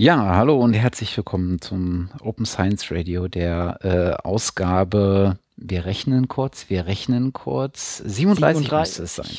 Ja, 0.00 0.34
hallo 0.34 0.58
und 0.58 0.72
herzlich 0.72 1.14
willkommen 1.14 1.60
zum 1.60 2.08
Open 2.22 2.46
Science 2.46 2.90
Radio, 2.90 3.28
der 3.28 3.78
äh, 3.82 4.26
Ausgabe, 4.26 5.36
wir 5.58 5.84
rechnen 5.84 6.26
kurz, 6.26 6.70
wir 6.70 6.86
rechnen 6.86 7.34
kurz, 7.34 7.98
37, 7.98 8.66
37. 8.66 8.72
müsste 8.72 9.02
es 9.02 9.14
sein. 9.16 9.36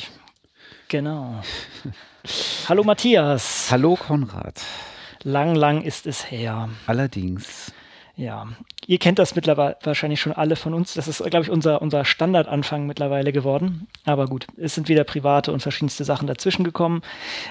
Genau. 0.87 1.41
hallo 2.69 2.83
Matthias. 2.83 3.69
Hallo 3.71 3.95
Konrad. 3.95 4.61
Lang, 5.23 5.55
lang 5.55 5.81
ist 5.81 6.05
es 6.05 6.29
her. 6.29 6.69
Allerdings. 6.85 7.73
Ja, 8.21 8.47
ihr 8.85 8.99
kennt 8.99 9.17
das 9.17 9.33
mittlerweile 9.33 9.77
wahrscheinlich 9.81 10.21
schon 10.21 10.31
alle 10.31 10.55
von 10.55 10.75
uns. 10.75 10.93
Das 10.93 11.07
ist, 11.07 11.23
glaube 11.23 11.41
ich, 11.41 11.49
unser, 11.49 11.81
unser 11.81 12.05
Standardanfang 12.05 12.85
mittlerweile 12.85 13.31
geworden. 13.31 13.87
Aber 14.05 14.27
gut, 14.27 14.45
es 14.57 14.75
sind 14.75 14.89
wieder 14.89 15.03
private 15.03 15.51
und 15.51 15.61
verschiedenste 15.61 16.03
Sachen 16.03 16.27
dazwischen 16.27 16.63
gekommen. 16.63 17.01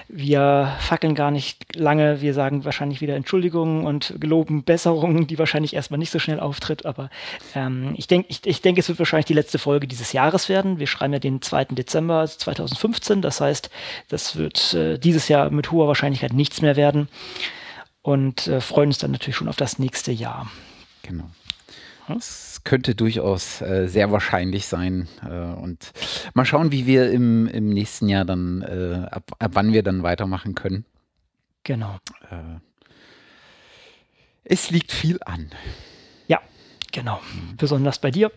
Wir 0.07 0.71
fackeln 0.79 1.13
gar 1.13 1.29
nicht 1.29 1.75
lange. 1.75 2.21
Wir 2.21 2.33
sagen 2.33 2.63
wahrscheinlich 2.63 3.01
wieder 3.01 3.17
Entschuldigungen 3.17 3.85
und 3.85 4.15
geloben 4.17 4.63
Besserungen, 4.63 5.27
die 5.27 5.37
wahrscheinlich 5.37 5.73
erstmal 5.73 5.97
nicht 5.97 6.11
so 6.11 6.19
schnell 6.19 6.39
auftritt. 6.39 6.85
Aber 6.85 7.09
ähm, 7.53 7.93
ich 7.97 8.07
denke, 8.07 8.27
ich, 8.29 8.39
ich 8.45 8.61
denk, 8.61 8.77
es 8.77 8.87
wird 8.87 8.99
wahrscheinlich 8.99 9.25
die 9.25 9.33
letzte 9.33 9.59
Folge 9.59 9.87
dieses 9.87 10.13
Jahres 10.13 10.47
werden. 10.47 10.79
Wir 10.79 10.87
schreiben 10.87 11.11
ja 11.11 11.19
den 11.19 11.41
2. 11.41 11.65
Dezember 11.65 12.25
2015. 12.25 13.21
Das 13.21 13.41
heißt, 13.41 13.69
das 14.07 14.37
wird 14.37 14.73
äh, 14.73 14.97
dieses 14.97 15.27
Jahr 15.27 15.49
mit 15.49 15.69
hoher 15.69 15.89
Wahrscheinlichkeit 15.89 16.31
nichts 16.31 16.61
mehr 16.61 16.77
werden 16.77 17.09
und 18.03 18.47
äh, 18.47 18.61
freuen 18.61 18.87
uns 18.87 18.99
dann 18.99 19.11
natürlich 19.11 19.35
schon 19.35 19.49
auf 19.49 19.57
das 19.57 19.77
nächste 19.77 20.13
Jahr. 20.13 20.47
Genau. 21.03 21.29
Es 22.17 22.63
könnte 22.63 22.95
durchaus 22.95 23.61
äh, 23.61 23.87
sehr 23.87 24.11
wahrscheinlich 24.11 24.65
sein. 24.65 25.07
Äh, 25.23 25.29
und 25.29 25.91
mal 26.33 26.45
schauen, 26.45 26.71
wie 26.71 26.85
wir 26.85 27.11
im, 27.11 27.47
im 27.47 27.69
nächsten 27.69 28.09
Jahr 28.09 28.25
dann, 28.25 28.61
äh, 28.61 29.07
ab, 29.09 29.31
ab 29.39 29.51
wann 29.53 29.71
wir 29.71 29.83
dann 29.83 30.03
weitermachen 30.03 30.55
können. 30.55 30.85
Genau. 31.63 31.97
Äh, 32.29 32.59
es 34.43 34.71
liegt 34.71 34.91
viel 34.91 35.19
an. 35.25 35.51
Ja, 36.27 36.41
genau. 36.91 37.21
Mhm. 37.33 37.57
Besonders 37.57 37.99
bei 37.99 38.11
dir. 38.11 38.31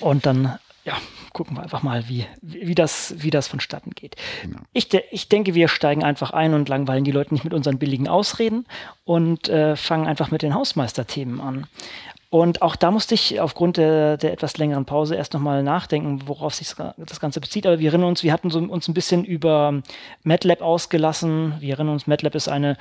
Und 0.00 0.26
dann 0.26 0.58
ja, 0.86 0.94
gucken 1.32 1.56
wir 1.56 1.64
einfach 1.64 1.82
mal, 1.82 2.08
wie, 2.08 2.26
wie, 2.40 2.76
das, 2.76 3.14
wie 3.18 3.30
das 3.30 3.48
vonstatten 3.48 3.90
geht. 3.90 4.14
Genau. 4.42 4.60
Ich, 4.72 4.88
de 4.88 5.02
ich 5.10 5.28
denke, 5.28 5.54
wir 5.54 5.66
steigen 5.66 6.04
einfach 6.04 6.30
ein 6.30 6.54
und 6.54 6.68
langweilen 6.68 7.02
die 7.02 7.10
Leute 7.10 7.34
nicht 7.34 7.42
mit 7.42 7.52
unseren 7.52 7.78
billigen 7.78 8.06
Ausreden 8.06 8.66
und 9.04 9.48
äh, 9.48 9.74
fangen 9.74 10.06
einfach 10.06 10.30
mit 10.30 10.42
den 10.42 10.54
Hausmeisterthemen 10.54 11.40
an. 11.40 11.66
Und 12.30 12.62
auch 12.62 12.76
da 12.76 12.90
musste 12.90 13.14
ich 13.14 13.40
aufgrund 13.40 13.78
der, 13.78 14.16
der 14.16 14.32
etwas 14.32 14.58
längeren 14.58 14.84
Pause 14.84 15.14
erst 15.14 15.32
nochmal 15.32 15.62
nachdenken, 15.62 16.22
worauf 16.26 16.54
sich 16.54 16.72
das 16.96 17.20
Ganze 17.20 17.40
bezieht. 17.40 17.66
Aber 17.66 17.78
wir 17.78 17.88
erinnern 17.90 18.08
uns, 18.08 18.22
wir 18.22 18.32
hatten 18.32 18.50
so, 18.50 18.58
uns 18.58 18.88
ein 18.88 18.94
bisschen 18.94 19.24
über 19.24 19.80
MATLAB 20.24 20.60
ausgelassen. 20.60 21.54
Wir 21.60 21.74
erinnern 21.74 21.94
uns, 21.94 22.06
MATLAB 22.06 22.34
ist 22.34 22.48
eine 22.48 22.76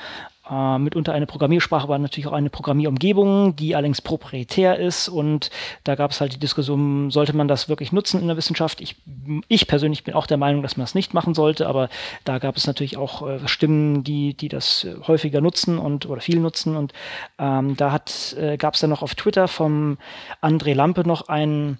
äh, 0.50 0.78
mitunter 0.78 1.14
eine 1.14 1.26
Programmiersprache, 1.26 1.84
aber 1.84 1.98
natürlich 1.98 2.28
auch 2.28 2.34
eine 2.34 2.50
Programmierumgebung, 2.50 3.56
die 3.56 3.76
allerdings 3.76 4.02
proprietär 4.02 4.80
ist. 4.80 5.08
Und 5.10 5.50
da 5.84 5.96
gab 5.96 6.12
es 6.12 6.22
halt 6.22 6.34
die 6.34 6.40
Diskussion, 6.40 7.12
sollte 7.12 7.36
man 7.36 7.48
das 7.48 7.70
wirklich 7.70 7.92
nutzen 7.92 8.22
in 8.22 8.28
der 8.28 8.38
Wissenschaft? 8.38 8.82
Ich, 8.82 8.96
ich 9.48 9.68
persönlich 9.68 10.04
bin 10.04 10.14
auch 10.14 10.28
der 10.28 10.38
Meinung, 10.38 10.62
dass 10.62 10.78
man 10.78 10.84
das 10.84 10.96
nicht 10.96 11.14
machen 11.14 11.34
sollte, 11.34 11.68
aber 11.68 11.90
da 12.24 12.40
gab 12.40 12.58
es 12.58 12.68
natürlich 12.68 12.98
auch 12.98 13.28
äh, 13.28 13.48
Stimmen, 13.48 14.04
die, 14.04 14.34
die 14.34 14.50
das 14.50 14.88
häufiger 15.08 15.42
nutzen 15.42 15.78
und 15.78 16.06
oder 16.06 16.22
viel 16.22 16.40
nutzen. 16.40 16.76
Und 16.76 16.94
ähm, 17.40 17.76
da 17.78 18.00
äh, 18.38 18.58
gab 18.58 18.76
es 18.76 18.82
dann 18.82 18.90
noch 18.90 19.02
auf 19.02 19.16
Twitter 19.16 19.48
vom 19.48 19.98
André 20.42 20.74
Lampe 20.74 21.08
noch 21.08 21.28
einen 21.28 21.80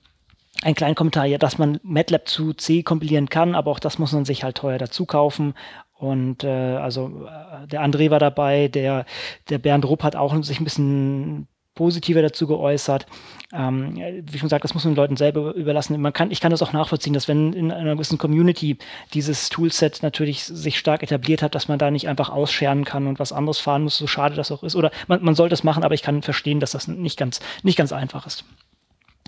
ein 0.62 0.76
kleinen 0.76 0.96
Kommentar, 0.96 1.26
ja, 1.26 1.38
dass 1.38 1.58
man 1.58 1.80
MATLAB 1.84 2.28
zu 2.28 2.54
C 2.54 2.82
kompilieren 2.82 3.30
kann, 3.30 3.56
aber 3.56 3.72
auch 3.72 3.80
das 3.80 4.00
muss 4.00 4.14
man 4.14 4.26
sich 4.26 4.44
halt 4.44 4.58
teuer 4.58 4.78
dazu 4.78 5.06
kaufen. 5.06 5.54
Und 5.98 6.44
äh, 6.44 6.48
also 6.48 7.26
äh, 7.26 7.68
der 7.68 7.82
André 7.82 8.12
war 8.12 8.20
dabei, 8.20 8.68
der, 8.68 9.06
der 9.50 9.58
Bernd 9.58 9.86
Rupp 9.86 10.04
hat 10.04 10.16
auch 10.16 10.36
sich 10.44 10.60
ein 10.60 10.66
bisschen 10.66 11.48
positiver 11.76 12.22
dazu 12.22 12.48
geäußert. 12.48 13.06
Ähm, 13.54 13.96
wie 13.96 14.38
schon 14.38 14.48
gesagt, 14.48 14.64
das 14.64 14.74
muss 14.74 14.86
man 14.86 14.94
den 14.94 14.98
Leuten 14.98 15.18
selber 15.18 15.54
überlassen. 15.54 16.00
Man 16.02 16.14
kann, 16.14 16.32
ich 16.32 16.40
kann 16.40 16.52
das 16.52 16.62
auch 16.62 16.74
nachvollziehen, 16.74 17.14
dass 17.14 17.28
wenn 17.28 17.54
in 17.54 17.72
einer 17.72 17.94
gewissen 17.94 18.18
Community 18.18 18.78
dieses 19.14 19.50
Toolset 19.50 20.02
natürlich 20.02 20.46
sich 20.46 20.80
stark 20.80 21.04
etabliert 21.04 21.42
hat, 21.42 21.54
dass 21.54 21.68
man 21.68 21.78
da 21.78 21.92
nicht 21.92 22.08
einfach 22.08 22.30
ausscheren 22.30 22.86
kann 22.86 23.08
und 23.08 23.20
was 23.20 23.34
anderes 23.34 23.60
fahren 23.60 23.84
muss, 23.84 23.98
so 23.98 24.08
schade 24.08 24.36
das 24.36 24.52
auch 24.52 24.64
ist. 24.64 24.76
Oder 24.76 24.92
man, 25.08 25.24
man 25.24 25.36
sollte 25.36 25.54
es 25.54 25.64
machen, 25.64 25.84
aber 25.84 25.94
ich 25.94 26.02
kann 26.02 26.22
verstehen, 26.22 26.62
dass 26.62 26.72
das 26.72 26.88
nicht 26.88 27.20
ganz, 27.20 27.42
nicht 27.62 27.78
ganz 27.78 27.92
einfach 27.92 28.26
ist. 28.26 28.46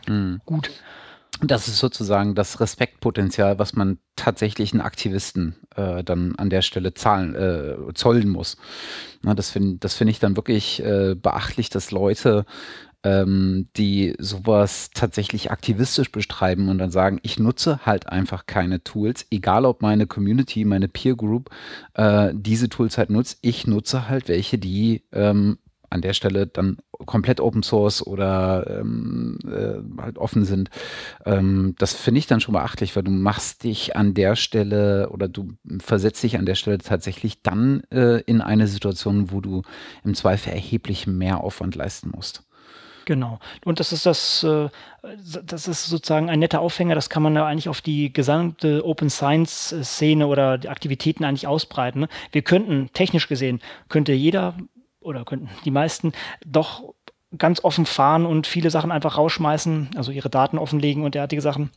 Mhm. 0.08 0.42
Gut. 0.46 0.72
Das 1.42 1.68
ist 1.68 1.78
sozusagen 1.78 2.34
das 2.34 2.60
Respektpotenzial, 2.60 3.60
was 3.60 3.74
man 3.74 4.00
tatsächlichen 4.16 4.82
Aktivisten 4.82 5.56
äh, 5.76 6.04
dann 6.04 6.36
an 6.36 6.50
der 6.50 6.64
Stelle 6.64 6.96
zahlen, 6.96 7.36
äh, 7.36 7.94
zollen 7.94 8.30
muss. 8.30 8.58
Na, 9.22 9.36
das 9.36 9.52
finde 9.52 9.78
das 9.78 9.94
find 9.94 10.10
ich 10.10 10.20
dann 10.20 10.36
wirklich 10.36 10.84
äh, 10.84 11.14
beachtlich, 11.16 11.70
dass 11.70 11.92
Leute, 11.92 12.46
ähm, 13.04 13.68
die 13.78 14.16
sowas 14.18 14.90
tatsächlich 14.94 15.52
aktivistisch 15.52 16.12
bestreiben 16.12 16.70
und 16.70 16.80
dann 16.80 16.90
sagen, 16.90 17.20
ich 17.22 17.38
nutze 17.38 17.86
halt 17.86 18.10
einfach 18.10 18.48
keine 18.48 18.84
Tools, 18.84 19.28
egal 19.30 19.66
ob 19.66 19.84
meine 19.84 20.08
Community, 20.08 20.66
meine 20.66 20.88
Peer 20.88 21.16
Group 21.16 21.52
äh, 21.94 22.32
diese 22.34 22.70
Tools 22.70 22.98
halt 22.98 23.12
nutzt, 23.12 23.38
ich 23.42 23.68
nutze 23.68 24.10
halt 24.10 24.28
welche, 24.28 24.58
die 24.58 25.04
ähm, 25.12 25.60
an 25.90 26.02
der 26.02 26.14
Stelle 26.14 26.48
dann 26.48 26.78
komplett 27.06 27.40
Open 27.40 27.64
Source 27.64 28.06
oder 28.06 28.80
ähm, 28.80 29.38
äh, 29.46 30.02
halt 30.02 30.18
offen 30.18 30.46
sind. 30.46 30.70
Ähm, 31.26 31.76
das 31.78 31.94
finde 31.94 32.20
ich 32.20 32.28
dann 32.28 32.42
schon 32.42 32.54
beachtlich, 32.54 32.96
weil 32.96 33.04
du 33.04 33.12
machst 33.12 33.64
dich 33.64 33.96
an 33.96 34.14
der 34.14 34.36
Stelle 34.36 35.10
oder 35.10 35.28
du 35.28 35.54
versetzt 35.80 36.24
dich 36.24 36.38
an 36.38 36.46
der 36.46 36.56
Stelle 36.56 36.78
tatsächlich 36.80 37.42
dann 37.42 37.82
äh, 37.92 38.22
in 38.22 38.42
eine 38.42 38.68
Situation, 38.68 39.32
wo 39.32 39.42
du 39.42 39.62
im 40.04 40.16
Zweifel 40.16 40.54
erheblich 40.54 41.08
mehr 41.08 41.44
Aufwand 41.44 41.76
leisten 41.76 42.12
musst. 42.14 42.44
Genau. 43.08 43.40
Und 43.64 43.80
das 43.80 43.94
ist 43.94 44.06
das, 44.06 44.44
äh, 44.44 44.68
das 45.46 45.70
ist 45.70 45.86
sozusagen 45.86 46.30
ein 46.30 46.40
netter 46.40 46.60
Aufhänger, 46.60 46.94
das 46.94 47.10
kann 47.10 47.24
man 47.24 47.36
ja 47.36 47.46
eigentlich 47.46 47.70
auf 47.70 47.80
die 47.80 48.12
gesamte 48.12 48.86
Open 48.86 49.10
Science 49.10 49.74
Szene 49.82 50.28
oder 50.28 50.58
die 50.58 50.68
Aktivitäten 50.68 51.24
eigentlich 51.24 51.48
ausbreiten. 51.48 52.02
Ne? 52.02 52.10
Wir 52.34 52.42
könnten, 52.42 52.90
technisch 52.92 53.30
gesehen, 53.30 53.62
könnte 53.88 54.12
jeder 54.12 54.56
oder 55.08 55.26
könnten 55.26 55.50
die 55.66 55.72
meisten 55.72 56.12
doch 56.46 56.94
ganz 57.38 57.64
offen 57.64 57.86
fahren 57.86 58.26
und 58.26 58.48
viele 58.48 58.70
Sachen 58.70 58.92
einfach 58.92 59.18
rausschmeißen, 59.18 59.92
also 59.96 60.12
ihre 60.12 60.30
Daten 60.30 60.58
offenlegen 60.58 61.04
und 61.04 61.16
derartige 61.16 61.42
Sachen. 61.42 61.72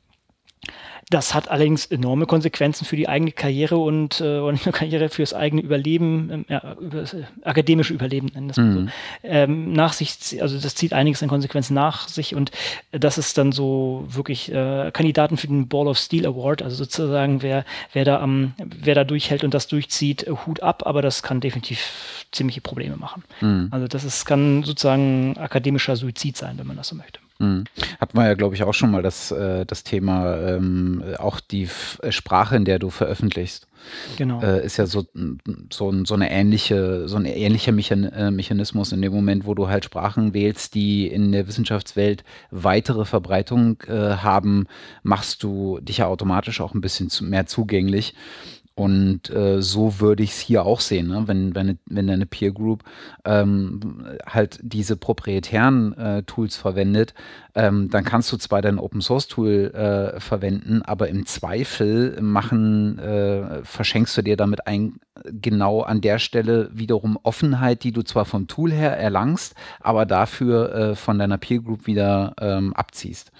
Das 1.10 1.34
hat 1.34 1.50
allerdings 1.50 1.86
enorme 1.86 2.26
Konsequenzen 2.26 2.84
für 2.84 2.94
die 2.94 3.08
eigene 3.08 3.32
Karriere 3.32 3.78
und, 3.78 4.20
äh, 4.20 4.38
und 4.38 4.62
eine 4.62 4.72
Karriere 4.72 5.08
fürs 5.08 5.34
eigene 5.34 5.60
Überleben, 5.60 6.44
ja, 6.48 6.76
über 6.80 7.00
das 7.00 7.14
äh, 7.14 7.24
akademische 7.42 7.92
Überleben 7.92 8.28
nennen 8.32 8.46
das 8.46 8.58
mhm. 8.58 8.86
so. 8.86 8.92
Ähm, 9.24 9.72
nach 9.72 9.92
sich, 9.92 10.40
also 10.40 10.56
das 10.58 10.76
zieht 10.76 10.92
einiges 10.92 11.22
an 11.22 11.28
Konsequenzen 11.28 11.74
nach 11.74 12.06
sich 12.06 12.36
und 12.36 12.52
das 12.92 13.18
ist 13.18 13.36
dann 13.38 13.50
so 13.50 14.04
wirklich 14.08 14.52
äh, 14.52 14.92
Kandidaten 14.92 15.36
für 15.36 15.48
den 15.48 15.66
Ball 15.66 15.88
of 15.88 15.98
Steel 15.98 16.26
Award, 16.26 16.62
also 16.62 16.76
sozusagen 16.76 17.42
wer, 17.42 17.64
wer 17.92 18.04
da 18.04 18.20
am, 18.20 18.54
wer 18.58 18.94
da 18.94 19.02
durchhält 19.02 19.42
und 19.42 19.52
das 19.52 19.66
durchzieht, 19.66 20.28
äh, 20.28 20.30
Hut 20.46 20.62
ab, 20.62 20.84
aber 20.86 21.02
das 21.02 21.24
kann 21.24 21.40
definitiv 21.40 22.26
ziemliche 22.30 22.60
Probleme 22.60 22.96
machen. 22.96 23.24
Mhm. 23.40 23.66
Also 23.72 23.88
das 23.88 24.04
ist, 24.04 24.26
kann 24.26 24.62
sozusagen 24.62 25.36
akademischer 25.38 25.96
Suizid 25.96 26.36
sein, 26.36 26.56
wenn 26.58 26.68
man 26.68 26.76
das 26.76 26.86
so 26.86 26.94
möchte. 26.94 27.18
Mhm. 27.40 27.64
Hatten 27.98 28.18
wir 28.18 28.26
ja, 28.26 28.34
glaube 28.34 28.54
ich, 28.54 28.62
auch 28.62 28.74
schon 28.74 28.90
mal 28.90 29.02
das, 29.02 29.32
äh, 29.32 29.64
das 29.64 29.82
Thema, 29.82 30.36
ähm, 30.36 31.02
auch 31.18 31.40
die 31.40 31.64
F 31.64 31.98
äh, 32.02 32.12
Sprache, 32.12 32.54
in 32.54 32.66
der 32.66 32.78
du 32.78 32.90
veröffentlichst. 32.90 33.66
Genau. 34.18 34.42
Äh, 34.42 34.64
ist 34.64 34.76
ja 34.76 34.84
so, 34.84 35.06
so, 35.70 36.04
so 36.04 36.14
eine 36.14 36.30
ähnliche, 36.30 37.08
so 37.08 37.16
ein 37.16 37.24
ähnlicher 37.24 37.72
äh, 37.72 38.30
Mechanismus 38.30 38.92
in 38.92 39.00
dem 39.00 39.12
Moment, 39.12 39.46
wo 39.46 39.54
du 39.54 39.68
halt 39.68 39.86
Sprachen 39.86 40.34
wählst, 40.34 40.74
die 40.74 41.06
in 41.06 41.32
der 41.32 41.48
Wissenschaftswelt 41.48 42.22
weitere 42.50 43.06
Verbreitung 43.06 43.80
äh, 43.88 44.16
haben, 44.16 44.66
machst 45.02 45.42
du 45.42 45.80
dich 45.80 45.98
ja 45.98 46.06
automatisch 46.08 46.60
auch 46.60 46.74
ein 46.74 46.82
bisschen 46.82 47.08
zu, 47.08 47.24
mehr 47.24 47.46
zugänglich. 47.46 48.14
Und 48.80 49.28
äh, 49.28 49.60
so 49.60 50.00
würde 50.00 50.22
ich 50.22 50.30
es 50.30 50.40
hier 50.40 50.64
auch 50.64 50.80
sehen, 50.80 51.08
ne? 51.08 51.24
wenn, 51.26 51.54
wenn, 51.54 51.78
wenn 51.84 52.06
deine 52.06 52.24
Peer 52.24 52.50
Group 52.50 52.82
ähm, 53.26 54.06
halt 54.24 54.58
diese 54.62 54.96
proprietären 54.96 55.92
äh, 55.98 56.22
Tools 56.22 56.56
verwendet, 56.56 57.12
ähm, 57.54 57.90
dann 57.90 58.04
kannst 58.04 58.32
du 58.32 58.38
zwar 58.38 58.62
dein 58.62 58.78
Open 58.78 59.02
Source 59.02 59.28
Tool 59.28 59.70
äh, 59.74 60.18
verwenden, 60.18 60.80
aber 60.80 61.08
im 61.08 61.26
Zweifel 61.26 62.22
machen, 62.22 62.98
äh, 62.98 63.62
verschenkst 63.64 64.16
du 64.16 64.22
dir 64.22 64.38
damit 64.38 64.66
ein, 64.66 64.94
genau 65.26 65.82
an 65.82 66.00
der 66.00 66.18
Stelle 66.18 66.70
wiederum 66.72 67.18
Offenheit, 67.22 67.84
die 67.84 67.92
du 67.92 68.00
zwar 68.00 68.24
vom 68.24 68.46
Tool 68.48 68.72
her 68.72 68.96
erlangst, 68.96 69.56
aber 69.80 70.06
dafür 70.06 70.74
äh, 70.74 70.94
von 70.94 71.18
deiner 71.18 71.36
Peer 71.36 71.60
Group 71.60 71.86
wieder 71.86 72.32
ähm, 72.40 72.72
abziehst. 72.72 73.30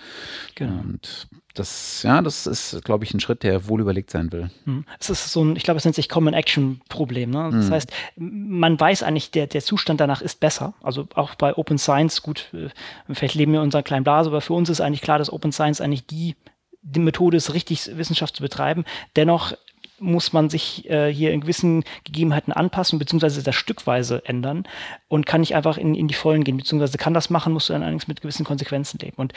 Genau. 0.54 0.82
Und 0.82 1.30
das, 1.54 2.02
ja, 2.04 2.22
das 2.22 2.46
ist, 2.46 2.84
glaube 2.84 3.04
ich, 3.04 3.12
ein 3.12 3.20
Schritt, 3.20 3.42
der 3.42 3.68
wohl 3.68 3.80
überlegt 3.80 4.10
sein 4.10 4.30
will. 4.32 4.50
Hm. 4.64 4.84
Es 5.00 5.10
ist 5.10 5.32
so 5.32 5.44
ein, 5.44 5.56
ich 5.56 5.64
glaube, 5.64 5.78
es 5.78 5.84
nennt 5.84 5.96
sich 5.96 6.08
Common 6.08 6.34
Action 6.34 6.80
Problem. 6.88 7.30
Ne? 7.30 7.50
Das 7.52 7.66
mhm. 7.66 7.72
heißt, 7.72 7.92
man 8.16 8.78
weiß 8.78 9.02
eigentlich, 9.02 9.30
der, 9.30 9.46
der 9.46 9.62
Zustand 9.62 10.00
danach 10.00 10.22
ist 10.22 10.40
besser. 10.40 10.74
Also 10.82 11.08
auch 11.14 11.34
bei 11.34 11.56
Open 11.56 11.78
Science, 11.78 12.22
gut, 12.22 12.50
äh, 12.52 12.68
vielleicht 13.12 13.34
leben 13.34 13.52
wir 13.52 13.60
in 13.60 13.64
unserer 13.64 13.82
kleinen 13.82 14.04
Blase, 14.04 14.30
aber 14.30 14.40
für 14.40 14.54
uns 14.54 14.68
ist 14.68 14.80
eigentlich 14.80 15.02
klar, 15.02 15.18
dass 15.18 15.32
Open 15.32 15.52
Science 15.52 15.80
eigentlich 15.80 16.06
die, 16.06 16.36
die 16.82 17.00
Methode 17.00 17.36
ist, 17.36 17.52
richtig 17.52 17.96
Wissenschaft 17.96 18.36
zu 18.36 18.42
betreiben. 18.42 18.84
Dennoch 19.16 19.54
muss 20.00 20.32
man 20.32 20.50
sich 20.50 20.88
äh, 20.88 21.12
hier 21.12 21.32
in 21.32 21.42
gewissen 21.42 21.84
Gegebenheiten 22.04 22.52
anpassen, 22.52 22.98
beziehungsweise 22.98 23.42
das 23.42 23.54
stückweise 23.54 24.22
ändern 24.24 24.64
und 25.08 25.26
kann 25.26 25.40
nicht 25.40 25.54
einfach 25.54 25.76
in, 25.76 25.94
in 25.94 26.08
die 26.08 26.14
Vollen 26.14 26.44
gehen, 26.44 26.56
beziehungsweise 26.56 26.98
kann 26.98 27.14
das 27.14 27.30
machen, 27.30 27.52
musst 27.52 27.68
du 27.68 27.72
dann 27.72 27.82
allerdings 27.82 28.08
mit 28.08 28.20
gewissen 28.20 28.44
Konsequenzen 28.44 28.98
leben. 28.98 29.16
Und 29.16 29.32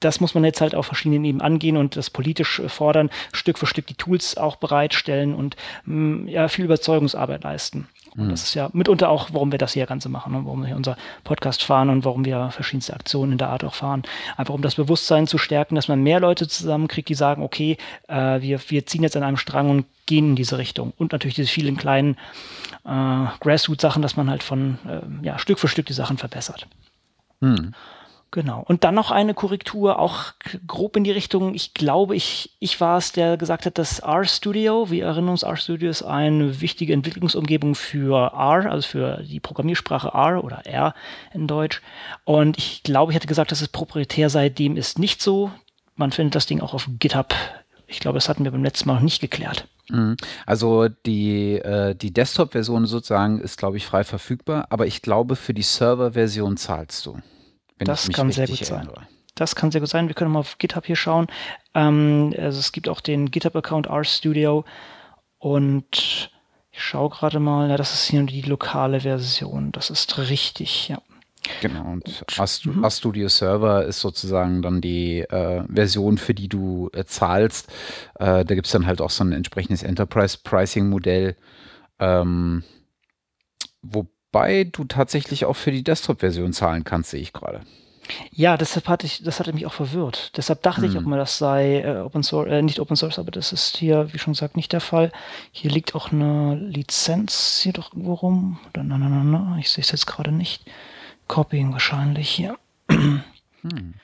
das 0.00 0.20
muss 0.20 0.34
man 0.34 0.44
jetzt 0.44 0.60
halt 0.60 0.74
auf 0.74 0.86
verschiedenen 0.86 1.24
Ebenen 1.24 1.42
angehen 1.42 1.76
und 1.76 1.96
das 1.96 2.10
politisch 2.10 2.62
fordern, 2.66 3.10
Stück 3.32 3.58
für 3.58 3.66
Stück 3.66 3.86
die 3.86 3.94
Tools 3.94 4.36
auch 4.36 4.56
bereitstellen 4.56 5.34
und 5.34 5.56
mh, 5.84 5.94
mm, 5.94 6.28
ja, 6.28 6.48
viel 6.48 6.64
Überzeugungsarbeit 6.64 7.44
leisten. 7.44 7.88
Und 8.16 8.30
das 8.30 8.44
ist 8.44 8.54
ja 8.54 8.70
mitunter 8.72 9.10
auch, 9.10 9.28
warum 9.32 9.52
wir 9.52 9.58
das 9.58 9.74
hier 9.74 9.84
Ganze 9.84 10.08
machen 10.08 10.34
und 10.34 10.46
warum 10.46 10.60
wir 10.60 10.68
hier 10.68 10.76
unser 10.76 10.96
Podcast 11.24 11.62
fahren 11.62 11.90
und 11.90 12.04
warum 12.04 12.24
wir 12.24 12.50
verschiedenste 12.50 12.94
Aktionen 12.94 13.32
in 13.32 13.38
der 13.38 13.50
Art 13.50 13.62
auch 13.62 13.74
fahren. 13.74 14.04
Einfach 14.38 14.54
um 14.54 14.62
das 14.62 14.76
Bewusstsein 14.76 15.26
zu 15.26 15.36
stärken, 15.36 15.74
dass 15.74 15.88
man 15.88 16.02
mehr 16.02 16.18
Leute 16.18 16.48
zusammenkriegt, 16.48 17.08
die 17.10 17.14
sagen, 17.14 17.42
okay, 17.42 17.76
äh, 18.08 18.40
wir, 18.40 18.58
wir 18.68 18.86
ziehen 18.86 19.02
jetzt 19.02 19.16
an 19.16 19.22
einem 19.22 19.36
Strang 19.36 19.68
und 19.68 19.84
gehen 20.06 20.30
in 20.30 20.36
diese 20.36 20.58
Richtung. 20.58 20.92
Und 20.96 21.12
natürlich 21.12 21.34
diese 21.34 21.50
vielen 21.50 21.76
kleinen 21.76 22.16
äh, 22.84 23.26
Grassroot-Sachen, 23.40 24.02
dass 24.02 24.16
man 24.16 24.30
halt 24.30 24.42
von 24.42 24.78
äh, 24.88 25.26
ja, 25.26 25.38
Stück 25.38 25.58
für 25.58 25.68
Stück 25.68 25.86
die 25.86 25.92
Sachen 25.92 26.18
verbessert. 26.18 26.66
Hm. 27.40 27.74
Genau. 28.32 28.62
Und 28.66 28.84
dann 28.84 28.94
noch 28.94 29.12
eine 29.12 29.34
Korrektur, 29.34 29.98
auch 29.98 30.24
grob 30.66 30.96
in 30.96 31.04
die 31.04 31.12
Richtung, 31.12 31.54
ich 31.54 31.74
glaube, 31.74 32.16
ich, 32.16 32.50
ich 32.58 32.80
war 32.80 32.98
es, 32.98 33.12
der 33.12 33.36
gesagt 33.36 33.64
hat, 33.66 33.78
dass 33.78 34.00
R-Studio, 34.00 34.90
wir 34.90 35.06
erinnern 35.06 35.30
uns, 35.30 35.42
R-Studio 35.42 35.88
ist 35.88 36.02
eine 36.02 36.60
wichtige 36.60 36.92
Entwicklungsumgebung 36.92 37.74
für 37.74 38.32
R, 38.34 38.70
also 38.70 38.86
für 38.86 39.22
die 39.22 39.40
Programmiersprache 39.40 40.08
R 40.08 40.44
oder 40.44 40.66
R 40.66 40.94
in 41.32 41.46
Deutsch. 41.46 41.80
Und 42.24 42.58
ich 42.58 42.82
glaube, 42.82 43.12
ich 43.12 43.16
hatte 43.16 43.28
gesagt, 43.28 43.52
dass 43.52 43.62
es 43.62 43.68
proprietär 43.68 44.28
sei, 44.28 44.48
dem 44.48 44.76
ist 44.76 44.98
nicht 44.98 45.22
so. 45.22 45.50
Man 45.94 46.12
findet 46.12 46.34
das 46.34 46.46
Ding 46.46 46.60
auch 46.60 46.74
auf 46.74 46.90
GitHub. 46.98 47.34
Ich 47.86 48.00
glaube, 48.00 48.16
das 48.16 48.28
hatten 48.28 48.44
wir 48.44 48.50
beim 48.50 48.64
letzten 48.64 48.88
Mal 48.88 48.96
noch 48.96 49.00
nicht 49.02 49.20
geklärt. 49.20 49.66
Mhm. 49.90 50.16
Also 50.44 50.88
die, 50.88 51.54
äh, 51.54 51.94
die 51.94 52.12
Desktop-Version 52.12 52.86
sozusagen 52.86 53.40
ist, 53.40 53.58
glaube 53.58 53.76
ich, 53.76 53.86
frei 53.86 54.04
verfügbar, 54.04 54.66
aber 54.70 54.86
ich 54.86 55.02
glaube, 55.02 55.36
für 55.36 55.54
die 55.54 55.62
Server-Version 55.62 56.56
zahlst 56.56 57.06
du. 57.06 57.18
das 57.78 58.08
kann 58.08 58.32
sehr 58.32 58.48
gut 58.48 58.60
erinnere. 58.62 58.94
sein. 58.96 59.06
Das 59.34 59.54
kann 59.54 59.70
sehr 59.70 59.80
gut 59.80 59.90
sein. 59.90 60.08
Wir 60.08 60.14
können 60.14 60.32
mal 60.32 60.40
auf 60.40 60.58
GitHub 60.58 60.86
hier 60.86 60.96
schauen. 60.96 61.26
Ähm, 61.74 62.34
also 62.38 62.58
es 62.58 62.72
gibt 62.72 62.88
auch 62.88 63.00
den 63.00 63.30
GitHub-Account 63.30 63.88
RStudio 63.88 64.64
und 65.38 66.30
ich 66.72 66.82
schaue 66.82 67.10
gerade 67.10 67.38
mal, 67.38 67.68
ja, 67.70 67.76
das 67.76 67.94
ist 67.94 68.04
hier 68.04 68.22
die 68.24 68.42
lokale 68.42 69.00
Version. 69.00 69.72
Das 69.72 69.90
ist 69.90 70.18
richtig, 70.18 70.88
ja. 70.88 71.00
Genau, 71.60 71.84
und 71.92 72.24
RStudio 72.38 73.24
mhm. 73.24 73.28
Server 73.28 73.84
ist 73.84 74.00
sozusagen 74.00 74.62
dann 74.62 74.80
die 74.80 75.20
äh, 75.20 75.64
Version, 75.72 76.18
für 76.18 76.34
die 76.34 76.48
du 76.48 76.90
äh, 76.92 77.04
zahlst. 77.04 77.68
Äh, 78.14 78.44
da 78.44 78.54
gibt 78.54 78.66
es 78.66 78.72
dann 78.72 78.86
halt 78.86 79.00
auch 79.00 79.10
so 79.10 79.24
ein 79.24 79.32
entsprechendes 79.32 79.82
Enterprise-Pricing-Modell, 79.82 81.36
ähm, 81.98 82.64
wobei 83.82 84.64
du 84.64 84.84
tatsächlich 84.84 85.44
auch 85.44 85.56
für 85.56 85.72
die 85.72 85.84
Desktop-Version 85.84 86.52
zahlen 86.52 86.84
kannst, 86.84 87.10
sehe 87.10 87.20
ich 87.20 87.32
gerade. 87.32 87.62
Ja, 88.30 88.56
deshalb 88.56 88.88
hatte 88.88 89.06
ich, 89.06 89.22
das 89.22 89.40
hatte 89.40 89.52
mich 89.52 89.66
auch 89.66 89.72
verwirrt. 89.72 90.36
Deshalb 90.36 90.62
dachte 90.62 90.82
hm. 90.82 90.90
ich, 90.90 90.96
ob 90.96 91.04
man 91.04 91.18
das 91.18 91.38
sei 91.38 91.80
äh, 91.80 91.98
Open 91.98 92.22
Source, 92.22 92.48
äh, 92.48 92.62
nicht 92.62 92.80
Open 92.80 92.96
Source, 92.96 93.18
aber 93.18 93.30
das 93.30 93.52
ist 93.52 93.76
hier, 93.76 94.12
wie 94.12 94.18
schon 94.18 94.32
gesagt, 94.32 94.56
nicht 94.56 94.72
der 94.72 94.80
Fall. 94.80 95.12
Hier 95.50 95.70
liegt 95.70 95.94
auch 95.94 96.12
eine 96.12 96.54
Lizenz 96.54 97.60
hier 97.62 97.72
doch 97.72 97.92
irgendwo 97.92 98.14
rum. 98.14 98.58
Na, 98.74 98.82
na, 98.84 98.98
na, 98.98 99.08
na, 99.24 99.56
ich 99.58 99.70
sehe 99.70 99.82
es 99.82 99.90
jetzt 99.90 100.06
gerade 100.06 100.32
nicht. 100.32 100.62
Copying 101.28 101.72
wahrscheinlich 101.72 102.28
hier. 102.28 102.56
Hm. 102.88 103.94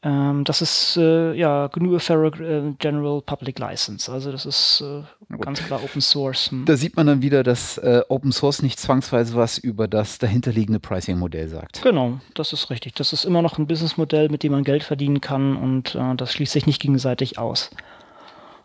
Ähm, 0.00 0.44
das 0.44 0.62
ist 0.62 0.96
äh, 0.96 1.34
ja 1.34 1.66
GNU 1.66 1.98
Federal 1.98 2.32
äh, 2.40 2.74
General 2.78 3.20
Public 3.20 3.58
License. 3.58 4.10
Also 4.10 4.30
das 4.30 4.46
ist 4.46 4.80
äh, 4.80 5.02
ganz 5.38 5.60
klar 5.64 5.82
Open 5.82 6.00
Source. 6.00 6.52
Hm. 6.52 6.66
Da 6.66 6.76
sieht 6.76 6.96
man 6.96 7.08
dann 7.08 7.20
wieder, 7.20 7.42
dass 7.42 7.78
äh, 7.78 8.02
Open 8.08 8.30
Source 8.30 8.62
nicht 8.62 8.78
zwangsweise 8.78 9.34
was 9.34 9.58
über 9.58 9.88
das 9.88 10.18
dahinterliegende 10.18 10.78
Pricing-Modell 10.78 11.48
sagt. 11.48 11.82
Genau, 11.82 12.20
das 12.34 12.52
ist 12.52 12.70
richtig. 12.70 12.94
Das 12.94 13.12
ist 13.12 13.24
immer 13.24 13.42
noch 13.42 13.58
ein 13.58 13.66
Businessmodell, 13.66 14.28
mit 14.28 14.44
dem 14.44 14.52
man 14.52 14.62
Geld 14.62 14.84
verdienen 14.84 15.20
kann 15.20 15.56
und 15.56 15.96
äh, 15.96 16.14
das 16.14 16.32
schließt 16.32 16.52
sich 16.52 16.66
nicht 16.66 16.80
gegenseitig 16.80 17.38
aus. 17.38 17.70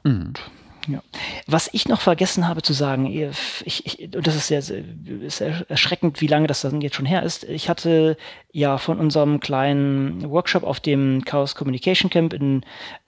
Mhm. 0.03 0.33
Ja. 0.87 1.01
Was 1.47 1.69
ich 1.71 1.87
noch 1.87 2.01
vergessen 2.01 2.47
habe 2.47 2.61
zu 2.61 2.73
sagen, 2.73 3.05
ich, 3.05 3.85
ich, 3.85 4.09
das 4.11 4.35
ist 4.35 4.47
sehr, 4.47 4.61
sehr 4.61 5.65
erschreckend, 5.69 6.19
wie 6.19 6.27
lange 6.27 6.47
das 6.47 6.61
dann 6.61 6.81
jetzt 6.81 6.95
schon 6.95 7.05
her 7.05 7.23
ist. 7.23 7.45
Ich 7.45 7.69
hatte 7.69 8.17
ja 8.51 8.77
von 8.77 8.99
unserem 8.99 9.39
kleinen 9.39 10.29
Workshop 10.29 10.63
auf 10.63 10.79
dem 10.79 11.23
Chaos 11.23 11.55
Communication 11.55 12.09
Camp 12.09 12.33
in 12.33 12.65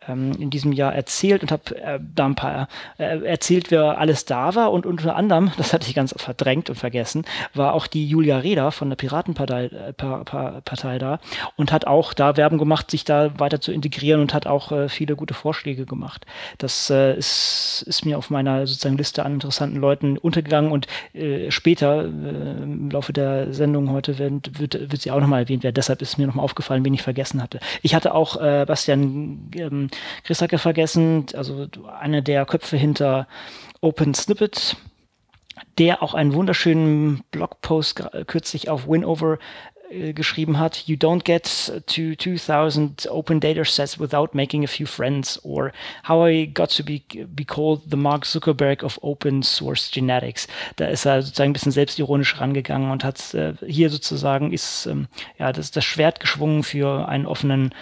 ähm, 0.08 0.32
in 0.40 0.50
diesem 0.50 0.72
Jahr 0.72 0.94
erzählt 0.94 1.42
und 1.42 1.52
habe 1.52 1.76
äh, 1.78 2.00
da 2.16 2.26
ein 2.26 2.36
paar 2.36 2.68
äh, 2.98 3.26
erzählt, 3.26 3.72
wer 3.72 3.98
alles 3.98 4.26
da 4.26 4.56
war. 4.56 4.72
Und 4.72 4.86
unter 4.86 5.16
anderem, 5.16 5.52
das 5.58 5.74
hatte 5.74 5.88
ich 5.88 5.96
ganz 5.96 6.14
verdrängt 6.18 6.70
und 6.70 6.76
vergessen, 6.76 7.26
war 7.54 7.74
auch 7.74 7.88
die 7.88 8.08
Julia 8.08 8.40
Reda 8.40 8.72
von 8.72 8.90
der 8.90 8.96
Piratenpartei 8.96 9.66
äh, 9.66 9.94
pa 9.94 10.24
pa 10.24 10.62
Partei 10.64 10.98
da 10.98 11.20
und 11.56 11.72
hat 11.72 11.88
auch 11.88 12.14
da 12.14 12.38
Werben 12.38 12.58
gemacht, 12.58 12.92
sich 12.92 13.04
da 13.04 13.40
weiter 13.40 13.62
zu 13.62 13.72
integrieren 13.72 14.22
und 14.22 14.34
hat 14.34 14.48
auch 14.48 14.72
äh, 14.72 14.90
viele 14.90 15.16
gute 15.16 15.34
Vorschläge 15.34 15.86
gemacht. 15.86 16.26
Das 16.58 16.90
äh, 16.90 17.18
ist, 17.18 17.84
ist 17.88 18.06
mir 18.06 18.18
auf 18.18 18.30
meiner 18.30 18.68
sozusagen 18.68 18.98
Liste 18.98 19.26
an 19.26 19.34
interessanten 19.34 19.78
Leuten 19.78 20.18
untergegangen 20.18 20.72
und 20.72 20.88
äh, 21.14 21.52
später 21.52 22.04
äh, 22.04 22.08
im 22.08 22.90
Laufe 22.90 23.14
der 23.14 23.54
Sendung 23.54 23.92
heute 23.92 24.18
wird, 24.18 24.60
wird, 24.60 24.92
wird 24.92 25.02
sie 25.02 25.12
auch 25.12 25.20
nochmal 25.20 25.44
erwähnt 25.44 25.64
werden. 25.64 25.76
Deshalb 25.76 26.02
ist 26.02 26.18
mir 26.18 26.28
nochmal 26.28 26.44
aufgefallen, 26.44 26.84
wen 26.86 26.94
ich 26.94 27.02
vergessen 27.02 27.42
hatte. 27.42 27.60
Ich 27.82 27.96
hatte 27.96 28.14
auch 28.14 28.40
äh, 28.42 28.66
Bastian 28.68 29.50
ähm, 29.56 29.90
Chris 30.24 30.42
Hacke 30.42 30.58
vergessen, 30.58 31.26
also 31.34 31.68
einer 32.00 32.22
der 32.22 32.46
Köpfe 32.46 32.78
hinter 32.78 33.28
Open 33.82 34.14
Snippet, 34.14 34.78
der 35.78 36.02
auch 36.02 36.14
einen 36.14 36.34
wunderschönen 36.34 37.24
Blogpost 37.32 38.04
kürzlich 38.28 38.70
auf 38.70 38.88
Winover 38.88 39.38
äh, 39.90 40.14
geschrieben 40.14 40.58
hat, 40.58 40.88
you 40.88 40.96
don't 40.96 41.24
get 41.24 41.44
to 41.86 42.16
2000 42.16 43.08
open 43.12 43.40
data 43.40 43.64
sets 43.64 44.00
without 44.00 44.30
making 44.34 44.64
a 44.64 44.68
few 44.68 44.88
friends 44.88 45.40
or 45.44 45.72
how 46.08 46.28
I 46.28 46.48
got 46.48 46.76
to 46.78 46.84
be, 46.84 47.02
be 47.28 47.46
called 47.46 47.82
the 47.90 47.98
Mark 47.98 48.26
Zuckerberg 48.26 48.84
of 48.84 48.98
open 49.04 49.44
source 49.44 49.92
genetics. 49.92 50.48
Da 50.78 50.88
ist 50.88 51.06
er 51.06 51.22
sozusagen 51.22 51.52
ein 51.52 51.54
bisschen 51.54 51.72
selbstironisch 51.72 52.40
rangegangen 52.40 52.90
und 52.90 53.04
hat 53.04 53.34
äh, 53.36 53.54
hier 53.68 53.92
sozusagen 53.92 54.52
ist 54.52 54.88
ähm, 54.88 55.08
ja 55.38 55.52
das, 55.52 55.70
das 55.70 55.86
Schwert 55.86 56.20
geschwungen 56.20 56.64
für 56.64 57.08
einen 57.08 57.28
offenen 57.28 57.74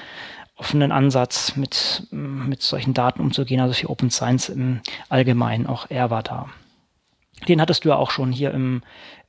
offenen 0.55 0.91
Ansatz, 0.91 1.55
mit, 1.55 2.07
mit 2.11 2.61
solchen 2.61 2.93
Daten 2.93 3.21
umzugehen, 3.21 3.59
also 3.59 3.73
für 3.73 3.89
Open 3.89 4.11
Science 4.11 4.49
im 4.49 4.81
Allgemeinen. 5.09 5.67
Auch 5.67 5.87
er 5.89 6.09
war 6.09 6.23
da. 6.23 6.49
Den 7.47 7.59
hattest 7.59 7.85
du 7.85 7.89
ja 7.89 7.95
auch 7.95 8.11
schon 8.11 8.31
hier 8.31 8.51
im 8.51 8.83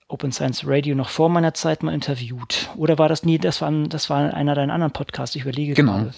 Open 0.08 0.32
Science 0.32 0.66
Radio 0.66 0.94
noch 0.94 1.08
vor 1.08 1.28
meiner 1.28 1.54
Zeit 1.54 1.82
mal 1.82 1.94
interviewt. 1.94 2.70
Oder 2.76 2.98
war 2.98 3.08
das 3.08 3.24
nie, 3.24 3.38
das 3.38 3.62
war, 3.62 3.72
das 3.88 4.10
war 4.10 4.34
einer 4.34 4.54
deiner 4.54 4.74
anderen 4.74 4.92
Podcasts, 4.92 5.34
ich 5.34 5.42
überlege 5.42 5.74
genau. 5.74 5.92
gerade. 5.94 6.14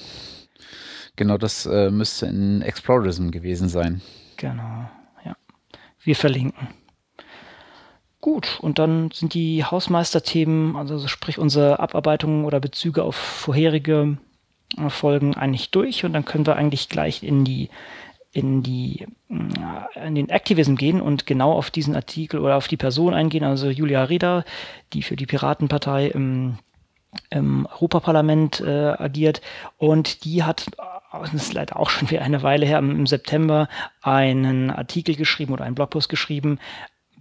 Genau, 1.14 1.38
das 1.38 1.64
äh, 1.66 1.90
müsste 1.90 2.26
in 2.26 2.60
Explorism 2.62 3.30
gewesen 3.30 3.68
sein. 3.68 4.02
Genau, 4.36 4.90
ja. 5.24 5.36
Wir 6.02 6.16
verlinken. 6.16 6.68
Gut, 8.20 8.58
und 8.60 8.78
dann 8.78 9.10
sind 9.12 9.34
die 9.34 9.64
Hausmeisterthemen, 9.64 10.76
also 10.76 11.06
sprich 11.06 11.38
unsere 11.38 11.78
Abarbeitungen 11.78 12.44
oder 12.44 12.60
Bezüge 12.60 13.04
auf 13.04 13.14
vorherige 13.14 14.18
Folgen 14.88 15.34
eigentlich 15.34 15.70
durch 15.70 16.04
und 16.04 16.12
dann 16.12 16.24
können 16.24 16.46
wir 16.46 16.56
eigentlich 16.56 16.88
gleich 16.88 17.22
in 17.22 17.44
die 17.44 17.70
in 18.32 18.62
die 18.62 19.06
in 19.28 20.14
den 20.14 20.28
Activism 20.28 20.74
gehen 20.74 21.00
und 21.00 21.26
genau 21.26 21.52
auf 21.52 21.70
diesen 21.70 21.96
Artikel 21.96 22.40
oder 22.40 22.56
auf 22.56 22.68
die 22.68 22.76
Person 22.76 23.14
eingehen, 23.14 23.44
also 23.44 23.70
Julia 23.70 24.04
Reda, 24.04 24.44
die 24.92 25.02
für 25.02 25.16
die 25.16 25.24
Piratenpartei 25.24 26.08
im, 26.08 26.58
im 27.30 27.66
Europaparlament 27.66 28.60
äh, 28.60 28.94
agiert. 28.98 29.40
Und 29.78 30.24
die 30.24 30.44
hat 30.44 30.66
das 31.12 31.32
ist 31.32 31.54
leider 31.54 31.78
auch 31.78 31.88
schon 31.88 32.10
wieder 32.10 32.22
eine 32.22 32.42
Weile 32.42 32.66
her, 32.66 32.78
im 32.78 33.06
September 33.06 33.68
einen 34.02 34.70
Artikel 34.70 35.14
geschrieben 35.16 35.52
oder 35.52 35.64
einen 35.64 35.74
Blogpost 35.74 36.08
geschrieben, 36.08 36.58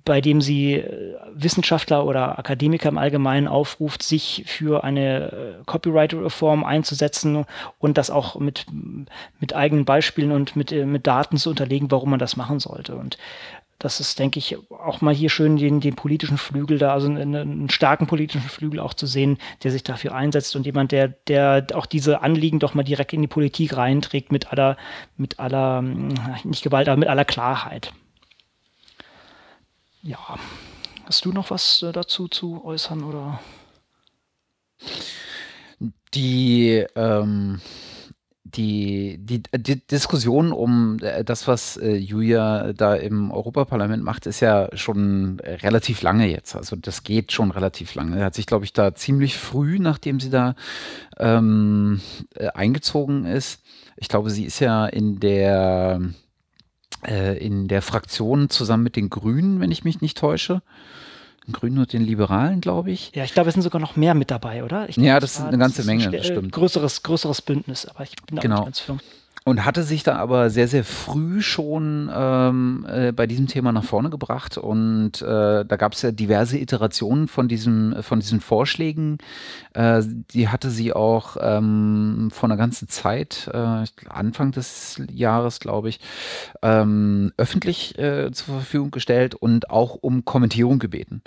bei 0.06 0.22
dem 0.22 0.40
sie 0.40 0.76
äh, 0.76 1.16
Wissenschaftler 1.34 2.06
oder 2.06 2.40
Akademiker 2.40 2.90
im 2.90 2.98
Allgemeinen 2.98 3.48
aufruft, 3.48 4.04
sich 4.04 4.44
für 4.46 4.84
eine 4.84 5.32
äh, 5.32 5.64
Copyright-Reform 5.66 6.64
einzusetzen 6.64 7.46
und 7.80 7.98
das 7.98 8.12
auch 8.12 8.40
mit, 8.40 8.68
mit 9.40 9.56
eigenen 9.56 9.84
Beispielen 9.84 10.32
und 10.32 10.56
mit, 10.56 10.72
äh, 10.72 10.86
mit 10.86 11.08
Daten 11.08 11.38
zu 11.38 11.50
unterlegen, 11.50 11.92
warum 11.92 12.12
man 12.12 12.20
das 12.20 12.38
machen 12.38 12.60
sollte. 12.60 12.96
Und 12.96 13.18
das 13.80 14.00
ist, 14.00 14.20
denke 14.20 14.40
ich, 14.40 14.58
auch 14.70 15.02
mal 15.02 15.14
hier 15.14 15.30
schön, 15.30 15.58
den, 15.58 15.82
den 15.82 15.96
politischen 15.96 16.38
Flügel 16.38 16.78
da, 16.78 16.94
also 16.94 17.08
einen, 17.08 17.36
einen, 17.36 17.70
starken 17.70 18.08
politischen 18.08 18.48
Flügel 18.48 18.80
auch 18.80 18.94
zu 18.94 19.06
sehen, 19.06 19.38
der 19.64 19.72
sich 19.72 19.84
dafür 19.84 20.16
einsetzt 20.16 20.56
und 20.56 20.66
jemand, 20.66 20.94
der, 20.94 21.10
der 21.10 21.68
auch 21.74 21.86
diese 21.86 22.22
Anliegen 22.22 22.60
doch 22.60 22.74
mal 22.74 22.84
direkt 22.84 23.12
in 23.12 23.22
die 23.22 23.28
Politik 23.28 23.76
reinträgt 23.76 24.32
mit 24.32 24.52
aller, 24.52 24.78
mit 25.18 25.40
aller, 25.40 25.82
nicht 26.44 26.64
Gewalt, 26.64 26.88
aber 26.88 26.98
mit 26.98 27.10
aller 27.10 27.26
Klarheit. 27.26 27.92
Ja. 30.06 30.38
Hast 31.06 31.26
du 31.26 31.32
noch 31.32 31.50
was 31.50 31.82
äh, 31.82 31.92
dazu 31.92 32.28
zu 32.28 32.64
äußern 32.64 33.04
oder? 33.04 33.40
Die, 36.14 36.86
ähm, 36.96 37.60
die, 38.44 39.18
die, 39.20 39.42
die 39.58 39.88
Diskussion 39.88 40.52
um 40.52 41.00
äh, 41.02 41.24
das, 41.24 41.48
was 41.48 41.78
äh, 41.78 41.96
Julia 41.96 42.74
da 42.74 42.94
im 42.94 43.32
Europaparlament 43.32 44.04
macht, 44.04 44.28
ist 44.28 44.42
ja 44.42 44.70
schon 44.78 45.40
relativ 45.40 46.04
lange 46.04 46.28
jetzt. 46.28 46.56
Also 46.56 46.76
das 46.76 47.02
geht 47.02 47.32
schon 47.32 47.50
relativ 47.50 47.96
lange. 47.96 48.20
Er 48.20 48.26
hat 48.26 48.36
sich, 48.36 48.46
glaube 48.46 48.66
ich, 48.66 48.74
da 48.74 48.94
ziemlich 48.94 49.36
früh, 49.36 49.80
nachdem 49.80 50.20
sie 50.20 50.30
da 50.30 50.56
ähm, 51.18 52.00
äh, 52.36 52.50
eingezogen 52.50 53.26
ist. 53.26 53.64
Ich 53.98 54.08
glaube, 54.08 54.30
sie 54.30 54.46
ist 54.46 54.60
ja 54.60 54.86
in 54.86 55.20
der 55.20 56.00
äh, 57.08 57.38
in 57.38 57.68
der 57.68 57.82
Fraktion 57.82 58.50
zusammen 58.50 58.84
mit 58.84 58.96
den 58.96 59.10
Grünen, 59.10 59.60
wenn 59.60 59.72
ich 59.72 59.84
mich 59.84 60.02
nicht 60.02 60.18
täusche. 60.18 60.62
Den 61.48 61.54
Grünen 61.54 61.78
und 61.78 61.94
den 61.94 62.02
Liberalen, 62.02 62.60
glaube 62.60 62.92
ich. 62.92 63.12
Ja, 63.14 63.24
ich 63.24 63.34
glaube, 63.34 63.50
es 63.50 63.54
sind 63.54 63.62
sogar 63.62 63.80
noch 63.80 63.96
mehr 63.96 64.16
mit 64.16 64.32
dabei, 64.32 64.64
oder? 64.64 64.88
Glaub, 64.88 65.06
ja, 65.06 65.20
das 65.20 65.38
ist 65.38 65.42
eine 65.42 65.58
ganze 65.58 65.84
Menge, 65.84 66.10
das 66.10 66.26
stimmt. 66.26 66.52
Größeres, 66.52 67.04
größeres 67.04 67.42
Bündnis, 67.42 67.86
aber 67.86 68.04
ich 68.04 68.16
bin 68.26 68.38
da 68.38 68.42
genau. 68.42 68.56
nicht 68.56 68.66
ganz 68.66 68.80
firm. 68.80 69.00
Und 69.48 69.64
hatte 69.64 69.84
sich 69.84 70.02
da 70.02 70.16
aber 70.16 70.50
sehr, 70.50 70.68
sehr 70.68 70.84
früh 70.84 71.40
schon 71.40 72.10
ähm, 72.12 72.84
äh, 72.90 73.12
bei 73.12 73.28
diesem 73.28 73.46
Thema 73.46 73.72
nach 73.72 73.84
vorne 73.84 74.10
gebracht. 74.10 74.58
Und 74.58 75.22
äh, 75.22 75.64
da 75.64 75.75
gab 75.78 75.94
es 75.94 76.02
ja 76.02 76.12
diverse 76.12 76.58
Iterationen 76.58 77.28
von, 77.28 77.48
diesem, 77.48 78.02
von 78.02 78.20
diesen 78.20 78.42
Vorschlägen. 78.42 79.20
Äh, 79.74 80.02
die 80.32 80.50
hatte 80.50 80.72
sie 80.72 80.94
auch 80.94 81.38
ähm, 81.40 82.32
vor 82.34 82.50
einer 82.50 82.58
ganzen 82.58 82.88
Zeit, 82.88 83.48
äh, 83.54 83.84
Anfang 84.10 84.52
des 84.52 85.00
Jahres, 85.12 85.60
glaube 85.60 85.90
ich, 85.90 86.00
ähm, 86.64 87.32
öffentlich 87.38 88.00
äh, 88.00 88.32
zur 88.32 88.56
Verfügung 88.56 88.90
gestellt 88.90 89.36
und 89.36 89.70
auch 89.70 89.94
um 89.94 90.25
Kommentierung 90.25 90.80
gebeten. 90.80 91.22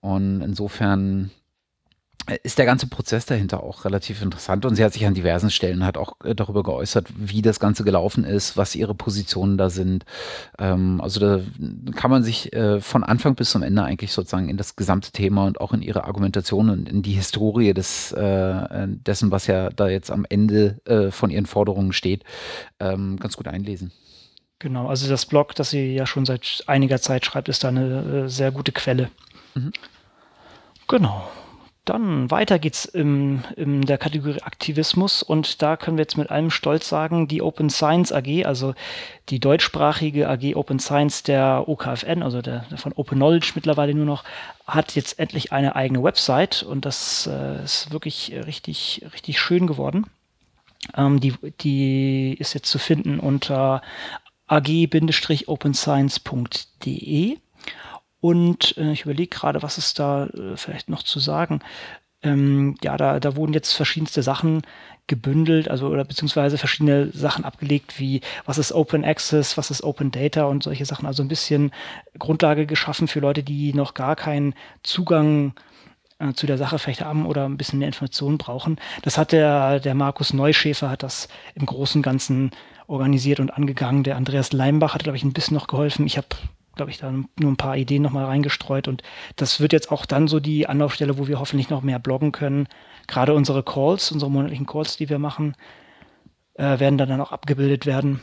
Und 0.00 0.40
insofern 0.40 1.30
ist 2.44 2.58
der 2.58 2.66
ganze 2.66 2.86
Prozess 2.86 3.26
dahinter 3.26 3.64
auch 3.64 3.84
relativ 3.84 4.22
interessant 4.22 4.64
und 4.64 4.76
sie 4.76 4.84
hat 4.84 4.92
sich 4.92 5.04
an 5.06 5.14
diversen 5.14 5.50
Stellen 5.50 5.84
hat 5.84 5.96
auch 5.96 6.14
äh, 6.24 6.36
darüber 6.36 6.62
geäußert, 6.62 7.08
wie 7.16 7.42
das 7.42 7.58
Ganze 7.58 7.82
gelaufen 7.82 8.22
ist, 8.22 8.56
was 8.56 8.76
ihre 8.76 8.94
Positionen 8.94 9.58
da 9.58 9.70
sind. 9.70 10.04
Ähm, 10.56 11.00
also 11.00 11.18
da 11.18 11.40
kann 11.96 12.12
man 12.12 12.22
sich 12.22 12.52
äh, 12.52 12.80
von 12.80 13.02
Anfang 13.02 13.34
bis 13.34 13.50
zum 13.50 13.64
Ende 13.64 13.82
eigentlich 13.82 14.12
sozusagen 14.12 14.48
in 14.48 14.56
das 14.56 14.76
gesamte 14.76 15.10
Thema 15.10 15.46
und 15.46 15.60
auch 15.60 15.72
in 15.72 15.82
ihre 15.82 16.04
Argumentation 16.04 16.70
und 16.70 16.88
in 16.88 17.02
die 17.02 17.12
Historie 17.12 17.74
des, 17.74 18.12
äh, 18.12 18.86
dessen, 18.86 19.32
was 19.32 19.48
ja 19.48 19.70
da 19.70 19.88
jetzt 19.88 20.12
am 20.12 20.24
Ende 20.28 20.80
äh, 20.84 21.10
von 21.10 21.30
ihren 21.30 21.46
Forderungen 21.46 21.92
steht, 21.92 22.22
ähm, 22.78 23.18
ganz 23.18 23.36
gut 23.36 23.48
einlesen. 23.48 23.90
Genau, 24.60 24.86
also 24.86 25.08
das 25.08 25.26
Blog, 25.26 25.56
das 25.56 25.70
sie 25.70 25.92
ja 25.92 26.06
schon 26.06 26.24
seit 26.24 26.62
einiger 26.68 27.00
Zeit 27.00 27.26
schreibt, 27.26 27.48
ist 27.48 27.64
da 27.64 27.68
eine 27.68 28.24
äh, 28.26 28.28
sehr 28.28 28.52
gute 28.52 28.70
Quelle. 28.70 29.10
Mhm. 29.56 29.72
Genau. 30.86 31.28
Dann 31.84 32.30
weiter 32.30 32.60
geht's 32.60 32.84
im, 32.84 33.42
in 33.56 33.82
der 33.82 33.98
Kategorie 33.98 34.40
Aktivismus 34.42 35.24
und 35.24 35.62
da 35.62 35.76
können 35.76 35.96
wir 35.96 36.02
jetzt 36.02 36.16
mit 36.16 36.30
allem 36.30 36.50
Stolz 36.50 36.88
sagen, 36.88 37.26
die 37.26 37.42
Open 37.42 37.70
Science 37.70 38.12
AG, 38.12 38.46
also 38.46 38.74
die 39.30 39.40
deutschsprachige 39.40 40.28
AG 40.28 40.54
Open 40.54 40.78
Science 40.78 41.24
der 41.24 41.64
OKFN, 41.66 42.22
also 42.22 42.40
der, 42.40 42.66
der 42.70 42.78
von 42.78 42.92
Open 42.92 43.18
Knowledge 43.18 43.50
mittlerweile 43.56 43.94
nur 43.94 44.06
noch, 44.06 44.22
hat 44.64 44.94
jetzt 44.94 45.18
endlich 45.18 45.50
eine 45.50 45.74
eigene 45.74 46.04
Website 46.04 46.62
und 46.62 46.84
das 46.84 47.26
äh, 47.26 47.64
ist 47.64 47.90
wirklich 47.90 48.32
richtig, 48.46 49.04
richtig 49.12 49.40
schön 49.40 49.66
geworden. 49.66 50.06
Ähm, 50.96 51.18
die, 51.18 51.34
die 51.62 52.36
ist 52.38 52.54
jetzt 52.54 52.70
zu 52.70 52.78
finden 52.78 53.18
unter 53.18 53.82
ag-openscience.de. 54.46 57.38
Und 58.22 58.76
äh, 58.78 58.92
ich 58.92 59.02
überlege 59.02 59.36
gerade, 59.36 59.62
was 59.62 59.78
ist 59.78 59.98
da 59.98 60.26
äh, 60.26 60.56
vielleicht 60.56 60.88
noch 60.88 61.02
zu 61.02 61.18
sagen. 61.18 61.58
Ähm, 62.22 62.76
ja, 62.80 62.96
da, 62.96 63.18
da 63.18 63.34
wurden 63.34 63.52
jetzt 63.52 63.72
verschiedenste 63.72 64.22
Sachen 64.22 64.62
gebündelt, 65.08 65.68
also 65.68 65.88
oder 65.88 66.04
beziehungsweise 66.04 66.56
verschiedene 66.56 67.10
Sachen 67.10 67.44
abgelegt, 67.44 67.98
wie 67.98 68.20
was 68.46 68.58
ist 68.58 68.70
Open 68.70 69.04
Access, 69.04 69.58
was 69.58 69.72
ist 69.72 69.82
Open 69.82 70.12
Data 70.12 70.44
und 70.44 70.62
solche 70.62 70.86
Sachen. 70.86 71.04
Also 71.04 71.24
ein 71.24 71.28
bisschen 71.28 71.72
Grundlage 72.16 72.64
geschaffen 72.64 73.08
für 73.08 73.18
Leute, 73.18 73.42
die 73.42 73.74
noch 73.74 73.94
gar 73.94 74.14
keinen 74.14 74.54
Zugang 74.84 75.54
äh, 76.20 76.32
zu 76.32 76.46
der 76.46 76.58
Sache 76.58 76.78
vielleicht 76.78 77.00
haben 77.00 77.26
oder 77.26 77.46
ein 77.46 77.56
bisschen 77.56 77.80
mehr 77.80 77.88
Informationen 77.88 78.38
brauchen. 78.38 78.76
Das 79.02 79.18
hat 79.18 79.32
der, 79.32 79.80
der 79.80 79.96
Markus 79.96 80.32
Neuschäfer 80.32 80.90
hat 80.90 81.02
das 81.02 81.26
im 81.56 81.66
Großen 81.66 81.98
und 81.98 82.02
Ganzen 82.02 82.52
organisiert 82.86 83.40
und 83.40 83.50
angegangen. 83.50 84.04
Der 84.04 84.16
Andreas 84.16 84.52
Leimbach 84.52 84.94
hat, 84.94 85.02
glaube 85.02 85.16
ich, 85.16 85.24
ein 85.24 85.32
bisschen 85.32 85.56
noch 85.56 85.66
geholfen. 85.66 86.06
Ich 86.06 86.18
habe 86.18 86.28
glaube 86.74 86.90
ich, 86.90 86.98
da 86.98 87.10
nur 87.10 87.26
ein 87.40 87.56
paar 87.56 87.76
Ideen 87.76 88.02
nochmal 88.02 88.24
reingestreut. 88.24 88.88
Und 88.88 89.02
das 89.36 89.60
wird 89.60 89.72
jetzt 89.72 89.90
auch 89.90 90.06
dann 90.06 90.28
so 90.28 90.40
die 90.40 90.66
Anlaufstelle, 90.66 91.18
wo 91.18 91.28
wir 91.28 91.38
hoffentlich 91.38 91.70
noch 91.70 91.82
mehr 91.82 91.98
bloggen 91.98 92.32
können. 92.32 92.68
Gerade 93.06 93.34
unsere 93.34 93.62
Calls, 93.62 94.10
unsere 94.12 94.30
monatlichen 94.30 94.66
Calls, 94.66 94.96
die 94.96 95.08
wir 95.08 95.18
machen, 95.18 95.54
äh, 96.54 96.78
werden 96.78 96.98
dann, 96.98 97.08
dann 97.08 97.20
auch 97.20 97.32
abgebildet 97.32 97.86
werden. 97.86 98.20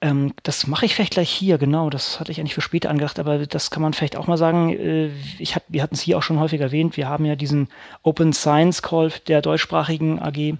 Ähm, 0.00 0.32
das 0.42 0.66
mache 0.66 0.86
ich 0.86 0.94
vielleicht 0.94 1.14
gleich 1.14 1.30
hier, 1.30 1.58
genau. 1.58 1.90
Das 1.90 2.20
hatte 2.20 2.32
ich 2.32 2.40
eigentlich 2.40 2.54
für 2.54 2.60
später 2.60 2.90
angedacht, 2.90 3.18
aber 3.18 3.46
das 3.46 3.70
kann 3.70 3.82
man 3.82 3.92
vielleicht 3.92 4.16
auch 4.16 4.26
mal 4.26 4.38
sagen. 4.38 4.70
Äh, 4.70 5.10
ich 5.38 5.54
hat, 5.54 5.64
wir 5.68 5.82
hatten 5.82 5.94
es 5.94 6.00
hier 6.00 6.18
auch 6.18 6.22
schon 6.22 6.40
häufig 6.40 6.60
erwähnt. 6.60 6.96
Wir 6.96 7.08
haben 7.08 7.24
ja 7.24 7.36
diesen 7.36 7.68
Open 8.02 8.32
Science 8.32 8.82
Call 8.82 9.12
der 9.28 9.42
deutschsprachigen 9.42 10.18
AG. 10.20 10.54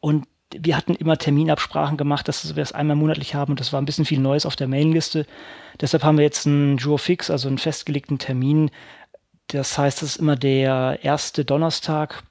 Und 0.00 0.26
wir 0.54 0.76
hatten 0.76 0.94
immer 0.94 1.16
Terminabsprachen 1.16 1.96
gemacht, 1.96 2.28
dass 2.28 2.54
wir 2.54 2.62
es 2.62 2.72
einmal 2.72 2.96
monatlich 2.96 3.34
haben 3.34 3.52
und 3.52 3.60
das 3.60 3.72
war 3.72 3.80
ein 3.80 3.84
bisschen 3.86 4.04
viel 4.04 4.20
Neues 4.20 4.46
auf 4.46 4.56
der 4.56 4.68
Mailingliste. 4.68 5.26
Deshalb 5.80 6.04
haben 6.04 6.18
wir 6.18 6.24
jetzt 6.24 6.46
einen 6.46 6.76
Jour 6.76 6.98
fix, 6.98 7.30
also 7.30 7.48
einen 7.48 7.58
festgelegten 7.58 8.18
Termin. 8.18 8.70
Das 9.48 9.76
heißt, 9.76 10.02
es 10.02 10.10
ist 10.10 10.16
immer 10.16 10.36
der 10.36 11.00
erste 11.02 11.44
Donnerstag 11.44 12.22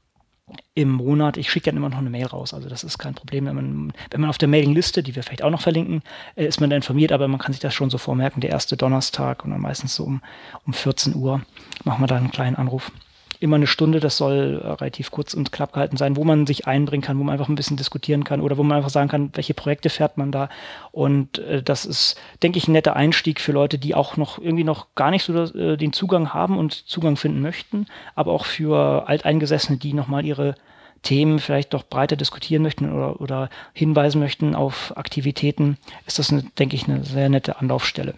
im 0.76 0.92
Monat. 0.92 1.38
Ich 1.38 1.50
schicke 1.50 1.66
dann 1.66 1.78
immer 1.78 1.90
noch 1.90 1.98
eine 1.98 2.10
Mail 2.10 2.28
raus, 2.28 2.54
also 2.54 2.70
das 2.70 2.84
ist 2.84 2.98
kein 2.98 3.16
Problem. 3.16 3.46
Wenn 3.46 3.56
man, 3.56 3.94
wenn 4.12 4.22
man 4.22 4.30
auf 4.30 4.38
der 4.38 4.48
Mailingliste, 4.48 5.04
die 5.04 5.16
wir 5.16 5.24
vielleicht 5.24 5.44
auch 5.44 5.50
noch 5.50 5.62
verlinken, 5.62 6.02
äh, 6.36 6.46
ist 6.46 6.62
man 6.62 6.70
da 6.70 6.76
informiert, 6.76 7.12
aber 7.12 7.28
man 7.28 7.40
kann 7.40 7.54
sich 7.54 7.62
das 7.62 7.74
schon 7.74 7.90
so 7.90 7.98
vormerken, 7.98 8.42
der 8.42 8.52
erste 8.52 8.78
Donnerstag 8.78 9.44
und 9.44 9.52
dann 9.52 9.62
meistens 9.62 9.96
so 9.96 10.04
um, 10.04 10.22
um 10.66 10.74
14 10.74 11.16
Uhr 11.16 11.42
machen 11.84 12.02
wir 12.02 12.08
da 12.08 12.18
einen 12.18 12.32
kleinen 12.32 12.56
Anruf 12.56 12.92
immer 13.40 13.56
eine 13.56 13.68
Stunde, 13.68 14.00
das 14.00 14.18
soll 14.18 14.62
äh, 14.64 14.68
relativ 14.68 15.12
kurz 15.12 15.34
und 15.34 15.52
knapp 15.52 15.74
gehalten 15.74 15.98
sein, 15.98 16.16
wo 16.16 16.24
man 16.24 16.46
sich 16.46 16.68
einbringen 16.68 17.04
kann, 17.04 17.20
wo 17.20 17.24
man 17.24 17.34
einfach 17.34 17.50
ein 17.50 17.56
bisschen 17.56 17.78
diskutieren 17.78 18.24
kann 18.24 18.42
oder 18.42 18.58
wo 18.58 18.64
man 18.64 18.78
einfach 18.78 18.90
sagen 18.90 19.10
kann, 19.10 19.30
welche 19.34 19.54
Projekte 19.54 19.90
fährt 19.90 20.18
man 20.18 20.32
da. 20.32 20.50
Und 20.92 21.40
äh, 21.40 21.64
das 21.64 21.86
ist, 21.86 22.16
denke 22.44 22.58
ich, 22.58 22.68
ein 22.68 22.74
netter 22.74 22.96
Einstieg 22.96 23.40
für 23.40 23.52
Leute, 23.52 23.78
die 23.78 23.96
auch 23.96 24.18
noch 24.18 24.40
irgendwie 24.40 24.64
noch 24.64 24.88
gar 24.96 25.12
nicht 25.12 25.24
so 25.24 25.34
äh, 25.34 25.78
den 25.78 25.94
Zugang 25.94 26.34
haben 26.34 26.58
und 26.58 26.74
Zugang 26.88 27.18
finden 27.18 27.42
möchten, 27.42 27.88
aber 28.16 28.32
auch 28.32 28.46
für 28.46 29.08
Alteingesessene, 29.08 29.78
die 29.78 29.94
nochmal 29.94 30.26
ihre 30.26 30.56
Themen 31.02 31.40
vielleicht 31.40 31.74
doch 31.74 31.84
breiter 31.84 32.16
diskutieren 32.16 32.64
möchten 32.64 32.92
oder, 32.92 33.22
oder 33.22 33.50
hinweisen 33.74 34.20
möchten 34.20 34.56
auf 34.56 34.94
Aktivitäten, 34.98 35.78
ist 36.08 36.20
das, 36.20 36.32
eine, 36.32 36.44
denke 36.58 36.76
ich, 36.76 36.88
eine 36.88 37.04
sehr 37.04 37.30
nette 37.30 37.60
Anlaufstelle. 37.60 38.16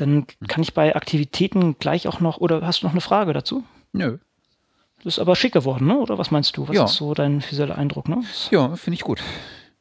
Dann 0.00 0.26
kann 0.48 0.62
ich 0.62 0.72
bei 0.72 0.96
Aktivitäten 0.96 1.78
gleich 1.78 2.08
auch 2.08 2.20
noch, 2.20 2.38
oder 2.38 2.66
hast 2.66 2.82
du 2.82 2.86
noch 2.86 2.92
eine 2.92 3.02
Frage 3.02 3.32
dazu? 3.32 3.64
Nö. 3.92 4.18
Das 5.04 5.14
ist 5.14 5.18
aber 5.18 5.36
schick 5.36 5.52
geworden, 5.52 5.86
ne? 5.86 5.98
oder 5.98 6.18
was 6.18 6.30
meinst 6.30 6.56
du? 6.56 6.68
Was 6.68 6.76
ja. 6.76 6.84
ist 6.84 6.94
so 6.94 7.14
dein 7.14 7.42
visueller 7.42 7.76
Eindruck? 7.76 8.08
Ne? 8.08 8.22
Ja, 8.50 8.76
finde 8.76 8.94
ich 8.94 9.02
gut. 9.02 9.22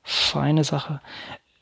Feine 0.03 0.63
Sache. 0.63 1.01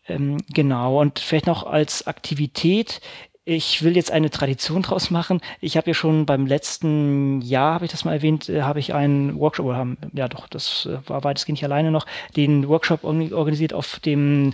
Ähm, 0.08 0.38
genau, 0.54 1.02
und 1.02 1.20
vielleicht 1.20 1.48
noch 1.48 1.66
als 1.66 2.08
Aktivität. 2.08 3.02
Ich 3.46 3.84
will 3.84 3.96
jetzt 3.96 4.12
eine 4.12 4.30
Tradition 4.30 4.82
draus 4.82 5.10
machen. 5.10 5.40
Ich 5.62 5.78
habe 5.78 5.90
ja 5.90 5.94
schon 5.94 6.26
beim 6.26 6.46
letzten 6.46 7.42
Jahr, 7.42 7.76
habe 7.76 7.86
ich 7.86 7.92
das 7.92 8.06
mal 8.06 8.14
erwähnt, 8.14 8.50
äh, 8.50 8.64
habe 8.64 8.80
ich 8.80 8.94
einen 8.94 9.40
Workshop, 9.40 9.68
oder 9.68 9.78
haben, 9.78 9.98
ja 10.14 10.28
doch, 10.28 10.48
das 10.48 10.86
äh, 10.86 10.98
war 11.10 11.24
weitestgehend 11.24 11.58
nicht 11.58 11.66
alleine 11.66 11.92
noch, 11.92 12.06
den 12.36 12.68
Workshop 12.68 13.04
organisiert 13.04 13.74
auf 13.74 14.00
dem 14.00 14.54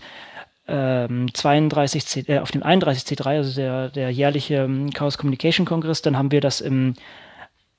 ähm, 0.68 1.28
32C, 1.28 2.30
äh, 2.30 2.40
auf 2.40 2.52
dem 2.52 2.64
31C3, 2.64 3.26
also 3.26 3.56
der, 3.56 3.90
der 3.90 4.10
jährliche 4.12 4.56
ähm, 4.56 4.92
Chaos 4.92 5.18
Communication 5.18 5.66
Kongress. 5.66 6.02
Dann 6.02 6.18
haben 6.18 6.32
wir 6.32 6.42
das 6.42 6.62
im, 6.62 6.94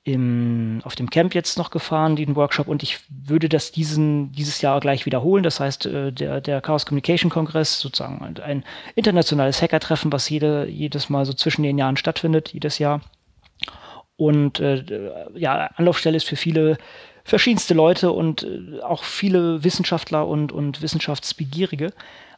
im, 0.03 0.81
auf 0.83 0.95
dem 0.95 1.09
Camp 1.09 1.33
jetzt 1.33 1.57
noch 1.57 1.71
gefahren, 1.71 2.15
den 2.15 2.35
Workshop, 2.35 2.67
und 2.67 2.83
ich 2.83 2.99
würde 3.09 3.49
das 3.49 3.71
diesen, 3.71 4.31
dieses 4.31 4.61
Jahr 4.61 4.79
gleich 4.79 5.05
wiederholen. 5.07 5.43
Das 5.43 5.59
heißt, 5.59 5.87
äh, 5.87 6.11
der, 6.11 6.41
der 6.41 6.61
Chaos 6.61 6.85
Communication 6.85 7.31
Kongress, 7.31 7.79
sozusagen 7.79 8.37
ein 8.39 8.63
internationales 8.93 9.61
Hackertreffen, 9.61 10.11
was 10.11 10.29
jede, 10.29 10.67
jedes 10.67 11.09
Mal 11.09 11.25
so 11.25 11.33
zwischen 11.33 11.63
den 11.63 11.77
Jahren 11.77 11.97
stattfindet, 11.97 12.49
jedes 12.53 12.77
Jahr. 12.77 13.01
Und 14.17 14.59
äh, 14.59 14.83
ja, 15.33 15.71
Anlaufstelle 15.75 16.17
ist 16.17 16.27
für 16.27 16.37
viele 16.37 16.77
verschiedenste 17.23 17.73
Leute 17.73 18.11
und 18.11 18.43
äh, 18.43 18.81
auch 18.81 19.03
viele 19.03 19.63
Wissenschaftler 19.63 20.27
und, 20.27 20.51
und 20.51 20.81
Wissenschaftsbegierige. 20.81 21.91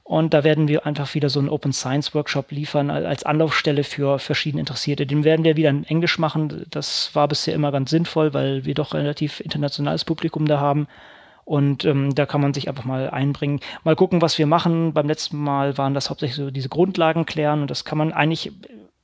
Und 0.08 0.34
da 0.34 0.46
werden 0.46 0.70
wir 0.70 0.86
einfach 0.86 1.16
wieder 1.16 1.28
so 1.28 1.38
einen 1.38 1.50
Open 1.50 1.74
Science 1.74 2.16
Workshop 2.16 2.52
liefern 2.52 2.90
als 2.90 3.26
Anlaufstelle 3.26 3.84
für 3.84 4.20
verschiedene 4.20 4.62
Interessierte. 4.62 5.06
Den 5.06 5.26
werden 5.26 5.44
wir 5.44 5.58
wieder 5.58 5.70
in 5.70 5.84
Englisch 5.84 6.18
machen. 6.18 6.66
Das 6.70 7.14
war 7.14 7.28
bisher 7.28 7.54
immer 7.54 7.74
ganz 7.74 7.90
sinnvoll, 7.90 8.34
weil 8.34 8.64
wir 8.64 8.74
doch 8.74 8.94
relativ 8.94 9.42
internationales 9.42 10.06
Publikum 10.06 10.46
da 10.46 10.62
haben. 10.62 10.88
Und 11.44 11.84
ähm, 11.84 12.16
da 12.16 12.26
kann 12.26 12.40
man 12.40 12.54
sich 12.54 12.70
einfach 12.70 12.86
mal 12.86 13.10
einbringen. 13.10 13.60
Mal 13.84 13.98
gucken, 13.98 14.22
was 14.22 14.38
wir 14.38 14.48
machen. 14.48 14.94
Beim 14.94 15.10
letzten 15.10 15.40
Mal 15.40 15.78
waren 15.78 15.94
das 15.94 16.10
hauptsächlich 16.10 16.38
so 16.38 16.52
diese 16.52 16.70
Grundlagen 16.70 17.26
klären. 17.26 17.60
Und 17.60 17.70
das 17.70 17.84
kann 17.84 17.98
man 17.98 18.14
eigentlich, 18.14 18.54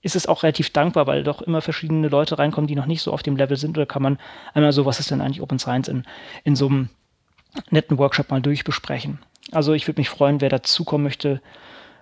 ist 0.01 0.15
es 0.15 0.25
auch 0.25 0.43
relativ 0.43 0.69
dankbar, 0.69 1.05
weil 1.05 1.25
doch 1.25 1.41
immer 1.41 1.59
verschiedene 1.59 2.07
Leute 2.07 2.39
reinkommen, 2.39 2.69
die 2.69 2.77
noch 2.77 2.85
nicht 2.85 3.01
so 3.01 3.11
auf 3.11 3.23
dem 3.23 3.35
Level 3.35 3.57
sind. 3.57 3.77
Oder 3.77 3.87
kann 3.87 4.03
man 4.03 4.19
einmal 4.53 4.71
so, 4.71 4.85
was 4.85 5.01
ist 5.01 5.11
denn 5.11 5.19
eigentlich 5.19 5.41
Open 5.41 5.59
Science 5.59 5.89
in, 5.89 6.03
in 6.45 6.55
so 6.55 6.67
einem 6.67 6.87
netten 7.69 7.97
Workshop 7.97 8.31
mal 8.31 8.41
durchbesprechen. 8.41 9.19
Also 9.51 9.73
ich 9.73 9.87
würde 9.87 10.01
mich 10.01 10.09
freuen, 10.09 10.41
wer 10.41 10.49
dazukommen 10.49 11.03
möchte. 11.03 11.41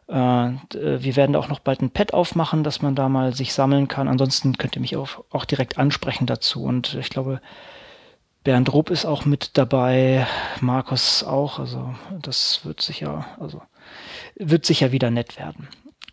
Äh, 0.07 0.13
wir 0.13 1.15
werden 1.15 1.35
auch 1.35 1.47
noch 1.47 1.59
bald 1.59 1.81
ein 1.81 1.91
Pad 1.91 2.13
aufmachen, 2.13 2.63
dass 2.63 2.81
man 2.81 2.95
da 2.95 3.09
mal 3.09 3.33
sich 3.33 3.53
sammeln 3.53 3.87
kann. 3.87 4.07
Ansonsten 4.07 4.57
könnt 4.57 4.75
ihr 4.75 4.81
mich 4.81 4.95
auch, 4.95 5.23
auch 5.29 5.45
direkt 5.45 5.77
ansprechen 5.77 6.25
dazu. 6.25 6.63
Und 6.63 6.95
ich 6.95 7.09
glaube, 7.09 7.41
Bernd 8.43 8.73
Rupp 8.73 8.89
ist 8.89 9.05
auch 9.05 9.25
mit 9.25 9.57
dabei, 9.57 10.25
Markus 10.61 11.23
auch. 11.23 11.59
Also 11.59 11.93
das 12.21 12.65
wird 12.65 12.81
sicher, 12.81 13.25
also 13.39 13.61
wird 14.35 14.65
sicher 14.65 14.91
wieder 14.91 15.11
nett 15.11 15.37
werden. 15.37 15.67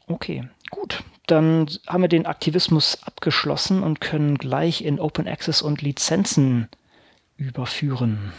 Okay, 0.07 0.49
gut. 0.71 1.03
Dann 1.27 1.69
haben 1.87 2.03
wir 2.03 2.09
den 2.09 2.27
Aktivismus 2.27 3.03
abgeschlossen 3.03 3.83
und 3.83 4.01
können 4.01 4.39
gleich 4.39 4.83
in 4.83 4.99
Open 4.99 5.29
Access 5.29 5.61
und 5.61 5.83
Lizenzen 5.83 6.69
überführen. 7.37 8.33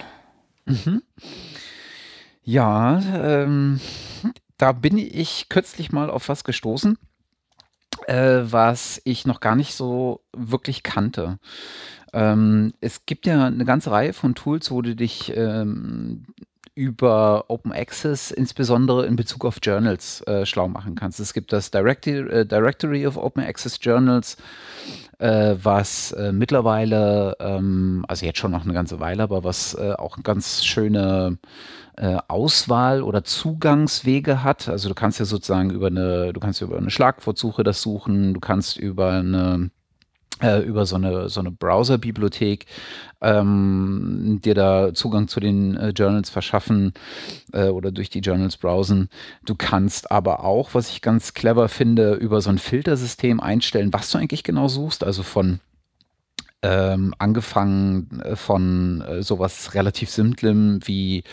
Mhm. 0.69 1.01
Ja, 2.43 2.99
ähm, 3.13 3.79
da 4.57 4.71
bin 4.71 4.97
ich 4.97 5.47
kürzlich 5.49 5.91
mal 5.91 6.09
auf 6.09 6.29
was 6.29 6.43
gestoßen, 6.43 6.97
äh, 8.07 8.39
was 8.43 9.01
ich 9.03 9.25
noch 9.25 9.39
gar 9.39 9.55
nicht 9.55 9.73
so 9.73 10.21
wirklich 10.33 10.83
kannte. 10.83 11.39
Ähm, 12.13 12.73
es 12.81 13.05
gibt 13.05 13.25
ja 13.25 13.45
eine 13.47 13.65
ganze 13.65 13.91
Reihe 13.91 14.13
von 14.13 14.35
Tools, 14.35 14.71
wo 14.71 14.81
du 14.81 14.95
dich 14.95 15.33
ähm, 15.35 16.25
über 16.79 17.43
Open 17.49 17.73
Access, 17.73 18.31
insbesondere 18.31 19.05
in 19.05 19.17
Bezug 19.17 19.43
auf 19.43 19.57
Journals, 19.61 20.21
äh, 20.21 20.45
schlau 20.45 20.69
machen 20.69 20.95
kannst. 20.95 21.19
Es 21.19 21.33
gibt 21.33 21.51
das 21.51 21.71
Directory, 21.71 22.19
äh, 22.29 22.45
Directory 22.45 23.05
of 23.05 23.17
Open 23.17 23.43
Access 23.43 23.79
Journals, 23.81 24.37
äh, 25.17 25.55
was 25.61 26.13
äh, 26.13 26.31
mittlerweile, 26.31 27.35
ähm, 27.41 28.05
also 28.07 28.25
jetzt 28.25 28.39
schon 28.39 28.51
noch 28.51 28.63
eine 28.63 28.71
ganze 28.73 29.01
Weile, 29.01 29.23
aber 29.23 29.43
was 29.43 29.73
äh, 29.73 29.91
auch 29.97 30.23
ganz 30.23 30.63
schöne 30.63 31.37
äh, 31.97 32.15
Auswahl 32.29 33.03
oder 33.03 33.25
Zugangswege 33.25 34.45
hat. 34.45 34.69
Also 34.69 34.87
du 34.87 34.95
kannst 34.95 35.19
ja 35.19 35.25
sozusagen 35.25 35.71
über 35.71 35.87
eine, 35.87 36.31
du 36.31 36.39
kannst 36.39 36.61
über 36.61 36.77
eine 36.77 36.91
Schlagwortsuche 36.91 37.63
das 37.63 37.81
suchen, 37.81 38.33
du 38.33 38.39
kannst 38.39 38.77
über 38.77 39.11
eine 39.11 39.69
über 40.65 40.85
so 40.85 40.95
eine, 40.95 41.27
so 41.27 41.41
eine 41.41 41.51
Browser-Bibliothek 41.51 42.65
ähm, 43.21 44.39
dir 44.43 44.55
da 44.55 44.93
Zugang 44.93 45.27
zu 45.27 45.39
den 45.39 45.75
äh, 45.75 45.89
Journals 45.89 46.29
verschaffen 46.29 46.93
äh, 47.51 47.67
oder 47.67 47.91
durch 47.91 48.09
die 48.09 48.19
Journals 48.19 48.57
browsen. 48.57 49.09
Du 49.45 49.55
kannst 49.55 50.11
aber 50.11 50.43
auch, 50.45 50.73
was 50.73 50.89
ich 50.89 51.01
ganz 51.01 51.33
clever 51.33 51.67
finde, 51.67 52.13
über 52.13 52.41
so 52.41 52.49
ein 52.49 52.57
Filtersystem 52.57 53.39
einstellen, 53.39 53.91
was 53.91 54.11
du 54.11 54.17
eigentlich 54.17 54.43
genau 54.43 54.67
suchst, 54.67 55.03
also 55.03 55.23
von 55.23 55.59
ähm, 56.61 57.13
angefangen 57.19 58.21
äh, 58.21 58.35
von 58.35 59.01
äh, 59.01 59.23
sowas 59.23 59.73
relativ 59.75 60.09
Simplem 60.09 60.79
wie 60.83 61.23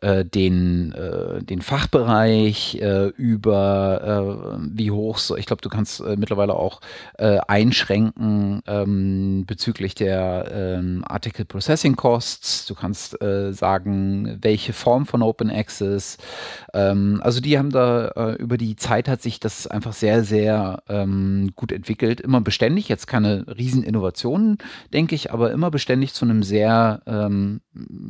äh, 0.00 0.24
den, 0.24 0.92
äh, 0.92 1.42
den 1.42 1.62
Fachbereich 1.62 2.76
äh, 2.80 3.08
über 3.08 4.58
äh, 4.60 4.68
wie 4.76 4.90
hoch 4.92 5.18
so, 5.18 5.36
ich 5.36 5.46
glaube, 5.46 5.62
du 5.62 5.68
kannst 5.68 6.00
mittlerweile 6.00 6.54
auch 6.54 6.80
einschränken 7.18 8.62
ähm, 8.66 9.44
bezüglich 9.46 9.94
der 9.94 10.50
ähm, 10.52 11.04
Article 11.06 11.44
Processing 11.44 11.96
Costs. 11.96 12.66
Du 12.66 12.74
kannst 12.74 13.16
sagen, 13.50 14.38
welche 14.40 14.72
Form 14.72 15.06
von 15.06 15.22
Open 15.22 15.50
Access. 15.50 16.18
Ähm, 16.74 17.20
also 17.22 17.40
die 17.40 17.58
haben 17.58 17.70
da 17.70 18.34
über 18.38 18.56
die 18.56 18.76
Zeit 18.76 19.08
hat 19.08 19.22
sich 19.22 19.40
das 19.40 19.66
einfach 19.66 19.92
sehr, 19.92 20.24
sehr 20.24 20.82
ähm, 20.88 21.52
gut 21.56 21.72
entwickelt. 21.72 22.20
Immer 22.20 22.40
beständig, 22.40 22.88
jetzt 22.88 23.06
keine 23.06 23.44
riesen 23.56 23.82
Innovationen 23.82 24.58
denke 24.92 25.14
ich, 25.14 25.32
aber 25.32 25.50
immer 25.52 25.70
beständig 25.70 26.14
zu 26.14 26.24
einem 26.24 26.42
sehr 26.42 27.02
ähm, 27.06 27.60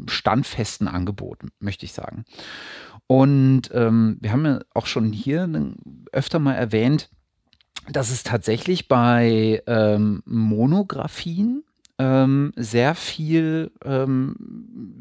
standfesten 0.08 0.88
Angebot, 0.88 1.38
möchte 1.60 1.84
ich 1.84 1.92
sagen. 1.92 2.24
Und 3.06 3.70
ähm, 3.72 4.18
wir 4.20 4.32
haben 4.32 4.44
ja 4.44 4.60
auch 4.74 4.86
schon 4.86 5.12
hier 5.12 5.48
öfter 6.12 6.38
mal 6.38 6.54
erwähnt, 6.54 7.08
dass 7.90 8.10
es 8.10 8.22
tatsächlich 8.22 8.86
bei 8.86 9.62
ähm, 9.66 10.22
Monographien 10.26 11.64
ähm, 11.98 12.52
sehr 12.54 12.94
viel 12.94 13.72
ähm, 13.84 14.36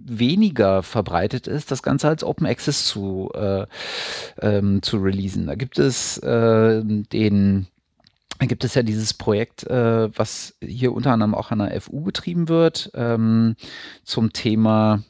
weniger 0.06 0.84
verbreitet 0.84 1.48
ist, 1.48 1.70
das 1.70 1.84
Ganze 1.84 2.08
als 2.08 2.24
Open 2.24 2.48
Access 2.48 2.86
zu, 2.86 3.30
äh, 3.36 3.66
ähm, 4.42 4.82
zu 4.82 4.98
releasen. 4.98 5.48
Da 5.48 5.56
gibt 5.56 5.78
es 5.78 6.18
äh, 6.20 6.82
den 6.84 7.68
gibt 8.46 8.64
es 8.64 8.76
ja 8.76 8.84
dieses 8.84 9.14
Projekt, 9.14 9.64
äh, 9.64 10.16
was 10.18 10.56
hier 10.62 10.94
unter 10.94 11.12
anderem 11.12 11.34
auch 11.34 11.52
an 11.52 11.60
der 11.60 11.82
FU 11.82 12.02
betrieben 12.02 12.50
wird, 12.50 12.92
ähm, 12.94 13.56
zum 14.04 14.34
Thema 14.34 15.04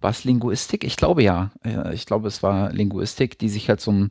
was 0.00 0.24
Linguistik? 0.24 0.84
Ich 0.84 0.96
glaube 0.96 1.22
ja. 1.22 1.50
Ich 1.92 2.06
glaube, 2.06 2.28
es 2.28 2.42
war 2.42 2.72
Linguistik, 2.72 3.38
die 3.38 3.48
sich 3.48 3.68
halt 3.68 3.80
zum, 3.80 4.10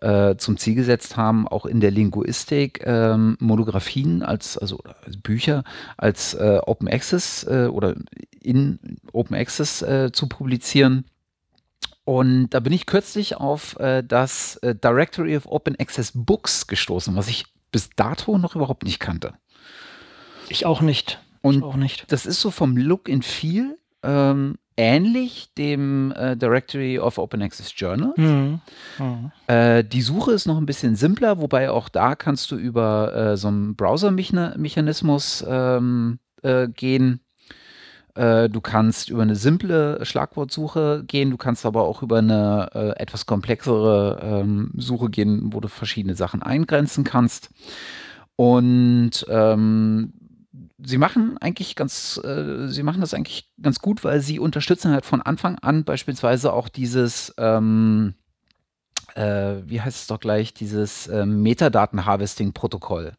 äh, 0.00 0.36
zum 0.36 0.56
Ziel 0.58 0.74
gesetzt 0.74 1.16
haben, 1.16 1.48
auch 1.48 1.66
in 1.66 1.80
der 1.80 1.90
Linguistik 1.90 2.82
ähm, 2.84 3.36
Monographien 3.40 4.22
als, 4.22 4.58
also 4.58 4.78
Bücher 5.22 5.64
als 5.96 6.34
äh, 6.34 6.60
Open 6.66 6.88
Access 6.88 7.44
äh, 7.44 7.68
oder 7.70 7.94
in 8.40 8.78
Open 9.12 9.36
Access 9.36 9.82
äh, 9.82 10.10
zu 10.12 10.28
publizieren. 10.28 11.04
Und 12.04 12.50
da 12.50 12.60
bin 12.60 12.72
ich 12.72 12.86
kürzlich 12.86 13.36
auf 13.36 13.78
äh, 13.78 14.02
das 14.02 14.56
äh, 14.56 14.74
Directory 14.74 15.36
of 15.36 15.46
Open 15.46 15.78
Access 15.78 16.12
Books 16.14 16.66
gestoßen, 16.66 17.14
was 17.14 17.28
ich 17.28 17.44
bis 17.70 17.90
dato 17.90 18.38
noch 18.38 18.56
überhaupt 18.56 18.84
nicht 18.84 18.98
kannte. 18.98 19.34
Ich 20.48 20.66
auch 20.66 20.80
nicht. 20.80 21.20
Und 21.42 21.58
ich 21.58 21.62
auch 21.62 21.76
nicht. 21.76 22.10
das 22.12 22.26
ist 22.26 22.40
so 22.40 22.50
vom 22.50 22.76
Look 22.76 23.08
and 23.08 23.24
Feel 23.24 23.78
ähm, 24.02 24.56
ähnlich 24.76 25.52
dem 25.56 26.12
äh, 26.12 26.36
Directory 26.36 26.98
of 26.98 27.18
Open 27.18 27.42
Access 27.42 27.72
Journals. 27.76 28.16
Mhm. 28.16 28.60
Mhm. 28.98 29.32
Äh, 29.46 29.84
die 29.84 30.02
Suche 30.02 30.32
ist 30.32 30.46
noch 30.46 30.56
ein 30.56 30.66
bisschen 30.66 30.96
simpler, 30.96 31.40
wobei 31.40 31.70
auch 31.70 31.88
da 31.88 32.14
kannst 32.14 32.50
du 32.50 32.56
über 32.56 33.14
äh, 33.14 33.36
so 33.36 33.48
einen 33.48 33.76
Browser-Mechanismus 33.76 35.44
ähm, 35.48 36.18
äh, 36.42 36.68
gehen. 36.68 37.20
Äh, 38.14 38.48
du 38.50 38.60
kannst 38.60 39.08
über 39.08 39.22
eine 39.22 39.36
simple 39.36 40.04
Schlagwortsuche 40.04 41.04
gehen, 41.06 41.30
du 41.30 41.36
kannst 41.36 41.64
aber 41.64 41.82
auch 41.82 42.02
über 42.02 42.18
eine 42.18 42.68
äh, 42.74 43.00
etwas 43.00 43.26
komplexere 43.26 44.20
ähm, 44.22 44.70
Suche 44.76 45.08
gehen, 45.08 45.52
wo 45.52 45.60
du 45.60 45.68
verschiedene 45.68 46.14
Sachen 46.14 46.42
eingrenzen 46.42 47.04
kannst. 47.04 47.50
Und 48.36 49.24
ähm, 49.28 50.12
sie 50.84 50.98
machen 50.98 51.38
eigentlich 51.38 51.74
ganz, 51.74 52.20
äh, 52.22 52.68
sie 52.68 52.82
machen 52.82 53.00
das 53.00 53.14
eigentlich 53.14 53.50
ganz 53.60 53.78
gut, 53.78 54.04
weil 54.04 54.20
sie 54.20 54.38
unterstützen 54.38 54.92
halt 54.92 55.06
von 55.06 55.22
Anfang 55.22 55.58
an 55.60 55.84
beispielsweise 55.84 56.52
auch 56.52 56.68
dieses, 56.68 57.32
ähm, 57.38 58.14
äh, 59.14 59.56
wie 59.64 59.80
heißt 59.80 60.02
es 60.02 60.06
doch 60.06 60.20
gleich, 60.20 60.52
dieses 60.52 61.06
äh, 61.06 61.24
Metadaten-Harvesting-Protokoll. 61.24 63.12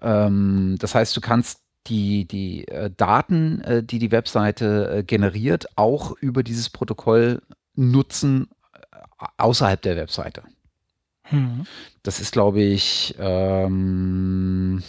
Ähm, 0.00 0.76
das 0.78 0.94
heißt, 0.94 1.16
du 1.16 1.20
kannst 1.20 1.60
die, 1.86 2.26
die 2.26 2.66
äh, 2.68 2.90
Daten, 2.96 3.60
äh, 3.62 3.82
die 3.82 3.98
die 3.98 4.12
Webseite 4.12 4.98
äh, 4.98 5.02
generiert, 5.02 5.66
auch 5.76 6.12
über 6.20 6.42
dieses 6.42 6.70
Protokoll 6.70 7.42
nutzen 7.74 8.48
äh, 8.72 9.26
außerhalb 9.38 9.80
der 9.82 9.96
Webseite. 9.96 10.42
Hm. 11.24 11.66
Das 12.02 12.20
ist, 12.20 12.32
glaube 12.32 12.62
ich, 12.62 13.14
ähm, 13.18 14.82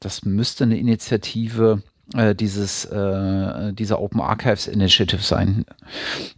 das 0.00 0.24
müsste 0.24 0.64
eine 0.64 0.78
Initiative 0.78 1.82
äh, 2.12 2.34
dieses, 2.34 2.84
äh, 2.84 3.72
dieser 3.72 4.00
Open 4.00 4.20
Archives 4.20 4.66
Initiative 4.66 5.22
sein, 5.22 5.64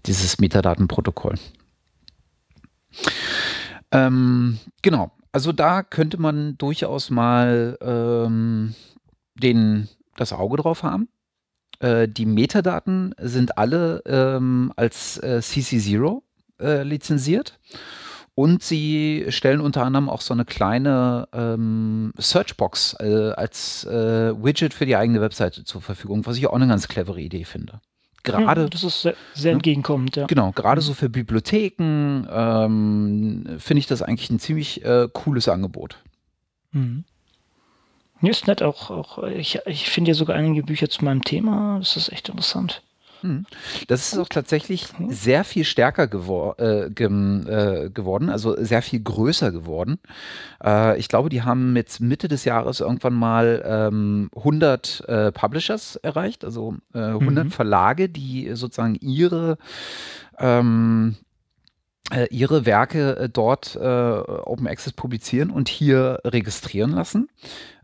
dieses 0.07 0.38
Metadatenprotokoll. 0.38 1.35
Ähm, 3.90 4.59
genau, 4.83 5.12
also 5.37 5.53
da 5.53 5.83
könnte 5.83 6.18
man 6.18 6.57
durchaus 6.57 7.11
mal 7.11 7.77
ähm, 7.83 8.75
den, 9.35 9.87
das 10.16 10.33
Auge 10.33 10.57
drauf 10.57 10.83
haben. 10.83 11.11
Äh, 11.79 12.09
die 12.09 12.25
Metadaten 12.25 13.14
sind 13.18 13.59
alle 13.59 14.03
ähm, 14.07 14.72
als 14.77 15.18
äh, 15.18 15.40
CC0 15.42 16.22
äh, 16.59 16.85
lizenziert. 16.85 17.59
Und 18.35 18.62
sie 18.62 19.27
stellen 19.29 19.61
unter 19.61 19.85
anderem 19.85 20.09
auch 20.09 20.22
so 20.22 20.33
eine 20.33 20.46
kleine 20.46 21.29
ähm, 21.35 22.14
Searchbox 22.16 22.96
äh, 23.01 23.33
als 23.37 23.85
äh, 23.85 24.33
Widget 24.42 24.72
für 24.72 24.87
die 24.87 24.96
eigene 24.96 25.20
Webseite 25.20 25.64
zur 25.64 25.83
Verfügung, 25.83 26.25
was 26.25 26.38
ich 26.38 26.46
auch 26.46 26.55
eine 26.55 26.66
ganz 26.66 26.88
clevere 26.88 27.20
Idee 27.20 27.44
finde 27.44 27.83
gerade. 28.27 28.62
Ja, 28.62 28.69
das 28.69 28.85
ist 28.85 29.03
sehr, 29.03 29.15
sehr 29.33 29.53
ne? 29.53 29.57
entgegenkommend, 29.57 30.17
ja. 30.17 30.27
Genau, 30.27 30.53
gerade 30.53 30.83
so 30.83 30.93
für 30.93 31.09
Bibliotheken 31.09 32.27
ähm, 32.31 33.47
finde 33.59 33.79
ich 33.79 33.87
das 33.87 34.03
eigentlich 34.03 34.31
ein 34.31 34.39
ziemlich 34.39 34.85
äh, 34.85 35.09
cooles 35.12 35.49
Angebot. 35.49 35.97
Mhm. 36.73 37.05
ist 38.21 38.47
nett 38.47 38.62
auch. 38.62 38.91
auch 38.91 39.23
ich 39.25 39.61
ich 39.67 39.89
finde 39.89 40.11
ja 40.11 40.15
sogar 40.15 40.37
einige 40.37 40.62
Bücher 40.62 40.91
zu 40.91 41.05
meinem 41.05 41.23
Thema. 41.23 41.79
Das 41.79 41.97
ist 41.97 42.12
echt 42.12 42.29
interessant. 42.29 42.83
Hm. 43.22 43.46
Das 43.88 44.12
ist 44.12 44.18
auch 44.18 44.29
tatsächlich 44.29 44.88
hm. 44.96 45.11
sehr 45.11 45.44
viel 45.44 45.64
stärker 45.64 46.07
gewor 46.07 46.59
äh, 46.59 46.90
ge 46.90 47.07
äh, 47.07 47.90
geworden, 47.90 48.31
also 48.31 48.57
sehr 48.62 48.83
viel 48.83 49.00
größer 49.00 49.52
geworden. 49.52 49.98
Äh, 50.62 50.98
ich 50.98 51.09
glaube, 51.09 51.29
die 51.29 51.42
haben 51.42 51.72
mit 51.72 52.00
Mitte 52.00 52.29
des 52.29 52.44
Jahres 52.44 52.81
irgendwann 52.81 53.14
mal 53.14 53.62
ähm, 53.66 54.31
100 54.37 55.05
äh, 55.09 55.33
Publishers 55.33 55.96
erreicht, 55.96 56.44
also 56.44 56.76
100 56.92 57.44
mhm. 57.44 57.50
Verlage, 57.50 58.09
die 58.09 58.50
sozusagen 58.55 58.96
ihre 58.96 59.59
ähm, 60.38 61.16
äh, 62.12 62.26
ihre 62.31 62.66
Werke 62.66 63.16
äh, 63.16 63.29
dort 63.29 63.76
Open 63.76 64.66
Access 64.66 64.92
publizieren 64.92 65.50
und 65.50 65.68
hier 65.68 66.20
registrieren 66.24 66.92
lassen. 66.92 67.29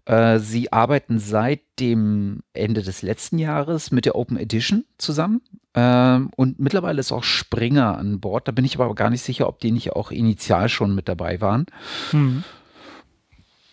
Äh, 0.05 0.38
sie 0.41 0.73
arbeiten 0.73 1.19
seit 1.19 1.61
dem 1.79 2.43
Ende 2.55 2.83
des 2.83 3.03
letzten 3.03 3.38
Jahres 3.38 3.93
mit 3.93 4.05
der 4.05 4.17
Open 4.17 4.37
Edition 4.37 4.85
zusammen. 4.99 5.43
Ähm, 5.75 6.31
und 6.37 6.59
mittlerweile 6.59 7.01
ist 7.01 7.12
auch 7.12 7.23
Springer 7.23 7.97
an 7.97 8.21
Bord. 8.21 8.49
Da 8.49 8.53
bin 8.53 8.65
ich 8.65 8.79
aber 8.79 8.93
gar 8.95 9.11
nicht 9.11 9.23
sicher, 9.23 9.49
ob 9.49 9.61
die 9.61 9.71
nicht 9.71 9.93
auch 9.93 10.11
initial 10.11 10.69
schon 10.69 10.95
mit 10.95 11.09
dabei 11.09 11.41
waren. 11.41 11.67
Hm. 12.11 12.43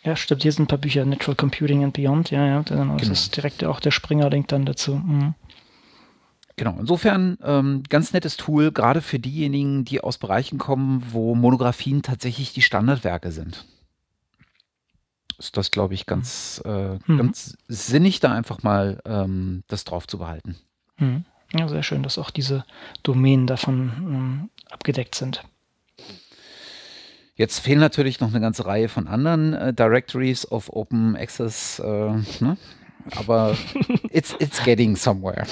Ja, 0.03 0.15
stimmt. 0.15 0.43
Hier 0.43 0.51
sind 0.51 0.65
ein 0.65 0.67
paar 0.67 0.77
Bücher, 0.77 1.03
Natural 1.03 1.35
Computing 1.35 1.83
and 1.83 1.93
Beyond. 1.93 2.31
Ja, 2.31 2.45
ja, 2.45 2.61
genau. 2.61 2.95
das 2.97 3.09
ist 3.09 3.35
direkt 3.35 3.63
auch 3.63 3.79
der 3.79 3.91
Springer-Link 3.91 4.47
dann 4.47 4.65
dazu. 4.65 4.95
Mhm. 4.95 5.33
Genau, 6.55 6.77
insofern 6.79 7.37
ähm, 7.43 7.83
ganz 7.89 8.13
nettes 8.13 8.37
Tool, 8.37 8.71
gerade 8.71 9.01
für 9.01 9.17
diejenigen, 9.17 9.85
die 9.85 10.01
aus 10.01 10.17
Bereichen 10.17 10.57
kommen, 10.57 11.03
wo 11.11 11.33
Monographien 11.33 12.01
tatsächlich 12.01 12.53
die 12.53 12.61
Standardwerke 12.61 13.31
sind 13.31 13.65
ist 15.39 15.57
das, 15.57 15.71
glaube 15.71 15.93
ich, 15.93 16.05
ganz, 16.05 16.61
äh, 16.65 16.97
mhm. 17.07 17.17
ganz 17.17 17.57
sinnig, 17.67 18.19
da 18.19 18.33
einfach 18.33 18.61
mal 18.61 19.01
ähm, 19.05 19.63
das 19.67 19.85
drauf 19.85 20.07
zu 20.07 20.19
behalten. 20.19 20.57
Mhm. 20.97 21.25
Ja, 21.53 21.67
sehr 21.67 21.81
schön, 21.81 22.03
dass 22.03 22.17
auch 22.17 22.29
diese 22.29 22.63
Domänen 23.01 23.47
davon 23.47 23.91
ähm, 23.97 24.49
abgedeckt 24.69 25.15
sind. 25.15 25.43
Jetzt 27.35 27.59
fehlen 27.59 27.79
natürlich 27.79 28.19
noch 28.19 28.27
eine 28.27 28.41
ganze 28.41 28.65
Reihe 28.65 28.89
von 28.89 29.07
anderen 29.07 29.53
äh, 29.53 29.73
Directories 29.73 30.51
of 30.51 30.69
Open 30.71 31.15
Access, 31.15 31.79
äh, 31.79 32.11
ne? 32.41 32.57
aber 33.15 33.57
it's, 34.11 34.35
it's 34.39 34.61
getting 34.63 34.95
somewhere. 34.95 35.45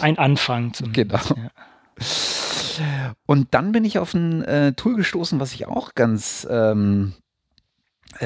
Ein 0.00 0.18
Anfang 0.18 0.74
zum 0.74 0.92
Genau. 0.92 1.20
Ja. 1.36 1.50
Und 3.26 3.54
dann 3.54 3.70
bin 3.70 3.84
ich 3.84 3.98
auf 3.98 4.12
ein 4.14 4.42
äh, 4.42 4.72
Tool 4.72 4.96
gestoßen, 4.96 5.38
was 5.38 5.54
ich 5.54 5.66
auch 5.66 5.94
ganz 5.94 6.46
ähm, 6.50 7.12
äh, 7.16 7.23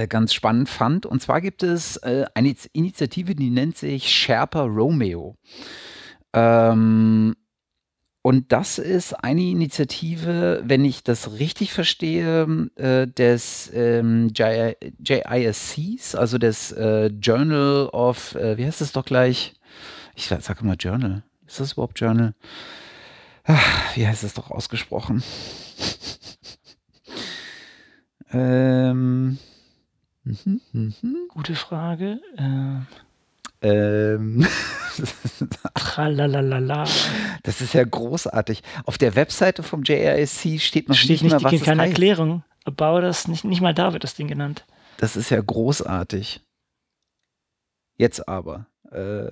ganz 0.09 0.35
spannend 0.35 0.68
fand. 0.68 1.07
Und 1.07 1.22
zwar 1.22 1.40
gibt 1.40 1.62
es 1.62 1.96
äh, 1.98 2.27
eine 2.35 2.55
Initiative, 2.72 3.35
die 3.35 3.51
nennt 3.51 3.77
sich 3.77 4.09
Sherpa 4.09 4.62
Romeo. 4.62 5.37
Ähm, 6.33 7.35
und 8.22 8.53
das 8.53 8.79
ist 8.79 9.14
eine 9.14 9.40
Initiative, 9.42 10.62
wenn 10.64 10.85
ich 10.85 11.03
das 11.03 11.38
richtig 11.38 11.72
verstehe, 11.72 12.68
äh, 12.77 13.07
des 13.07 13.70
ähm, 13.72 14.31
JISCs, 14.35 16.14
also 16.14 16.37
des 16.37 16.72
äh, 16.72 17.07
Journal 17.07 17.88
of, 17.92 18.35
äh, 18.35 18.59
wie 18.59 18.66
heißt 18.66 18.81
das 18.81 18.92
doch 18.92 19.05
gleich? 19.05 19.55
Ich 20.14 20.27
sage 20.27 20.61
immer 20.61 20.74
Journal. 20.74 21.22
Ist 21.46 21.61
das 21.61 21.72
überhaupt 21.72 21.98
Journal? 21.98 22.35
Ach, 23.44 23.96
wie 23.96 24.07
heißt 24.07 24.24
das 24.24 24.35
doch 24.35 24.51
ausgesprochen? 24.51 25.22
ähm, 28.33 29.38
Mhm, 30.29 30.61
mhm. 30.73 31.29
Gute 31.29 31.55
Frage. 31.55 32.21
Äh, 32.37 33.67
ähm. 33.67 34.47
Tralalala. 35.75 36.85
Das 37.43 37.61
ist 37.61 37.73
ja 37.73 37.85
großartig. 37.85 38.62
Auf 38.85 38.99
der 38.99 39.14
Webseite 39.14 39.62
vom 39.62 39.83
JRSC 39.83 40.59
steht 40.59 40.88
noch 40.88 40.97
steht 40.97 41.23
nicht, 41.23 41.23
nicht 41.23 41.43
mehr, 41.43 41.43
was 41.43 41.62
keine 41.62 41.83
heißt. 41.83 41.93
Erklärung. 41.93 42.45
About 42.64 43.01
das, 43.01 43.27
nicht, 43.29 43.45
nicht 43.45 43.62
mal 43.62 43.73
da 43.73 43.93
wird 43.95 44.05
das 44.05 44.14
Ding 44.14 44.29
genannt. 44.29 44.67
Das 44.99 45.17
ist 45.17 45.31
ja 45.31 45.41
großartig. 45.41 46.45
Jetzt 47.97 48.29
aber. 48.29 48.67
Äh, 48.91 49.31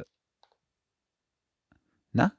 na? 2.13 2.33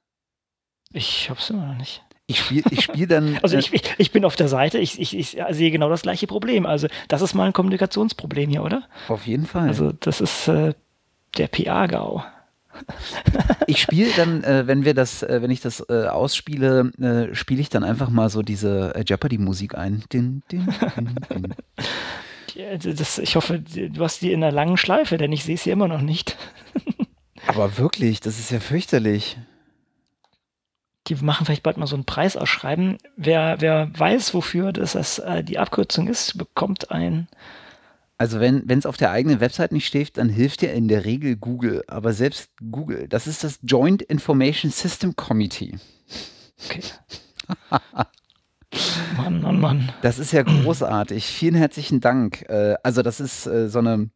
Ich 0.91 1.29
hab's 1.29 1.49
immer 1.51 1.67
noch 1.67 1.77
nicht. 1.77 2.03
Ich 2.29 2.39
spiele 2.39 2.63
ich 2.71 2.83
spiel 2.83 3.07
dann. 3.07 3.39
Also 3.41 3.57
ich, 3.57 3.71
ich 3.97 4.11
bin 4.11 4.25
auf 4.25 4.35
der 4.35 4.49
Seite, 4.49 4.77
ich, 4.77 4.99
ich, 4.99 5.17
ich 5.17 5.37
sehe 5.51 5.71
genau 5.71 5.89
das 5.89 6.01
gleiche 6.01 6.27
Problem. 6.27 6.65
Also 6.65 6.87
das 7.07 7.21
ist 7.21 7.33
mal 7.33 7.45
ein 7.45 7.53
Kommunikationsproblem 7.53 8.49
hier, 8.49 8.63
oder? 8.63 8.83
Auf 9.07 9.25
jeden 9.25 9.45
Fall. 9.45 9.67
Also 9.67 9.93
das 9.93 10.19
ist 10.19 10.47
äh, 10.49 10.73
der 11.37 11.47
PA-GAU. 11.47 12.23
ich 13.67 13.81
spiele 13.81 14.11
dann, 14.15 14.43
äh, 14.43 14.67
wenn 14.67 14.85
wir 14.85 14.93
das, 14.93 15.23
äh, 15.23 15.41
wenn 15.41 15.49
ich 15.49 15.61
das 15.61 15.83
äh, 15.89 16.07
ausspiele, 16.07 16.91
äh, 16.99 17.33
spiele 17.33 17.61
ich 17.61 17.69
dann 17.69 17.83
einfach 17.83 18.09
mal 18.09 18.29
so 18.29 18.41
diese 18.41 18.93
äh, 18.93 19.03
Jeopardy-Musik 19.07 19.75
ein. 19.75 20.03
Din, 20.11 20.43
din, 20.51 20.67
din, 21.31 21.55
ja, 22.55 22.77
das, 22.77 23.17
ich 23.19 23.35
hoffe, 23.35 23.59
du 23.59 24.03
hast 24.03 24.21
die 24.21 24.31
in 24.31 24.43
einer 24.43 24.51
langen 24.51 24.77
Schleife, 24.77 25.17
denn 25.17 25.31
ich 25.31 25.43
sehe 25.43 25.55
es 25.55 25.63
hier 25.63 25.73
immer 25.73 25.87
noch 25.87 26.01
nicht. 26.01 26.37
Aber 27.47 27.77
wirklich, 27.77 28.19
das 28.19 28.37
ist 28.37 28.51
ja 28.51 28.59
fürchterlich 28.59 29.37
die 31.07 31.15
machen 31.15 31.45
vielleicht 31.45 31.63
bald 31.63 31.77
mal 31.77 31.87
so 31.87 31.95
einen 31.95 32.05
Preis 32.05 32.37
ausschreiben. 32.37 32.97
Wer, 33.15 33.57
wer 33.59 33.89
weiß, 33.97 34.33
wofür 34.33 34.71
das, 34.73 34.93
das 34.93 35.19
äh, 35.19 35.43
die 35.43 35.59
Abkürzung 35.59 36.07
ist, 36.07 36.37
bekommt 36.37 36.91
ein. 36.91 37.27
Also 38.19 38.39
wenn 38.39 38.67
es 38.67 38.87
auf 38.87 38.97
der 38.97 39.11
eigenen 39.11 39.39
Website 39.39 39.71
nicht 39.71 39.85
steht, 39.85 40.17
dann 40.17 40.27
hilft 40.27 40.61
dir 40.61 40.73
in 40.73 40.87
der 40.87 41.05
Regel 41.05 41.35
Google. 41.35 41.83
Aber 41.87 42.13
selbst 42.13 42.49
Google, 42.71 43.07
das 43.07 43.27
ist 43.27 43.43
das 43.43 43.59
Joint 43.61 44.01
Information 44.01 44.71
System 44.71 45.15
Committee. 45.15 45.77
Okay. 46.65 46.81
Mann, 49.17 49.41
Mann, 49.41 49.59
Mann. 49.59 49.91
Das 50.01 50.19
ist 50.19 50.33
ja 50.33 50.43
großartig. 50.43 51.25
Vielen 51.25 51.55
herzlichen 51.55 52.01
Dank. 52.01 52.41
Äh, 52.49 52.75
also 52.83 53.01
das 53.01 53.19
ist 53.19 53.45
äh, 53.45 53.69
so 53.69 53.79
eine 53.79 54.09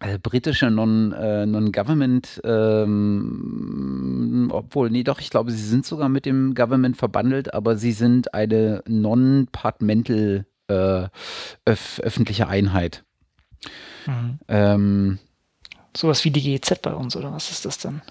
äh, 0.00 0.18
britische 0.18 0.70
Non-Government, 0.70 2.40
äh, 2.44 2.82
ähm, 2.82 4.48
obwohl, 4.52 4.90
nee, 4.90 5.04
doch, 5.04 5.20
ich 5.20 5.30
glaube, 5.30 5.52
sie 5.52 5.66
sind 5.66 5.86
sogar 5.86 6.08
mit 6.08 6.26
dem 6.26 6.54
Government 6.54 6.96
verbandelt, 6.96 7.54
aber 7.54 7.76
sie 7.76 7.92
sind 7.92 8.34
eine 8.34 8.82
non-partmental 8.86 10.46
äh, 10.68 11.08
öf 11.66 12.00
öffentliche 12.02 12.48
Einheit. 12.48 13.04
Mhm. 14.06 14.38
Ähm, 14.48 15.18
Sowas 15.96 16.24
wie 16.24 16.30
die 16.30 16.42
GEZ 16.42 16.80
bei 16.82 16.92
uns, 16.92 17.14
oder 17.16 17.32
was 17.32 17.50
ist 17.50 17.64
das 17.64 17.78
dann? 17.78 18.02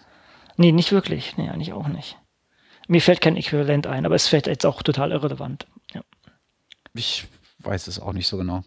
Nee, 0.55 0.71
nicht 0.71 0.91
wirklich. 0.91 1.35
Nee, 1.37 1.49
eigentlich 1.49 1.73
auch 1.73 1.87
nicht. 1.87 2.17
Mir 2.87 3.01
fällt 3.01 3.21
kein 3.21 3.35
Äquivalent 3.35 3.87
ein, 3.87 4.05
aber 4.05 4.15
es 4.15 4.27
fällt 4.27 4.47
jetzt 4.47 4.65
auch 4.65 4.83
total 4.83 5.11
irrelevant. 5.11 5.67
Ja. 5.93 6.01
Ich 6.93 7.27
weiß 7.59 7.87
es 7.87 7.99
auch 7.99 8.13
nicht 8.13 8.27
so 8.27 8.37
genau. 8.37 8.63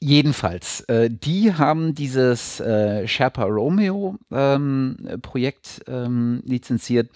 Jedenfalls, 0.00 0.82
äh, 0.82 1.10
die 1.10 1.54
haben 1.54 1.94
dieses 1.94 2.60
äh, 2.60 3.08
Sherpa 3.08 3.44
Romeo 3.44 4.16
ähm, 4.30 4.96
Projekt 5.22 5.82
ähm, 5.88 6.40
lizenziert 6.44 7.10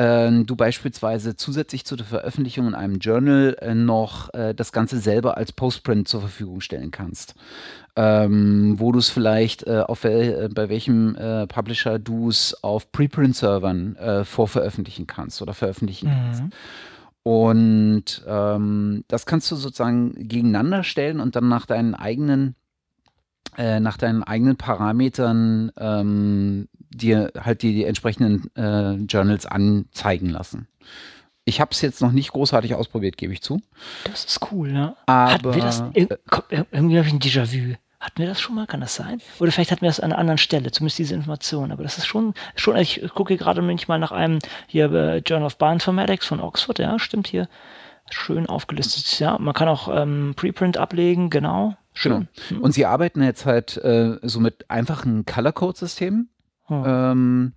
ähm, 0.00 0.46
du 0.46 0.56
beispielsweise 0.56 1.36
zusätzlich 1.36 1.84
zu 1.84 1.94
der 1.94 2.06
Veröffentlichung 2.06 2.66
in 2.68 2.74
einem 2.74 3.00
Journal 3.00 3.54
äh, 3.60 3.74
noch 3.74 4.32
äh, 4.32 4.54
das 4.54 4.72
Ganze 4.72 4.98
selber 4.98 5.36
als 5.36 5.52
Postprint 5.52 6.08
zur 6.08 6.22
Verfügung 6.22 6.62
stellen 6.62 6.90
kannst. 6.90 7.34
Ähm, 7.96 8.76
wo 8.78 8.92
du 8.92 8.98
es 8.98 9.10
vielleicht 9.10 9.66
äh, 9.66 9.80
auf 9.80 10.04
wel 10.04 10.48
bei 10.54 10.70
welchem 10.70 11.16
Publisher 11.48 11.98
du 11.98 12.30
es 12.30 12.56
auf 12.64 12.90
Preprint-Servern 12.92 14.24
vorveröffentlichen 14.24 15.06
kannst 15.06 15.42
oder 15.42 15.52
veröffentlichen 15.52 16.08
mhm. 16.08 16.12
kannst. 16.12 16.42
Und 17.22 18.24
ähm, 18.26 19.04
das 19.08 19.26
kannst 19.26 19.50
du 19.50 19.56
sozusagen 19.56 20.14
gegeneinander 20.16 20.82
stellen 20.82 21.20
und 21.20 21.36
dann 21.36 21.48
nach 21.48 21.66
deinen 21.66 21.94
eigenen 21.94 22.54
äh, 23.56 23.80
nach 23.80 23.96
deinen 23.96 24.22
eigenen 24.22 24.56
Parametern 24.56 25.72
ähm, 25.78 26.68
dir 26.90 27.32
halt 27.38 27.62
die, 27.62 27.74
die 27.74 27.84
entsprechenden 27.84 28.50
äh, 28.56 28.94
Journals 29.04 29.46
anzeigen 29.46 30.30
lassen. 30.30 30.66
Ich 31.44 31.60
habe 31.60 31.72
es 31.72 31.80
jetzt 31.80 32.00
noch 32.00 32.12
nicht 32.12 32.32
großartig 32.32 32.74
ausprobiert, 32.74 33.16
gebe 33.16 33.32
ich 33.32 33.42
zu. 33.42 33.60
Das 34.04 34.24
ist 34.24 34.40
cool, 34.52 34.70
ne? 34.72 34.94
Aber 35.06 35.32
hatten 35.32 35.54
wir 35.54 35.62
das, 35.62 35.82
irgendwie 36.70 36.98
habe 36.98 37.08
ich 37.08 37.12
ein 37.12 37.20
Déjà-vu. 37.20 37.76
Hatten 38.00 38.18
wir 38.18 38.28
das 38.28 38.40
schon 38.40 38.54
mal? 38.54 38.66
Kann 38.66 38.80
das 38.80 38.94
sein? 38.94 39.20
Oder 39.40 39.52
vielleicht 39.52 39.70
hatten 39.70 39.82
wir 39.82 39.88
das 39.88 40.00
an 40.00 40.12
einer 40.12 40.18
anderen 40.18 40.38
Stelle, 40.38 40.70
zumindest 40.70 40.98
diese 40.98 41.14
Information. 41.14 41.70
Aber 41.70 41.82
das 41.82 41.98
ist 41.98 42.06
schon, 42.06 42.32
schon 42.56 42.76
ich 42.76 43.02
gucke 43.14 43.36
gerade 43.36 43.60
manchmal 43.60 43.98
nach 43.98 44.12
einem 44.12 44.38
hier 44.66 44.90
äh, 44.92 45.18
Journal 45.18 45.46
of 45.46 45.58
Bioinformatics 45.58 46.26
von 46.26 46.40
Oxford, 46.40 46.78
ja, 46.78 46.98
stimmt 46.98 47.26
hier. 47.26 47.46
Schön 48.10 48.46
aufgelistet, 48.46 49.20
ja. 49.20 49.38
Man 49.38 49.54
kann 49.54 49.68
auch 49.68 49.88
ähm, 49.94 50.32
Preprint 50.34 50.78
ablegen, 50.78 51.28
genau. 51.28 51.76
Schön. 51.92 52.28
Genau. 52.48 52.62
Und 52.62 52.72
sie 52.72 52.86
arbeiten 52.86 53.22
jetzt 53.22 53.46
halt 53.46 53.76
äh, 53.78 54.18
so 54.22 54.40
mit 54.40 54.70
einfachen 54.70 55.26
Color-Code-Systemen. 55.26 56.30
Hm. 56.66 56.82
Ähm, 56.86 57.52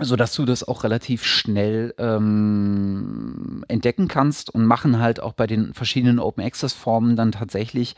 sodass 0.00 0.34
du 0.34 0.44
das 0.44 0.66
auch 0.66 0.84
relativ 0.84 1.24
schnell 1.24 1.94
ähm, 1.98 3.64
entdecken 3.68 4.06
kannst 4.06 4.54
und 4.54 4.64
machen 4.64 4.98
halt 5.00 5.20
auch 5.20 5.32
bei 5.32 5.46
den 5.46 5.74
verschiedenen 5.74 6.18
Open 6.18 6.44
Access 6.44 6.72
Formen 6.72 7.16
dann 7.16 7.32
tatsächlich 7.32 7.96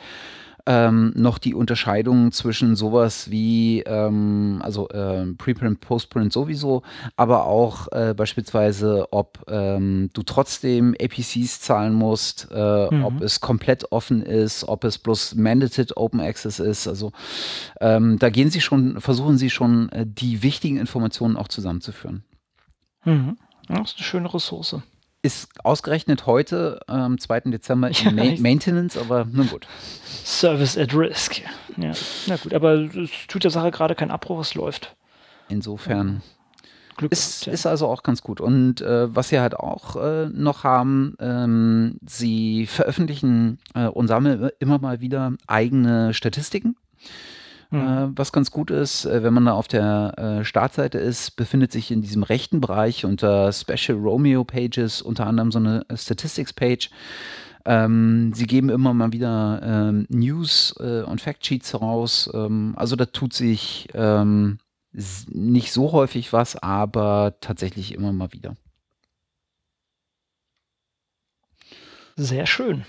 ähm, 0.66 1.12
noch 1.16 1.38
die 1.38 1.54
Unterscheidung 1.54 2.32
zwischen 2.32 2.76
sowas 2.76 3.30
wie, 3.30 3.80
ähm, 3.80 4.60
also 4.62 4.88
äh, 4.88 5.26
Preprint, 5.38 5.80
Postprint 5.80 6.32
sowieso, 6.32 6.82
aber 7.16 7.46
auch 7.46 7.88
äh, 7.92 8.14
beispielsweise, 8.14 9.06
ob 9.12 9.44
ähm, 9.48 10.10
du 10.12 10.22
trotzdem 10.22 10.94
APCs 11.00 11.60
zahlen 11.60 11.94
musst, 11.94 12.48
äh, 12.50 12.94
mhm. 12.94 13.04
ob 13.04 13.20
es 13.20 13.40
komplett 13.40 13.90
offen 13.92 14.22
ist, 14.22 14.64
ob 14.68 14.84
es 14.84 14.98
bloß 14.98 15.34
Mandated 15.34 15.96
Open 15.96 16.20
Access 16.20 16.58
ist. 16.58 16.86
Also 16.86 17.12
ähm, 17.80 18.18
da 18.18 18.30
gehen 18.30 18.50
sie 18.50 18.60
schon, 18.60 19.00
versuchen 19.00 19.38
sie 19.38 19.50
schon, 19.50 19.88
äh, 19.90 20.06
die 20.06 20.42
wichtigen 20.42 20.78
Informationen 20.78 21.36
auch 21.36 21.48
zusammenzuführen. 21.48 22.24
Mhm. 23.04 23.38
Das 23.68 23.92
ist 23.92 23.98
eine 23.98 24.04
schöne 24.04 24.34
Ressource 24.34 24.76
ist 25.22 25.48
ausgerechnet 25.64 26.26
heute, 26.26 26.80
am 26.86 27.18
2. 27.18 27.40
Dezember, 27.50 27.88
in 27.90 27.94
ja, 27.94 28.10
Ma 28.10 28.34
Maintenance, 28.38 28.96
aber 28.96 29.24
nun 29.24 29.48
gut. 29.48 29.66
Service 30.24 30.78
at 30.78 30.94
Risk. 30.94 31.40
Ja, 31.76 31.92
na 32.26 32.36
gut, 32.36 32.54
aber 32.54 32.74
es 32.74 33.10
tut 33.28 33.44
der 33.44 33.50
Sache 33.50 33.70
gerade 33.70 33.94
keinen 33.94 34.10
Abbruch, 34.10 34.40
es 34.40 34.54
läuft. 34.54 34.96
Insofern. 35.48 36.22
Glück 36.96 37.12
ist, 37.12 37.46
ist 37.46 37.66
also 37.66 37.86
auch 37.86 38.02
ganz 38.02 38.22
gut. 38.22 38.40
Und 38.40 38.82
äh, 38.82 39.14
was 39.14 39.30
sie 39.30 39.40
halt 39.40 39.54
auch 39.54 39.96
äh, 39.96 40.28
noch 40.28 40.64
haben, 40.64 41.16
ähm, 41.18 41.98
sie 42.06 42.66
veröffentlichen 42.66 43.58
äh, 43.74 43.86
und 43.86 44.08
sammeln 44.08 44.50
immer 44.58 44.78
mal 44.78 45.00
wieder 45.00 45.32
eigene 45.46 46.12
Statistiken. 46.12 46.76
Mhm. 47.70 47.80
Äh, 47.80 48.18
was 48.18 48.32
ganz 48.32 48.50
gut 48.50 48.70
ist, 48.70 49.04
äh, 49.04 49.22
wenn 49.22 49.32
man 49.32 49.46
da 49.46 49.52
auf 49.52 49.68
der 49.68 50.40
äh, 50.40 50.44
Startseite 50.44 50.98
ist, 50.98 51.36
befindet 51.36 51.72
sich 51.72 51.90
in 51.90 52.02
diesem 52.02 52.22
rechten 52.22 52.60
Bereich 52.60 53.04
unter 53.04 53.52
Special 53.52 53.98
Romeo 53.98 54.44
Pages 54.44 55.02
unter 55.02 55.26
anderem 55.26 55.52
so 55.52 55.58
eine 55.58 55.86
Statistics 55.94 56.52
Page. 56.52 56.90
Ähm, 57.64 58.32
sie 58.34 58.46
geben 58.46 58.70
immer 58.70 58.94
mal 58.94 59.12
wieder 59.12 59.60
ähm, 59.62 60.06
News 60.08 60.74
äh, 60.80 61.02
und 61.02 61.20
Factsheets 61.20 61.72
heraus. 61.72 62.30
Ähm, 62.32 62.74
also 62.76 62.96
da 62.96 63.06
tut 63.06 63.34
sich 63.34 63.88
ähm, 63.94 64.58
nicht 64.92 65.70
so 65.72 65.92
häufig 65.92 66.32
was, 66.32 66.56
aber 66.56 67.36
tatsächlich 67.40 67.94
immer 67.94 68.12
mal 68.12 68.32
wieder. 68.32 68.56
Sehr 72.16 72.46
schön. 72.46 72.84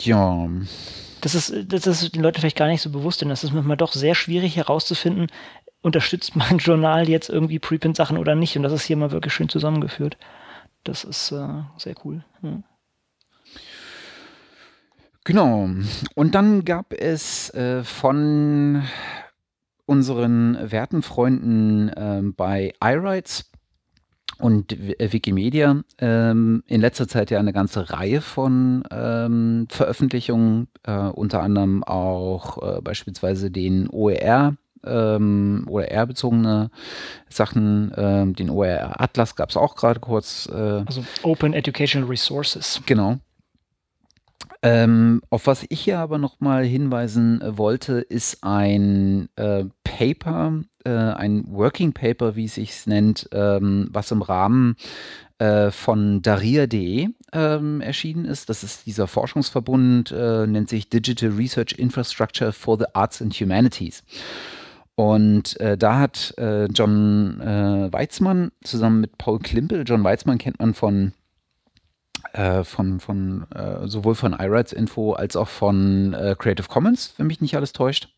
Ja 0.00 0.48
das 1.24 1.34
ist, 1.34 1.72
das 1.72 1.86
ist 1.86 2.14
den 2.14 2.22
Leuten 2.22 2.38
vielleicht 2.38 2.58
gar 2.58 2.66
nicht 2.66 2.82
so 2.82 2.90
bewusst, 2.90 3.22
denn 3.22 3.30
das 3.30 3.44
ist 3.44 3.54
manchmal 3.54 3.78
doch 3.78 3.94
sehr 3.94 4.14
schwierig 4.14 4.56
herauszufinden, 4.56 5.28
unterstützt 5.80 6.36
mein 6.36 6.58
Journal 6.58 7.08
jetzt 7.08 7.30
irgendwie 7.30 7.58
Preprint-Sachen 7.58 8.18
oder 8.18 8.34
nicht. 8.34 8.56
Und 8.56 8.62
das 8.62 8.74
ist 8.74 8.84
hier 8.84 8.98
mal 8.98 9.10
wirklich 9.10 9.32
schön 9.32 9.48
zusammengeführt. 9.48 10.18
Das 10.82 11.02
ist 11.02 11.32
äh, 11.32 11.62
sehr 11.78 11.94
cool. 12.04 12.24
Hm. 12.42 12.62
Genau. 15.24 15.70
Und 16.14 16.34
dann 16.34 16.66
gab 16.66 16.92
es 16.92 17.48
äh, 17.54 17.82
von 17.84 18.82
unseren 19.86 20.70
werten 20.70 21.00
Freunden 21.00 21.88
äh, 21.88 22.20
bei 22.36 22.74
iRights 22.82 23.50
und 24.38 24.72
äh, 24.72 25.12
Wikimedia 25.12 25.82
ähm, 25.98 26.62
in 26.66 26.80
letzter 26.80 27.08
Zeit 27.08 27.30
ja 27.30 27.38
eine 27.38 27.52
ganze 27.52 27.90
Reihe 27.90 28.20
von 28.20 28.84
ähm, 28.90 29.66
Veröffentlichungen, 29.70 30.68
äh, 30.84 30.96
unter 30.96 31.42
anderem 31.42 31.84
auch 31.84 32.76
äh, 32.76 32.80
beispielsweise 32.80 33.50
den 33.50 33.88
OER, 33.88 34.56
ähm, 34.84 35.66
OER-bezogene 35.68 36.70
Sachen, 37.28 37.92
ähm, 37.96 38.34
den 38.34 38.50
OER-Atlas 38.50 39.36
gab 39.36 39.50
es 39.50 39.56
auch 39.56 39.76
gerade 39.76 40.00
kurz. 40.00 40.48
Äh, 40.52 40.82
also 40.86 41.04
Open 41.22 41.54
Educational 41.54 42.08
Resources. 42.08 42.82
Genau. 42.86 43.18
Ähm, 44.62 45.20
auf 45.28 45.46
was 45.46 45.66
ich 45.68 45.80
hier 45.80 45.98
aber 45.98 46.18
nochmal 46.18 46.64
hinweisen 46.64 47.40
äh, 47.42 47.58
wollte, 47.58 48.00
ist 48.00 48.42
ein 48.42 49.28
äh, 49.36 49.64
Paper, 49.84 50.62
äh, 50.84 50.90
ein 50.90 51.44
Working 51.48 51.92
Paper, 51.92 52.36
wie 52.36 52.44
es 52.44 52.54
sich 52.54 52.86
nennt, 52.86 53.28
ähm, 53.32 53.88
was 53.90 54.10
im 54.10 54.22
Rahmen 54.22 54.76
äh, 55.38 55.70
von 55.70 56.22
Daria.de 56.22 57.08
ähm, 57.32 57.80
erschienen 57.80 58.24
ist. 58.24 58.48
Das 58.48 58.62
ist 58.62 58.86
dieser 58.86 59.06
Forschungsverbund, 59.06 60.12
äh, 60.12 60.46
nennt 60.46 60.68
sich 60.68 60.88
Digital 60.88 61.30
Research 61.30 61.72
Infrastructure 61.78 62.52
for 62.52 62.78
the 62.78 62.86
Arts 62.92 63.20
and 63.20 63.34
Humanities. 63.34 64.02
Und 64.94 65.58
äh, 65.60 65.76
da 65.76 65.98
hat 65.98 66.34
äh, 66.38 66.66
John 66.66 67.40
äh, 67.40 67.92
Weizmann 67.92 68.52
zusammen 68.62 69.00
mit 69.00 69.18
Paul 69.18 69.40
Klimpel, 69.40 69.82
John 69.84 70.04
Weizmann 70.04 70.38
kennt 70.38 70.60
man 70.60 70.72
von 70.74 71.12
äh, 72.32 72.64
von, 72.64 73.00
von 73.00 73.46
äh, 73.50 73.86
sowohl 73.86 74.14
von 74.14 74.32
iRights 74.32 74.72
Info 74.72 75.12
als 75.12 75.36
auch 75.36 75.48
von 75.48 76.14
äh, 76.14 76.36
Creative 76.38 76.68
Commons, 76.68 77.14
wenn 77.16 77.26
mich 77.26 77.40
nicht 77.40 77.56
alles 77.56 77.72
täuscht, 77.72 78.08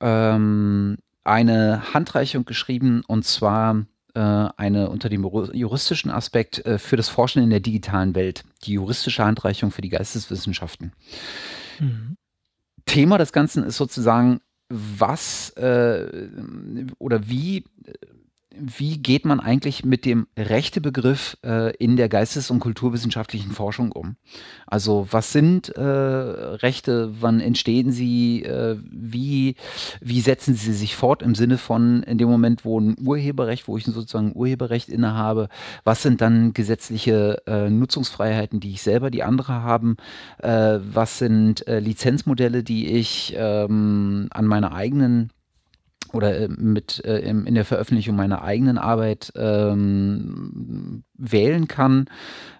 ähm, 0.00 0.98
eine 1.24 1.94
Handreichung 1.94 2.44
geschrieben 2.44 3.02
und 3.06 3.24
zwar 3.24 3.84
äh, 4.14 4.20
eine 4.20 4.90
unter 4.90 5.08
dem 5.08 5.24
juristischen 5.52 6.10
Aspekt 6.10 6.64
äh, 6.66 6.78
für 6.78 6.96
das 6.96 7.08
Forschen 7.08 7.42
in 7.42 7.50
der 7.50 7.60
digitalen 7.60 8.14
Welt, 8.14 8.44
die 8.64 8.72
juristische 8.72 9.24
Handreichung 9.24 9.70
für 9.70 9.82
die 9.82 9.88
Geisteswissenschaften. 9.88 10.92
Mhm. 11.78 12.16
Thema 12.86 13.18
des 13.18 13.32
Ganzen 13.32 13.62
ist 13.62 13.76
sozusagen, 13.76 14.40
was 14.68 15.50
äh, 15.50 16.28
oder 16.98 17.28
wie 17.28 17.64
wie 18.56 18.98
geht 18.98 19.24
man 19.24 19.38
eigentlich 19.38 19.84
mit 19.84 20.04
dem 20.04 20.26
Rechtebegriff 20.36 21.36
äh, 21.44 21.74
in 21.76 21.96
der 21.96 22.08
geistes- 22.08 22.50
und 22.50 22.58
kulturwissenschaftlichen 22.60 23.52
Forschung 23.52 23.92
um? 23.92 24.16
Also 24.66 25.06
was 25.10 25.32
sind 25.32 25.68
äh, 25.70 25.80
Rechte, 25.80 27.12
wann 27.20 27.40
entstehen 27.40 27.92
sie, 27.92 28.42
äh, 28.42 28.76
wie, 28.90 29.54
wie 30.00 30.20
setzen 30.20 30.54
sie 30.54 30.72
sich 30.72 30.96
fort 30.96 31.22
im 31.22 31.34
Sinne 31.34 31.58
von 31.58 32.02
in 32.02 32.18
dem 32.18 32.28
Moment, 32.28 32.64
wo 32.64 32.80
ein 32.80 32.96
Urheberrecht, 33.00 33.68
wo 33.68 33.76
ich 33.76 33.84
sozusagen 33.84 34.34
Urheberrecht 34.34 34.88
innehabe, 34.88 35.48
was 35.84 36.02
sind 36.02 36.20
dann 36.20 36.52
gesetzliche 36.52 37.42
äh, 37.46 37.70
Nutzungsfreiheiten, 37.70 38.58
die 38.58 38.72
ich 38.72 38.82
selber, 38.82 39.10
die 39.10 39.22
andere 39.22 39.62
haben, 39.62 39.96
äh, 40.38 40.78
was 40.82 41.18
sind 41.18 41.66
äh, 41.68 41.78
Lizenzmodelle, 41.78 42.64
die 42.64 42.88
ich 42.88 43.34
ähm, 43.36 44.28
an 44.30 44.46
meiner 44.46 44.72
eigenen 44.72 45.30
oder 46.12 46.36
äh, 46.38 46.48
mit 46.48 47.04
äh, 47.04 47.18
in 47.18 47.54
der 47.54 47.64
Veröffentlichung 47.64 48.16
meiner 48.16 48.42
eigenen 48.42 48.78
Arbeit 48.78 49.32
ähm, 49.36 51.04
wählen 51.16 51.68
kann, 51.68 52.06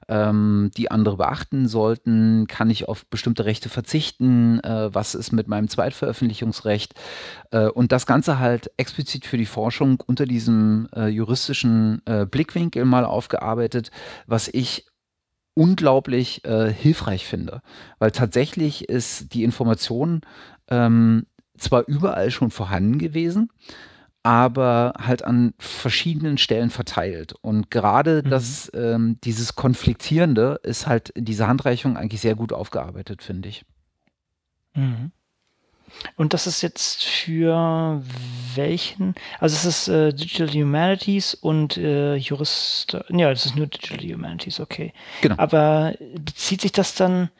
ähm, 0.08 0.70
die 0.76 0.90
andere 0.90 1.16
beachten 1.16 1.68
sollten. 1.68 2.46
Kann 2.46 2.70
ich 2.70 2.88
auf 2.88 3.06
bestimmte 3.06 3.44
Rechte 3.44 3.68
verzichten? 3.68 4.60
Äh, 4.60 4.92
was 4.92 5.14
ist 5.14 5.32
mit 5.32 5.48
meinem 5.48 5.68
Zweitveröffentlichungsrecht? 5.68 6.94
Äh, 7.50 7.68
und 7.68 7.92
das 7.92 8.06
Ganze 8.06 8.38
halt 8.38 8.70
explizit 8.76 9.24
für 9.24 9.38
die 9.38 9.46
Forschung 9.46 10.02
unter 10.06 10.26
diesem 10.26 10.88
äh, 10.94 11.06
juristischen 11.06 12.02
äh, 12.04 12.26
Blickwinkel 12.26 12.84
mal 12.84 13.04
aufgearbeitet, 13.04 13.90
was 14.26 14.48
ich 14.48 14.86
unglaublich 15.54 16.42
hilfreich 16.44 17.26
finde, 17.26 17.60
weil 17.98 18.12
tatsächlich 18.12 18.88
ist 18.88 19.34
die 19.34 19.42
Information 19.42 20.22
ähm, 20.70 21.26
zwar 21.60 21.86
überall 21.86 22.30
schon 22.30 22.50
vorhanden 22.50 22.98
gewesen, 22.98 23.50
aber 24.22 24.94
halt 24.98 25.24
an 25.24 25.54
verschiedenen 25.58 26.36
Stellen 26.38 26.70
verteilt. 26.70 27.34
Und 27.40 27.70
gerade 27.70 28.22
mhm. 28.24 28.30
das, 28.30 28.70
ähm, 28.74 29.18
dieses 29.24 29.56
Konfliktierende 29.56 30.60
ist 30.62 30.86
halt 30.86 31.10
in 31.10 31.24
dieser 31.24 31.46
Handreichung 31.46 31.96
eigentlich 31.96 32.20
sehr 32.20 32.34
gut 32.34 32.52
aufgearbeitet, 32.52 33.22
finde 33.22 33.48
ich. 33.48 33.64
Mhm. 34.74 35.12
Und 36.16 36.34
das 36.34 36.46
ist 36.46 36.62
jetzt 36.62 37.04
für 37.04 38.02
welchen? 38.54 39.14
Also 39.40 39.54
es 39.54 39.64
ist 39.64 39.88
äh, 39.88 40.12
Digital 40.12 40.48
Humanities 40.48 41.34
und 41.34 41.76
äh, 41.76 42.14
Jurist. 42.14 42.96
Ja, 43.08 43.30
das 43.30 43.46
ist 43.46 43.56
nur 43.56 43.66
Digital 43.66 43.98
Humanities, 43.98 44.60
okay. 44.60 44.92
Genau. 45.20 45.34
Aber 45.38 45.94
bezieht 46.14 46.60
sich 46.60 46.72
das 46.72 46.94
dann 46.94 47.30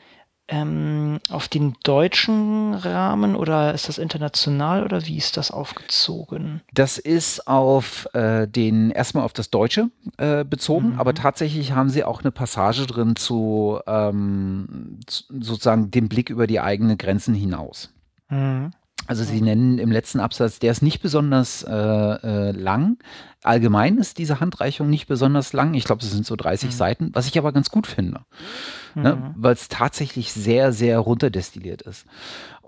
ähm, 0.51 1.21
auf 1.31 1.49
den 1.49 1.77
deutschen 1.85 2.75
Rahmen 2.75 3.37
oder 3.37 3.73
ist 3.73 3.89
das 3.89 3.99
international 3.99 4.85
oder 4.85 5.07
wie 5.07 5.17
ist 5.17 5.37
das 5.37 5.51
aufgezogen? 5.51 6.61
Das 6.75 6.99
ist 6.99 7.47
auf 7.47 8.09
äh, 8.15 8.47
den 8.49 8.91
erstmal 8.91 9.25
auf 9.25 9.33
das 9.33 9.51
Deutsche 9.51 9.91
äh, 10.19 10.45
bezogen, 10.45 10.95
mhm. 10.95 10.99
aber 10.99 11.15
tatsächlich 11.15 11.73
haben 11.73 11.89
sie 11.89 12.05
auch 12.05 12.23
eine 12.23 12.33
Passage 12.33 12.87
drin 12.87 13.15
zu, 13.17 13.79
ähm, 13.87 14.99
zu 15.07 15.25
sozusagen 15.29 15.91
dem 15.91 16.09
Blick 16.09 16.31
über 16.31 16.47
die 16.47 16.61
eigenen 16.61 16.99
Grenzen 16.99 17.35
hinaus. 17.35 17.93
Mhm. 18.29 18.73
Also 19.11 19.25
sie 19.25 19.41
nennen 19.41 19.81
im 19.81 19.91
letzten 19.91 20.21
Absatz, 20.21 20.61
der 20.61 20.71
ist 20.71 20.83
nicht 20.83 21.03
besonders 21.03 21.65
äh, 21.65 21.73
äh, 21.75 22.53
lang. 22.53 22.97
Allgemein 23.43 23.99
ist 23.99 24.19
diese 24.19 24.39
Handreichung 24.39 24.89
nicht 24.89 25.09
besonders 25.09 25.53
lang. 25.53 25.75
Ich 25.75 25.83
glaube, 25.83 26.01
es 26.01 26.13
sind 26.13 26.25
so 26.25 26.37
30 26.37 26.69
mhm. 26.69 26.73
Seiten, 26.73 27.11
was 27.13 27.27
ich 27.27 27.37
aber 27.37 27.51
ganz 27.51 27.71
gut 27.71 27.89
finde, 27.89 28.13
ne? 28.13 28.21
mhm. 28.95 29.03
ne? 29.03 29.35
weil 29.35 29.55
es 29.55 29.67
tatsächlich 29.67 30.33
sehr, 30.33 30.73
sehr 30.73 31.01
runterdestilliert 31.01 31.83
ist. 31.83 32.07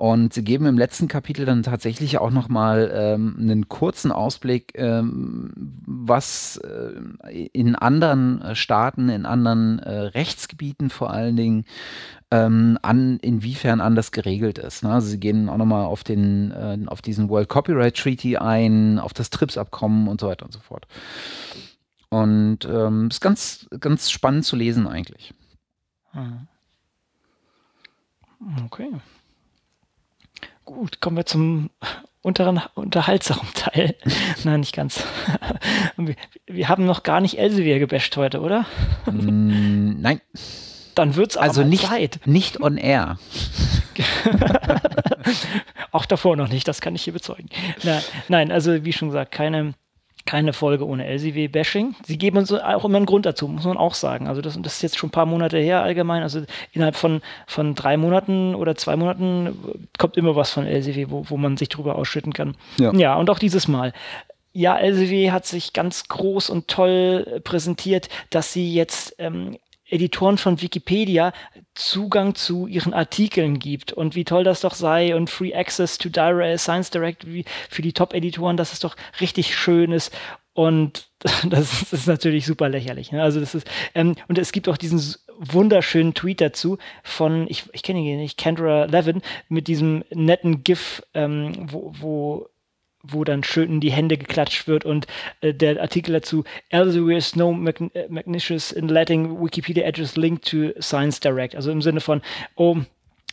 Und 0.03 0.35
sie 0.35 0.43
geben 0.43 0.67
im 0.67 0.77
letzten 0.77 1.07
Kapitel 1.07 1.47
dann 1.47 1.63
tatsächlich 1.63 2.19
auch 2.19 2.33
nochmal 2.33 2.91
ähm, 2.93 3.37
einen 3.39 3.69
kurzen 3.69 4.11
Ausblick, 4.11 4.73
ähm, 4.75 5.53
was 5.87 6.57
äh, 6.57 7.47
in 7.53 7.77
anderen 7.77 8.57
Staaten, 8.57 9.09
in 9.09 9.27
anderen 9.27 9.79
äh, 9.79 9.93
Rechtsgebieten 9.93 10.91
vor 10.91 11.13
allen 11.13 11.37
Dingen 11.37 11.67
ähm, 12.33 12.81
an, 12.83 13.21
inwiefern 13.21 13.81
anders 13.81 14.11
geregelt 14.11 14.59
ist. 14.59 14.83
Ne? 14.83 14.91
Also 14.91 15.07
sie 15.07 15.21
gehen 15.21 15.49
auch 15.49 15.57
nochmal 15.57 15.85
auf 15.85 16.03
den, 16.03 16.51
äh, 16.51 16.79
auf 16.87 17.01
diesen 17.01 17.29
World 17.29 17.49
Copyright 17.49 17.97
Treaty 17.97 18.39
ein, 18.39 18.99
auf 18.99 19.13
das 19.13 19.31
TRIPS-Abkommen 19.31 20.09
und 20.09 20.21
so 20.21 20.27
weiter 20.27 20.47
und 20.47 20.53
so 20.53 20.59
fort. 20.59 20.89
Und 22.09 22.65
ähm, 22.65 23.07
ist 23.07 23.21
ganz, 23.21 23.69
ganz 23.79 24.11
spannend 24.11 24.47
zu 24.47 24.57
lesen 24.57 24.89
eigentlich. 24.89 25.33
Hm. 26.11 26.49
Okay. 28.65 28.91
Gut, 30.65 31.01
kommen 31.01 31.17
wir 31.17 31.27
zum 31.27 31.71
unteren, 32.23 32.61
unterhaltsamen 32.75 33.47
Teil. 33.55 33.95
Nein, 34.45 34.61
nicht 34.61 34.75
ganz. 34.75 35.05
wir, 35.97 36.15
wir, 36.47 36.69
haben 36.69 36.87
noch 36.87 37.03
gar 37.03 37.21
nicht 37.21 37.39
Elsevier 37.39 37.79
gebasht 37.79 38.17
heute, 38.17 38.41
oder? 38.41 38.67
Mm, 39.07 40.01
nein. 40.01 40.21
Dann 40.95 41.17
wird 41.17 41.33
es 41.33 41.37
also 41.37 41.65
nicht, 41.65 41.87
Zeit. 41.87 42.21
Nicht 42.27 42.61
on 42.61 42.77
air. 42.77 43.19
Auch 45.91 46.07
davor 46.07 46.37
noch 46.37 46.49
nicht, 46.49 46.69
das 46.69 46.81
kann 46.81 46.95
ich 46.95 47.03
hier 47.03 47.13
bezeugen. 47.13 47.49
Na, 47.83 48.01
nein, 48.29 48.53
also 48.53 48.85
wie 48.85 48.93
schon 48.93 49.09
gesagt, 49.09 49.33
keine 49.33 49.75
keine 50.25 50.53
Folge 50.53 50.87
ohne 50.87 51.07
LCW-Bashing. 51.07 51.95
Sie 52.05 52.19
geben 52.19 52.39
uns 52.39 52.53
auch 52.53 52.85
immer 52.85 52.97
einen 52.97 53.07
Grund 53.07 53.27
dazu, 53.27 53.49
muss 53.49 53.65
man 53.65 53.77
auch 53.77 53.95
sagen. 53.95 54.29
Also 54.29 54.41
das, 54.41 54.61
das, 54.61 54.75
ist 54.75 54.83
jetzt 54.83 54.99
schon 54.99 55.09
ein 55.09 55.13
paar 55.13 55.27
Monate 55.27 55.59
her 55.59 55.83
allgemein. 55.83 56.23
Also 56.23 56.43
innerhalb 56.73 56.97
von, 56.97 57.23
von 57.47 57.75
drei 57.75 57.97
Monaten 57.97 58.55
oder 58.55 58.75
zwei 58.75 58.97
Monaten 58.97 59.57
kommt 59.99 60.17
immer 60.17 60.37
was 60.37 60.51
von 60.51 60.67
LCW, 60.67 61.07
wo, 61.11 61.25
wo 61.29 61.37
man 61.37 61.57
sich 61.57 61.69
drüber 61.69 61.97
ausschütten 61.97 62.33
kann. 62.33 62.57
Ja. 62.79 62.93
ja, 62.95 63.17
und 63.17 63.31
auch 63.31 63.39
dieses 63.39 63.69
Mal. 63.69 63.93
Ja, 64.53 64.77
LCW 64.79 65.31
hat 65.31 65.47
sich 65.47 65.73
ganz 65.73 66.09
groß 66.09 66.51
und 66.51 66.69
toll 66.69 67.41
präsentiert, 67.43 68.09
dass 68.31 68.53
sie 68.53 68.75
jetzt 68.75 69.15
ähm, 69.19 69.57
Editoren 69.93 70.39
von 70.39 70.61
Wikipedia 70.61 71.33
Zugang 71.75 72.35
zu 72.35 72.67
ihren 72.67 72.95
Artikeln 72.95 73.59
gibt 73.59 73.93
und 73.93 74.15
wie 74.15 74.25
toll 74.25 74.45
das 74.45 74.61
doch 74.61 74.75
sei 74.75 75.15
und 75.15 75.31
Free 75.31 75.55
Access 75.55 75.99
to 75.99 76.09
Direct 76.09 76.61
Science 76.61 76.91
Direct 76.91 77.27
für 77.71 77.83
die 77.83 77.93
Top-Editoren, 77.93 78.57
dass 78.57 78.73
es 78.73 78.81
doch 78.81 78.97
richtig 79.21 79.57
schön 79.57 79.93
ist 79.93 80.13
und 80.55 81.09
das 81.45 81.93
ist 81.93 82.07
natürlich 82.07 82.47
super 82.47 82.69
lächerlich. 82.69 83.13
Ne? 83.13 83.23
Also 83.23 83.41
das 83.41 83.55
ist 83.55 83.67
ähm, 83.95 84.17
und 84.29 84.39
es 84.39 84.53
gibt 84.53 84.69
auch 84.69 84.77
diesen 84.77 85.01
wunderschönen 85.39 86.15
Tweet 86.15 86.41
dazu 86.41 86.79
von 87.03 87.47
ich, 87.49 87.65
ich 87.73 87.83
kenne 87.83 88.01
ihn 88.01 88.19
nicht 88.19 88.39
Kendra 88.39 88.85
Levin 88.85 89.23
mit 89.49 89.67
diesem 89.67 90.05
netten 90.11 90.63
GIF, 90.63 91.03
ähm, 91.15 91.53
wo, 91.71 91.93
wo 91.99 92.49
wo 93.03 93.25
dann 93.25 93.43
schön 93.43 93.71
in 93.71 93.81
die 93.81 93.93
Hände 93.93 94.17
geklatscht 94.17 94.69
wird 94.69 94.85
und 94.85 95.07
äh, 95.41 95.53
der 95.53 95.81
Artikel 95.81 96.13
dazu, 96.13 96.45
Elsevier 96.71 97.17
is 97.17 97.37
no 97.37 97.53
äh, 97.53 98.09
magnicious 98.09 98.73
in 98.73 98.89
letting 98.89 99.41
Wikipedia 99.41 99.87
address 99.87 100.17
link 100.17 100.43
to 100.43 100.71
Science 100.81 101.21
Direct. 101.21 101.57
Also 101.57 101.71
im 101.71 101.83
Sinne 101.83 102.01
von, 102.01 102.23
oh, 102.57 102.79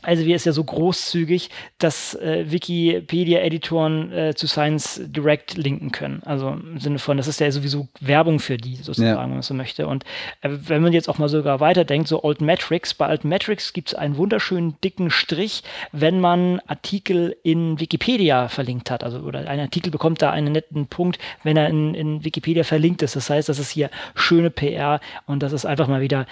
also 0.01 0.25
wir 0.25 0.35
ist 0.35 0.45
ja 0.45 0.53
so 0.53 0.63
großzügig, 0.63 1.49
dass 1.77 2.15
äh, 2.15 2.45
Wikipedia-Editoren 2.49 4.11
äh, 4.11 4.33
zu 4.33 4.47
Science 4.47 5.01
Direct 5.03 5.57
linken 5.57 5.91
können. 5.91 6.21
Also 6.25 6.49
im 6.49 6.79
Sinne 6.79 6.99
von, 6.99 7.17
das 7.17 7.27
ist 7.27 7.39
ja 7.39 7.51
sowieso 7.51 7.89
Werbung 7.99 8.39
für 8.39 8.57
die, 8.57 8.75
sozusagen, 8.75 9.17
ja. 9.17 9.21
wenn 9.21 9.31
man 9.31 9.41
so 9.41 9.53
möchte. 9.53 9.87
Und 9.87 10.05
äh, 10.41 10.49
wenn 10.51 10.81
man 10.81 10.93
jetzt 10.93 11.09
auch 11.09 11.17
mal 11.17 11.27
sogar 11.27 11.59
weiterdenkt, 11.59 12.07
so 12.07 12.23
Old 12.23 12.39
Metrics, 12.39 12.93
bei 12.93 13.09
Old 13.09 13.25
Metrics 13.25 13.73
gibt 13.73 13.89
es 13.89 13.95
einen 13.95 14.15
wunderschönen 14.15 14.75
dicken 14.81 15.11
Strich, 15.11 15.63
wenn 15.91 16.21
man 16.21 16.61
Artikel 16.67 17.35
in 17.43 17.79
Wikipedia 17.79 18.47
verlinkt 18.47 18.91
hat. 18.91 19.03
Also 19.03 19.19
oder 19.19 19.49
ein 19.49 19.59
Artikel 19.59 19.91
bekommt 19.91 20.21
da 20.21 20.31
einen 20.31 20.53
netten 20.53 20.87
Punkt, 20.87 21.19
wenn 21.43 21.57
er 21.57 21.67
in, 21.67 21.93
in 21.93 22.23
Wikipedia 22.23 22.63
verlinkt 22.63 23.01
ist. 23.01 23.17
Das 23.17 23.29
heißt, 23.29 23.49
das 23.49 23.59
ist 23.59 23.71
hier 23.71 23.89
schöne 24.15 24.49
PR 24.49 25.01
und 25.25 25.43
das 25.43 25.51
ist 25.51 25.65
einfach 25.65 25.87
mal 25.87 26.01
wieder 26.01 26.25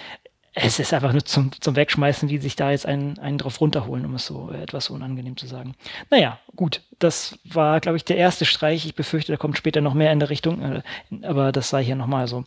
es 0.60 0.78
ist 0.78 0.92
einfach 0.92 1.12
nur 1.12 1.24
zum, 1.24 1.50
zum 1.60 1.76
Wegschmeißen, 1.76 2.28
wie 2.28 2.38
sich 2.38 2.56
da 2.56 2.70
jetzt 2.70 2.86
einen, 2.86 3.18
einen 3.18 3.38
drauf 3.38 3.60
runterholen, 3.60 4.04
um 4.04 4.14
es 4.14 4.26
so 4.26 4.50
äh, 4.52 4.62
etwas 4.62 4.90
unangenehm 4.90 5.36
zu 5.36 5.46
sagen. 5.46 5.74
Naja, 6.10 6.38
gut, 6.56 6.82
das 6.98 7.38
war, 7.44 7.80
glaube 7.80 7.96
ich, 7.96 8.04
der 8.04 8.16
erste 8.16 8.44
Streich. 8.44 8.84
Ich 8.86 8.94
befürchte, 8.94 9.32
da 9.32 9.36
kommt 9.36 9.56
später 9.56 9.80
noch 9.80 9.94
mehr 9.94 10.12
in 10.12 10.20
der 10.20 10.30
Richtung, 10.30 10.62
äh, 10.62 10.82
aber 11.22 11.52
das 11.52 11.70
sei 11.70 11.84
hier 11.84 11.96
nochmal 11.96 12.28
so 12.28 12.44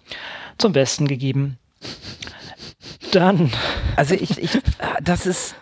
zum 0.58 0.74
Besten 0.74 1.08
gegeben. 1.08 1.58
Dann. 3.12 3.52
Also 3.98 4.16
ich, 4.16 4.40
ich, 4.40 4.58
das 5.04 5.26
ist, 5.26 5.54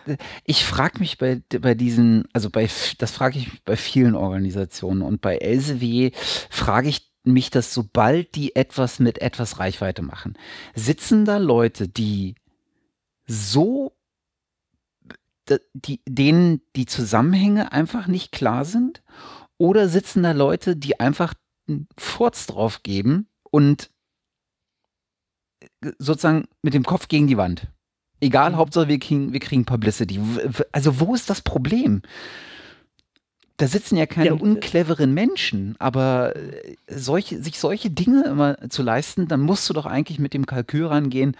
ich 0.44 0.64
frage 0.64 1.00
mich 1.00 1.18
bei, 1.18 1.42
bei 1.60 1.74
diesen, 1.74 2.26
also 2.32 2.48
bei, 2.48 2.70
das 2.98 3.10
frage 3.10 3.38
ich 3.38 3.64
bei 3.64 3.76
vielen 3.76 4.14
Organisationen 4.14 5.02
und 5.02 5.20
bei 5.20 5.36
LSW 5.36 6.12
frage 6.48 6.88
ich 6.88 7.10
mich 7.24 7.50
das, 7.50 7.74
sobald 7.74 8.34
die 8.34 8.56
etwas 8.56 8.98
mit 8.98 9.20
etwas 9.20 9.58
Reichweite 9.58 10.02
machen, 10.02 10.38
sitzen 10.74 11.24
da 11.24 11.38
Leute, 11.38 11.88
die 11.88 12.36
so, 13.30 13.92
die, 15.72 16.00
denen 16.08 16.62
die 16.74 16.86
Zusammenhänge 16.86 17.72
einfach 17.72 18.08
nicht 18.08 18.32
klar 18.32 18.64
sind? 18.64 19.02
Oder 19.56 19.88
sitzen 19.88 20.22
da 20.22 20.32
Leute, 20.32 20.76
die 20.76 20.98
einfach 20.98 21.34
einen 21.68 21.86
Furz 21.96 22.46
drauf 22.46 22.82
geben 22.82 23.28
und 23.50 23.90
sozusagen 25.98 26.48
mit 26.62 26.74
dem 26.74 26.84
Kopf 26.84 27.08
gegen 27.08 27.28
die 27.28 27.36
Wand? 27.36 27.68
Egal, 28.20 28.50
mhm. 28.50 28.56
Hauptsache 28.56 28.88
wir 28.88 28.98
kriegen, 28.98 29.32
wir 29.32 29.40
kriegen 29.40 29.64
Publicity. 29.64 30.20
Also 30.72 30.98
wo 30.98 31.14
ist 31.14 31.30
das 31.30 31.40
Problem? 31.40 32.02
Da 33.58 33.68
sitzen 33.68 33.96
ja 33.96 34.06
keine 34.06 34.28
ja, 34.28 34.32
uncleveren 34.34 35.12
Menschen, 35.12 35.76
aber 35.78 36.34
äh, 36.34 36.76
solche, 36.88 37.42
sich 37.42 37.60
solche 37.60 37.90
Dinge 37.90 38.24
immer 38.24 38.70
zu 38.70 38.82
leisten, 38.82 39.28
dann 39.28 39.40
musst 39.40 39.68
du 39.68 39.74
doch 39.74 39.86
eigentlich 39.86 40.18
mit 40.18 40.32
dem 40.32 40.46
Kalkül 40.46 40.86
rangehen, 40.86 41.36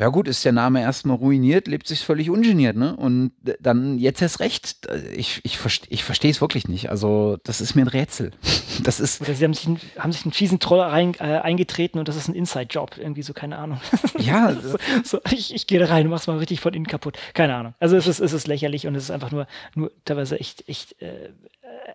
ja 0.00 0.08
gut, 0.08 0.28
ist 0.28 0.46
der 0.46 0.52
Name 0.52 0.80
erstmal 0.80 1.18
ruiniert, 1.18 1.68
lebt 1.68 1.86
sich 1.86 2.00
völlig 2.00 2.30
ungeniert, 2.30 2.74
ne? 2.74 2.96
Und 2.96 3.32
dann 3.60 3.98
jetzt 3.98 4.22
erst 4.22 4.40
recht. 4.40 4.88
Ich, 5.14 5.42
ich, 5.44 5.58
ich 5.90 6.04
verstehe 6.04 6.30
es 6.30 6.40
wirklich 6.40 6.68
nicht. 6.68 6.88
Also, 6.88 7.36
das 7.44 7.60
ist 7.60 7.74
mir 7.74 7.82
ein 7.82 7.88
Rätsel. 7.88 8.30
Das 8.82 8.98
ist. 8.98 9.20
Oder 9.20 9.34
sie 9.34 9.44
haben 9.44 9.52
sich, 9.52 9.66
einen, 9.66 9.80
haben 9.98 10.12
sich 10.12 10.24
einen 10.24 10.32
fiesen 10.32 10.58
Troll 10.58 10.80
rein, 10.80 11.14
äh, 11.18 11.40
eingetreten 11.40 11.98
und 11.98 12.08
das 12.08 12.16
ist 12.16 12.28
ein 12.28 12.34
Inside-Job, 12.34 12.96
irgendwie 12.96 13.20
so, 13.20 13.34
keine 13.34 13.58
Ahnung. 13.58 13.78
Ja. 14.18 14.52
so, 14.62 14.78
so, 15.04 15.20
ich, 15.30 15.54
ich 15.54 15.66
gehe 15.66 15.78
da 15.78 15.86
rein, 15.86 16.06
mach's 16.06 16.26
mal 16.26 16.38
richtig 16.38 16.60
von 16.60 16.72
innen 16.72 16.86
kaputt. 16.86 17.18
Keine 17.34 17.54
Ahnung. 17.54 17.74
Also 17.78 17.96
es 17.96 18.06
ist, 18.06 18.20
es 18.20 18.32
ist 18.32 18.46
lächerlich 18.46 18.86
und 18.86 18.94
es 18.94 19.04
ist 19.04 19.10
einfach 19.10 19.32
nur, 19.32 19.46
nur 19.74 19.92
teilweise 20.04 20.40
echt, 20.40 20.66
echt 20.66 21.00
äh, 21.02 21.30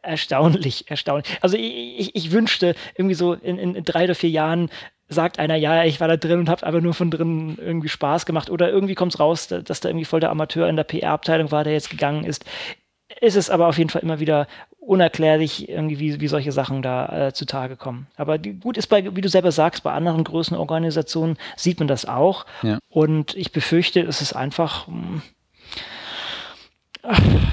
erstaunlich, 0.04 0.90
erstaunlich. 0.90 1.38
Also 1.42 1.58
ich, 1.58 2.00
ich, 2.00 2.16
ich 2.16 2.32
wünschte 2.32 2.76
irgendwie 2.96 3.16
so 3.16 3.34
in, 3.34 3.58
in 3.58 3.84
drei 3.84 4.04
oder 4.04 4.16
vier 4.16 4.30
Jahren 4.30 4.70
sagt 5.08 5.40
einer, 5.40 5.56
ja, 5.56 5.84
ich 5.84 6.00
war 6.00 6.08
da 6.08 6.18
drin 6.18 6.40
und 6.40 6.50
habe 6.50 6.66
einfach 6.66 6.82
nur 6.82 6.94
von 6.94 7.12
drin 7.12 7.58
irgendwie 7.60 7.90
Spaß 7.90 8.26
gemacht 8.26 8.50
oder 8.50 8.72
irgendwie 8.72 8.96
kommt 8.96 9.14
es 9.14 9.20
raus, 9.20 9.48
dass 9.48 9.80
da 9.80 9.90
irgendwie 9.90 10.06
voll 10.06 10.20
der 10.20 10.32
Amateur 10.32 10.68
in 10.68 10.76
der 10.76 10.84
PR-Abteilung 10.84 11.52
war, 11.52 11.64
der 11.64 11.74
jetzt 11.74 11.90
gegangen 11.90 12.24
ist. 12.24 12.46
Ist 13.22 13.36
es 13.36 13.50
aber 13.50 13.68
auf 13.68 13.78
jeden 13.78 13.92
Fall 13.92 14.02
immer 14.02 14.20
wieder 14.20 14.48
unerklärlich, 14.80 15.70
irgendwie, 15.70 16.00
wie, 16.00 16.22
wie 16.22 16.28
solche 16.28 16.52
Sachen 16.52 16.82
da 16.82 17.28
äh, 17.28 17.34
zutage 17.34 17.76
kommen. 17.76 18.08
Aber 18.18 18.38
die, 18.38 18.54
gut 18.54 18.78
ist 18.78 18.88
bei, 18.88 19.16
wie 19.16 19.22
du 19.22 19.30
selber 19.30 19.52
sagst, 19.52 19.84
bei 19.84 19.92
anderen 19.92 20.24
großen 20.24 20.56
Organisationen 20.56 21.38
sieht 21.56 21.80
man 21.80 21.88
das 21.88 22.06
auch. 22.06 22.46
Ja. 22.62 22.80
Und 22.90 23.36
ich 23.36 23.52
befürchte, 23.52 24.02
es 24.02 24.22
ist 24.22 24.34
einfach, 24.34 24.88
hm, 24.88 25.22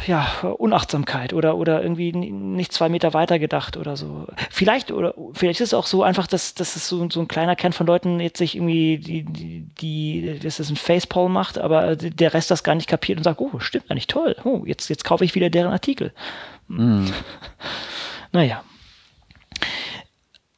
ja, 0.07 0.27
Unachtsamkeit 0.59 1.33
oder, 1.33 1.57
oder 1.57 1.83
irgendwie 1.83 2.13
nicht 2.13 2.73
zwei 2.73 2.89
Meter 2.89 3.15
weiter 3.15 3.39
gedacht 3.39 3.77
oder 3.77 3.97
so. 3.97 4.27
Vielleicht, 4.51 4.91
oder 4.91 5.15
vielleicht 5.35 5.61
ist 5.61 5.69
es 5.69 5.75
auch 5.75 5.87
so 5.87 6.03
einfach, 6.03 6.27
dass, 6.27 6.55
dass 6.55 6.77
es 6.77 6.89
so, 6.89 7.09
so 7.11 7.21
ein 7.21 7.29
kleiner 7.29 7.57
Kern 7.57 7.73
von 7.73 7.87
Leuten 7.87 8.21
jetzt 8.21 8.39
sich 8.39 8.57
irgendwie 8.57 8.99
die, 8.99 9.25
die, 9.25 9.61
die 9.81 10.39
das 10.43 10.61
ist 10.61 10.71
ein 10.71 10.77
Facepall 10.77 11.29
macht, 11.29 11.59
aber 11.59 11.97
der 11.97 12.35
Rest 12.35 12.51
das 12.51 12.65
gar 12.65 12.75
nicht 12.75 12.89
kapiert 12.89 13.19
und 13.19 13.25
sagt, 13.25 13.41
oh, 13.41 13.59
stimmt 13.59 13.91
eigentlich 13.91 14.07
toll. 14.07 14.37
Oh, 14.45 14.63
jetzt, 14.65 14.89
jetzt 14.89 15.05
kaufe 15.05 15.25
ich 15.25 15.35
wieder 15.35 15.51
deren 15.51 15.73
Artikel. 15.73 16.13
Mm. 16.69 17.07
Naja. 18.35 18.65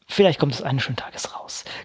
vielleicht 0.07 0.39
kommt 0.39 0.55
es 0.55 0.63
eines 0.63 0.85
schönen 0.85 0.95
Tages. 0.95 1.34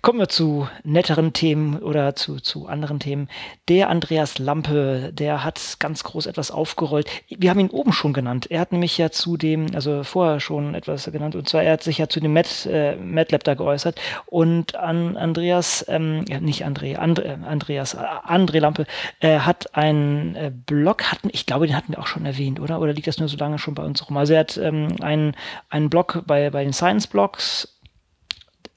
Kommen 0.01 0.19
wir 0.19 0.29
zu 0.29 0.69
netteren 0.83 1.33
Themen 1.33 1.79
oder 1.79 2.15
zu, 2.15 2.39
zu 2.39 2.67
anderen 2.67 2.99
Themen. 2.99 3.27
Der 3.67 3.89
Andreas 3.89 4.39
Lampe, 4.39 5.12
der 5.13 5.43
hat 5.43 5.77
ganz 5.79 6.03
groß 6.05 6.25
etwas 6.25 6.51
aufgerollt. 6.51 7.09
Wir 7.27 7.49
haben 7.49 7.59
ihn 7.59 7.69
oben 7.69 7.91
schon 7.91 8.13
genannt. 8.13 8.47
Er 8.50 8.62
hat 8.62 8.71
nämlich 8.71 8.97
ja 8.97 9.10
zu 9.12 9.35
dem, 9.35 9.67
also 9.75 10.04
vorher 10.04 10.39
schon 10.39 10.73
etwas 10.73 11.12
genannt, 11.12 11.35
und 11.35 11.50
zwar 11.50 11.63
er 11.63 11.73
hat 11.73 11.83
sich 11.83 11.97
ja 11.97 12.08
zu 12.08 12.21
dem 12.21 12.31
Met, 12.31 12.65
äh, 12.65 12.95
MATLAB 12.95 13.43
da 13.43 13.54
geäußert. 13.56 14.00
Und 14.25 14.75
an 14.75 15.17
Andreas, 15.17 15.85
ähm, 15.89 16.23
ja, 16.29 16.39
nicht 16.39 16.65
André, 16.65 16.95
And, 16.95 17.19
äh, 17.19 17.37
Andreas, 17.45 17.95
äh, 17.95 17.97
André 17.97 18.60
Lampe, 18.60 18.85
äh, 19.19 19.39
hat 19.39 19.75
einen 19.75 20.35
äh, 20.35 20.52
Blog, 20.65 21.12
hatten, 21.12 21.29
ich 21.33 21.45
glaube, 21.45 21.67
den 21.67 21.75
hatten 21.75 21.91
wir 21.91 22.00
auch 22.00 22.08
schon 22.08 22.25
erwähnt, 22.25 22.62
oder? 22.62 22.79
Oder 22.79 22.93
liegt 22.93 23.08
das 23.08 23.19
nur 23.19 23.27
so 23.27 23.37
lange 23.37 23.60
schon 23.60 23.75
bei 23.75 23.83
uns 23.83 24.08
rum? 24.08 24.15
Also 24.15 24.33
er 24.33 24.39
hat 24.39 24.58
ähm, 24.58 24.95
einen, 25.02 25.35
einen 25.69 25.89
Blog 25.89 26.23
bei, 26.25 26.50
bei 26.52 26.63
den 26.63 26.73
Science 26.73 27.08
Blogs 27.08 27.79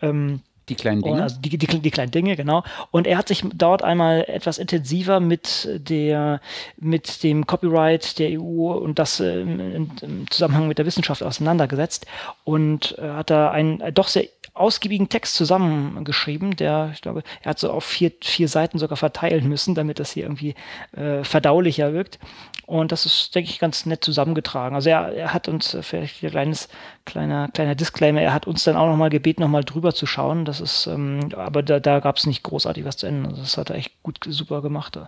ähm, 0.00 0.40
die 0.68 0.74
kleinen 0.74 1.02
Dinge. 1.02 1.22
Also 1.22 1.40
die, 1.40 1.56
die, 1.56 1.66
die, 1.66 1.90
kleinen 1.90 2.10
Dinge, 2.10 2.36
genau. 2.36 2.62
Und 2.90 3.06
er 3.06 3.18
hat 3.18 3.28
sich 3.28 3.44
dort 3.54 3.82
einmal 3.82 4.24
etwas 4.28 4.58
intensiver 4.58 5.20
mit 5.20 5.68
der, 5.88 6.40
mit 6.78 7.22
dem 7.22 7.46
Copyright 7.46 8.18
der 8.18 8.40
EU 8.40 8.72
und 8.72 8.98
das 8.98 9.20
äh, 9.20 9.40
im, 9.40 9.90
im, 10.00 10.30
Zusammenhang 10.30 10.68
mit 10.68 10.78
der 10.78 10.86
Wissenschaft 10.86 11.22
auseinandergesetzt 11.22 12.06
und 12.44 12.96
äh, 12.98 13.10
hat 13.10 13.30
da 13.30 13.56
äh, 13.56 13.92
doch 13.92 14.08
sehr 14.08 14.24
ausgiebigen 14.54 15.08
Text 15.08 15.34
zusammengeschrieben, 15.34 16.56
der, 16.56 16.90
ich 16.92 17.00
glaube, 17.00 17.22
er 17.42 17.50
hat 17.50 17.58
so 17.58 17.70
auf 17.70 17.84
vier, 17.84 18.12
vier 18.22 18.48
Seiten 18.48 18.78
sogar 18.78 18.98
verteilen 18.98 19.48
müssen, 19.48 19.74
damit 19.74 19.98
das 19.98 20.12
hier 20.12 20.24
irgendwie 20.24 20.54
äh, 20.92 21.24
verdaulicher 21.24 21.94
wirkt. 21.94 22.18
Und 22.66 22.92
das 22.92 23.06
ist, 23.06 23.34
denke 23.34 23.50
ich, 23.50 23.58
ganz 23.58 23.86
nett 23.86 24.04
zusammengetragen. 24.04 24.74
Also 24.74 24.90
er, 24.90 25.14
er 25.14 25.32
hat 25.32 25.48
uns, 25.48 25.72
äh, 25.72 25.82
vielleicht 25.82 26.22
ein 26.22 26.30
kleines, 26.30 26.68
kleiner, 27.06 27.48
kleiner 27.48 27.74
Disclaimer, 27.74 28.20
er 28.20 28.34
hat 28.34 28.46
uns 28.46 28.64
dann 28.64 28.76
auch 28.76 28.86
nochmal 28.86 29.10
gebeten, 29.10 29.40
nochmal 29.40 29.64
drüber 29.64 29.94
zu 29.94 30.04
schauen. 30.04 30.44
Das 30.44 30.60
ist, 30.60 30.86
ähm, 30.86 31.30
aber 31.34 31.62
da, 31.62 31.80
da 31.80 32.00
gab 32.00 32.18
es 32.18 32.26
nicht 32.26 32.42
großartig 32.42 32.84
was 32.84 32.98
zu 32.98 33.06
ändern. 33.06 33.32
Also 33.32 33.42
das 33.42 33.56
hat 33.56 33.70
er 33.70 33.76
echt 33.76 34.02
gut, 34.02 34.18
super 34.28 34.60
gemacht. 34.60 34.98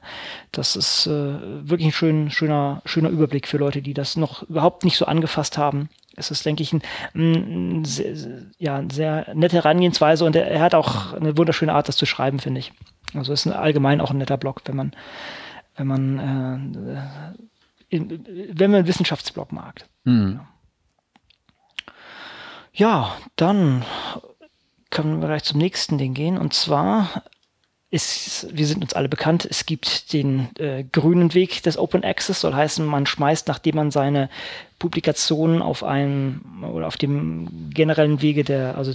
Das 0.52 0.74
ist 0.74 1.06
äh, 1.06 1.10
wirklich 1.10 1.88
ein 1.88 1.92
schön, 1.92 2.30
schöner, 2.30 2.80
schöner 2.86 3.10
Überblick 3.10 3.46
für 3.46 3.58
Leute, 3.58 3.82
die 3.82 3.94
das 3.94 4.16
noch 4.16 4.42
überhaupt 4.44 4.84
nicht 4.84 4.96
so 4.96 5.04
angefasst 5.04 5.58
haben 5.58 5.90
es 6.16 6.30
ist, 6.30 6.46
denke 6.46 6.62
ich, 6.62 6.72
ein, 6.72 6.82
ein 7.14 7.84
sehr, 7.84 8.14
ja, 8.58 8.76
eine 8.76 8.92
sehr 8.92 9.34
nette 9.34 9.56
Herangehensweise 9.56 10.24
und 10.24 10.36
er, 10.36 10.46
er, 10.46 10.60
hat 10.60 10.74
auch 10.74 11.12
eine 11.12 11.36
wunderschöne 11.36 11.72
Art, 11.72 11.88
das 11.88 11.96
zu 11.96 12.06
schreiben, 12.06 12.38
finde 12.38 12.60
ich. 12.60 12.72
Also 13.14 13.32
ist 13.32 13.46
ein, 13.46 13.52
allgemein 13.52 14.00
auch 14.00 14.10
ein 14.10 14.18
netter 14.18 14.36
Blog, 14.36 14.62
wenn 14.64 14.76
man, 14.76 14.92
wenn 15.76 15.86
man, 15.86 16.78
äh, 16.88 17.96
in, 17.96 18.24
wenn 18.52 18.70
man 18.70 18.78
einen 18.80 18.88
Wissenschaftsblog 18.88 19.52
mag. 19.52 19.86
Mhm. 20.04 20.40
Ja, 22.72 23.16
dann 23.36 23.84
können 24.90 25.20
wir 25.20 25.28
gleich 25.28 25.44
zum 25.44 25.58
nächsten 25.58 25.98
Ding 25.98 26.14
gehen 26.14 26.38
und 26.38 26.54
zwar 26.54 27.22
ist, 27.94 28.48
wir 28.50 28.66
sind 28.66 28.82
uns 28.82 28.92
alle 28.92 29.08
bekannt, 29.08 29.46
es 29.48 29.66
gibt 29.66 30.12
den 30.12 30.48
äh, 30.58 30.82
grünen 30.82 31.32
Weg 31.32 31.62
des 31.62 31.78
Open 31.78 32.02
Access, 32.02 32.40
soll 32.40 32.52
heißen, 32.52 32.84
man 32.84 33.06
schmeißt, 33.06 33.46
nachdem 33.46 33.76
man 33.76 33.92
seine 33.92 34.28
Publikationen 34.84 35.62
auf 35.62 35.82
einem 35.82 36.42
oder 36.70 36.86
auf 36.86 36.98
dem 36.98 37.70
generellen 37.72 38.20
Wege 38.20 38.44
der, 38.44 38.76
also 38.76 38.92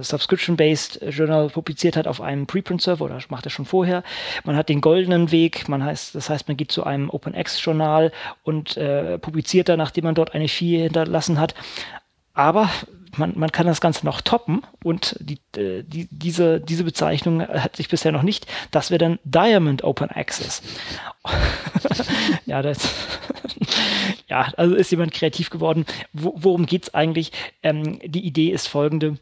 Subscription-Based 0.00 1.00
Journal 1.10 1.48
publiziert 1.48 1.96
hat, 1.96 2.06
auf 2.06 2.20
einem 2.20 2.46
Preprint-Server 2.46 3.04
oder 3.04 3.18
macht 3.28 3.44
er 3.44 3.50
schon 3.50 3.64
vorher. 3.64 4.04
Man 4.44 4.54
hat 4.54 4.68
den 4.68 4.80
goldenen 4.80 5.32
Weg, 5.32 5.68
man 5.68 5.82
heißt, 5.82 6.14
das 6.14 6.30
heißt, 6.30 6.46
man 6.46 6.56
geht 6.56 6.70
zu 6.70 6.84
einem 6.84 7.10
Open 7.10 7.34
Access 7.34 7.64
Journal 7.64 8.12
und 8.44 8.76
äh, 8.76 9.18
publiziert 9.18 9.68
da, 9.68 9.76
nachdem 9.76 10.04
man 10.04 10.14
dort 10.14 10.32
eine 10.32 10.46
Fee 10.46 10.84
hinterlassen 10.84 11.40
hat. 11.40 11.56
Aber 12.32 12.70
man, 13.16 13.32
man 13.36 13.52
kann 13.52 13.66
das 13.66 13.80
Ganze 13.80 14.04
noch 14.04 14.20
toppen 14.20 14.62
und 14.82 15.16
die, 15.20 15.38
äh, 15.58 15.82
die, 15.82 16.08
diese, 16.10 16.60
diese 16.60 16.84
Bezeichnung 16.84 17.40
hat 17.46 17.76
sich 17.76 17.88
bisher 17.88 18.12
noch 18.12 18.22
nicht. 18.22 18.46
Das 18.70 18.90
wäre 18.90 18.98
dann 18.98 19.18
Diamond 19.24 19.84
Open 19.84 20.10
Access. 20.10 20.62
ja, 22.46 22.62
das, 22.62 22.88
ja, 24.28 24.52
also 24.56 24.74
ist 24.74 24.90
jemand 24.90 25.12
kreativ 25.12 25.50
geworden. 25.50 25.86
Wo, 26.12 26.34
worum 26.36 26.66
geht 26.66 26.84
es 26.84 26.94
eigentlich? 26.94 27.32
Ähm, 27.62 27.98
die 28.04 28.26
Idee 28.26 28.50
ist 28.50 28.66
folgende. 28.68 29.18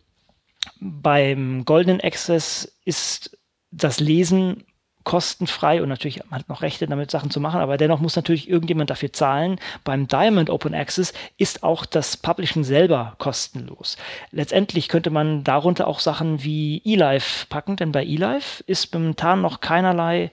Beim 0.80 1.64
Golden 1.64 2.01
Access 2.01 2.76
ist 2.85 3.39
das 3.70 4.01
Lesen 4.01 4.64
kostenfrei 5.05 5.82
und 5.82 5.88
natürlich 5.88 6.22
man 6.30 6.40
hat 6.40 6.48
noch 6.48 6.62
Rechte 6.62 6.86
damit 6.86 7.11
Sachen 7.11 7.30
zu 7.30 7.40
machen, 7.40 7.61
aber 7.61 7.76
dennoch 7.76 8.00
muss 8.00 8.16
natürlich 8.16 8.48
irgendjemand 8.48 8.90
dafür 8.90 9.12
zahlen. 9.12 9.61
Beim 9.84 10.09
Diamond 10.09 10.50
Open 10.50 10.74
Access 10.74 11.12
ist 11.36 11.62
auch 11.62 11.86
das 11.86 12.16
Publishen 12.16 12.64
selber 12.64 13.14
kostenlos. 13.18 13.96
Letztendlich 14.30 14.88
könnte 14.88 15.11
man 15.11 15.44
darunter 15.44 15.86
auch 15.86 16.00
Sachen 16.00 16.42
wie 16.42 16.82
eLife 16.84 17.46
packen, 17.48 17.76
denn 17.76 17.92
bei 17.92 18.05
eLife 18.05 18.64
ist 18.66 18.92
momentan 18.94 19.42
noch 19.42 19.61
keinerlei 19.61 20.32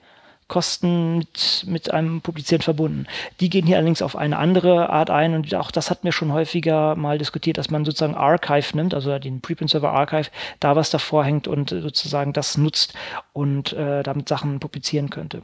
Kosten 0.52 1.18
mit, 1.20 1.64
mit 1.66 1.91
einem 1.91 2.20
Publizieren 2.20 2.62
verbunden. 2.62 3.08
Die 3.39 3.49
gehen 3.49 3.66
hier 3.66 3.78
allerdings 3.78 4.02
auf 4.02 4.18
eine 4.18 4.38
andere 4.38 4.89
Art 4.89 5.10
ein 5.10 5.34
und 5.34 5.56
auch 5.56 5.72
das 5.72 5.89
hat 5.89 6.04
mir 6.04 6.12
schon 6.12 6.34
häufiger 6.34 6.97
mal 6.97 7.18
diskutiert, 7.18 7.58
dass 7.58 7.72
man 7.72 7.86
sozusagen 7.86 8.16
Archive 8.16 8.76
nimmt, 8.76 8.93
also 8.93 9.18
den 9.18 9.39
Preprint-Server 9.39 9.89
Archive, 9.89 10.30
da 10.60 10.76
was 10.76 10.89
davor 10.89 11.24
hängt 11.24 11.47
und 11.47 11.70
sozusagen 11.70 12.34
das 12.34 12.58
nutzt 12.58 12.93
und 13.32 13.72
äh, 13.72 14.04
damit 14.04 14.28
Sachen 14.28 14.60
publizieren 14.60 15.10
könnte. 15.10 15.43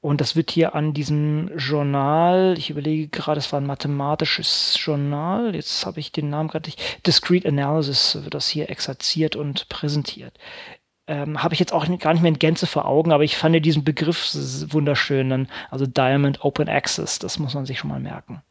Und 0.00 0.22
das 0.22 0.34
wird 0.34 0.50
hier 0.50 0.74
an 0.74 0.94
diesem 0.94 1.50
Journal, 1.58 2.54
ich 2.56 2.70
überlege 2.70 3.08
gerade, 3.08 3.38
es 3.38 3.52
war 3.52 3.60
ein 3.60 3.66
mathematisches 3.66 4.78
Journal, 4.82 5.54
jetzt 5.54 5.84
habe 5.84 6.00
ich 6.00 6.10
den 6.10 6.30
Namen 6.30 6.48
gerade 6.48 6.68
nicht, 6.68 7.06
Discrete 7.06 7.48
Analysis 7.48 8.18
wird 8.22 8.32
das 8.32 8.48
hier 8.48 8.70
exerziert 8.70 9.36
und 9.36 9.68
präsentiert 9.68 10.32
ähm, 11.06 11.42
habe 11.42 11.54
ich 11.54 11.60
jetzt 11.60 11.72
auch 11.72 11.86
gar 11.98 12.12
nicht 12.12 12.22
mehr 12.22 12.32
in 12.32 12.38
Gänze 12.38 12.66
vor 12.66 12.86
Augen, 12.86 13.12
aber 13.12 13.24
ich 13.24 13.36
fand 13.36 13.64
diesen 13.64 13.84
Begriff 13.84 14.30
wunderschön. 14.72 15.48
Also 15.70 15.86
Diamond 15.86 16.44
Open 16.44 16.68
Access, 16.68 17.18
das 17.18 17.38
muss 17.38 17.54
man 17.54 17.66
sich 17.66 17.78
schon 17.78 17.90
mal 17.90 18.00
merken. 18.00 18.42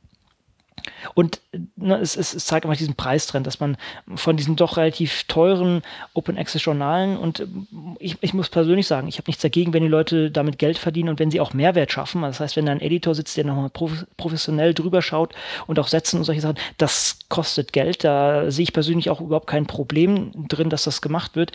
Und 1.13 1.41
ne, 1.76 1.97
es, 1.97 2.15
es, 2.15 2.45
zeigt 2.45 2.65
einfach 2.65 2.78
diesen 2.78 2.95
Preistrend, 2.95 3.45
dass 3.45 3.59
man 3.59 3.78
von 4.15 4.38
diesen 4.38 4.55
doch 4.55 4.78
relativ 4.78 5.24
teuren 5.26 5.82
Open 6.13 6.38
Access 6.38 6.63
Journalen 6.63 7.17
und 7.17 7.41
ähm, 7.41 7.67
ich, 7.99 8.17
ich 8.21 8.34
muss 8.34 8.49
persönlich 8.49 8.88
sagen, 8.88 9.07
ich 9.07 9.17
habe 9.17 9.28
nichts 9.28 9.41
dagegen, 9.41 9.74
wenn 9.74 9.84
die 9.84 9.89
Leute 9.89 10.32
damit 10.32 10.57
Geld 10.57 10.78
verdienen 10.78 11.09
und 11.09 11.19
wenn 11.19 11.32
sie 11.32 11.39
auch 11.39 11.53
Mehrwert 11.53 11.91
schaffen. 11.91 12.21
Das 12.21 12.39
heißt, 12.39 12.55
wenn 12.55 12.65
da 12.65 12.71
ein 12.71 12.82
Editor 12.82 13.15
sitzt, 13.15 13.38
der 13.38 13.45
nochmal 13.45 13.69
professionell 14.17 14.74
drüber 14.74 15.01
schaut 15.01 15.34
und 15.67 15.80
auch 15.80 15.88
Sätzen 15.88 16.17
und 16.17 16.24
solche 16.24 16.41
Sachen, 16.41 16.57
das 16.78 17.19
kostet 17.30 17.74
Geld. 17.74 18.03
Da 18.03 18.49
sehe 18.51 18.63
ich 18.63 18.74
persönlich 18.74 19.09
auch 19.09 19.21
überhaupt 19.21 19.47
kein 19.47 19.65
Problem 19.65 20.32
drin, 20.47 20.69
dass 20.69 20.84
das 20.84 21.01
gemacht 21.01 21.36
wird. 21.36 21.51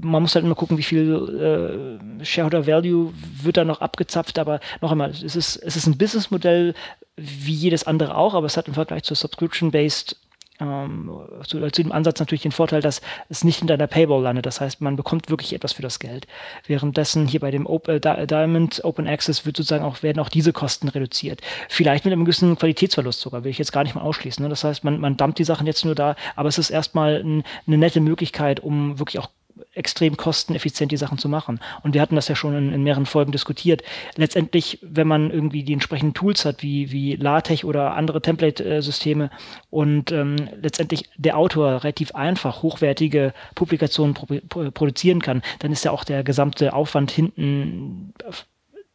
Man 0.00 0.22
muss 0.22 0.34
halt 0.34 0.44
immer 0.44 0.54
gucken, 0.54 0.78
wie 0.78 0.82
viel 0.82 1.98
äh, 2.20 2.24
Shareholder 2.24 2.66
Value 2.66 3.12
wird 3.42 3.56
da 3.56 3.64
noch 3.64 3.80
abgezapft, 3.80 4.38
aber 4.38 4.60
noch 4.80 4.90
einmal, 4.90 5.10
es 5.10 5.36
ist, 5.36 5.56
es 5.56 5.76
ist 5.76 5.86
ein 5.86 5.96
Businessmodell, 5.96 6.74
wie 7.16 7.54
jedes 7.54 7.84
andere 7.84 8.16
auch, 8.16 8.34
aber 8.34 8.46
es 8.46 8.56
hat 8.56 8.68
im 8.68 8.74
Vergleich 8.74 9.04
zur 9.04 9.16
Subscription-Based 9.16 10.16
ähm, 10.60 11.10
zu, 11.46 11.60
zu, 11.70 11.82
dem 11.82 11.92
Ansatz 11.92 12.18
natürlich 12.18 12.42
den 12.42 12.52
Vorteil, 12.52 12.80
dass 12.80 13.00
es 13.28 13.44
nicht 13.44 13.60
in 13.60 13.66
deiner 13.66 13.86
Paywall 13.86 14.22
landet. 14.22 14.46
Das 14.46 14.60
heißt, 14.60 14.80
man 14.80 14.96
bekommt 14.96 15.28
wirklich 15.28 15.52
etwas 15.52 15.72
für 15.72 15.82
das 15.82 15.98
Geld. 15.98 16.26
Währenddessen 16.66 17.26
hier 17.26 17.40
bei 17.40 17.50
dem 17.50 17.66
Open, 17.66 18.02
äh, 18.02 18.26
Diamond 18.26 18.82
Open 18.84 19.06
Access 19.06 19.44
wird 19.44 19.56
sozusagen 19.56 19.84
auch, 19.84 20.02
werden 20.02 20.20
auch 20.20 20.28
diese 20.28 20.52
Kosten 20.52 20.88
reduziert. 20.88 21.40
Vielleicht 21.68 22.04
mit 22.04 22.12
einem 22.12 22.24
gewissen 22.24 22.56
Qualitätsverlust 22.56 23.20
sogar, 23.20 23.44
will 23.44 23.50
ich 23.50 23.58
jetzt 23.58 23.72
gar 23.72 23.82
nicht 23.84 23.94
mal 23.94 24.02
ausschließen. 24.02 24.42
Ne? 24.42 24.48
Das 24.48 24.64
heißt, 24.64 24.84
man, 24.84 24.98
man 24.98 25.16
dumpt 25.16 25.38
die 25.38 25.44
Sachen 25.44 25.66
jetzt 25.66 25.84
nur 25.84 25.94
da, 25.94 26.16
aber 26.36 26.48
es 26.48 26.58
ist 26.58 26.70
erstmal 26.70 27.22
ein, 27.22 27.44
eine 27.66 27.78
nette 27.78 28.00
Möglichkeit, 28.00 28.60
um 28.60 28.98
wirklich 28.98 29.18
auch 29.18 29.28
extrem 29.76 30.16
kosteneffizient 30.16 30.90
die 30.92 30.96
Sachen 30.96 31.18
zu 31.18 31.28
machen. 31.28 31.60
Und 31.82 31.94
wir 31.94 32.00
hatten 32.00 32.16
das 32.16 32.28
ja 32.28 32.34
schon 32.34 32.56
in, 32.56 32.72
in, 32.72 32.82
mehreren 32.82 33.06
Folgen 33.06 33.32
diskutiert. 33.32 33.82
Letztendlich, 34.16 34.78
wenn 34.82 35.06
man 35.06 35.30
irgendwie 35.30 35.62
die 35.62 35.72
entsprechenden 35.72 36.14
Tools 36.14 36.44
hat, 36.44 36.62
wie, 36.62 36.90
wie 36.90 37.16
LaTeX 37.16 37.64
oder 37.64 37.94
andere 37.94 38.22
Template-Systeme 38.22 39.30
und 39.70 40.12
ähm, 40.12 40.36
letztendlich 40.60 41.08
der 41.16 41.36
Autor 41.36 41.84
relativ 41.84 42.14
einfach 42.14 42.62
hochwertige 42.62 43.34
Publikationen 43.54 44.14
pro 44.14 44.26
produzieren 44.70 45.20
kann, 45.20 45.42
dann 45.60 45.72
ist 45.72 45.84
ja 45.84 45.90
auch 45.90 46.04
der 46.04 46.24
gesamte 46.24 46.72
Aufwand 46.72 47.10
hinten 47.10 48.12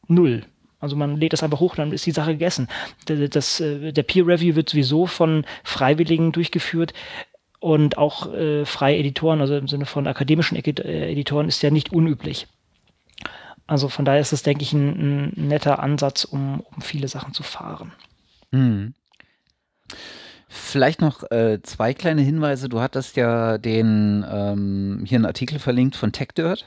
null. 0.07 0.43
Also 0.79 0.95
man 0.95 1.17
lädt 1.17 1.34
das 1.34 1.43
einfach 1.43 1.59
hoch, 1.59 1.75
dann 1.75 1.91
ist 1.91 2.07
die 2.07 2.11
Sache 2.11 2.32
gegessen. 2.32 2.67
Das, 3.05 3.29
das, 3.29 3.59
äh, 3.59 3.93
der 3.93 4.03
Peer 4.03 4.25
Review 4.25 4.55
wird 4.55 4.69
sowieso 4.69 5.05
von 5.05 5.45
Freiwilligen 5.63 6.32
durchgeführt 6.32 6.93
und 7.62 7.99
auch 7.99 8.34
äh, 8.34 8.66
freie 8.66 8.97
Editoren, 8.97 9.39
also 9.39 9.55
im 9.55 9.68
Sinne 9.68 9.86
von 9.86 10.07
akademischen 10.07 10.57
äh, 10.57 11.12
Editoren, 11.12 11.47
ist 11.47 11.62
ja 11.62 11.70
nicht 11.70 11.93
unüblich. 11.93 12.47
Also 13.68 13.88
von 13.88 14.03
daher 14.03 14.20
ist 14.20 14.34
es, 14.34 14.41
denke 14.41 14.64
ich, 14.64 14.74
ein, 14.74 15.30
ein 15.38 15.47
netter 15.47 15.80
Ansatz, 15.80 16.24
um, 16.24 16.62
um, 16.62 16.82
viele 16.82 17.07
Sachen 17.07 17.34
zu 17.34 17.43
fahren. 17.43 17.93
Hm. 18.51 18.95
Vielleicht 20.49 21.01
noch 21.01 21.30
äh, 21.30 21.62
zwei 21.62 21.93
kleine 21.93 22.24
Hinweise. 22.24 22.68
Du 22.68 22.82
hattest 22.82 23.16
ja 23.16 23.59
den 23.59 24.26
ähm, 24.30 25.03
hier 25.05 25.20
einen 25.20 25.26
Artikel 25.26 25.59
verlinkt 25.59 25.95
von 25.95 26.12
TechDirt. 26.12 26.66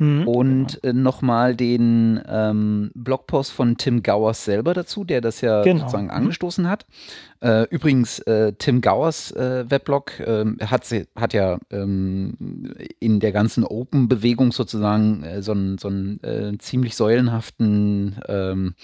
Mhm, 0.00 0.26
und 0.26 0.80
genau. 0.82 0.90
äh, 0.90 0.92
nochmal 0.92 1.54
den 1.54 2.20
ähm, 2.26 2.90
Blogpost 2.94 3.52
von 3.52 3.76
Tim 3.76 4.02
Gowers 4.02 4.44
selber 4.44 4.74
dazu, 4.74 5.04
der 5.04 5.20
das 5.20 5.40
ja 5.42 5.62
genau. 5.62 5.80
sozusagen 5.80 6.10
angestoßen 6.10 6.68
hat. 6.68 6.86
Äh, 7.42 7.62
übrigens, 7.70 8.18
äh, 8.20 8.52
Tim 8.52 8.82
Gowers 8.82 9.32
äh, 9.32 9.64
Weblog 9.70 10.12
ähm, 10.20 10.58
hat, 10.60 10.86
hat 11.16 11.32
ja 11.32 11.58
ähm, 11.70 12.36
in 12.98 13.18
der 13.18 13.32
ganzen 13.32 13.64
Open-Bewegung 13.64 14.52
sozusagen 14.52 15.24
äh, 15.24 15.40
so 15.40 15.52
einen, 15.52 15.78
so 15.78 15.88
einen 15.88 16.22
äh, 16.22 16.58
ziemlich 16.58 16.96
säulenhaften 16.96 18.20
ähm, 18.28 18.74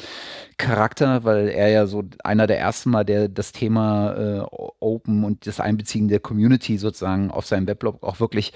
Charakter, 0.56 1.24
weil 1.24 1.48
er 1.48 1.68
ja 1.68 1.86
so 1.86 2.04
einer 2.24 2.46
der 2.46 2.58
ersten 2.58 2.90
Mal, 2.90 3.04
der 3.04 3.28
das 3.28 3.52
Thema 3.52 4.14
äh, 4.14 4.40
Open 4.80 5.24
und 5.24 5.46
das 5.46 5.60
Einbeziehen 5.60 6.08
der 6.08 6.20
Community 6.20 6.78
sozusagen 6.78 7.30
auf 7.30 7.44
seinem 7.44 7.66
Weblog 7.66 8.02
auch 8.02 8.20
wirklich 8.20 8.52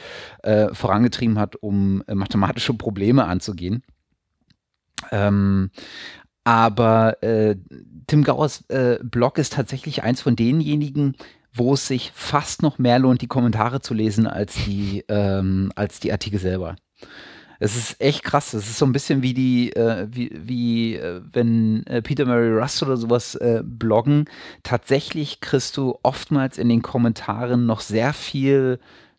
vorangetrieben 0.73 1.39
hat, 1.39 1.57
um 1.57 2.03
mathematische 2.07 2.73
Probleme 2.75 3.25
anzugehen. 3.25 3.83
Ähm, 5.11 5.71
aber 6.45 7.23
äh, 7.23 7.57
Tim 8.07 8.25
Gauers 8.25 8.65
äh, 8.69 8.99
Blog 9.03 9.39
ist 9.39 9.53
tatsächlich 9.53 10.03
eins 10.03 10.21
von 10.21 10.37
denjenigen, 10.37 11.17
wo 11.53 11.75
es 11.75 11.87
sich 11.87 12.13
fast 12.15 12.63
noch 12.63 12.79
mehr 12.79 12.99
lohnt, 12.99 13.23
die 13.23 13.27
Kommentare 13.27 13.81
zu 13.81 13.95
lesen, 13.95 14.27
als 14.27 14.55
die, 14.55 15.05
ähm, 15.09 15.73
als 15.75 16.01
die 16.01 16.13
Artikel 16.13 16.39
selber. 16.39 16.77
Es 17.63 17.77
ist 17.77 18.01
echt 18.01 18.25
krass. 18.25 18.55
Es 18.55 18.69
ist 18.71 18.79
so 18.79 18.87
ein 18.87 18.93
bisschen 18.93 19.23
wie 19.23 19.35
die, 19.35 19.73
äh, 19.77 20.07
wie, 20.11 20.31
wie 20.33 20.97
äh, 20.97 21.21
wenn 21.31 21.87
äh, 21.87 22.01
Peter 22.01 22.25
Murray 22.25 22.53
Rust 22.53 22.83
oder 22.83 22.97
sowas 22.97 23.35
äh, 23.35 23.63
bloggen. 23.63 24.25
Tatsächlich 24.63 25.41
kriegst 25.41 25.77
du 25.77 25.99
oftmals 26.03 26.57
in 26.57 26.71
den 26.71 26.81
Kommentaren 26.81 27.67
noch 27.67 27.81
sehr 27.81 28.15
viel 28.15 28.79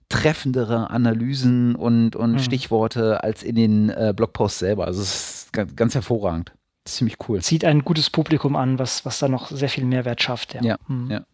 treffendere 0.09 0.89
Analysen 0.89 1.75
und, 1.75 2.15
und 2.15 2.33
mhm. 2.33 2.39
Stichworte 2.39 3.23
als 3.23 3.43
in 3.43 3.55
den 3.55 3.89
äh, 3.89 4.13
Blogposts 4.15 4.59
selber. 4.59 4.85
Also 4.85 5.01
es 5.03 5.43
ist 5.43 5.53
ganz, 5.53 5.75
ganz 5.75 5.93
hervorragend 5.93 6.51
ziemlich 6.85 7.17
cool. 7.27 7.41
Zieht 7.41 7.65
ein 7.65 7.83
gutes 7.83 8.09
Publikum 8.09 8.55
an, 8.55 8.79
was, 8.79 9.05
was 9.05 9.19
da 9.19 9.27
noch 9.27 9.49
sehr 9.51 9.69
viel 9.69 9.85
Mehrwert 9.85 10.21
schafft. 10.21 10.53
Ja, 10.55 10.61
ja. 10.61 10.77
Mhm. 10.87 11.11
ja. 11.11 11.25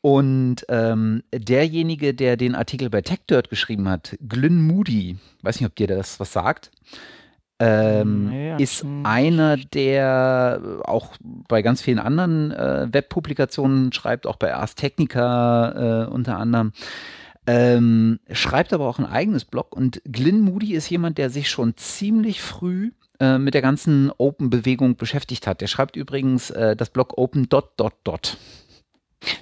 Und 0.00 0.64
ähm, 0.68 1.24
derjenige, 1.34 2.14
der 2.14 2.36
den 2.36 2.54
Artikel 2.54 2.90
bei 2.90 3.02
TechDirt 3.02 3.50
geschrieben 3.50 3.88
hat, 3.88 4.16
Glyn 4.20 4.62
Moody, 4.62 5.16
weiß 5.42 5.60
nicht, 5.60 5.68
ob 5.68 5.74
dir 5.74 5.88
das 5.88 6.20
was 6.20 6.32
sagt, 6.32 6.70
ähm, 7.58 8.30
ja, 8.32 8.56
ist 8.56 8.84
einer, 9.02 9.56
der 9.56 10.82
auch 10.84 11.16
bei 11.48 11.62
ganz 11.62 11.80
vielen 11.80 11.98
anderen 11.98 12.52
äh, 12.52 12.86
Webpublikationen 12.92 13.92
schreibt, 13.92 14.26
auch 14.26 14.36
bei 14.36 14.54
Ars 14.54 14.74
Technica 14.74 16.04
äh, 16.04 16.06
unter 16.08 16.38
anderem. 16.38 16.72
Ähm, 17.48 18.20
schreibt 18.30 18.72
aber 18.72 18.86
auch 18.86 18.98
ein 18.98 19.06
eigenes 19.06 19.44
Blog 19.44 19.74
und 19.74 20.02
Glyn 20.04 20.40
Moody 20.40 20.74
ist 20.74 20.90
jemand, 20.90 21.16
der 21.16 21.30
sich 21.30 21.48
schon 21.48 21.76
ziemlich 21.76 22.42
früh 22.42 22.90
äh, 23.20 23.38
mit 23.38 23.54
der 23.54 23.62
ganzen 23.62 24.10
Open-Bewegung 24.16 24.96
beschäftigt 24.96 25.46
hat. 25.46 25.60
Der 25.60 25.66
schreibt 25.66 25.96
übrigens 25.96 26.50
äh, 26.50 26.76
das 26.76 26.90
Blog 26.90 27.16
Open 27.16 27.48
Dot 27.48 27.72
Dot 27.76 27.94
Dot. 28.04 28.36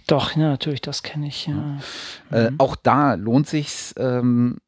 Doch, 0.06 0.32
ja, 0.36 0.50
natürlich, 0.50 0.80
das 0.80 1.02
kenne 1.02 1.28
ich. 1.28 1.46
Ja. 1.46 1.78
Äh, 2.30 2.50
mhm. 2.50 2.60
auch 2.60 2.76
da 2.76 3.14
lohnt 3.14 3.48
sich 3.48 3.92
ähm, 3.96 4.58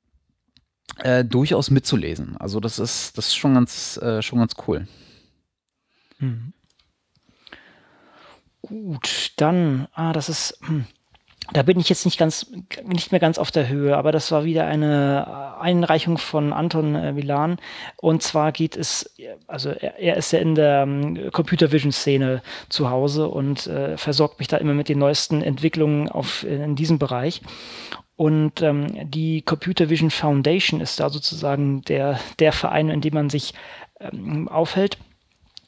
äh, 0.98 1.24
durchaus 1.24 1.70
mitzulesen. 1.70 2.36
Also 2.36 2.60
das 2.60 2.78
ist, 2.78 3.16
das 3.16 3.28
ist 3.28 3.36
schon 3.36 3.54
ganz, 3.54 3.96
äh, 3.98 4.22
schon 4.22 4.38
ganz 4.38 4.54
cool. 4.66 4.86
Mhm. 6.18 6.52
Gut, 8.62 9.32
dann, 9.36 9.86
ah, 9.92 10.12
das 10.12 10.28
ist, 10.28 10.58
hm, 10.66 10.86
da 11.52 11.62
bin 11.62 11.78
ich 11.78 11.88
jetzt 11.88 12.04
nicht 12.04 12.18
ganz, 12.18 12.50
nicht 12.84 13.12
mehr 13.12 13.20
ganz 13.20 13.38
auf 13.38 13.50
der 13.50 13.68
Höhe, 13.68 13.96
aber 13.96 14.12
das 14.12 14.30
war 14.32 14.44
wieder 14.44 14.66
eine 14.66 15.56
Einreichung 15.60 16.18
von 16.18 16.52
Anton 16.52 16.94
äh, 16.94 17.12
Milan. 17.12 17.58
Und 17.96 18.22
zwar 18.22 18.52
geht 18.52 18.76
es, 18.76 19.14
also 19.46 19.70
er, 19.70 19.98
er 19.98 20.16
ist 20.16 20.32
ja 20.32 20.38
in 20.38 20.54
der 20.54 20.84
um, 20.84 21.30
Computer 21.32 21.72
Vision 21.72 21.92
Szene 21.92 22.42
zu 22.68 22.90
Hause 22.90 23.28
und 23.28 23.66
äh, 23.66 23.96
versorgt 23.96 24.38
mich 24.38 24.48
da 24.48 24.56
immer 24.56 24.74
mit 24.74 24.88
den 24.88 24.98
neuesten 24.98 25.42
Entwicklungen 25.42 26.08
auf, 26.08 26.44
in 26.44 26.76
diesem 26.76 26.98
Bereich. 26.98 27.42
Und 28.16 28.62
ähm, 28.62 29.10
die 29.10 29.42
Computer 29.42 29.90
Vision 29.90 30.10
Foundation 30.10 30.80
ist 30.80 31.00
da 31.00 31.10
sozusagen 31.10 31.82
der, 31.82 32.18
der 32.38 32.52
Verein, 32.52 32.88
in 32.88 33.02
dem 33.02 33.14
man 33.14 33.30
sich 33.30 33.52
ähm, 34.00 34.48
aufhält. 34.48 34.98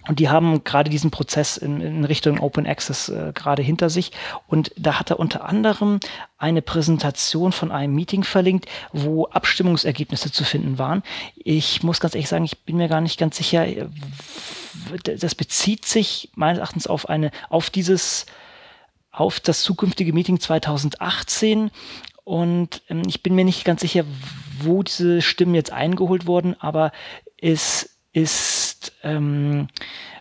Und 0.06 0.20
die 0.20 0.30
haben 0.30 0.64
gerade 0.64 0.88
diesen 0.88 1.10
Prozess 1.10 1.56
in, 1.58 1.80
in 1.80 2.04
Richtung 2.04 2.40
Open 2.40 2.66
Access 2.66 3.10
äh, 3.10 3.32
gerade 3.34 3.62
hinter 3.62 3.90
sich. 3.90 4.12
Und 4.46 4.72
da 4.76 4.98
hat 4.98 5.10
er 5.10 5.18
unter 5.18 5.44
anderem 5.44 6.00
eine 6.38 6.62
Präsentation 6.62 7.52
von 7.52 7.70
einem 7.70 7.94
Meeting 7.94 8.24
verlinkt, 8.24 8.66
wo 8.92 9.26
Abstimmungsergebnisse 9.26 10.32
zu 10.32 10.44
finden 10.44 10.78
waren. 10.78 11.02
Ich 11.36 11.82
muss 11.82 12.00
ganz 12.00 12.14
ehrlich 12.14 12.28
sagen, 12.28 12.44
ich 12.44 12.58
bin 12.60 12.76
mir 12.76 12.88
gar 12.88 13.02
nicht 13.02 13.18
ganz 13.18 13.36
sicher. 13.36 13.66
Äh, 13.66 13.88
das 15.02 15.34
bezieht 15.34 15.84
sich 15.84 16.30
meines 16.34 16.58
Erachtens 16.58 16.86
auf 16.86 17.08
eine, 17.08 17.30
auf 17.50 17.68
dieses, 17.68 18.24
auf 19.10 19.40
das 19.40 19.62
zukünftige 19.62 20.14
Meeting 20.14 20.40
2018. 20.40 21.70
Und 22.24 22.82
ähm, 22.88 23.02
ich 23.06 23.22
bin 23.22 23.34
mir 23.34 23.44
nicht 23.44 23.64
ganz 23.64 23.82
sicher, 23.82 24.04
wo 24.60 24.82
diese 24.82 25.20
Stimmen 25.20 25.54
jetzt 25.54 25.72
eingeholt 25.72 26.26
wurden, 26.26 26.58
aber 26.60 26.92
es 27.36 27.97
ist 28.12 28.92
ähm, 29.02 29.68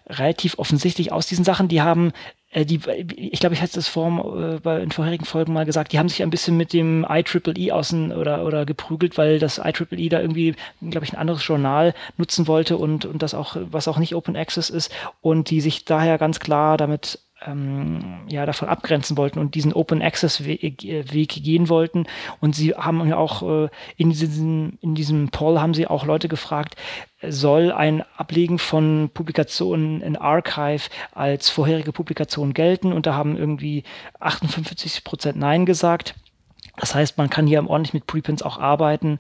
relativ 0.08 0.60
offensichtlich 0.60 1.12
aus 1.12 1.28
diesen 1.28 1.46
Sachen. 1.46 1.68
Die 1.68 1.82
haben 1.82 2.14
äh, 2.52 2.66
die, 2.66 2.80
ich 3.16 3.40
glaube, 3.40 3.56
ich 3.56 3.62
hatte 3.62 3.76
das 3.76 3.88
vor, 3.88 4.08
äh, 4.40 4.60
bei, 4.60 4.82
in 4.82 4.92
vorherigen 4.92 5.26
Folgen 5.26 5.54
mal 5.54 5.66
gesagt, 5.66 5.92
die 5.92 6.00
haben 6.00 6.10
sich 6.10 6.24
ein 6.24 6.30
bisschen 6.30 6.58
mit 6.58 6.74
dem 6.74 7.06
IEEE 7.08 7.72
außen 7.72 8.12
oder, 8.12 8.46
oder 8.46 8.66
geprügelt, 8.66 9.18
weil 9.18 9.40
das 9.40 9.60
IEEE 9.60 10.10
da 10.10 10.22
irgendwie, 10.22 10.56
glaube 10.82 11.06
ich, 11.06 11.14
ein 11.14 11.20
anderes 11.20 11.46
Journal 11.46 11.94
nutzen 12.18 12.48
wollte 12.48 12.78
und, 12.78 13.06
und 13.06 13.22
das 13.22 13.34
auch, 13.34 13.58
was 13.72 13.88
auch 13.88 13.98
nicht 13.98 14.16
Open 14.16 14.36
Access 14.36 14.70
ist 14.70 14.92
und 15.22 15.50
die 15.50 15.62
sich 15.62 15.86
daher 15.86 16.18
ganz 16.18 16.40
klar 16.40 16.78
damit 16.78 17.20
ähm, 17.46 18.22
ja, 18.30 18.46
davon 18.46 18.68
abgrenzen 18.68 19.18
wollten 19.18 19.40
und 19.40 19.56
diesen 19.56 19.74
Open 19.74 20.02
Access 20.02 20.46
Weg, 20.46 20.84
Weg 20.84 21.30
gehen 21.30 21.70
wollten. 21.70 22.06
Und 22.40 22.56
sie 22.56 22.74
haben 22.74 23.08
ja 23.08 23.18
auch 23.18 23.44
äh, 23.44 23.70
in, 23.96 24.10
diesem, 24.10 24.78
in 24.82 24.96
diesem 24.96 25.30
Poll 25.30 25.60
haben 25.60 25.74
sie 25.74 25.88
auch 25.88 26.06
Leute 26.06 26.28
gefragt, 26.28 26.76
soll 27.22 27.72
ein 27.72 28.04
Ablegen 28.16 28.60
von 28.60 29.10
Publikationen 29.14 30.02
in 30.02 30.16
Archive 30.16 30.90
als 31.14 31.50
vorherige 31.50 31.92
Publikation 31.92 32.54
gelten? 32.54 32.94
Und 32.94 33.06
da 33.06 33.14
haben 33.14 33.38
irgendwie 33.38 33.84
58 34.20 35.04
Prozent 35.04 35.38
Nein 35.38 35.66
gesagt. 35.66 36.16
Das 36.78 36.94
heißt, 36.94 37.18
man 37.18 37.30
kann 37.30 37.48
hier 37.48 37.68
ordentlich 37.68 37.94
mit 37.94 38.06
Preprints 38.06 38.44
auch 38.44 38.60
arbeiten 38.60 39.18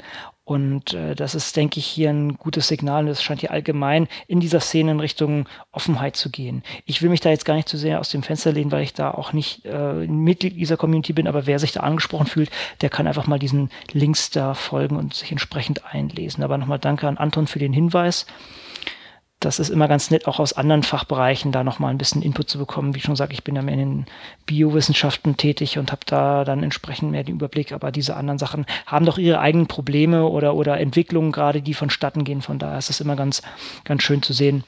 und 0.48 0.94
äh, 0.94 1.14
das 1.14 1.36
ist, 1.36 1.58
denke 1.58 1.78
ich, 1.78 1.86
hier 1.86 2.10
ein 2.10 2.38
gutes 2.38 2.70
Signal 2.70 3.04
und 3.04 3.10
es 3.10 3.22
scheint 3.22 3.42
hier 3.42 3.52
allgemein 3.52 4.08
in 4.30 4.40
dieser 4.40 4.62
Szene 4.62 4.92
in 4.92 5.02
Richtung 5.02 5.46
Offenheit 5.74 6.16
zu 6.16 6.30
gehen. 6.30 6.64
Ich 6.86 7.02
will 7.02 7.10
mich 7.10 7.20
da 7.20 7.30
jetzt 7.30 7.44
gar 7.44 7.56
nicht 7.56 7.68
zu 7.68 7.78
sehr 7.78 8.00
aus 8.00 8.12
dem 8.12 8.24
Fenster 8.24 8.54
lehnen, 8.54 8.72
weil 8.72 8.84
ich 8.84 8.94
da 8.94 9.12
auch 9.12 9.34
nicht 9.34 9.66
äh, 9.66 10.08
Mitglied 10.08 10.56
dieser 10.56 10.78
Community 10.78 11.12
bin, 11.12 11.28
aber 11.28 11.48
wer 11.48 11.60
sich 11.60 11.74
da 11.74 11.82
angesprochen 11.82 12.28
fühlt, 12.28 12.50
der 12.80 12.90
kann 12.90 13.08
einfach 13.08 13.28
mal 13.28 13.40
diesen 13.40 13.70
Links 13.92 14.30
da 14.30 14.54
folgen 14.54 14.96
und 14.96 15.14
sich 15.14 15.34
entsprechend 15.34 15.84
einlesen. 15.94 16.42
Aber 16.46 16.58
nochmal 16.58 16.80
danke 16.80 17.10
an 17.10 17.18
Anton 17.18 17.48
für 17.48 17.60
den 17.60 17.74
Hinweis 17.74 18.26
das 19.48 19.60
ist 19.60 19.70
immer 19.70 19.88
ganz 19.88 20.12
nett, 20.12 20.28
auch 20.28 20.40
aus 20.40 20.52
anderen 20.52 20.84
Fachbereichen 20.84 21.54
da 21.54 21.64
nochmal 21.64 21.92
ein 21.92 21.98
bisschen 21.98 22.22
Input 22.22 22.50
zu 22.50 22.58
bekommen. 22.58 22.96
Wie 22.96 23.00
schon 23.00 23.14
gesagt, 23.14 23.32
ich 23.32 23.46
bin 23.46 23.56
ja 23.56 23.62
mehr 23.62 23.76
in 23.76 23.80
den 23.80 24.06
Biowissenschaften 24.46 25.38
tätig 25.38 25.78
und 25.78 25.94
habe 25.94 26.02
da 26.06 26.44
dann 26.44 26.64
entsprechend 26.64 27.12
mehr 27.12 27.24
den 27.24 27.36
Überblick. 27.36 27.72
Aber 27.72 27.94
diese 27.94 28.18
anderen 28.18 28.40
Sachen 28.40 28.66
haben 28.86 29.06
doch 29.06 29.18
ihre 29.18 29.40
eigenen 29.40 29.68
Probleme 29.68 30.26
oder, 30.26 30.54
oder 30.54 30.82
Entwicklungen 30.82 31.32
gerade, 31.32 31.62
die 31.62 31.74
vonstatten 31.74 32.26
gehen. 32.26 32.42
Von 32.42 32.60
daher 32.60 32.78
ist 32.78 32.90
es 32.90 33.00
immer 33.00 33.16
ganz, 33.16 33.42
ganz 33.86 34.04
schön 34.04 34.22
zu 34.22 34.34
sehen, 34.34 34.66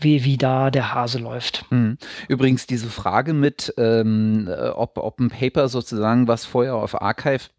wie, 0.00 0.24
wie 0.24 0.38
da 0.38 0.70
der 0.70 0.94
Hase 0.94 1.18
läuft. 1.18 1.66
Mhm. 1.68 1.98
Übrigens 2.28 2.66
diese 2.66 2.88
Frage 2.88 3.34
mit, 3.34 3.74
ähm, 3.76 4.48
ob, 4.74 4.96
ob 4.96 5.20
ein 5.20 5.28
Paper 5.28 5.68
sozusagen, 5.68 6.28
was 6.28 6.46
vorher 6.46 6.76
auf 6.76 7.02
Archive 7.02 7.50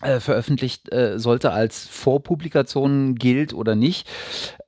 äh, 0.00 0.20
veröffentlicht 0.20 0.92
äh, 0.92 1.18
sollte, 1.18 1.52
als 1.52 1.86
Vorpublikation 1.86 3.14
gilt 3.14 3.52
oder 3.52 3.74
nicht. 3.74 4.08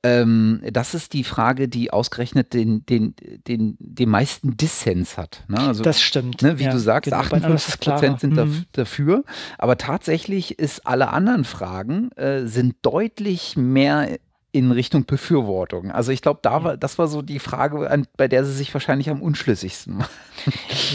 Ähm, 0.03 0.61
das 0.71 0.93
ist 0.93 1.13
die 1.13 1.23
Frage, 1.23 1.67
die 1.67 1.91
ausgerechnet 1.91 2.53
den, 2.53 2.85
den, 2.85 3.15
den, 3.47 3.77
den 3.79 4.09
meisten 4.09 4.57
Dissens 4.57 5.17
hat. 5.17 5.43
Ne? 5.47 5.59
Also, 5.59 5.83
das 5.83 6.01
stimmt. 6.01 6.41
Ne, 6.41 6.59
wie 6.59 6.65
ja, 6.65 6.71
du 6.71 6.79
sagst, 6.79 7.09
genau, 7.09 7.21
58 7.21 7.79
Prozent 7.79 8.19
sind 8.19 8.35
mhm. 8.35 8.65
dafür. 8.73 9.23
Aber 9.57 9.77
tatsächlich 9.77 10.59
ist 10.59 10.85
alle 10.85 11.09
anderen 11.09 11.45
Fragen 11.45 12.11
äh, 12.11 12.45
sind 12.45 12.75
deutlich 12.81 13.55
mehr 13.55 14.19
in 14.53 14.71
Richtung 14.71 15.05
Befürwortung. 15.05 15.91
Also 15.91 16.11
ich 16.11 16.21
glaube, 16.21 16.39
da 16.43 16.63
war, 16.63 16.77
das 16.77 16.99
war 16.99 17.07
so 17.07 17.23
die 17.23 17.39
Frage, 17.39 17.89
an, 17.89 18.05
bei 18.15 18.27
der 18.27 18.45
sie 18.45 18.53
sich 18.53 18.71
wahrscheinlich 18.73 19.09
am 19.09 19.21
unschlüssigsten 19.21 19.97
war. 19.97 20.09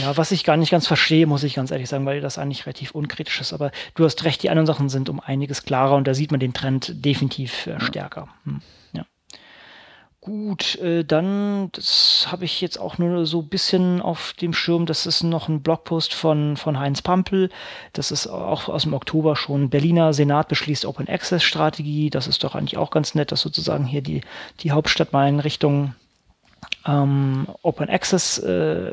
Ja, 0.00 0.16
was 0.16 0.30
ich 0.30 0.44
gar 0.44 0.56
nicht 0.56 0.70
ganz 0.70 0.86
verstehe, 0.86 1.26
muss 1.26 1.42
ich 1.42 1.54
ganz 1.54 1.72
ehrlich 1.72 1.88
sagen, 1.88 2.06
weil 2.06 2.20
das 2.20 2.38
eigentlich 2.38 2.66
relativ 2.66 2.92
unkritisch 2.92 3.40
ist. 3.40 3.52
Aber 3.52 3.72
du 3.96 4.04
hast 4.04 4.22
recht, 4.24 4.44
die 4.44 4.50
anderen 4.50 4.66
Sachen 4.66 4.88
sind 4.88 5.08
um 5.08 5.18
einiges 5.18 5.64
klarer 5.64 5.96
und 5.96 6.06
da 6.06 6.14
sieht 6.14 6.30
man 6.30 6.38
den 6.38 6.54
Trend 6.54 7.04
definitiv 7.04 7.66
äh, 7.66 7.80
stärker. 7.80 8.28
Hm. 8.44 8.62
Gut, 10.20 10.74
äh, 10.76 11.04
dann, 11.04 11.70
das 11.72 12.26
habe 12.30 12.44
ich 12.44 12.60
jetzt 12.60 12.78
auch 12.78 12.98
nur 12.98 13.24
so 13.24 13.40
ein 13.40 13.48
bisschen 13.48 14.02
auf 14.02 14.32
dem 14.40 14.52
Schirm. 14.52 14.84
Das 14.84 15.06
ist 15.06 15.22
noch 15.22 15.48
ein 15.48 15.62
Blogpost 15.62 16.12
von, 16.12 16.56
von 16.56 16.78
Heinz 16.78 17.02
Pampel. 17.02 17.50
Das 17.92 18.10
ist 18.10 18.26
auch 18.26 18.68
aus 18.68 18.82
dem 18.82 18.94
Oktober 18.94 19.36
schon. 19.36 19.70
Berliner 19.70 20.12
Senat 20.12 20.48
beschließt 20.48 20.86
Open 20.86 21.08
Access 21.08 21.44
Strategie. 21.44 22.10
Das 22.10 22.26
ist 22.26 22.42
doch 22.42 22.56
eigentlich 22.56 22.78
auch 22.78 22.90
ganz 22.90 23.14
nett, 23.14 23.30
dass 23.30 23.40
sozusagen 23.42 23.84
hier 23.84 24.02
die, 24.02 24.22
die 24.60 24.72
Hauptstadt 24.72 25.12
mal 25.12 25.28
in 25.28 25.38
Richtung 25.38 25.94
ähm, 26.84 27.46
Open 27.62 27.88
Access 27.88 28.38
äh, 28.38 28.90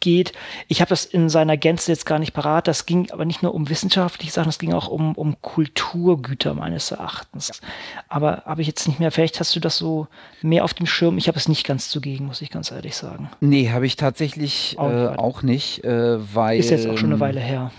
geht. 0.00 0.32
Ich 0.68 0.80
habe 0.80 0.88
das 0.88 1.04
in 1.04 1.28
seiner 1.28 1.56
Gänze 1.56 1.92
jetzt 1.92 2.06
gar 2.06 2.18
nicht 2.18 2.32
parat. 2.32 2.66
Das 2.66 2.86
ging 2.86 3.10
aber 3.10 3.24
nicht 3.24 3.42
nur 3.42 3.54
um 3.54 3.68
wissenschaftliche 3.68 4.32
Sachen, 4.32 4.48
es 4.48 4.58
ging 4.58 4.72
auch 4.72 4.88
um, 4.88 5.14
um 5.14 5.40
Kulturgüter 5.40 6.54
meines 6.54 6.90
Erachtens. 6.90 7.60
Aber 8.08 8.42
habe 8.46 8.62
ich 8.62 8.66
jetzt 8.66 8.88
nicht 8.88 8.98
mehr, 8.98 9.12
vielleicht 9.12 9.40
hast 9.40 9.54
du 9.54 9.60
das 9.60 9.76
so 9.76 10.08
mehr 10.42 10.64
auf 10.64 10.74
dem 10.74 10.86
Schirm. 10.86 11.18
Ich 11.18 11.28
habe 11.28 11.38
es 11.38 11.48
nicht 11.48 11.66
ganz 11.66 11.88
zugegen, 11.90 12.26
muss 12.26 12.42
ich 12.42 12.50
ganz 12.50 12.70
ehrlich 12.70 12.96
sagen. 12.96 13.30
Nee, 13.40 13.70
habe 13.70 13.86
ich 13.86 13.96
tatsächlich 13.96 14.76
auch, 14.78 14.90
äh, 14.90 15.16
auch 15.16 15.42
nicht, 15.42 15.84
äh, 15.84 16.34
weil. 16.34 16.58
Ist 16.58 16.70
jetzt 16.70 16.86
auch 16.86 16.98
schon 16.98 17.12
eine 17.12 17.20
Weile 17.20 17.40
her. 17.40 17.70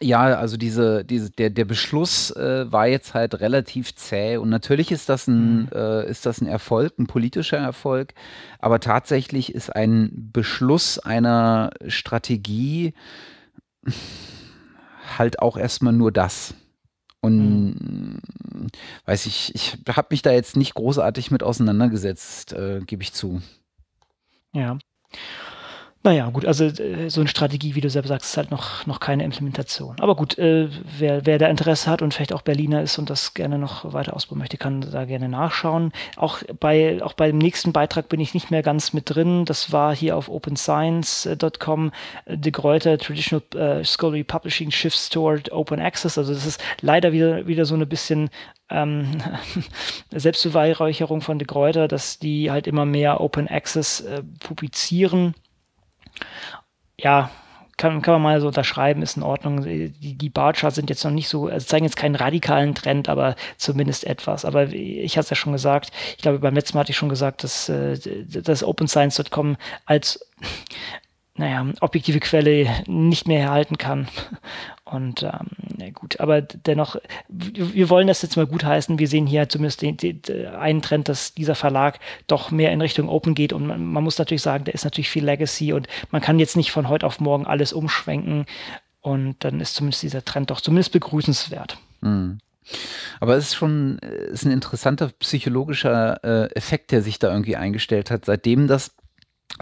Ja, 0.00 0.22
also 0.36 0.56
diese, 0.56 1.04
diese, 1.04 1.30
der, 1.30 1.50
der 1.50 1.64
Beschluss 1.64 2.30
äh, 2.32 2.70
war 2.70 2.86
jetzt 2.86 3.14
halt 3.14 3.40
relativ 3.40 3.94
zäh 3.94 4.36
und 4.36 4.48
natürlich 4.48 4.90
ist 4.90 5.08
das 5.08 5.28
ein, 5.28 5.62
mhm. 5.62 5.68
äh, 5.72 6.08
ist 6.08 6.26
das 6.26 6.40
ein 6.40 6.46
Erfolg, 6.46 6.98
ein 6.98 7.06
politischer 7.06 7.58
Erfolg, 7.58 8.14
aber 8.58 8.80
tatsächlich 8.80 9.54
ist 9.54 9.74
ein 9.74 10.30
Beschluss 10.32 10.98
einer 10.98 11.70
Strategie 11.86 12.94
halt 15.18 15.40
auch 15.40 15.56
erstmal 15.56 15.92
nur 15.92 16.12
das. 16.12 16.54
Und 17.20 17.74
mhm. 17.74 18.20
weiß 19.06 19.26
ich, 19.26 19.54
ich 19.54 19.78
habe 19.88 20.08
mich 20.10 20.22
da 20.22 20.32
jetzt 20.32 20.56
nicht 20.56 20.74
großartig 20.74 21.30
mit 21.30 21.42
auseinandergesetzt, 21.42 22.52
äh, 22.52 22.80
gebe 22.84 23.02
ich 23.02 23.12
zu. 23.12 23.40
Ja. 24.52 24.76
Naja, 26.06 26.28
gut, 26.28 26.44
also 26.44 26.66
äh, 26.66 27.08
so 27.08 27.22
eine 27.22 27.28
Strategie, 27.28 27.74
wie 27.74 27.80
du 27.80 27.88
selber 27.88 28.08
sagst, 28.08 28.28
ist 28.28 28.36
halt 28.36 28.50
noch, 28.50 28.84
noch 28.84 29.00
keine 29.00 29.24
Implementation. 29.24 29.96
Aber 30.00 30.14
gut, 30.14 30.36
äh, 30.36 30.68
wer, 30.98 31.24
wer 31.24 31.38
da 31.38 31.46
Interesse 31.46 31.90
hat 31.90 32.02
und 32.02 32.12
vielleicht 32.12 32.34
auch 32.34 32.42
Berliner 32.42 32.82
ist 32.82 32.98
und 32.98 33.08
das 33.08 33.32
gerne 33.32 33.56
noch 33.56 33.90
weiter 33.94 34.14
ausbauen 34.14 34.38
möchte, 34.38 34.58
kann 34.58 34.82
da 34.82 35.06
gerne 35.06 35.30
nachschauen. 35.30 35.92
Auch 36.16 36.42
bei, 36.60 37.02
auch 37.02 37.14
bei 37.14 37.28
dem 37.28 37.38
nächsten 37.38 37.72
Beitrag 37.72 38.10
bin 38.10 38.20
ich 38.20 38.34
nicht 38.34 38.50
mehr 38.50 38.62
ganz 38.62 38.92
mit 38.92 39.14
drin. 39.14 39.46
Das 39.46 39.72
war 39.72 39.96
hier 39.96 40.18
auf 40.18 40.28
openscience.com, 40.28 41.90
De 42.26 42.52
Gruyter 42.52 42.98
Traditional 42.98 43.42
uh, 43.54 43.82
Scholarly 43.82 44.24
Publishing 44.24 44.70
Shifts 44.70 45.08
Toward 45.08 45.52
Open 45.52 45.80
Access. 45.80 46.18
Also 46.18 46.34
das 46.34 46.44
ist 46.44 46.62
leider 46.82 47.12
wieder, 47.12 47.46
wieder 47.46 47.64
so 47.64 47.74
eine 47.74 47.86
bisschen 47.86 48.28
ähm, 48.68 49.06
Selbstbeweihräucherung 50.10 51.22
von 51.22 51.38
De 51.38 51.46
Gruyter, 51.46 51.88
dass 51.88 52.18
die 52.18 52.50
halt 52.50 52.66
immer 52.66 52.84
mehr 52.84 53.22
Open 53.22 53.48
Access 53.48 54.02
äh, 54.02 54.22
publizieren 54.40 55.34
ja, 56.98 57.30
kann, 57.76 58.02
kann 58.02 58.14
man 58.14 58.22
mal 58.22 58.40
so 58.40 58.46
unterschreiben, 58.46 59.02
ist 59.02 59.16
in 59.16 59.22
Ordnung. 59.22 59.62
Die, 59.62 59.90
die 59.90 60.30
Barcharts 60.30 60.76
sind 60.76 60.90
jetzt 60.90 61.04
noch 61.04 61.10
nicht 61.10 61.28
so, 61.28 61.48
also 61.48 61.66
zeigen 61.66 61.84
jetzt 61.84 61.96
keinen 61.96 62.14
radikalen 62.14 62.74
Trend, 62.74 63.08
aber 63.08 63.34
zumindest 63.56 64.04
etwas. 64.04 64.44
Aber 64.44 64.68
ich 64.68 65.16
hatte 65.16 65.24
es 65.24 65.30
ja 65.30 65.36
schon 65.36 65.52
gesagt, 65.52 65.90
ich 66.16 66.22
glaube, 66.22 66.38
beim 66.38 66.54
letzten 66.54 66.76
Mal 66.76 66.80
hatte 66.80 66.92
ich 66.92 66.96
schon 66.96 67.08
gesagt, 67.08 67.42
dass, 67.42 67.68
äh, 67.68 67.98
dass 68.26 68.62
OpenScience.com 68.62 69.56
als 69.86 70.24
naja, 71.36 71.66
objektive 71.80 72.20
Quelle 72.20 72.70
nicht 72.86 73.26
mehr 73.26 73.40
erhalten 73.40 73.76
kann. 73.76 74.08
Und 74.94 75.22
ähm, 75.22 75.92
gut, 75.92 76.20
aber 76.20 76.40
dennoch, 76.42 76.96
wir 77.28 77.88
wollen 77.88 78.06
das 78.06 78.22
jetzt 78.22 78.36
mal 78.36 78.46
gut 78.46 78.64
heißen. 78.64 78.98
Wir 78.98 79.08
sehen 79.08 79.26
hier 79.26 79.48
zumindest 79.48 79.82
den, 79.82 79.96
den, 79.96 80.22
einen 80.46 80.82
Trend, 80.82 81.08
dass 81.08 81.34
dieser 81.34 81.54
Verlag 81.54 81.98
doch 82.26 82.50
mehr 82.50 82.72
in 82.72 82.80
Richtung 82.80 83.08
Open 83.08 83.34
geht. 83.34 83.52
Und 83.52 83.66
man, 83.66 83.84
man 83.84 84.04
muss 84.04 84.18
natürlich 84.18 84.42
sagen, 84.42 84.64
da 84.64 84.72
ist 84.72 84.84
natürlich 84.84 85.10
viel 85.10 85.24
Legacy 85.24 85.72
und 85.72 85.88
man 86.10 86.22
kann 86.22 86.38
jetzt 86.38 86.56
nicht 86.56 86.72
von 86.72 86.88
heute 86.88 87.06
auf 87.06 87.20
morgen 87.20 87.46
alles 87.46 87.72
umschwenken. 87.72 88.46
Und 89.00 89.36
dann 89.40 89.60
ist 89.60 89.74
zumindest 89.74 90.02
dieser 90.02 90.24
Trend 90.24 90.50
doch 90.50 90.60
zumindest 90.60 90.92
begrüßenswert. 90.92 91.76
Mhm. 92.00 92.38
Aber 93.20 93.36
es 93.36 93.48
ist 93.48 93.54
schon 93.54 93.98
ist 93.98 94.46
ein 94.46 94.52
interessanter 94.52 95.10
psychologischer 95.18 96.24
äh, 96.24 96.54
Effekt, 96.54 96.92
der 96.92 97.02
sich 97.02 97.18
da 97.18 97.30
irgendwie 97.30 97.56
eingestellt 97.56 98.10
hat, 98.10 98.24
seitdem 98.24 98.66
das 98.66 98.94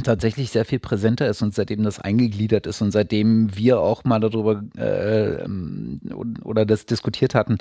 tatsächlich 0.02 0.50
sehr 0.50 0.64
viel 0.64 0.78
präsenter 0.78 1.28
ist 1.28 1.42
und 1.42 1.54
seitdem 1.54 1.82
das 1.82 2.00
eingegliedert 2.00 2.66
ist 2.66 2.80
und 2.80 2.92
seitdem 2.92 3.54
wir 3.56 3.80
auch 3.80 4.04
mal 4.04 4.20
darüber 4.20 4.62
äh, 4.76 5.42
ähm, 5.42 6.00
oder 6.44 6.64
das 6.64 6.86
diskutiert 6.86 7.34
hatten, 7.34 7.58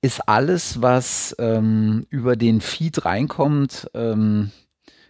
ist 0.00 0.28
alles, 0.28 0.82
was 0.82 1.36
ähm, 1.38 2.06
über 2.10 2.36
den 2.36 2.60
Feed 2.60 3.04
reinkommt, 3.04 3.88
ähm, 3.94 4.50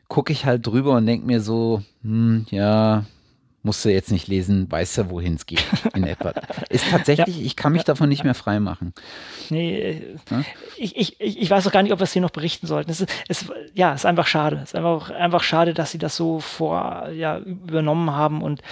gucke 0.08 0.32
ich 0.32 0.44
halt 0.44 0.66
drüber 0.66 0.96
und 0.96 1.06
denke 1.06 1.26
mir 1.26 1.40
so, 1.40 1.82
hm, 2.02 2.46
ja, 2.50 3.06
musst 3.62 3.84
du 3.84 3.92
jetzt 3.92 4.10
nicht 4.10 4.26
lesen, 4.26 4.70
weißt 4.70 4.96
ja, 4.96 5.10
wohin 5.10 5.34
es 5.34 5.46
geht 5.46 5.64
in 5.94 6.04
etwa. 6.04 6.32
Ist 6.68 6.84
tatsächlich, 6.90 7.38
ja. 7.38 7.44
ich 7.44 7.56
kann 7.56 7.72
mich 7.72 7.84
davon 7.84 8.08
nicht 8.08 8.24
mehr 8.24 8.34
frei 8.34 8.58
machen. 8.58 8.92
Nee, 9.50 10.02
ja? 10.30 10.42
ich, 10.76 10.96
ich, 10.96 11.20
ich 11.20 11.50
weiß 11.50 11.66
auch 11.66 11.72
gar 11.72 11.82
nicht, 11.82 11.92
ob 11.92 12.00
wir 12.00 12.04
es 12.04 12.12
hier 12.12 12.22
noch 12.22 12.30
berichten 12.30 12.66
sollten. 12.66 12.90
Es 12.90 13.00
ist, 13.00 13.10
es, 13.28 13.46
ja, 13.74 13.92
es 13.92 14.00
ist 14.00 14.06
einfach 14.06 14.26
schade. 14.26 14.56
Es 14.56 14.70
ist 14.70 14.74
einfach, 14.74 15.10
einfach 15.10 15.42
schade, 15.42 15.74
dass 15.74 15.92
sie 15.92 15.98
das 15.98 16.16
so 16.16 16.40
vor, 16.40 17.08
ja, 17.10 17.38
übernommen 17.38 18.10
haben 18.10 18.42
und, 18.42 18.62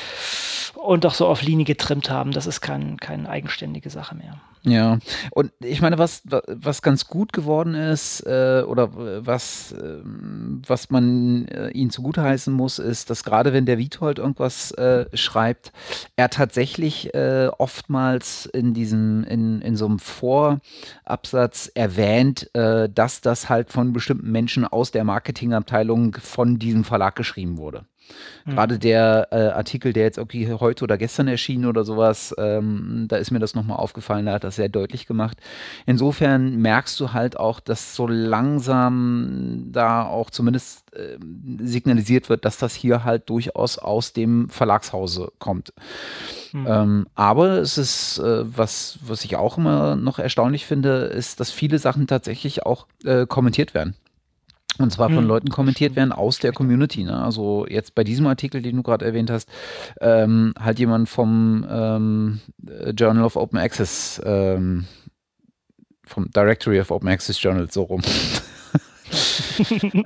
und 0.74 1.05
doch 1.05 1.14
so 1.14 1.26
auf 1.26 1.43
Linie 1.43 1.64
getrimmt 1.64 2.11
haben. 2.11 2.32
Das 2.32 2.47
ist 2.47 2.61
kein, 2.61 2.97
keine 2.97 3.28
eigenständige 3.28 3.91
Sache 3.91 4.16
mehr. 4.16 4.41
Ja, 4.62 4.98
und 5.30 5.52
ich 5.61 5.80
meine, 5.80 5.96
was, 5.96 6.22
was 6.46 6.82
ganz 6.82 7.06
gut 7.06 7.32
geworden 7.32 7.74
ist, 7.74 8.20
äh, 8.26 8.62
oder 8.66 8.90
was, 9.24 9.72
äh, 9.72 10.00
was 10.04 10.90
man 10.90 11.48
äh, 11.48 11.70
ihnen 11.70 11.90
zugutheißen 11.90 12.52
muss, 12.52 12.78
ist, 12.78 13.08
dass 13.08 13.24
gerade 13.24 13.54
wenn 13.54 13.64
der 13.64 13.78
Witold 13.78 14.18
irgendwas 14.18 14.72
äh, 14.72 15.06
schreibt, 15.16 15.72
er 16.16 16.28
tatsächlich 16.28 17.14
äh, 17.14 17.48
oftmals 17.56 18.44
in 18.46 18.74
diesem, 18.74 19.24
in, 19.24 19.62
in 19.62 19.76
so 19.76 19.86
einem 19.86 19.98
Vorabsatz 19.98 21.72
erwähnt, 21.74 22.54
äh, 22.54 22.90
dass 22.90 23.22
das 23.22 23.48
halt 23.48 23.70
von 23.70 23.94
bestimmten 23.94 24.30
Menschen 24.30 24.66
aus 24.66 24.90
der 24.90 25.04
Marketingabteilung 25.04 26.16
von 26.20 26.58
diesem 26.58 26.84
Verlag 26.84 27.16
geschrieben 27.16 27.56
wurde. 27.56 27.86
Mhm. 28.44 28.50
Gerade 28.52 28.78
der 28.78 29.28
äh, 29.30 29.36
Artikel, 29.48 29.92
der 29.92 30.04
jetzt 30.04 30.18
irgendwie 30.18 30.50
heute 30.52 30.84
oder 30.84 30.98
gestern 30.98 31.28
erschienen 31.28 31.66
oder 31.66 31.84
sowas, 31.84 32.34
ähm, 32.38 33.06
da 33.08 33.16
ist 33.16 33.30
mir 33.30 33.38
das 33.38 33.54
nochmal 33.54 33.78
aufgefallen, 33.78 34.26
da 34.26 34.32
hat 34.34 34.44
das 34.44 34.56
sehr 34.56 34.68
deutlich 34.68 35.06
gemacht. 35.06 35.38
Insofern 35.86 36.56
merkst 36.56 36.98
du 37.00 37.12
halt 37.12 37.38
auch, 37.38 37.61
dass 37.61 37.94
so 37.94 38.06
langsam 38.06 39.68
da 39.72 40.04
auch 40.04 40.30
zumindest 40.30 40.94
äh, 40.94 41.18
signalisiert 41.58 42.28
wird, 42.28 42.44
dass 42.44 42.58
das 42.58 42.74
hier 42.74 43.04
halt 43.04 43.28
durchaus 43.30 43.78
aus 43.78 44.12
dem 44.12 44.48
Verlagshause 44.48 45.32
kommt. 45.38 45.72
Mhm. 46.52 46.66
Ähm, 46.66 47.06
aber 47.14 47.58
es 47.58 47.78
ist, 47.78 48.18
äh, 48.18 48.44
was, 48.56 48.98
was 49.06 49.24
ich 49.24 49.36
auch 49.36 49.58
immer 49.58 49.96
noch 49.96 50.18
erstaunlich 50.18 50.66
finde, 50.66 51.04
ist, 51.04 51.40
dass 51.40 51.50
viele 51.50 51.78
Sachen 51.78 52.06
tatsächlich 52.06 52.66
auch 52.66 52.86
äh, 53.04 53.26
kommentiert 53.26 53.74
werden. 53.74 53.94
Und 54.80 54.90
zwar 54.90 55.08
von 55.08 55.18
hm. 55.18 55.26
Leuten 55.26 55.50
kommentiert 55.50 55.94
werden 55.94 56.12
aus 56.12 56.38
der 56.38 56.52
Community. 56.52 57.04
Ne? 57.04 57.22
Also 57.22 57.66
jetzt 57.68 57.94
bei 57.94 58.02
diesem 58.02 58.26
Artikel, 58.26 58.62
den 58.62 58.76
du 58.76 58.82
gerade 58.82 59.04
erwähnt 59.04 59.30
hast, 59.30 59.48
ähm, 60.00 60.54
halt 60.58 60.78
jemand 60.78 61.08
vom 61.08 61.66
ähm, 61.68 62.40
Journal 62.96 63.24
of 63.24 63.36
Open 63.36 63.58
Access, 63.58 64.20
ähm, 64.24 64.86
vom 66.04 66.30
Directory 66.30 66.80
of 66.80 66.90
Open 66.90 67.08
Access 67.08 67.40
Journals, 67.42 67.74
so 67.74 67.82
rum. 67.82 68.00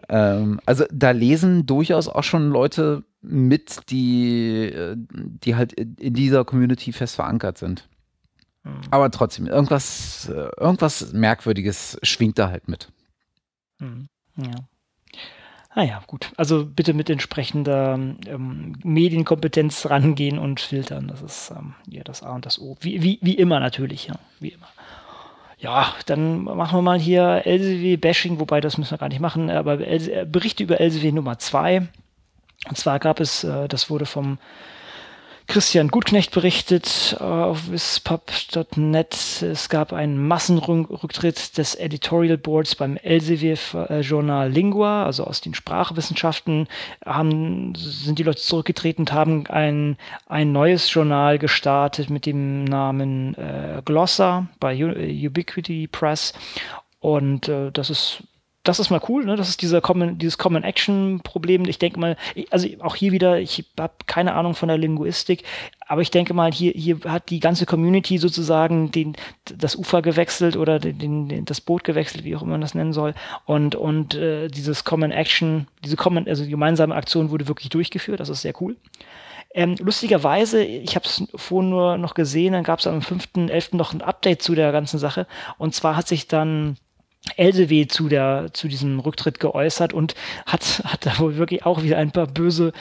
ähm, 0.08 0.60
also 0.66 0.84
da 0.92 1.12
lesen 1.12 1.66
durchaus 1.66 2.08
auch 2.08 2.24
schon 2.24 2.50
Leute 2.50 3.04
mit, 3.22 3.90
die, 3.90 4.74
die 5.06 5.54
halt 5.54 5.72
in 5.72 6.14
dieser 6.14 6.44
Community 6.44 6.92
fest 6.92 7.14
verankert 7.14 7.58
sind. 7.58 7.88
Hm. 8.64 8.80
Aber 8.90 9.10
trotzdem, 9.10 9.46
irgendwas, 9.46 10.30
irgendwas 10.58 11.12
Merkwürdiges 11.12 11.98
schwingt 12.02 12.38
da 12.38 12.50
halt 12.50 12.68
mit. 12.68 12.90
Mhm. 13.78 14.08
Ja. 14.36 14.54
Ah 15.76 15.82
ja, 15.82 16.00
gut. 16.06 16.30
Also 16.36 16.64
bitte 16.64 16.94
mit 16.94 17.10
entsprechender 17.10 17.94
ähm, 17.94 18.76
Medienkompetenz 18.84 19.86
rangehen 19.90 20.38
und 20.38 20.60
filtern. 20.60 21.08
Das 21.08 21.20
ist 21.20 21.50
ähm, 21.50 21.74
ja 21.88 22.04
das 22.04 22.22
A 22.22 22.32
und 22.32 22.46
das 22.46 22.60
O. 22.60 22.76
Wie, 22.80 23.02
wie, 23.02 23.18
wie 23.22 23.34
immer 23.34 23.58
natürlich, 23.58 24.06
ja. 24.06 24.14
Wie 24.38 24.50
immer. 24.50 24.68
Ja, 25.58 25.94
dann 26.06 26.44
machen 26.44 26.78
wir 26.78 26.82
mal 26.82 26.98
hier 26.98 27.42
LCW-Bashing, 27.44 28.38
wobei 28.38 28.60
das 28.60 28.78
müssen 28.78 28.92
wir 28.92 28.98
gar 28.98 29.08
nicht 29.08 29.20
machen, 29.20 29.50
aber 29.50 29.80
äh, 29.80 30.26
Berichte 30.30 30.62
über 30.62 30.80
LCW 30.80 31.10
Nummer 31.10 31.38
2. 31.38 31.88
Und 32.68 32.78
zwar 32.78 32.98
gab 33.00 33.18
es, 33.18 33.42
äh, 33.42 33.66
das 33.66 33.90
wurde 33.90 34.06
vom 34.06 34.38
Christian 35.46 35.88
Gutknecht 35.88 36.32
berichtet 36.32 37.16
äh, 37.20 37.22
auf 37.22 37.70
wispub.net, 37.70 39.42
es 39.42 39.68
gab 39.68 39.92
einen 39.92 40.26
Massenrücktritt 40.26 41.58
des 41.58 41.74
Editorial 41.74 42.38
Boards 42.38 42.74
beim 42.74 42.96
Elsevier-Journal 42.96 44.50
Lingua, 44.50 45.04
also 45.04 45.24
aus 45.24 45.40
den 45.40 45.54
Sprachwissenschaften, 45.54 46.66
haben, 47.04 47.74
sind 47.76 48.18
die 48.18 48.22
Leute 48.22 48.40
zurückgetreten 48.40 49.02
und 49.02 49.12
haben 49.12 49.46
ein, 49.48 49.98
ein 50.26 50.52
neues 50.52 50.92
Journal 50.92 51.38
gestartet 51.38 52.10
mit 52.10 52.26
dem 52.26 52.64
Namen 52.64 53.34
äh, 53.34 53.82
Glossa 53.84 54.48
bei 54.60 54.74
U 54.82 54.88
Ubiquity 54.90 55.88
Press. 55.88 56.32
Und 57.00 57.48
äh, 57.48 57.70
das 57.70 57.90
ist 57.90 58.22
das 58.64 58.80
ist 58.80 58.88
mal 58.88 59.00
cool, 59.08 59.26
ne? 59.26 59.36
Das 59.36 59.50
ist 59.50 59.60
dieser 59.60 59.82
Common, 59.82 60.16
dieses 60.16 60.38
Common 60.38 60.64
Action 60.64 61.20
Problem. 61.22 61.66
Ich 61.66 61.78
denke 61.78 62.00
mal, 62.00 62.16
also 62.50 62.66
auch 62.80 62.96
hier 62.96 63.12
wieder, 63.12 63.38
ich 63.38 63.64
habe 63.78 63.92
keine 64.06 64.34
Ahnung 64.34 64.54
von 64.54 64.68
der 64.68 64.78
Linguistik, 64.78 65.44
aber 65.86 66.00
ich 66.00 66.10
denke 66.10 66.32
mal, 66.32 66.50
hier, 66.50 66.72
hier 66.72 66.98
hat 67.04 67.28
die 67.28 67.40
ganze 67.40 67.66
Community 67.66 68.16
sozusagen 68.16 68.90
den, 68.90 69.16
das 69.44 69.76
Ufer 69.76 70.00
gewechselt 70.00 70.56
oder 70.56 70.78
den, 70.78 71.28
den, 71.28 71.44
das 71.44 71.60
Boot 71.60 71.84
gewechselt, 71.84 72.24
wie 72.24 72.34
auch 72.34 72.40
immer 72.40 72.52
man 72.52 72.62
das 72.62 72.74
nennen 72.74 72.94
soll. 72.94 73.14
Und, 73.44 73.74
und 73.74 74.14
äh, 74.14 74.48
dieses 74.48 74.84
Common 74.84 75.12
Action, 75.12 75.68
diese 75.84 75.96
Common, 75.96 76.26
also 76.26 76.42
die 76.44 76.50
gemeinsame 76.50 76.94
Aktion 76.94 77.30
wurde 77.30 77.48
wirklich 77.48 77.68
durchgeführt. 77.68 78.20
Das 78.20 78.30
ist 78.30 78.40
sehr 78.40 78.54
cool. 78.62 78.76
Ähm, 79.52 79.76
lustigerweise, 79.78 80.64
ich 80.64 80.96
habe 80.96 81.04
es 81.04 81.22
vorhin 81.34 81.68
nur 81.68 81.98
noch 81.98 82.14
gesehen, 82.14 82.54
dann 82.54 82.64
gab 82.64 82.78
es 82.78 82.86
am 82.86 83.00
5.11. 83.00 83.76
noch 83.76 83.92
ein 83.92 84.00
Update 84.00 84.42
zu 84.42 84.54
der 84.54 84.72
ganzen 84.72 84.98
Sache. 84.98 85.26
Und 85.58 85.74
zwar 85.74 85.96
hat 85.96 86.08
sich 86.08 86.28
dann 86.28 86.78
Elsevier 87.36 87.88
zu 87.88 88.08
der 88.08 88.50
zu 88.52 88.68
diesem 88.68 89.00
Rücktritt 89.00 89.40
geäußert 89.40 89.92
und 89.92 90.14
hat 90.46 90.82
hat 90.84 91.06
da 91.06 91.18
wohl 91.18 91.36
wirklich 91.36 91.64
auch 91.64 91.82
wieder 91.82 91.98
ein 91.98 92.10
paar 92.10 92.26
böse 92.26 92.72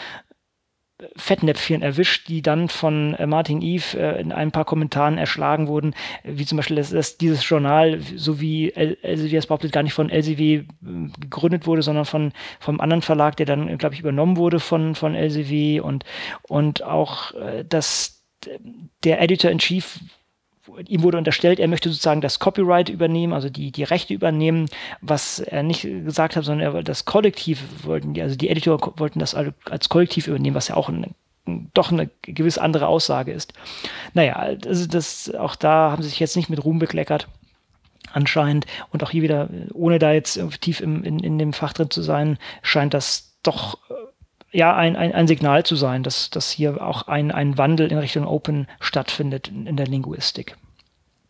Fettnäpfchen 1.16 1.82
erwischt, 1.82 2.28
die 2.28 2.42
dann 2.42 2.70
von 2.70 3.16
äh, 3.16 3.26
Martin 3.26 3.62
Eve 3.62 3.98
äh, 3.98 4.22
in 4.22 4.32
ein 4.32 4.52
paar 4.52 4.66
Kommentaren 4.66 5.18
erschlagen 5.18 5.68
wurden, 5.68 5.96
wie 6.24 6.46
zum 6.46 6.58
Beispiel, 6.58 6.78
dass, 6.78 6.92
dass 6.92 7.18
dieses 7.18 7.48
Journal, 7.48 8.00
so 8.16 8.40
wie 8.40 8.72
Elsevier 8.72 9.40
es 9.40 9.48
behauptet, 9.48 9.72
gar 9.72 9.84
nicht 9.84 9.94
von 9.94 10.10
Elsevier 10.10 10.60
äh, 10.60 10.66
gegründet 11.20 11.68
wurde, 11.68 11.82
sondern 11.82 12.06
von 12.06 12.32
vom 12.60 12.80
anderen 12.80 13.02
Verlag, 13.02 13.38
der 13.38 13.46
dann, 13.46 13.78
glaube 13.78 13.96
ich, 13.96 14.02
übernommen 14.02 14.38
wurde 14.38 14.60
von 14.60 14.96
von 14.96 15.16
Elsevier 15.16 15.84
und 15.84 16.06
und 16.44 16.84
auch, 16.84 17.34
dass 17.68 18.24
der 19.04 19.22
Editor 19.22 19.50
in 19.52 19.60
Chief 19.60 20.00
ihm 20.88 21.04
wurde 21.04 21.18
unterstellt, 21.18 21.60
er 21.60 21.68
möchte 21.68 21.90
sozusagen 21.90 22.22
das 22.22 22.40
Copyright 22.40 22.90
übernehmen, 22.90 23.34
also 23.34 23.50
die, 23.50 23.72
die 23.72 23.84
Rechte 23.84 24.14
übernehmen, 24.14 24.70
was 25.02 25.40
er 25.40 25.64
nicht 25.64 25.82
gesagt 25.82 26.36
hat, 26.36 26.46
sondern 26.46 26.76
er 26.76 26.84
das 26.84 27.06
Kollektiv 27.06 27.64
wollten, 27.84 28.20
also 28.22 28.36
die 28.36 28.50
Editor 28.50 28.94
wollten 28.98 29.20
das 29.20 29.36
als 29.36 29.90
Kollektiv 29.90 30.28
übernehmen, 30.28 30.56
was 30.56 30.70
ja 30.70 30.76
auch 30.76 30.90
ein, 30.90 31.16
doch 31.74 31.92
eine 31.92 32.10
gewisse 32.22 32.62
andere 32.62 32.88
Aussage 32.88 33.34
ist. 33.34 33.54
Naja, 34.14 34.36
also 34.36 34.88
das, 34.88 35.34
auch 35.36 35.56
da 35.56 35.92
haben 35.92 36.02
sie 36.02 36.10
sich 36.10 36.20
jetzt 36.20 36.36
nicht 36.36 36.50
mit 36.50 36.64
Ruhm 36.64 36.80
bekleckert 36.80 37.28
anscheinend. 38.14 38.66
Und 38.92 39.04
auch 39.04 39.10
hier 39.10 39.24
wieder, 39.24 39.50
ohne 39.74 40.00
da 40.00 40.12
jetzt 40.14 40.40
tief 40.62 40.80
im, 40.80 41.04
in, 41.04 41.20
in 41.20 41.38
dem 41.38 41.54
Fach 41.54 41.74
drin 41.74 41.90
zu 41.90 42.02
sein, 42.02 42.38
scheint 42.62 42.94
das 42.94 43.36
doch 43.44 43.78
ja 44.54 44.76
ein, 44.76 44.96
ein, 44.96 45.14
ein 45.14 45.28
Signal 45.28 45.66
zu 45.66 45.76
sein, 45.76 46.04
dass, 46.04 46.30
dass 46.30 46.52
hier 46.52 46.86
auch 46.86 47.08
ein, 47.08 47.32
ein 47.32 47.58
Wandel 47.58 47.92
in 47.92 47.98
Richtung 47.98 48.26
Open 48.26 48.68
stattfindet 48.80 49.50
in, 49.50 49.68
in 49.68 49.76
der 49.76 49.88
Linguistik. 49.88 50.56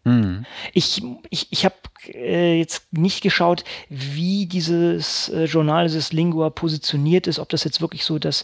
Mhm. 0.04 0.46
Ich, 0.74 1.02
ich, 1.30 1.48
ich 1.52 1.66
habe 1.66 1.76
äh, 2.14 2.58
jetzt 2.58 2.92
nicht 2.92 3.22
geschaut, 3.22 3.64
wie 3.90 4.46
dieses 4.46 5.30
äh, 5.30 5.46
Journal, 5.46 5.88
dieses 5.88 6.12
Lingua 6.12 6.50
positioniert 6.50 7.28
ist, 7.28 7.40
ob 7.40 7.50
das 7.50 7.64
jetzt 7.64 7.80
wirklich 7.80 8.04
so 8.04 8.20
das, 8.20 8.44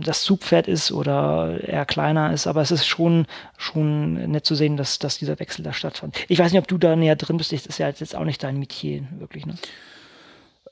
das 0.00 0.22
Zugpferd 0.22 0.68
ist 0.68 0.92
oder 0.92 1.58
eher 1.66 1.84
kleiner 1.84 2.32
ist, 2.32 2.46
aber 2.46 2.62
es 2.62 2.70
ist 2.70 2.86
schon, 2.86 3.26
schon 3.56 4.30
nett 4.30 4.46
zu 4.46 4.54
sehen, 4.54 4.76
dass, 4.76 5.00
dass 5.00 5.18
dieser 5.18 5.40
Wechsel 5.40 5.64
da 5.64 5.72
stattfand. 5.72 6.16
Ich 6.28 6.38
weiß 6.38 6.52
nicht, 6.52 6.60
ob 6.60 6.68
du 6.68 6.78
da 6.78 6.94
näher 6.94 7.16
drin 7.16 7.36
bist, 7.36 7.52
das 7.52 7.66
ist 7.66 7.78
ja 7.78 7.88
jetzt 7.88 8.14
auch 8.14 8.24
nicht 8.24 8.42
dein 8.42 8.58
Metier, 8.58 9.02
wirklich, 9.18 9.46
ne? 9.46 9.54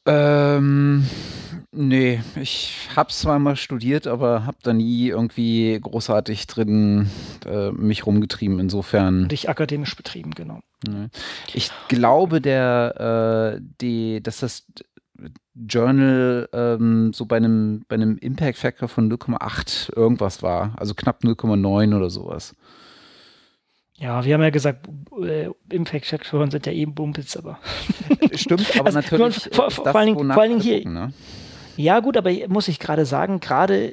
Ähm, 0.05 1.07
nee, 1.71 2.21
ich 2.41 2.89
habe 2.97 3.11
zwar 3.11 3.39
mal 3.39 3.57
studiert, 3.57 4.07
aber 4.07 4.47
habe 4.47 4.59
da 4.63 4.73
nie 4.73 5.09
irgendwie 5.09 5.79
großartig 5.81 6.47
drin 6.47 7.09
äh, 7.47 7.71
mich 7.71 8.07
rumgetrieben. 8.07 8.59
Insofern. 8.59 9.29
Dich 9.29 9.49
akademisch 9.49 9.97
betrieben, 9.97 10.33
genau. 10.33 10.61
Nee. 10.89 11.09
Ich 11.55 11.71
glaube, 11.89 12.41
der, 12.41 13.55
äh, 13.57 13.61
die, 13.81 14.23
dass 14.23 14.41
das 14.41 14.67
Journal 15.55 16.49
ähm, 16.53 17.13
so 17.13 17.27
bei 17.27 17.37
einem, 17.37 17.85
bei 17.89 17.95
einem 17.95 18.17
Impact 18.19 18.59
Factor 18.59 18.89
von 18.89 19.13
0,8 19.13 19.95
irgendwas 19.95 20.43
war. 20.43 20.75
Also 20.77 20.95
knapp 20.95 21.23
0,9 21.23 21.97
oder 21.97 22.11
sowas. 22.11 22.55
Ja, 24.03 24.25
wir 24.25 24.35
haben 24.35 24.43
ja 24.43 24.51
gesagt, 24.51 24.89
äh, 25.23 25.49
Impact-Faktoren 25.71 26.51
sind 26.51 26.67
ja 26.67 26.73
eben 26.73 26.93
Bumpels, 26.93 27.37
aber. 27.37 27.61
Stimmt, 28.35 28.77
aber 28.77 28.87
also, 28.87 28.99
natürlich. 28.99 29.49
Vor, 29.53 29.71
vor, 29.71 29.85
vor, 29.85 29.95
allen 29.95 30.17
Dingen, 30.17 30.33
vor 30.33 30.43
allen 30.43 30.59
Dingen 30.59 30.61
hier. 30.61 30.89
Ne? 30.89 31.13
Ja, 31.77 32.01
gut, 32.01 32.17
aber 32.17 32.33
muss 32.49 32.67
ich 32.67 32.81
gerade 32.81 33.07
sagen, 33.07 33.39
gerade 33.39 33.93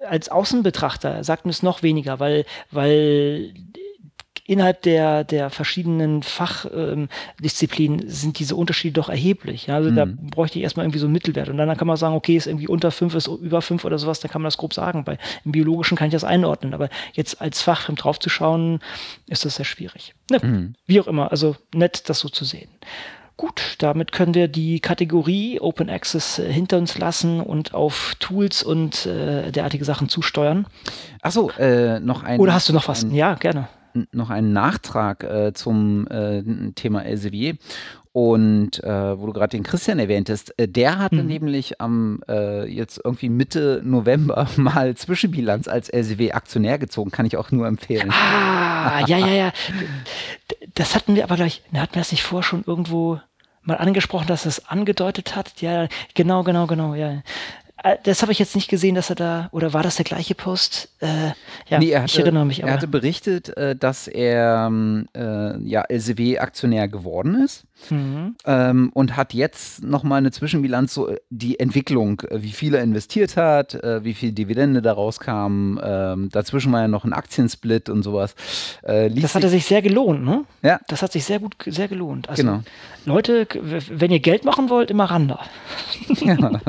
als 0.00 0.30
Außenbetrachter 0.30 1.22
sagt 1.22 1.44
mir 1.44 1.52
es 1.52 1.62
noch 1.62 1.84
weniger, 1.84 2.18
weil, 2.18 2.44
weil 2.72 3.54
innerhalb 4.46 4.82
der, 4.82 5.24
der 5.24 5.50
verschiedenen 5.50 6.22
Fachdisziplinen 6.22 8.00
ähm, 8.02 8.08
sind 8.08 8.38
diese 8.38 8.54
Unterschiede 8.54 8.94
doch 8.94 9.08
erheblich. 9.08 9.66
Ja? 9.66 9.76
Also 9.76 9.90
mhm. 9.90 9.96
da 9.96 10.06
bräuchte 10.06 10.58
ich 10.58 10.62
erstmal 10.62 10.86
irgendwie 10.86 11.00
so 11.00 11.06
einen 11.06 11.12
Mittelwert. 11.12 11.48
Und 11.48 11.56
dann 11.56 11.76
kann 11.76 11.86
man 11.86 11.96
sagen, 11.96 12.14
okay, 12.14 12.36
ist 12.36 12.46
irgendwie 12.46 12.68
unter 12.68 12.90
fünf, 12.90 13.14
ist 13.14 13.26
über 13.26 13.60
fünf 13.60 13.84
oder 13.84 13.98
sowas, 13.98 14.20
dann 14.20 14.30
kann 14.30 14.42
man 14.42 14.46
das 14.46 14.56
grob 14.56 14.72
sagen. 14.72 15.04
Bei, 15.04 15.18
Im 15.44 15.52
Biologischen 15.52 15.96
kann 15.96 16.08
ich 16.08 16.12
das 16.12 16.24
einordnen. 16.24 16.74
Aber 16.74 16.88
jetzt 17.12 17.40
als 17.40 17.60
Fachfilm 17.60 17.96
draufzuschauen, 17.96 18.80
ist 19.28 19.44
das 19.44 19.56
sehr 19.56 19.64
schwierig. 19.64 20.14
Ne? 20.30 20.38
Mhm. 20.40 20.74
Wie 20.86 21.00
auch 21.00 21.08
immer, 21.08 21.30
also 21.30 21.56
nett, 21.74 22.08
das 22.08 22.20
so 22.20 22.28
zu 22.28 22.44
sehen. 22.44 22.68
Gut, 23.36 23.76
damit 23.80 24.12
können 24.12 24.32
wir 24.32 24.48
die 24.48 24.80
Kategorie 24.80 25.60
Open 25.60 25.90
Access 25.90 26.38
äh, 26.38 26.50
hinter 26.50 26.78
uns 26.78 26.96
lassen 26.96 27.40
und 27.40 27.74
auf 27.74 28.14
Tools 28.18 28.62
und 28.62 29.04
äh, 29.04 29.50
derartige 29.52 29.84
Sachen 29.84 30.08
zusteuern. 30.08 30.66
Achso, 31.20 31.50
äh, 31.58 32.00
noch 32.00 32.22
ein. 32.22 32.40
Oder 32.40 32.54
hast 32.54 32.70
du 32.70 32.72
noch 32.72 32.88
was? 32.88 33.06
Ja, 33.10 33.34
gerne 33.34 33.68
noch 34.12 34.30
einen 34.30 34.52
Nachtrag 34.52 35.24
äh, 35.24 35.52
zum 35.52 36.06
äh, 36.08 36.42
Thema 36.74 37.04
Elsevier. 37.04 37.56
Und 38.16 38.82
äh, 38.82 39.18
wo 39.20 39.26
du 39.26 39.34
gerade 39.34 39.50
den 39.50 39.62
Christian 39.62 39.98
erwähntest, 39.98 40.58
äh, 40.58 40.66
der 40.66 40.98
hatte 40.98 41.16
mhm. 41.16 41.26
nämlich 41.26 41.82
am 41.82 42.20
äh, 42.26 42.66
jetzt 42.66 42.98
irgendwie 43.04 43.28
Mitte 43.28 43.82
November 43.84 44.48
mal 44.56 44.96
Zwischenbilanz 44.96 45.68
als 45.68 45.90
LCW-Aktionär 45.90 46.78
gezogen, 46.78 47.10
kann 47.10 47.26
ich 47.26 47.36
auch 47.36 47.50
nur 47.50 47.66
empfehlen. 47.66 48.10
Ah, 48.10 49.04
ja, 49.06 49.18
ja, 49.18 49.34
ja. 49.34 49.52
Das 50.74 50.94
hatten 50.94 51.14
wir 51.14 51.24
aber 51.24 51.36
gleich, 51.36 51.62
hatten 51.74 51.94
wir 51.94 52.00
das 52.00 52.10
nicht 52.10 52.22
vorher 52.22 52.42
schon 52.42 52.64
irgendwo 52.66 53.20
mal 53.66 53.76
angesprochen, 53.76 54.28
dass 54.28 54.46
es 54.46 54.66
angedeutet 54.66 55.36
hat? 55.36 55.60
Ja, 55.60 55.86
genau, 56.14 56.42
genau, 56.42 56.66
genau, 56.66 56.94
ja. 56.94 57.22
Äh, 57.86 57.96
das 58.02 58.22
habe 58.22 58.32
ich 58.32 58.38
jetzt 58.38 58.54
nicht 58.54 58.68
gesehen, 58.68 58.94
dass 58.94 59.10
er 59.10 59.16
da, 59.16 59.48
oder 59.52 59.72
war 59.72 59.82
das 59.82 59.96
der 59.96 60.04
gleiche 60.04 60.34
Post? 60.34 60.88
Äh, 61.00 61.06
ja, 61.68 61.78
nee, 61.78 61.94
hatte, 61.94 62.06
ich 62.06 62.18
erinnere 62.18 62.44
mich. 62.44 62.62
Aber. 62.62 62.70
Er 62.70 62.76
hatte 62.76 62.88
berichtet, 62.88 63.56
äh, 63.56 63.76
dass 63.76 64.08
er 64.08 64.66
ähm, 64.66 65.08
äh, 65.16 65.58
ja, 65.62 65.82
LCW-Aktionär 65.82 66.88
geworden 66.88 67.42
ist 67.44 67.64
mhm. 67.90 68.36
ähm, 68.44 68.90
und 68.92 69.16
hat 69.16 69.34
jetzt 69.34 69.82
nochmal 69.82 70.18
eine 70.18 70.32
Zwischenbilanz, 70.32 70.94
so 70.94 71.08
äh, 71.08 71.18
die 71.30 71.60
Entwicklung, 71.60 72.22
wie 72.30 72.52
viel 72.52 72.74
er 72.74 72.82
investiert 72.82 73.36
hat, 73.36 73.74
äh, 73.74 74.02
wie 74.04 74.14
viel 74.14 74.32
Dividende 74.32 74.82
daraus 74.82 75.20
kam. 75.20 75.80
Ähm, 75.82 76.28
dazwischen 76.30 76.72
war 76.72 76.82
ja 76.82 76.88
noch 76.88 77.04
ein 77.04 77.12
Aktiensplit 77.12 77.88
und 77.88 78.02
sowas. 78.02 78.34
das 78.82 79.34
hatte 79.34 79.48
sich 79.48 79.64
sehr 79.64 79.82
gelohnt, 79.82 80.24
ne? 80.24 80.44
Ja. 80.62 80.80
Das 80.88 81.02
hat 81.02 81.12
sich 81.12 81.24
sehr 81.24 81.38
gut, 81.38 81.54
sehr 81.66 81.88
gelohnt. 81.88 82.28
Also, 82.28 82.42
genau. 82.42 82.60
Leute, 83.04 83.46
wenn 83.90 84.10
ihr 84.10 84.20
Geld 84.20 84.44
machen 84.44 84.68
wollt, 84.68 84.90
immer 84.90 85.04
ran 85.04 85.28
da. 85.28 85.40
Ja. 86.24 86.36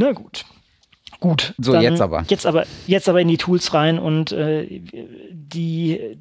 Na 0.00 0.12
gut. 0.12 0.46
Gut. 1.20 1.52
So, 1.58 1.78
jetzt 1.78 2.00
aber. 2.00 2.24
Jetzt 2.28 2.46
aber, 2.46 2.64
jetzt 2.86 3.06
aber 3.06 3.20
in 3.20 3.28
die 3.28 3.36
Tools 3.36 3.74
rein 3.74 3.98
und 3.98 4.32
äh, 4.32 4.80
die, 5.30 6.16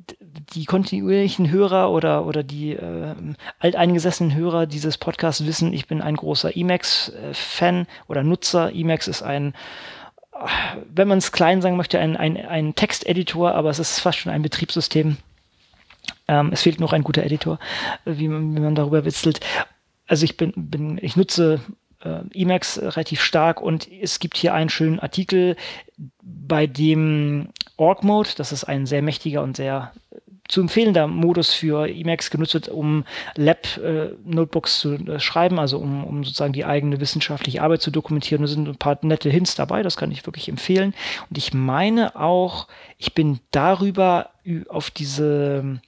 die 0.53 0.65
kontinuierlichen 0.65 1.49
Hörer 1.49 1.89
oder, 1.89 2.25
oder 2.25 2.43
die 2.43 2.73
äh, 2.73 3.15
alteingesessenen 3.59 4.35
Hörer 4.35 4.65
dieses 4.65 4.97
Podcasts 4.97 5.45
wissen, 5.45 5.71
ich 5.71 5.87
bin 5.87 6.01
ein 6.01 6.17
großer 6.17 6.57
Emacs-Fan 6.57 7.87
oder 8.09 8.23
Nutzer. 8.23 8.75
Emacs 8.75 9.07
ist 9.07 9.21
ein, 9.21 9.53
wenn 10.93 11.07
man 11.07 11.19
es 11.19 11.31
klein 11.31 11.61
sagen 11.61 11.77
möchte, 11.77 11.99
ein, 11.99 12.17
ein, 12.17 12.35
ein 12.35 12.75
Texteditor, 12.75 13.55
aber 13.55 13.69
es 13.69 13.79
ist 13.79 13.99
fast 13.99 14.17
schon 14.17 14.33
ein 14.33 14.41
Betriebssystem. 14.41 15.15
Ähm, 16.27 16.49
es 16.51 16.63
fehlt 16.63 16.81
noch 16.81 16.91
ein 16.91 17.03
guter 17.03 17.23
Editor, 17.23 17.59
wie 18.03 18.27
man, 18.27 18.53
wie 18.53 18.59
man 18.59 18.75
darüber 18.75 19.05
witzelt. 19.05 19.39
Also 20.07 20.25
ich 20.25 20.35
bin, 20.35 20.51
bin, 20.57 20.99
ich 21.01 21.15
nutze 21.15 21.61
äh, 22.03 22.21
Emacs 22.33 22.79
relativ 22.81 23.21
stark 23.21 23.61
und 23.61 23.89
es 23.91 24.19
gibt 24.19 24.37
hier 24.37 24.53
einen 24.53 24.69
schönen 24.69 24.99
Artikel, 24.99 25.55
bei 26.21 26.67
dem 26.67 27.49
Org 27.77 28.03
Mode, 28.03 28.29
das 28.37 28.51
ist 28.51 28.63
ein 28.63 28.85
sehr 28.85 29.01
mächtiger 29.01 29.41
und 29.43 29.57
sehr 29.57 29.91
äh, 30.11 30.17
zu 30.47 30.61
empfehlender 30.61 31.07
Modus 31.07 31.53
für 31.53 31.87
Emacs 31.87 32.31
genutzt 32.31 32.55
wird, 32.55 32.69
um 32.69 33.05
Lab-Notebooks 33.35 34.77
äh, 34.77 34.81
zu 34.81 34.93
äh, 34.95 35.19
schreiben, 35.19 35.59
also 35.59 35.77
um, 35.77 36.03
um 36.03 36.23
sozusagen 36.23 36.53
die 36.53 36.65
eigene 36.65 36.99
wissenschaftliche 36.99 37.61
Arbeit 37.61 37.81
zu 37.81 37.91
dokumentieren. 37.91 38.41
Da 38.41 38.47
sind 38.47 38.67
ein 38.67 38.75
paar 38.75 38.97
nette 39.03 39.29
Hints 39.29 39.55
dabei, 39.55 39.83
das 39.83 39.95
kann 39.95 40.11
ich 40.11 40.25
wirklich 40.25 40.49
empfehlen. 40.49 40.95
Und 41.29 41.37
ich 41.37 41.53
meine 41.53 42.15
auch, 42.15 42.67
ich 42.97 43.13
bin 43.13 43.39
darüber 43.51 44.31
auf 44.69 44.89
diese 44.89 45.79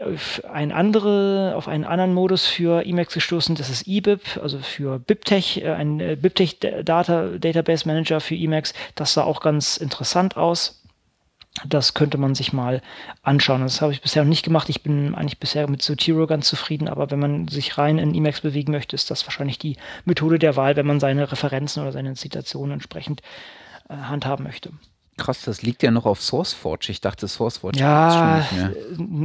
auf, 0.00 0.42
ein 0.50 0.72
andere, 0.72 1.54
auf 1.56 1.68
einen 1.68 1.84
anderen 1.84 2.14
Modus 2.14 2.46
für 2.46 2.84
Emacs 2.86 3.14
gestoßen. 3.14 3.54
Das 3.54 3.70
ist 3.70 3.86
eBib, 3.86 4.40
also 4.42 4.58
für 4.58 4.98
BibTech, 4.98 5.62
äh, 5.62 5.72
ein 5.72 6.00
äh, 6.00 6.16
BibTech 6.20 6.58
Data, 6.58 7.28
Database 7.38 7.86
Manager 7.86 8.20
für 8.20 8.34
Emacs. 8.34 8.72
Das 8.94 9.14
sah 9.14 9.24
auch 9.24 9.40
ganz 9.40 9.76
interessant 9.76 10.36
aus. 10.36 10.82
Das 11.66 11.94
könnte 11.94 12.16
man 12.16 12.34
sich 12.34 12.52
mal 12.52 12.80
anschauen. 13.22 13.62
Das 13.62 13.82
habe 13.82 13.92
ich 13.92 14.00
bisher 14.00 14.22
noch 14.22 14.28
nicht 14.28 14.44
gemacht. 14.44 14.68
Ich 14.68 14.82
bin 14.82 15.14
eigentlich 15.14 15.40
bisher 15.40 15.68
mit 15.68 15.82
Zotero 15.82 16.26
ganz 16.26 16.48
zufrieden, 16.48 16.88
aber 16.88 17.10
wenn 17.10 17.18
man 17.18 17.48
sich 17.48 17.76
rein 17.76 17.98
in 17.98 18.14
Emacs 18.14 18.40
bewegen 18.40 18.72
möchte, 18.72 18.94
ist 18.94 19.10
das 19.10 19.26
wahrscheinlich 19.26 19.58
die 19.58 19.76
Methode 20.04 20.38
der 20.38 20.56
Wahl, 20.56 20.76
wenn 20.76 20.86
man 20.86 21.00
seine 21.00 21.30
Referenzen 21.30 21.82
oder 21.82 21.92
seine 21.92 22.14
Zitationen 22.14 22.74
entsprechend 22.74 23.20
äh, 23.88 23.94
handhaben 23.94 24.44
möchte. 24.44 24.70
Krass, 25.16 25.42
das 25.42 25.62
liegt 25.62 25.82
ja 25.82 25.90
noch 25.90 26.06
auf 26.06 26.22
SourceForge. 26.22 26.86
Ich 26.90 27.00
dachte, 27.00 27.28
SourceForge 27.28 27.78
ja, 27.78 28.46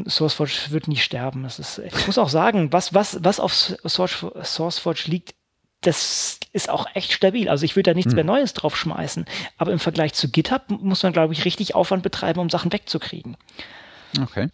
SourceForge 0.05 0.53
wird 0.69 0.87
nie 0.87 0.97
sterben. 0.97 1.43
Das 1.43 1.59
ist, 1.59 1.79
ich 1.79 2.07
muss 2.07 2.17
auch 2.17 2.29
sagen, 2.29 2.73
was, 2.73 2.93
was, 2.93 3.23
was 3.23 3.39
auf 3.39 3.53
SourceForge 3.53 5.03
liegt, 5.05 5.35
das 5.81 6.39
ist 6.51 6.69
auch 6.69 6.87
echt 6.95 7.11
stabil. 7.13 7.47
Also 7.49 7.63
ich 7.65 7.75
würde 7.75 7.91
da 7.91 7.93
nichts 7.93 8.11
hm. 8.11 8.15
mehr 8.15 8.23
Neues 8.23 8.53
drauf 8.53 8.75
schmeißen. 8.75 9.25
Aber 9.57 9.71
im 9.71 9.79
Vergleich 9.79 10.13
zu 10.13 10.29
GitHub 10.29 10.63
muss 10.69 11.03
man, 11.03 11.13
glaube 11.13 11.33
ich, 11.33 11.45
richtig 11.45 11.75
Aufwand 11.75 12.03
betreiben, 12.03 12.39
um 12.39 12.49
Sachen 12.49 12.73
wegzukriegen. 12.73 13.37
Okay. 14.21 14.49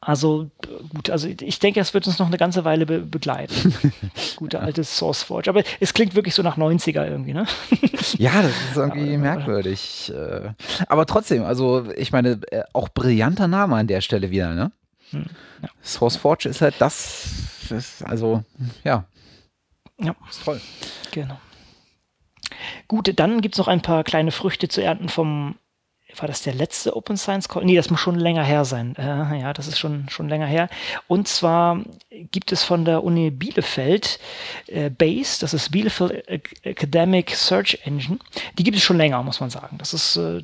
Also 0.00 0.50
gut, 0.94 1.10
also 1.10 1.28
ich 1.28 1.58
denke, 1.58 1.78
es 1.78 1.92
wird 1.92 2.06
uns 2.06 2.18
noch 2.18 2.28
eine 2.28 2.38
ganze 2.38 2.64
Weile 2.64 2.86
be 2.86 3.00
begleiten. 3.00 3.74
Gute 4.36 4.60
alte 4.60 4.82
SourceForge. 4.82 5.50
Aber 5.50 5.62
es 5.78 5.92
klingt 5.92 6.14
wirklich 6.14 6.34
so 6.34 6.42
nach 6.42 6.56
90er 6.56 7.06
irgendwie, 7.06 7.34
ne? 7.34 7.46
ja, 8.16 8.40
das 8.40 8.52
ist 8.52 8.76
irgendwie 8.76 9.10
aber, 9.14 9.18
merkwürdig. 9.18 10.10
Äh, 10.14 10.52
aber 10.88 11.04
trotzdem, 11.04 11.44
also 11.44 11.86
ich 11.96 12.12
meine, 12.12 12.40
äh, 12.50 12.62
auch 12.72 12.88
brillanter 12.88 13.46
Name 13.46 13.76
an 13.76 13.86
der 13.88 14.00
Stelle 14.00 14.30
wieder, 14.30 14.54
ne? 14.54 14.72
Hm, 15.10 15.26
ja. 15.62 15.68
SourceForge 15.82 16.48
ist 16.48 16.62
halt 16.62 16.76
das, 16.78 17.28
ist 17.70 18.02
also 18.04 18.42
ja. 18.84 19.04
Ja. 19.98 20.14
Ist 20.30 20.44
toll. 20.44 20.60
Genau. 21.10 21.38
Gut, 22.88 23.12
dann 23.18 23.42
gibt 23.42 23.54
es 23.54 23.58
noch 23.58 23.68
ein 23.68 23.82
paar 23.82 24.02
kleine 24.04 24.32
Früchte 24.32 24.68
zu 24.68 24.82
ernten 24.82 25.08
vom 25.08 25.56
war 26.16 26.28
das 26.28 26.42
der 26.42 26.54
letzte 26.54 26.96
Open 26.96 27.16
Science 27.16 27.48
Call? 27.48 27.64
Nee, 27.64 27.76
das 27.76 27.90
muss 27.90 28.00
schon 28.00 28.16
länger 28.16 28.44
her 28.44 28.64
sein. 28.64 28.94
Äh, 28.96 29.40
ja, 29.40 29.52
das 29.52 29.68
ist 29.68 29.78
schon, 29.78 30.08
schon 30.08 30.28
länger 30.28 30.46
her. 30.46 30.68
Und 31.08 31.28
zwar 31.28 31.80
gibt 32.30 32.52
es 32.52 32.62
von 32.62 32.84
der 32.84 33.04
Uni 33.04 33.30
Bielefeld 33.30 34.18
äh, 34.66 34.90
BASE, 34.90 35.40
das 35.40 35.54
ist 35.54 35.70
Bielefeld 35.70 36.24
Academic 36.62 37.30
Search 37.30 37.78
Engine. 37.84 38.18
Die 38.58 38.64
gibt 38.64 38.76
es 38.76 38.82
schon 38.82 38.96
länger, 38.96 39.22
muss 39.22 39.40
man 39.40 39.50
sagen. 39.50 39.78
Das 39.78 39.94
ist, 39.94 40.16
äh, 40.16 40.42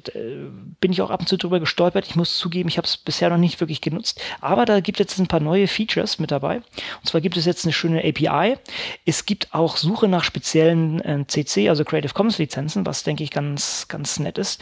bin 0.81 0.93
ich 0.93 1.03
auch 1.03 1.11
ab 1.11 1.21
und 1.21 1.29
zu 1.29 1.37
drüber 1.37 1.61
gestolpert. 1.61 2.07
Ich 2.07 2.17
muss 2.17 2.39
zugeben, 2.39 2.69
ich 2.69 2.79
habe 2.79 2.87
es 2.87 2.97
bisher 2.97 3.31
noch 3.31 3.39
nicht 3.39 3.61
wirklich 3.61 3.81
genutzt. 3.81 4.21
Aber 4.41 4.65
da 4.65 4.81
gibt 4.81 5.01
es 5.01 5.05
jetzt 5.05 5.19
ein 5.19 5.27
paar 5.27 5.41
neue 5.41 5.69
Features 5.69 6.19
mit 6.19 6.31
dabei. 6.31 6.57
Und 6.57 7.07
zwar 7.07 7.21
gibt 7.21 7.37
es 7.37 7.45
jetzt 7.45 7.65
eine 7.65 7.73
schöne 7.73 8.05
API. 8.05 8.57
Es 9.05 9.27
gibt 9.27 9.53
auch 9.55 9.77
Suche 9.77 10.09
nach 10.09 10.25
speziellen 10.25 11.27
CC, 11.29 11.65
äh, 11.65 11.69
also 11.69 11.85
Creative 11.85 12.15
Commons 12.15 12.39
Lizenzen, 12.39 12.87
was 12.87 13.03
denke 13.03 13.25
ich 13.25 13.31
ganz, 13.31 13.87
ganz 13.89 14.19
nett 14.19 14.39
ist. 14.39 14.61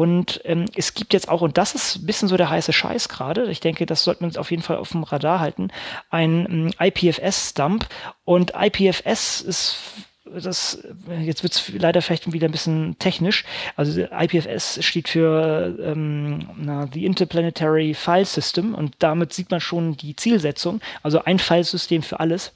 Und 0.00 0.40
ähm, 0.44 0.64
es 0.74 0.94
gibt 0.94 1.12
jetzt 1.12 1.28
auch, 1.28 1.42
und 1.42 1.58
das 1.58 1.74
ist 1.74 1.96
ein 1.96 2.06
bisschen 2.06 2.26
so 2.26 2.38
der 2.38 2.48
heiße 2.48 2.72
Scheiß 2.72 3.10
gerade, 3.10 3.50
ich 3.50 3.60
denke, 3.60 3.84
das 3.84 4.02
sollten 4.02 4.22
wir 4.22 4.28
uns 4.28 4.38
auf 4.38 4.50
jeden 4.50 4.62
Fall 4.62 4.78
auf 4.78 4.92
dem 4.92 5.02
Radar 5.02 5.40
halten, 5.40 5.68
ein 6.08 6.46
ähm, 6.48 6.72
IPFS-Stump. 6.80 7.86
Und 8.24 8.54
IPFS 8.58 9.42
ist 9.42 9.76
das, 10.24 10.82
jetzt 11.20 11.42
wird 11.42 11.52
es 11.52 11.68
leider 11.68 12.00
vielleicht 12.00 12.32
wieder 12.32 12.48
ein 12.48 12.50
bisschen 12.50 12.98
technisch. 12.98 13.44
Also 13.76 14.00
IPFS 14.00 14.82
steht 14.82 15.10
für 15.10 15.76
ähm, 15.82 16.48
na, 16.56 16.88
The 16.90 17.04
Interplanetary 17.04 17.92
File 17.92 18.24
System 18.24 18.74
und 18.74 18.94
damit 19.00 19.34
sieht 19.34 19.50
man 19.50 19.60
schon 19.60 19.98
die 19.98 20.16
Zielsetzung. 20.16 20.80
Also 21.02 21.24
ein 21.24 21.38
Filesystem 21.38 22.02
für 22.02 22.20
alles. 22.20 22.52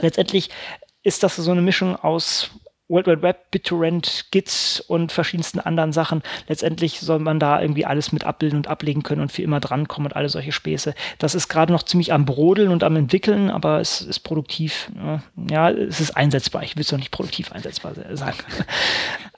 Letztendlich 0.00 0.50
ist 1.02 1.22
das 1.22 1.36
so 1.36 1.50
eine 1.50 1.62
Mischung 1.62 1.96
aus 1.96 2.50
World 2.88 3.06
Wide 3.06 3.22
Web, 3.22 3.50
BitTorrent, 3.50 4.26
Gits 4.30 4.80
und 4.80 5.10
verschiedensten 5.10 5.58
anderen 5.58 5.92
Sachen. 5.92 6.22
Letztendlich 6.48 7.00
soll 7.00 7.18
man 7.18 7.40
da 7.40 7.60
irgendwie 7.60 7.86
alles 7.86 8.12
mit 8.12 8.24
abbilden 8.24 8.58
und 8.58 8.68
ablegen 8.68 9.02
können 9.02 9.22
und 9.22 9.32
für 9.32 9.42
immer 9.42 9.60
drankommen 9.60 10.10
und 10.10 10.16
alle 10.16 10.28
solche 10.28 10.52
Späße. 10.52 10.94
Das 11.18 11.34
ist 11.34 11.48
gerade 11.48 11.72
noch 11.72 11.82
ziemlich 11.82 12.12
am 12.12 12.26
Brodeln 12.26 12.70
und 12.70 12.84
am 12.84 12.96
entwickeln, 12.96 13.50
aber 13.50 13.80
es 13.80 14.02
ist 14.02 14.20
produktiv. 14.20 14.90
Ja, 15.50 15.70
es 15.70 16.00
ist 16.00 16.16
einsetzbar. 16.16 16.62
Ich 16.62 16.76
will 16.76 16.82
es 16.82 16.92
noch 16.92 16.98
nicht 16.98 17.10
produktiv 17.10 17.52
einsetzbar 17.52 17.94
sagen. 18.12 18.38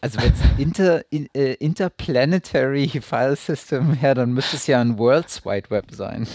Also 0.03 0.21
wenn 0.21 0.33
es 0.33 0.41
Inter, 0.59 1.03
in, 1.11 1.29
äh, 1.35 1.55
Interplanetary 1.55 2.87
File 3.01 3.35
System 3.35 3.95
her, 3.95 4.15
dann 4.15 4.33
müsste 4.33 4.57
es 4.57 4.67
ja 4.67 4.81
ein 4.81 4.99
World's 4.99 5.45
Wide 5.45 5.71
Web 5.71 5.87
sein. 5.91 6.29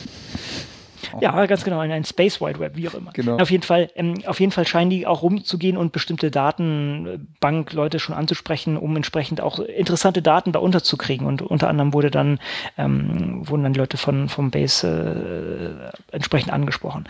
Ja, 1.20 1.46
ganz 1.46 1.64
genau, 1.64 1.82
in 1.82 1.92
ein 1.92 2.06
Space 2.06 2.40
Wide 2.40 2.60
Web, 2.60 2.76
wie 2.76 2.88
auch 2.88 2.94
immer. 2.94 3.12
Genau. 3.12 3.38
Auf 3.38 3.52
jeden 3.52 3.64
Fall, 3.64 3.90
ähm, 3.96 4.16
auf 4.26 4.40
jeden 4.40 4.52
Fall 4.52 4.68
scheinen 4.68 4.90
die 4.90 5.08
auch 5.08 5.22
rumzugehen 5.22 5.78
und 5.78 5.92
bestimmte 5.92 6.32
Datenbankleute 6.32 8.00
schon 8.00 8.16
anzusprechen, 8.16 8.78
um 8.78 8.96
entsprechend 8.96 9.42
auch 9.42 9.60
interessante 9.60 10.22
Daten 10.22 10.52
da 10.52 10.60
unterzukriegen. 10.60 11.28
Und 11.28 11.42
unter 11.42 11.68
anderem 11.68 11.94
wurde 11.94 12.12
dann, 12.12 12.40
ähm, 12.78 13.48
wurden 13.48 13.64
dann 13.64 13.74
die 13.74 13.80
Leute 13.80 13.98
von, 13.98 14.30
vom 14.30 14.52
Base 14.52 15.92
äh, 16.12 16.16
entsprechend 16.16 16.54
angesprochen. 16.54 17.06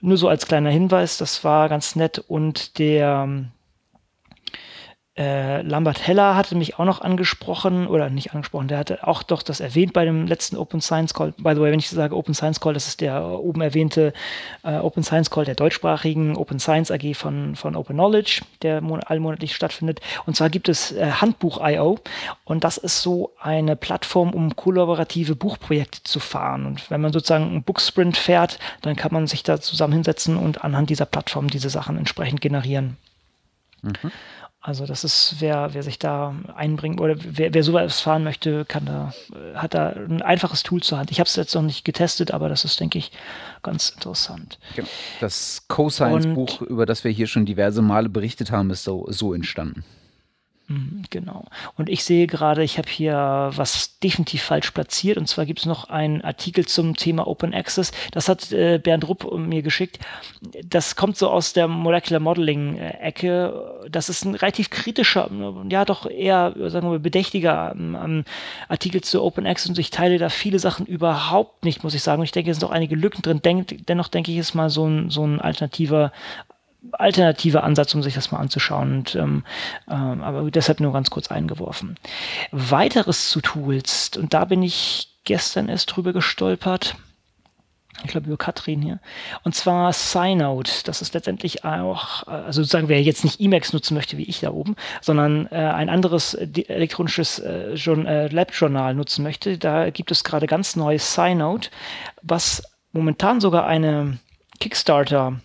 Nur 0.00 0.16
so 0.16 0.28
als 0.28 0.46
kleiner 0.46 0.70
Hinweis, 0.70 1.18
das 1.18 1.44
war 1.44 1.68
ganz 1.68 1.94
nett 1.94 2.18
und 2.18 2.78
der 2.78 3.28
äh, 5.20 5.60
Lambert 5.60 6.06
Heller 6.06 6.34
hatte 6.34 6.54
mich 6.54 6.78
auch 6.78 6.86
noch 6.86 7.02
angesprochen, 7.02 7.86
oder 7.86 8.08
nicht 8.08 8.32
angesprochen, 8.32 8.68
der 8.68 8.78
hatte 8.78 9.06
auch 9.06 9.22
doch 9.22 9.42
das 9.42 9.60
erwähnt 9.60 9.92
bei 9.92 10.06
dem 10.06 10.26
letzten 10.26 10.56
Open 10.56 10.80
Science 10.80 11.12
Call. 11.12 11.34
By 11.36 11.54
the 11.54 11.60
way, 11.60 11.70
wenn 11.70 11.78
ich 11.78 11.90
sage 11.90 12.16
Open 12.16 12.32
Science 12.32 12.58
Call, 12.58 12.72
das 12.72 12.88
ist 12.88 13.02
der 13.02 13.22
oben 13.22 13.60
erwähnte 13.60 14.14
äh, 14.62 14.78
Open 14.78 15.02
Science 15.02 15.30
Call 15.30 15.44
der 15.44 15.56
deutschsprachigen 15.56 16.38
Open 16.38 16.58
Science 16.58 16.90
AG 16.90 17.14
von, 17.14 17.54
von 17.54 17.76
Open 17.76 17.96
Knowledge, 17.96 18.40
der 18.62 18.82
allmonatlich 19.06 19.54
stattfindet. 19.54 20.00
Und 20.24 20.36
zwar 20.36 20.48
gibt 20.48 20.70
es 20.70 20.92
äh, 20.92 21.10
Handbuch.io 21.10 21.98
und 22.44 22.64
das 22.64 22.78
ist 22.78 23.02
so 23.02 23.32
eine 23.38 23.76
Plattform, 23.76 24.32
um 24.32 24.56
kollaborative 24.56 25.36
Buchprojekte 25.36 26.02
zu 26.02 26.18
fahren. 26.18 26.64
Und 26.64 26.90
wenn 26.90 27.02
man 27.02 27.12
sozusagen 27.12 27.44
einen 27.44 27.62
Booksprint 27.62 28.16
fährt, 28.16 28.58
dann 28.80 28.96
kann 28.96 29.12
man 29.12 29.26
sich 29.26 29.42
da 29.42 29.60
zusammen 29.60 29.92
hinsetzen 29.92 30.38
und 30.38 30.64
anhand 30.64 30.88
dieser 30.88 31.04
Plattform 31.04 31.48
diese 31.48 31.68
Sachen 31.68 31.98
entsprechend 31.98 32.40
generieren. 32.40 32.96
Mhm. 33.82 34.10
Also 34.62 34.84
das 34.84 35.04
ist, 35.04 35.36
wer, 35.38 35.72
wer 35.72 35.82
sich 35.82 35.98
da 35.98 36.34
einbringen 36.54 36.98
oder 36.98 37.16
wer, 37.18 37.54
wer 37.54 37.62
sowas 37.62 38.00
fahren 38.00 38.24
möchte, 38.24 38.66
kann 38.66 38.84
da, 38.84 39.14
hat 39.54 39.72
da 39.72 39.88
ein 39.88 40.20
einfaches 40.20 40.62
Tool 40.62 40.82
zur 40.82 40.98
Hand. 40.98 41.10
Ich 41.10 41.18
habe 41.18 41.26
es 41.28 41.36
jetzt 41.36 41.54
noch 41.54 41.62
nicht 41.62 41.82
getestet, 41.82 42.30
aber 42.30 42.50
das 42.50 42.66
ist, 42.66 42.78
denke 42.78 42.98
ich, 42.98 43.10
ganz 43.62 43.88
interessant. 43.88 44.58
Genau. 44.76 44.88
Das 45.20 45.64
Co-Science-Buch, 45.68 46.60
über 46.60 46.84
das 46.84 47.04
wir 47.04 47.10
hier 47.10 47.26
schon 47.26 47.46
diverse 47.46 47.80
Male 47.80 48.10
berichtet 48.10 48.50
haben, 48.50 48.68
ist 48.70 48.84
so, 48.84 49.06
so 49.08 49.32
entstanden. 49.32 49.82
Mhm, 50.70 51.02
genau. 51.10 51.46
Und 51.76 51.88
ich 51.88 52.04
sehe 52.04 52.28
gerade, 52.28 52.62
ich 52.62 52.78
habe 52.78 52.88
hier 52.88 53.50
was 53.56 53.98
definitiv 53.98 54.44
falsch 54.44 54.70
platziert. 54.70 55.18
Und 55.18 55.26
zwar 55.26 55.44
gibt 55.44 55.58
es 55.58 55.66
noch 55.66 55.90
einen 55.90 56.22
Artikel 56.22 56.64
zum 56.64 56.96
Thema 56.96 57.26
Open 57.26 57.52
Access. 57.52 57.90
Das 58.12 58.28
hat 58.28 58.52
äh, 58.52 58.78
Bernd 58.78 59.08
Rupp 59.08 59.36
mir 59.36 59.62
geschickt. 59.62 59.98
Das 60.64 60.94
kommt 60.94 61.16
so 61.16 61.28
aus 61.28 61.54
der 61.54 61.66
Molecular 61.66 62.20
Modeling-Ecke. 62.20 63.88
Das 63.90 64.08
ist 64.08 64.24
ein 64.24 64.36
relativ 64.36 64.70
kritischer, 64.70 65.28
ja 65.68 65.84
doch 65.84 66.08
eher, 66.08 66.54
sagen 66.70 66.92
wir, 66.92 67.00
bedächtiger 67.00 67.74
ähm, 67.76 68.24
Artikel 68.68 69.00
zu 69.00 69.24
Open 69.24 69.48
Access. 69.48 69.70
Und 69.70 69.78
ich 69.80 69.90
teile 69.90 70.18
da 70.18 70.28
viele 70.28 70.60
Sachen 70.60 70.86
überhaupt 70.86 71.64
nicht, 71.64 71.82
muss 71.82 71.94
ich 71.94 72.02
sagen. 72.04 72.20
Und 72.20 72.26
ich 72.26 72.32
denke, 72.32 72.52
es 72.52 72.58
sind 72.58 72.68
auch 72.68 72.72
einige 72.72 72.94
Lücken 72.94 73.22
drin. 73.22 73.42
Denk, 73.42 73.86
dennoch 73.88 74.06
denke 74.06 74.30
ich, 74.30 74.38
ist 74.38 74.54
mal 74.54 74.70
so 74.70 74.86
ein, 74.86 75.10
so 75.10 75.26
ein 75.26 75.40
alternativer 75.40 76.12
alternativer 76.92 77.64
Ansatz, 77.64 77.94
um 77.94 78.02
sich 78.02 78.14
das 78.14 78.30
mal 78.32 78.38
anzuschauen. 78.38 78.98
Und, 78.98 79.14
ähm, 79.14 79.44
ähm, 79.88 80.22
aber 80.22 80.50
deshalb 80.50 80.80
nur 80.80 80.92
ganz 80.92 81.10
kurz 81.10 81.30
eingeworfen. 81.30 81.96
Weiteres 82.52 83.30
zu 83.30 83.40
Tools, 83.40 84.10
und 84.16 84.34
da 84.34 84.44
bin 84.44 84.62
ich 84.62 85.08
gestern 85.24 85.68
erst 85.68 85.94
drüber 85.94 86.12
gestolpert. 86.12 86.96
Ich 88.02 88.10
glaube 88.10 88.28
über 88.28 88.38
Katrin 88.38 88.80
hier. 88.80 88.98
Und 89.42 89.54
zwar 89.54 89.92
Synode. 89.92 90.70
Das 90.84 91.02
ist 91.02 91.12
letztendlich 91.12 91.64
auch, 91.64 92.26
also 92.26 92.62
sozusagen, 92.62 92.88
wer 92.88 93.02
jetzt 93.02 93.24
nicht 93.24 93.40
Emacs 93.40 93.74
nutzen 93.74 93.94
möchte, 93.94 94.16
wie 94.16 94.24
ich 94.24 94.40
da 94.40 94.52
oben, 94.52 94.74
sondern 95.02 95.46
äh, 95.50 95.56
ein 95.56 95.90
anderes 95.90 96.32
elektronisches 96.32 97.40
äh, 97.40 97.74
äh, 97.74 98.28
Lab-Journal 98.28 98.94
nutzen 98.94 99.22
möchte. 99.22 99.58
Da 99.58 99.90
gibt 99.90 100.10
es 100.10 100.24
gerade 100.24 100.46
ganz 100.46 100.76
neues 100.76 101.14
Synode, 101.14 101.68
was 102.22 102.62
momentan 102.92 103.40
sogar 103.40 103.66
eine 103.66 104.18
Kickstarter 104.60 105.40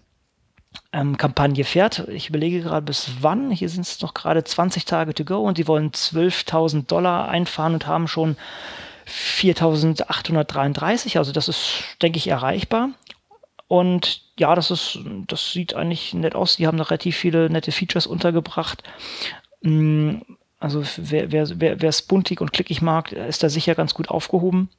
ähm, 0.95 1.17
Kampagne 1.17 1.65
fährt. 1.65 2.07
Ich 2.07 2.29
überlege 2.29 2.61
gerade 2.61 2.85
bis 2.85 3.11
wann. 3.19 3.51
Hier 3.51 3.67
sind 3.67 3.81
es 3.81 4.01
noch 4.01 4.13
gerade 4.13 4.45
20 4.45 4.85
Tage 4.85 5.13
to 5.13 5.25
go 5.25 5.41
und 5.41 5.57
sie 5.57 5.67
wollen 5.67 5.91
12.000 5.91 6.87
Dollar 6.87 7.27
einfahren 7.27 7.73
und 7.73 7.85
haben 7.85 8.07
schon 8.07 8.37
4.833. 9.07 11.17
Also 11.17 11.33
das 11.33 11.49
ist, 11.49 11.83
denke 12.01 12.17
ich, 12.17 12.29
erreichbar. 12.29 12.91
Und 13.67 14.21
ja, 14.39 14.55
das 14.55 14.71
ist, 14.71 14.99
das 15.27 15.51
sieht 15.51 15.75
eigentlich 15.75 16.13
nett 16.13 16.33
aus. 16.33 16.55
Die 16.55 16.65
haben 16.65 16.77
da 16.77 16.85
relativ 16.85 17.17
viele 17.17 17.49
nette 17.49 17.73
Features 17.73 18.07
untergebracht. 18.07 18.81
Mm, 19.61 20.19
also 20.59 20.81
wer, 20.95 21.33
wer, 21.33 21.59
wer, 21.59 21.81
wer 21.81 21.89
es 21.89 22.03
buntig 22.03 22.39
und 22.39 22.53
klickig 22.53 22.81
mag, 22.81 23.11
ist 23.11 23.43
da 23.43 23.49
sicher 23.49 23.75
ganz 23.75 23.93
gut 23.93 24.07
aufgehoben. 24.09 24.69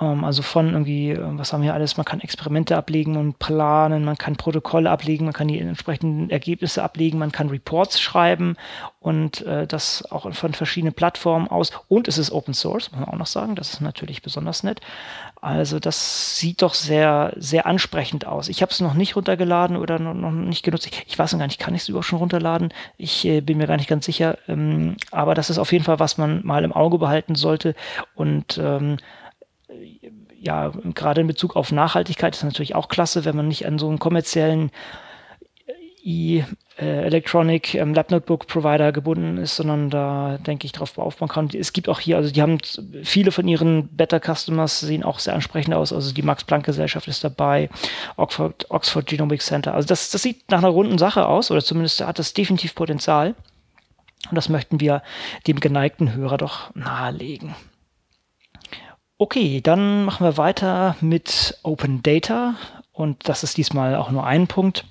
Ähm, 0.00 0.24
also 0.24 0.42
von 0.42 0.72
irgendwie, 0.72 1.10
äh, 1.10 1.18
was 1.20 1.52
haben 1.52 1.62
wir 1.62 1.74
alles? 1.74 1.96
Man 1.96 2.04
kann 2.04 2.20
Experimente 2.20 2.76
ablegen 2.76 3.16
und 3.16 3.38
planen, 3.38 4.04
man 4.04 4.18
kann 4.18 4.36
Protokolle 4.36 4.90
ablegen, 4.90 5.24
man 5.24 5.34
kann 5.34 5.48
die 5.48 5.58
entsprechenden 5.58 6.30
Ergebnisse 6.30 6.82
ablegen, 6.82 7.18
man 7.18 7.32
kann 7.32 7.48
Reports 7.48 8.00
schreiben 8.00 8.56
und 9.00 9.42
äh, 9.46 9.66
das 9.66 10.10
auch 10.10 10.32
von 10.34 10.52
verschiedenen 10.52 10.94
Plattformen 10.94 11.48
aus. 11.48 11.72
Und 11.88 12.08
es 12.08 12.18
ist 12.18 12.30
Open 12.30 12.54
Source, 12.54 12.90
muss 12.92 13.00
man 13.00 13.08
auch 13.08 13.18
noch 13.18 13.26
sagen. 13.26 13.54
Das 13.54 13.72
ist 13.72 13.80
natürlich 13.80 14.22
besonders 14.22 14.62
nett. 14.62 14.80
Also 15.40 15.78
das 15.78 16.38
sieht 16.38 16.62
doch 16.62 16.74
sehr, 16.74 17.32
sehr 17.36 17.66
ansprechend 17.66 18.26
aus. 18.26 18.48
Ich 18.48 18.62
habe 18.62 18.72
es 18.72 18.80
noch 18.80 18.94
nicht 18.94 19.16
runtergeladen 19.16 19.76
oder 19.76 19.98
noch, 19.98 20.30
nicht 20.30 20.64
genutzt. 20.64 20.86
Ich, 20.86 21.04
ich, 21.06 21.18
weiß 21.18 21.32
noch 21.32 21.38
gar 21.38 21.46
nicht, 21.46 21.60
kann 21.60 21.74
ich 21.74 21.82
es 21.82 21.88
überhaupt 21.88 22.06
schon 22.06 22.18
runterladen? 22.18 22.72
Ich 22.98 23.24
äh, 23.24 23.40
bin 23.40 23.58
mir 23.58 23.66
gar 23.66 23.76
nicht 23.76 23.88
ganz 23.88 24.04
sicher. 24.04 24.38
Ähm, 24.48 24.96
aber 25.10 25.34
das 25.34 25.48
ist 25.48 25.58
auf 25.58 25.72
jeden 25.72 25.84
Fall, 25.84 26.00
was 26.00 26.18
man 26.18 26.44
mal 26.44 26.64
im 26.64 26.72
Auge 26.72 26.98
behalten 26.98 27.34
sollte. 27.34 27.74
Und 28.14 28.58
ähm, 28.58 28.98
ja, 30.38 30.72
gerade 30.94 31.20
in 31.20 31.26
Bezug 31.26 31.56
auf 31.56 31.72
Nachhaltigkeit 31.72 32.34
ist 32.34 32.44
natürlich 32.44 32.74
auch 32.74 32.88
klasse, 32.88 33.24
wenn 33.24 33.36
man 33.36 33.48
nicht 33.48 33.66
an 33.66 33.78
so 33.78 33.88
einen 33.88 33.98
kommerziellen 33.98 34.70
äh, 36.06 36.42
Electronic 36.78 37.74
ähm, 37.74 37.94
Lab 37.94 38.10
Notebook 38.10 38.46
Provider 38.46 38.92
gebunden 38.92 39.38
ist, 39.38 39.56
sondern 39.56 39.90
da 39.90 40.38
denke 40.38 40.66
ich 40.66 40.72
drauf 40.72 40.96
aufbauen 40.98 41.28
kann. 41.28 41.48
Es 41.52 41.72
gibt 41.72 41.88
auch 41.88 41.98
hier, 41.98 42.16
also 42.16 42.30
die 42.30 42.42
haben 42.42 42.58
viele 43.02 43.32
von 43.32 43.48
ihren 43.48 43.88
Better 43.88 44.20
Customers 44.20 44.80
sehen 44.80 45.02
auch 45.02 45.18
sehr 45.18 45.34
ansprechend 45.34 45.74
aus. 45.74 45.92
Also 45.92 46.14
die 46.14 46.22
Max 46.22 46.44
Planck 46.44 46.64
Gesellschaft 46.64 47.08
ist 47.08 47.24
dabei, 47.24 47.70
Oxford, 48.16 48.70
Oxford 48.70 49.06
Genomic 49.06 49.42
Center. 49.42 49.74
Also 49.74 49.88
das, 49.88 50.10
das 50.10 50.22
sieht 50.22 50.48
nach 50.50 50.58
einer 50.58 50.68
runden 50.68 50.98
Sache 50.98 51.26
aus 51.26 51.50
oder 51.50 51.62
zumindest 51.62 52.06
hat 52.06 52.18
das 52.20 52.34
definitiv 52.34 52.74
Potenzial. 52.74 53.34
Und 54.30 54.36
das 54.36 54.48
möchten 54.48 54.80
wir 54.80 55.02
dem 55.46 55.58
geneigten 55.58 56.14
Hörer 56.14 56.36
doch 56.36 56.74
nahelegen. 56.74 57.54
Okay, 59.18 59.62
dann 59.62 60.04
machen 60.04 60.26
wir 60.26 60.36
weiter 60.36 60.94
mit 61.00 61.58
Open 61.62 62.02
Data 62.02 62.56
und 62.92 63.30
das 63.30 63.44
ist 63.44 63.56
diesmal 63.56 63.94
auch 63.94 64.10
nur 64.10 64.26
ein 64.26 64.46
Punkt. 64.46 64.84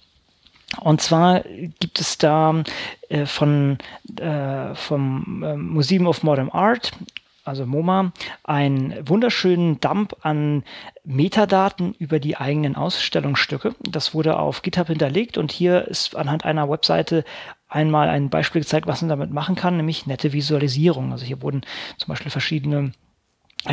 Und 0.81 0.99
zwar 0.99 1.41
gibt 1.79 1.99
es 1.99 2.17
da 2.17 2.63
äh, 3.09 3.27
von, 3.27 3.77
äh, 4.19 4.73
vom 4.73 5.43
äh, 5.43 5.55
Museum 5.55 6.07
of 6.07 6.23
Modern 6.23 6.49
Art, 6.49 6.91
also 7.43 7.67
MoMA, 7.67 8.13
einen 8.43 8.95
wunderschönen 9.07 9.79
Dump 9.79 10.15
an 10.21 10.63
Metadaten 11.03 11.93
über 11.99 12.19
die 12.19 12.35
eigenen 12.35 12.75
Ausstellungsstücke. 12.75 13.75
Das 13.79 14.15
wurde 14.15 14.39
auf 14.39 14.63
GitHub 14.63 14.87
hinterlegt 14.87 15.37
und 15.37 15.51
hier 15.51 15.87
ist 15.87 16.15
anhand 16.15 16.45
einer 16.45 16.67
Webseite 16.67 17.25
einmal 17.69 18.09
ein 18.09 18.31
Beispiel 18.31 18.61
gezeigt, 18.61 18.87
was 18.87 19.03
man 19.03 19.09
damit 19.09 19.29
machen 19.29 19.53
kann, 19.53 19.77
nämlich 19.77 20.07
nette 20.07 20.33
Visualisierung. 20.33 21.11
Also 21.11 21.25
hier 21.25 21.43
wurden 21.43 21.61
zum 21.99 22.07
Beispiel 22.07 22.31
verschiedene 22.31 22.91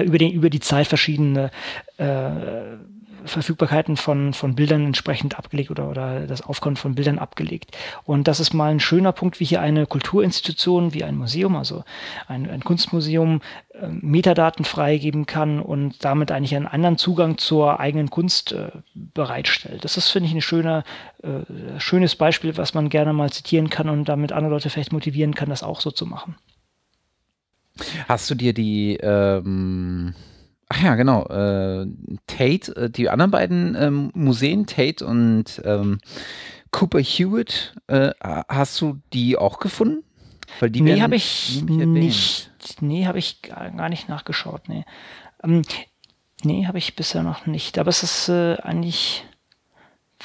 über, 0.00 0.18
den, 0.18 0.32
über 0.32 0.50
die 0.50 0.60
Zeit 0.60 0.86
verschiedene 0.86 1.50
äh, 1.96 2.76
Verfügbarkeiten 3.24 3.96
von, 3.96 4.32
von 4.32 4.54
Bildern 4.54 4.86
entsprechend 4.86 5.38
abgelegt 5.38 5.70
oder, 5.70 5.88
oder 5.88 6.26
das 6.26 6.42
Aufkommen 6.42 6.76
von 6.76 6.94
Bildern 6.94 7.18
abgelegt. 7.18 7.76
Und 8.04 8.28
das 8.28 8.40
ist 8.40 8.52
mal 8.52 8.70
ein 8.70 8.80
schöner 8.80 9.12
Punkt, 9.12 9.40
wie 9.40 9.44
hier 9.44 9.60
eine 9.60 9.86
Kulturinstitution, 9.86 10.94
wie 10.94 11.04
ein 11.04 11.16
Museum, 11.16 11.56
also 11.56 11.84
ein, 12.28 12.48
ein 12.50 12.64
Kunstmuseum, 12.64 13.40
äh, 13.74 13.88
Metadaten 13.88 14.64
freigeben 14.64 15.26
kann 15.26 15.60
und 15.60 16.04
damit 16.04 16.30
eigentlich 16.30 16.56
einen 16.56 16.66
anderen 16.66 16.98
Zugang 16.98 17.38
zur 17.38 17.80
eigenen 17.80 18.10
Kunst 18.10 18.52
äh, 18.52 18.70
bereitstellt. 18.94 19.84
Das 19.84 19.96
ist, 19.96 20.08
finde 20.08 20.28
ich, 20.28 20.34
ein 20.34 20.42
schöner, 20.42 20.84
äh, 21.22 21.78
schönes 21.78 22.16
Beispiel, 22.16 22.56
was 22.56 22.74
man 22.74 22.88
gerne 22.88 23.12
mal 23.12 23.30
zitieren 23.30 23.70
kann 23.70 23.88
und 23.88 24.08
damit 24.08 24.32
andere 24.32 24.52
Leute 24.52 24.70
vielleicht 24.70 24.92
motivieren 24.92 25.34
kann, 25.34 25.48
das 25.48 25.62
auch 25.62 25.80
so 25.80 25.90
zu 25.90 26.06
machen. 26.06 26.36
Hast 28.08 28.30
du 28.30 28.34
dir 28.34 28.52
die 28.52 28.98
ähm 29.02 30.14
Ach 30.74 30.82
ja, 30.82 30.94
genau. 30.94 31.26
Äh, 31.26 31.86
Tate, 32.26 32.74
äh, 32.76 32.90
die 32.90 33.10
anderen 33.10 33.30
beiden 33.30 33.76
ähm, 33.78 34.10
Museen, 34.14 34.64
Tate 34.64 35.04
und 35.04 35.60
ähm, 35.66 35.98
Cooper 36.70 37.00
Hewitt, 37.00 37.74
äh, 37.88 38.12
hast 38.48 38.80
du 38.80 38.98
die 39.12 39.36
auch 39.36 39.58
gefunden? 39.58 40.02
Weil 40.60 40.70
die 40.70 40.80
nee, 40.80 41.02
habe 41.02 41.14
ich 41.14 41.62
nicht. 41.62 42.50
Nee, 42.80 43.06
habe 43.06 43.18
ich 43.18 43.42
gar 43.42 43.90
nicht 43.90 44.08
nachgeschaut. 44.08 44.68
Nee, 44.68 44.86
ähm, 45.44 45.60
nee 46.42 46.66
habe 46.66 46.78
ich 46.78 46.96
bisher 46.96 47.22
noch 47.22 47.46
nicht. 47.46 47.78
Aber 47.78 47.90
es 47.90 48.02
ist 48.02 48.30
äh, 48.30 48.56
eigentlich 48.62 49.26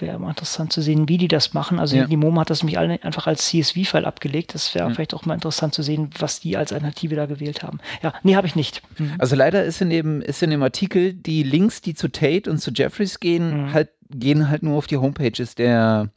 wäre 0.02 0.20
mal 0.20 0.30
interessant 0.30 0.74
zu 0.74 0.82
sehen, 0.82 1.08
wie 1.10 1.18
die 1.18 1.28
das 1.28 1.54
machen. 1.54 1.80
Also 1.80 1.98
ja. 1.98 2.06
die 2.06 2.18
MoMA 2.18 2.41
hat 2.41 2.50
das 2.50 2.62
nämlich 2.62 2.78
alle 2.78 3.02
einfach 3.04 3.28
als 3.28 3.48
CSV-File 3.48 4.06
abgelegt. 4.06 4.54
Das 4.54 4.74
wäre 4.76 4.88
ja. 4.88 4.93
vielleicht 4.93 5.14
auch 5.14 5.26
mal 5.26 5.34
interessant 5.34 5.74
zu 5.74 5.84
sehen, 5.84 6.10
was 6.20 6.39
die 6.39 6.58
als 6.58 6.74
Alternative 6.74 7.16
da 7.16 7.26
gewählt 7.26 7.64
haben. 7.64 7.80
Ja, 8.02 8.14
nee, 8.24 8.36
habe 8.36 8.48
ich 8.48 8.56
nicht. 8.56 8.82
Mhm. 8.98 9.16
Also 9.18 9.36
leider 9.36 9.64
ist 9.64 9.82
in 9.82 9.89
dem, 9.89 10.22
ist 10.22 10.43
in 10.43 10.50
dem 10.50 10.64
Artikel 10.64 11.14
die 11.14 11.43
Links, 11.43 11.82
die 11.82 11.93
zu 11.93 12.08
Tate 12.10 12.50
und 12.50 12.60
zu 12.60 12.72
Jeffries 12.72 13.20
gehen, 13.20 13.66
mhm. 13.66 13.74
halt, 13.74 13.89
gehen 14.10 14.50
halt 14.50 14.64
nur 14.64 14.78
auf 14.78 14.88
die 14.88 14.98
Homepages 14.98 15.56
der, 15.56 16.10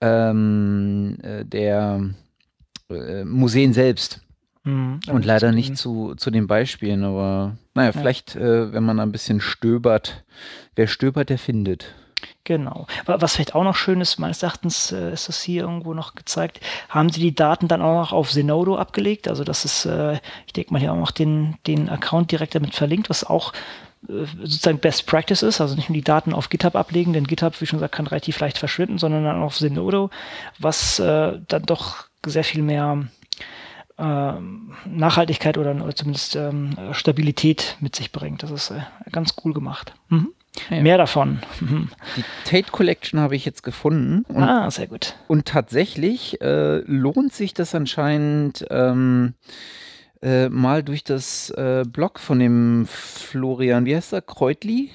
ähm, 0.00 1.18
äh, 1.22 1.44
der 1.44 2.10
äh, 2.90 3.24
Museen 3.24 3.72
selbst. 3.72 4.20
Mhm, 4.64 5.00
und 5.10 5.24
leider 5.24 5.52
nicht 5.52 5.76
zu, 5.76 6.14
zu 6.16 6.30
den 6.30 6.46
Beispielen, 6.46 7.04
aber 7.04 7.56
naja, 7.74 7.92
vielleicht, 7.92 8.36
äh, 8.36 8.72
wenn 8.72 8.82
man 8.82 9.00
ein 9.00 9.12
bisschen 9.12 9.40
stöbert, 9.40 10.24
wer 10.74 10.88
stöbert, 10.88 11.30
der 11.30 11.38
findet. 11.38 11.94
Genau. 12.44 12.86
Was 13.04 13.34
vielleicht 13.34 13.54
auch 13.54 13.64
noch 13.64 13.76
schön 13.76 14.00
ist, 14.00 14.18
meines 14.18 14.42
Erachtens 14.42 14.92
äh, 14.92 15.12
ist 15.12 15.28
das 15.28 15.42
hier 15.42 15.62
irgendwo 15.62 15.92
noch 15.94 16.14
gezeigt, 16.14 16.60
haben 16.88 17.10
sie 17.10 17.20
die 17.20 17.34
Daten 17.34 17.68
dann 17.68 17.82
auch 17.82 17.94
noch 18.00 18.12
auf 18.12 18.30
Zenodo 18.30 18.76
abgelegt. 18.76 19.28
Also 19.28 19.44
das 19.44 19.64
ist, 19.64 19.84
äh, 19.84 20.14
ich 20.46 20.52
denke 20.54 20.72
mal 20.72 20.78
hier 20.80 20.92
auch 20.92 20.98
noch 20.98 21.10
den, 21.10 21.56
den 21.66 21.88
Account 21.88 22.32
direkt 22.32 22.54
damit 22.54 22.74
verlinkt, 22.74 23.10
was 23.10 23.24
auch 23.24 23.52
äh, 24.08 24.24
sozusagen 24.40 24.78
Best 24.78 25.06
Practice 25.06 25.42
ist, 25.42 25.60
also 25.60 25.74
nicht 25.74 25.90
nur 25.90 25.94
die 25.94 26.02
Daten 26.02 26.32
auf 26.32 26.48
GitHub 26.48 26.74
ablegen, 26.74 27.12
denn 27.12 27.26
GitHub, 27.26 27.60
wie 27.60 27.66
schon 27.66 27.78
gesagt, 27.78 27.94
kann 27.94 28.06
relativ 28.06 28.40
leicht 28.40 28.58
verschwinden, 28.58 28.98
sondern 28.98 29.24
dann 29.24 29.42
auf 29.42 29.56
Zenodo, 29.56 30.10
was 30.58 30.98
äh, 30.98 31.38
dann 31.48 31.62
doch 31.64 32.06
sehr 32.24 32.44
viel 32.44 32.62
mehr 32.62 33.04
ähm, 33.98 34.72
Nachhaltigkeit 34.86 35.58
oder, 35.58 35.74
oder 35.74 35.94
zumindest 35.94 36.36
ähm, 36.36 36.76
Stabilität 36.92 37.76
mit 37.80 37.96
sich 37.96 38.12
bringt. 38.12 38.42
Das 38.42 38.50
ist 38.50 38.70
äh, 38.70 38.80
ganz 39.10 39.34
cool 39.44 39.52
gemacht. 39.52 39.92
Mhm. 40.08 40.32
Ja. 40.70 40.82
Mehr 40.82 40.98
davon. 40.98 41.38
Die 41.60 42.24
Tate 42.44 42.70
Collection 42.70 43.20
habe 43.20 43.36
ich 43.36 43.44
jetzt 43.44 43.62
gefunden. 43.62 44.24
Und, 44.28 44.42
ah, 44.42 44.70
sehr 44.70 44.86
gut. 44.86 45.14
Und 45.28 45.46
tatsächlich 45.46 46.40
äh, 46.40 46.78
lohnt 46.78 47.32
sich 47.32 47.54
das 47.54 47.74
anscheinend 47.74 48.66
ähm, 48.70 49.34
äh, 50.22 50.48
mal 50.48 50.82
durch 50.82 51.04
das 51.04 51.50
äh, 51.50 51.84
Blog 51.86 52.18
von 52.18 52.38
dem 52.38 52.86
Florian, 52.86 53.84
wie 53.84 53.94
heißt 53.94 54.12
er, 54.12 54.22
Kreutli? 54.22 54.90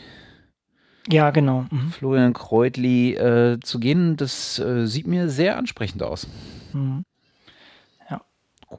Ja, 1.09 1.31
genau. 1.31 1.65
Mhm. 1.69 1.91
Florian 1.91 2.33
Kreutli 2.33 3.13
äh, 3.15 3.59
zu 3.61 3.79
gehen. 3.79 4.15
Das 4.17 4.59
äh, 4.59 4.85
sieht 4.85 5.07
mir 5.07 5.29
sehr 5.29 5.57
ansprechend 5.57 6.03
aus. 6.03 6.27
Mhm. 6.73 7.03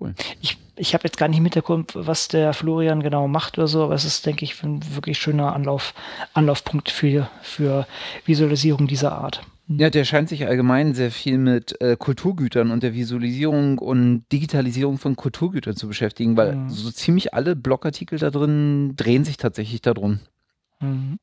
Cool. 0.00 0.14
Ich, 0.40 0.58
ich 0.76 0.94
habe 0.94 1.04
jetzt 1.04 1.18
gar 1.18 1.28
nicht 1.28 1.40
mitbekommen, 1.40 1.86
was 1.94 2.28
der 2.28 2.52
Florian 2.52 3.02
genau 3.02 3.28
macht 3.28 3.58
oder 3.58 3.68
so, 3.68 3.84
aber 3.84 3.94
es 3.94 4.04
ist, 4.04 4.26
denke 4.26 4.44
ich, 4.44 4.62
ein 4.62 4.80
wirklich 4.94 5.18
schöner 5.18 5.54
Anlauf, 5.54 5.94
Anlaufpunkt 6.32 6.90
für, 6.90 7.30
für 7.42 7.86
Visualisierung 8.24 8.86
dieser 8.86 9.12
Art. 9.12 9.42
Mhm. 9.66 9.78
Ja, 9.78 9.90
der 9.90 10.04
scheint 10.04 10.28
sich 10.28 10.46
allgemein 10.46 10.94
sehr 10.94 11.10
viel 11.10 11.38
mit 11.38 11.80
äh, 11.80 11.96
Kulturgütern 11.96 12.70
und 12.70 12.82
der 12.82 12.94
Visualisierung 12.94 13.78
und 13.78 14.24
Digitalisierung 14.32 14.98
von 14.98 15.16
Kulturgütern 15.16 15.76
zu 15.76 15.88
beschäftigen, 15.88 16.36
weil 16.36 16.56
mhm. 16.56 16.70
so 16.70 16.90
ziemlich 16.90 17.34
alle 17.34 17.56
Blogartikel 17.56 18.18
da 18.18 18.30
drin 18.30 18.94
drehen 18.96 19.24
sich 19.24 19.36
tatsächlich 19.36 19.80
darum. 19.80 20.20
Mhm. 20.80 21.18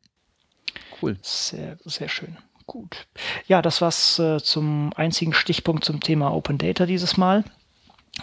Cool. 1.01 1.17
Sehr, 1.21 1.77
sehr 1.85 2.09
schön. 2.09 2.37
Gut. 2.67 3.07
Ja, 3.47 3.61
das 3.61 3.81
war's 3.81 4.17
äh, 4.19 4.39
zum 4.39 4.91
einzigen 4.95 5.33
Stichpunkt 5.33 5.83
zum 5.83 5.99
Thema 5.99 6.33
Open 6.33 6.57
Data 6.57 6.85
dieses 6.85 7.17
Mal. 7.17 7.43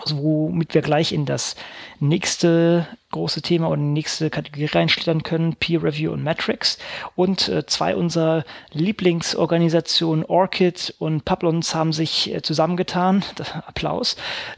Also 0.00 0.22
womit 0.22 0.74
wir 0.74 0.82
gleich 0.82 1.12
in 1.12 1.26
das 1.26 1.56
nächste 2.00 2.86
große 3.10 3.40
Thema 3.40 3.68
und 3.68 3.92
nächste 3.92 4.28
Kategorie 4.30 4.66
reinschlittern 4.66 5.22
können, 5.22 5.56
Peer 5.56 5.82
Review 5.82 6.12
und 6.12 6.22
Metrics. 6.22 6.78
Und 7.16 7.48
äh, 7.48 7.64
zwei 7.66 7.96
unserer 7.96 8.44
Lieblingsorganisationen, 8.72 10.24
Orchid 10.26 10.94
und 10.98 11.24
Pablons, 11.24 11.74
haben 11.74 11.92
sich 11.92 12.34
äh, 12.34 12.42
zusammengetan. 12.42 13.24
Applaus. 13.66 14.16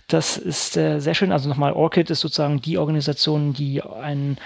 Das 0.08 0.36
ist 0.36 0.76
äh, 0.76 1.00
sehr 1.00 1.14
schön. 1.14 1.32
Also 1.32 1.48
nochmal, 1.48 1.72
Orchid 1.72 2.10
ist 2.10 2.20
sozusagen 2.20 2.60
die 2.60 2.78
Organisation, 2.78 3.52
die 3.52 3.82
einen 3.82 4.38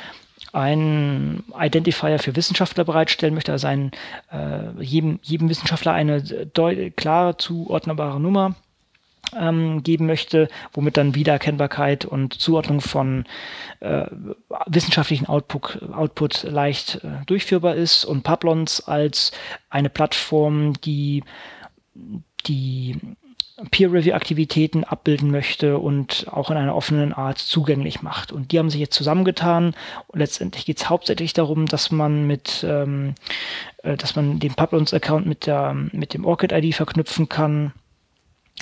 ein 0.53 1.43
Identifier 1.59 2.21
für 2.21 2.37
Wissenschaftler 2.37 2.85
bereitstellen 2.85 3.35
möchte, 3.35 3.51
also 3.51 3.67
einen, 3.67 3.91
äh, 4.31 4.81
jedem, 4.81 5.19
jedem 5.23 5.49
Wissenschaftler 5.49 5.93
eine 5.93 6.23
klar 6.97 7.39
zuordnbare 7.39 8.21
Nummer 8.21 8.55
ähm, 9.39 9.83
geben 9.83 10.07
möchte, 10.07 10.49
womit 10.73 10.97
dann 10.97 11.15
Wiedererkennbarkeit 11.15 12.05
und 12.05 12.35
Zuordnung 12.35 12.81
von 12.81 13.25
äh, 13.81 14.07
wissenschaftlichen 14.67 15.27
Output, 15.27 15.83
Output 15.93 16.45
leicht 16.45 16.97
äh, 17.05 17.25
durchführbar 17.27 17.75
ist. 17.75 18.05
Und 18.05 18.23
Pablons 18.23 18.81
als 18.81 19.33
eine 19.71 19.91
Plattform, 19.91 20.75
die 20.81 21.23
die 22.47 22.99
Peer-Review-Aktivitäten 23.71 24.83
abbilden 24.83 25.31
möchte 25.31 25.79
und 25.79 26.27
auch 26.29 26.51
in 26.51 26.57
einer 26.57 26.75
offenen 26.75 27.13
Art 27.13 27.39
zugänglich 27.39 28.03
macht. 28.03 28.33
Und 28.33 28.51
die 28.51 28.59
haben 28.59 28.69
sich 28.69 28.81
jetzt 28.81 28.97
zusammengetan. 28.97 29.75
Und 30.09 30.19
letztendlich 30.19 30.67
geht 30.67 30.79
es 30.79 30.91
hauptsächlich 30.91 31.35
darum, 31.35 31.67
dass 31.67 31.93
man 31.93 32.27
mit, 32.27 32.67
ähm, 32.69 33.15
äh, 33.85 33.97
dass 33.97 34.17
man 34.17 34.41
den 34.41 34.55
Pablons-Account 34.55 35.27
mit 35.27 35.49
mit 35.93 36.15
dem 36.15 36.25
Orchid-ID 36.25 36.75
verknüpfen 36.75 37.29
kann 37.29 37.73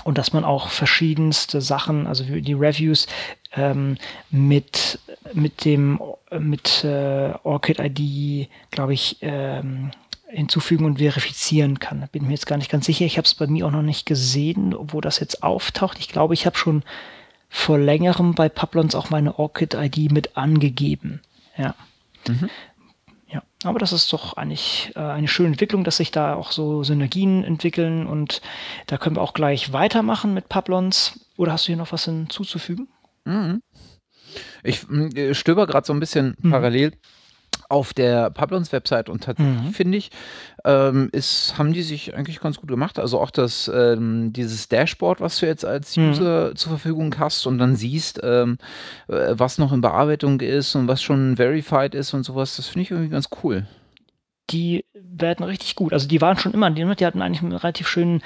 und 0.05 0.18
dass 0.18 0.32
man 0.32 0.45
auch 0.45 0.68
verschiedenste 0.68 1.61
Sachen, 1.61 2.07
also 2.07 2.24
die 2.24 2.55
Reviews 2.55 3.07
ähm, 3.55 3.97
mit 4.30 4.99
mit 5.34 5.64
dem 5.64 6.01
mit 6.38 6.84
äh, 6.84 7.32
Orchid 7.45 7.78
ID, 7.78 8.49
glaube 8.70 8.95
ich, 8.95 9.18
ähm, 9.20 9.90
hinzufügen 10.28 10.86
und 10.86 10.99
verifizieren 10.99 11.78
kann. 11.78 12.09
Bin 12.11 12.24
mir 12.24 12.32
jetzt 12.32 12.47
gar 12.47 12.57
nicht 12.57 12.70
ganz 12.70 12.86
sicher. 12.86 13.05
Ich 13.05 13.18
habe 13.18 13.26
es 13.26 13.34
bei 13.34 13.47
mir 13.47 13.66
auch 13.66 13.70
noch 13.70 13.82
nicht 13.82 14.07
gesehen, 14.07 14.74
wo 14.78 15.01
das 15.01 15.20
jetzt 15.20 15.43
auftaucht. 15.43 15.99
Ich 15.99 16.09
glaube, 16.09 16.34
ich 16.34 16.47
habe 16.47 16.57
schon 16.57 16.82
vor 17.49 17.78
längerem 17.78 18.34
bei 18.34 18.49
Pablons 18.49 18.95
auch 18.95 19.11
meine 19.11 19.38
Orchid 19.38 19.74
ID 19.74 20.11
mit 20.11 20.36
angegeben. 20.36 21.20
Ja. 21.57 21.74
Mhm. 22.26 22.49
Aber 23.65 23.79
das 23.79 23.93
ist 23.93 24.13
doch 24.13 24.37
eigentlich 24.37 24.93
äh, 24.97 25.01
eine 25.01 25.29
schöne 25.29 25.49
Entwicklung, 25.49 25.85
dass 25.85 25.99
sich 25.99 26.11
da 26.11 26.35
auch 26.35 26.53
so 26.53 26.83
Synergien 26.83 27.45
entwickeln 27.45 28.07
und 28.07 28.41
da 28.87 28.99
können 28.99 29.17
wir 29.17 29.23
auch 29.23 29.35
gleich 29.35 29.73
weitermachen 29.73 30.35
mit 30.35 30.49
Pablons. 30.49 31.21
Oder 31.37 31.53
hast 31.53 31.65
du 31.65 31.69
hier 31.69 31.77
noch 31.77 31.93
was 31.93 32.05
hinzuzufügen? 32.05 32.89
Mhm. 33.25 33.63
Ich 34.63 34.89
äh, 34.91 35.35
stöber 35.35 35.67
gerade 35.67 35.87
so 35.87 35.93
ein 35.93 36.01
bisschen 36.01 36.37
mhm. 36.41 36.51
parallel 36.51 36.93
auf 37.73 37.95
der 37.95 38.29
Pablons 38.29 38.70
Website 38.70 39.09
und 39.09 39.25
tatsächlich 39.25 39.62
mhm. 39.62 39.73
finde 39.73 39.99
ich, 39.99 40.11
ähm, 40.64 41.09
ist, 41.12 41.57
haben 41.57 41.73
die 41.73 41.83
sich 41.83 42.14
eigentlich 42.14 42.41
ganz 42.41 42.59
gut 42.59 42.68
gemacht. 42.68 42.99
Also 42.99 43.18
auch 43.18 43.31
das, 43.31 43.70
ähm, 43.75 44.33
dieses 44.33 44.68
Dashboard, 44.68 45.23
was 45.23 45.39
du 45.39 45.47
jetzt 45.47 45.64
als 45.64 45.97
mhm. 45.97 46.11
User 46.11 46.55
zur 46.55 46.70
Verfügung 46.70 47.14
hast 47.18 47.47
und 47.47 47.57
dann 47.57 47.75
siehst, 47.75 48.20
ähm, 48.23 48.59
äh, 49.09 49.31
was 49.31 49.57
noch 49.57 49.73
in 49.73 49.81
Bearbeitung 49.81 50.41
ist 50.41 50.75
und 50.75 50.87
was 50.87 51.03
schon 51.03 51.37
verified 51.37 51.95
ist 51.95 52.12
und 52.12 52.25
sowas, 52.25 52.57
das 52.57 52.68
finde 52.68 52.83
ich 52.83 52.91
irgendwie 52.91 53.11
ganz 53.11 53.31
cool. 53.43 53.66
Die 54.51 54.85
werden 54.93 55.45
richtig 55.45 55.75
gut. 55.75 55.95
Also 55.95 56.07
die 56.07 56.20
waren 56.20 56.37
schon 56.37 56.53
immer, 56.53 56.70
die 56.70 57.07
hatten 57.07 57.23
eigentlich 57.23 57.43
einen 57.43 57.53
relativ 57.53 57.89
schönen 57.89 58.20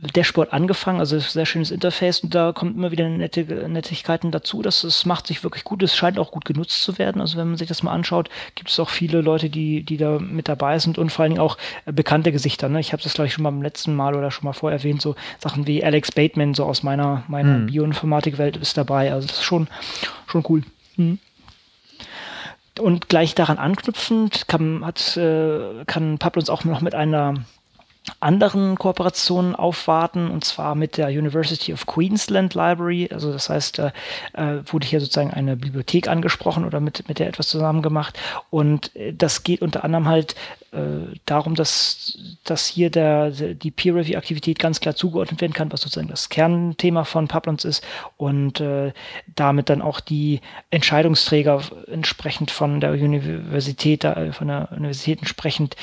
Dashboard 0.00 0.52
angefangen, 0.52 1.00
also 1.00 1.18
sehr 1.18 1.44
schönes 1.44 1.72
Interface 1.72 2.20
und 2.20 2.32
da 2.32 2.52
kommt 2.52 2.76
immer 2.76 2.92
wieder 2.92 3.08
nette 3.08 3.68
Nettigkeiten 3.68 4.30
dazu. 4.30 4.62
Das, 4.62 4.82
das 4.82 5.04
macht 5.04 5.26
sich 5.26 5.42
wirklich 5.42 5.64
gut. 5.64 5.82
Es 5.82 5.96
scheint 5.96 6.20
auch 6.20 6.30
gut 6.30 6.44
genutzt 6.44 6.84
zu 6.84 6.98
werden. 6.98 7.20
Also 7.20 7.36
wenn 7.36 7.48
man 7.48 7.56
sich 7.56 7.66
das 7.66 7.82
mal 7.82 7.90
anschaut, 7.90 8.30
gibt 8.54 8.70
es 8.70 8.78
auch 8.78 8.90
viele 8.90 9.22
Leute, 9.22 9.50
die, 9.50 9.82
die 9.82 9.96
da 9.96 10.20
mit 10.20 10.48
dabei 10.48 10.78
sind 10.78 10.98
und 10.98 11.10
vor 11.10 11.24
allen 11.24 11.32
Dingen 11.32 11.42
auch 11.42 11.58
äh, 11.84 11.92
bekannte 11.92 12.30
Gesichter. 12.30 12.68
Ne? 12.68 12.78
Ich 12.78 12.92
habe 12.92 13.02
das 13.02 13.14
glaube 13.14 13.26
ich 13.26 13.32
schon 13.32 13.42
beim 13.42 13.60
letzten 13.60 13.96
Mal 13.96 14.14
oder 14.14 14.30
schon 14.30 14.44
mal 14.44 14.52
vorher 14.52 14.78
erwähnt, 14.78 15.02
so 15.02 15.16
Sachen 15.40 15.66
wie 15.66 15.82
Alex 15.82 16.12
Bateman, 16.12 16.54
so 16.54 16.64
aus 16.64 16.84
meiner, 16.84 17.24
meiner 17.26 17.54
hm. 17.56 17.66
Bioinformatik-Welt 17.66 18.56
ist 18.56 18.76
dabei. 18.76 19.12
Also 19.12 19.26
das 19.26 19.38
ist 19.38 19.44
schon, 19.44 19.66
schon 20.28 20.44
cool. 20.48 20.62
Hm. 20.94 21.18
Und 22.78 23.08
gleich 23.08 23.34
daran 23.34 23.58
anknüpfend 23.58 24.46
kann, 24.46 24.86
hat, 24.86 25.16
äh, 25.16 25.84
kann 25.86 26.18
Pablo 26.18 26.38
uns 26.38 26.50
auch 26.50 26.62
noch 26.62 26.82
mit 26.82 26.94
einer 26.94 27.34
anderen 28.20 28.76
Kooperationen 28.76 29.54
aufwarten, 29.54 30.30
und 30.30 30.44
zwar 30.44 30.74
mit 30.74 30.96
der 30.96 31.08
University 31.08 31.72
of 31.72 31.86
Queensland 31.86 32.54
Library. 32.54 33.08
Also 33.12 33.32
das 33.32 33.48
heißt, 33.48 33.78
äh, 33.78 33.90
äh, 34.34 34.60
wurde 34.66 34.86
hier 34.86 35.00
sozusagen 35.00 35.32
eine 35.32 35.56
Bibliothek 35.56 36.08
angesprochen 36.08 36.64
oder 36.64 36.80
mit, 36.80 37.08
mit 37.08 37.18
der 37.18 37.28
etwas 37.28 37.48
zusammen 37.48 37.82
gemacht. 37.82 38.18
Und 38.50 38.94
äh, 38.96 39.12
das 39.12 39.42
geht 39.42 39.62
unter 39.62 39.84
anderem 39.84 40.08
halt 40.08 40.34
äh, 40.70 41.16
darum, 41.24 41.54
dass, 41.54 42.18
dass 42.44 42.66
hier 42.66 42.90
der, 42.90 43.30
die 43.30 43.70
Peer-Review-Aktivität 43.70 44.58
ganz 44.58 44.80
klar 44.80 44.94
zugeordnet 44.94 45.40
werden 45.40 45.54
kann, 45.54 45.72
was 45.72 45.80
sozusagen 45.80 46.08
das 46.08 46.28
Kernthema 46.28 47.04
von 47.04 47.26
Pablons 47.26 47.64
ist 47.64 47.82
und 48.18 48.60
äh, 48.60 48.92
damit 49.34 49.70
dann 49.70 49.80
auch 49.80 50.00
die 50.00 50.40
Entscheidungsträger 50.70 51.62
entsprechend 51.90 52.50
von 52.50 52.80
der 52.80 52.92
Universität, 52.92 54.04
äh, 54.04 54.32
von 54.32 54.48
der 54.48 54.68
Universität 54.72 55.20
entsprechend 55.20 55.74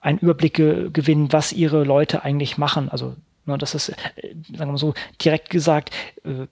einen 0.00 0.18
Überblick 0.18 0.54
ge 0.54 0.90
gewinnen, 0.92 1.32
was 1.32 1.52
ihre 1.52 1.84
Leute 1.84 2.24
eigentlich 2.24 2.58
machen. 2.58 2.88
Also, 2.88 3.16
ne, 3.46 3.58
das 3.58 3.74
ist, 3.74 3.90
äh, 3.90 3.94
sagen 4.16 4.58
wir 4.58 4.66
mal 4.66 4.78
so, 4.78 4.94
direkt 5.20 5.50
gesagt, 5.50 5.90
äh, 6.24 6.46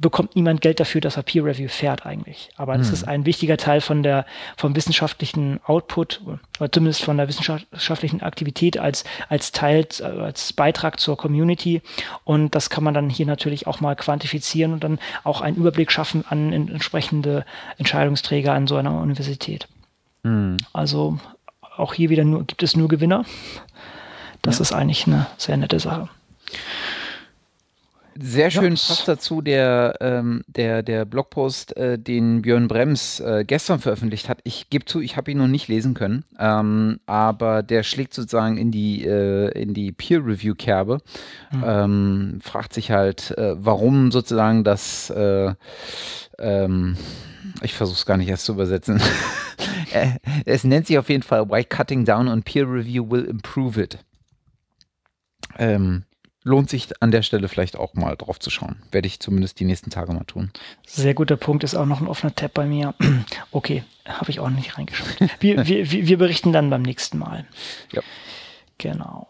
bekommt 0.00 0.34
niemand 0.34 0.62
Geld 0.62 0.80
dafür, 0.80 1.02
dass 1.02 1.18
er 1.18 1.22
Peer 1.22 1.44
Review 1.44 1.68
fährt 1.68 2.06
eigentlich. 2.06 2.48
Aber 2.56 2.76
das 2.78 2.86
hm. 2.86 2.94
ist 2.94 3.04
ein 3.04 3.26
wichtiger 3.26 3.58
Teil 3.58 3.82
von 3.82 4.02
der, 4.02 4.24
vom 4.56 4.74
wissenschaftlichen 4.74 5.60
Output 5.64 6.22
oder 6.58 6.72
zumindest 6.72 7.04
von 7.04 7.18
der 7.18 7.28
wissenschaftlichen 7.28 8.22
Aktivität 8.22 8.78
als, 8.78 9.04
als 9.28 9.52
Teil, 9.52 9.86
als 10.00 10.54
Beitrag 10.54 10.98
zur 11.00 11.18
Community. 11.18 11.82
Und 12.24 12.54
das 12.54 12.70
kann 12.70 12.82
man 12.82 12.94
dann 12.94 13.10
hier 13.10 13.26
natürlich 13.26 13.66
auch 13.66 13.80
mal 13.80 13.94
quantifizieren 13.94 14.72
und 14.72 14.82
dann 14.82 14.98
auch 15.22 15.42
einen 15.42 15.58
Überblick 15.58 15.92
schaffen 15.92 16.24
an 16.26 16.52
entsprechende 16.52 17.44
Entscheidungsträger 17.76 18.54
an 18.54 18.66
so 18.66 18.76
einer 18.76 18.98
Universität. 18.98 19.68
Hm. 20.24 20.56
Also 20.72 21.18
auch 21.76 21.94
hier 21.94 22.10
wieder 22.10 22.24
nur, 22.24 22.44
gibt 22.44 22.62
es 22.62 22.76
nur 22.76 22.88
Gewinner. 22.88 23.24
Das 24.42 24.58
ja. 24.58 24.62
ist 24.62 24.72
eigentlich 24.72 25.06
eine 25.06 25.26
sehr 25.36 25.56
nette 25.56 25.80
Sache. 25.80 26.08
Sehr 28.22 28.50
schön 28.50 28.74
ja. 28.74 28.80
passt 28.88 29.08
dazu 29.08 29.40
der, 29.40 29.96
ähm, 30.00 30.42
der, 30.46 30.82
der 30.82 31.06
Blogpost, 31.06 31.74
äh, 31.76 31.98
den 31.98 32.42
Björn 32.42 32.68
Brems 32.68 33.20
äh, 33.20 33.44
gestern 33.46 33.78
veröffentlicht 33.78 34.28
hat. 34.28 34.40
Ich 34.44 34.68
gebe 34.68 34.84
zu, 34.84 35.00
ich 35.00 35.16
habe 35.16 35.30
ihn 35.30 35.38
noch 35.38 35.46
nicht 35.46 35.68
lesen 35.68 35.94
können, 35.94 36.24
ähm, 36.38 37.00
aber 37.06 37.62
der 37.62 37.82
schlägt 37.82 38.12
sozusagen 38.12 38.58
in 38.58 38.70
die, 38.70 39.06
äh, 39.06 39.48
in 39.58 39.72
die 39.72 39.92
Peer-Review-Kerbe. 39.92 41.00
Mhm. 41.50 41.64
Ähm, 41.66 42.38
fragt 42.42 42.74
sich 42.74 42.90
halt, 42.90 43.30
äh, 43.38 43.54
warum 43.56 44.10
sozusagen 44.10 44.64
das, 44.64 45.08
äh, 45.10 45.54
ähm, 46.38 46.98
ich 47.62 47.72
versuche 47.72 47.96
es 47.96 48.06
gar 48.06 48.18
nicht 48.18 48.28
erst 48.28 48.44
zu 48.44 48.52
übersetzen. 48.52 49.00
Äh, 49.92 50.18
es 50.44 50.64
nennt 50.64 50.86
sich 50.86 50.98
auf 50.98 51.08
jeden 51.08 51.22
Fall 51.22 51.48
Why 51.48 51.64
Cutting 51.64 52.04
Down 52.04 52.28
on 52.28 52.42
Peer 52.42 52.64
Review 52.64 53.10
Will 53.10 53.24
Improve 53.24 53.82
It. 53.82 53.98
Ähm, 55.58 56.04
lohnt 56.42 56.70
sich 56.70 56.88
an 57.02 57.10
der 57.10 57.22
Stelle 57.22 57.48
vielleicht 57.48 57.76
auch 57.76 57.94
mal 57.94 58.16
drauf 58.16 58.38
zu 58.38 58.50
schauen. 58.50 58.82
Werde 58.90 59.06
ich 59.06 59.20
zumindest 59.20 59.60
die 59.60 59.64
nächsten 59.64 59.90
Tage 59.90 60.12
mal 60.12 60.24
tun. 60.24 60.50
Sehr 60.86 61.14
guter 61.14 61.36
Punkt, 61.36 61.64
ist 61.64 61.74
auch 61.74 61.86
noch 61.86 62.00
ein 62.00 62.06
offener 62.06 62.34
Tab 62.34 62.54
bei 62.54 62.66
mir. 62.66 62.94
Okay, 63.52 63.82
habe 64.06 64.30
ich 64.30 64.40
auch 64.40 64.48
nicht 64.48 64.78
reingeschaut. 64.78 65.16
Wir, 65.40 65.66
wir, 65.66 65.90
wir 65.90 66.18
berichten 66.18 66.52
dann 66.52 66.70
beim 66.70 66.82
nächsten 66.82 67.18
Mal. 67.18 67.46
Ja. 67.92 68.00
Genau. 68.78 69.28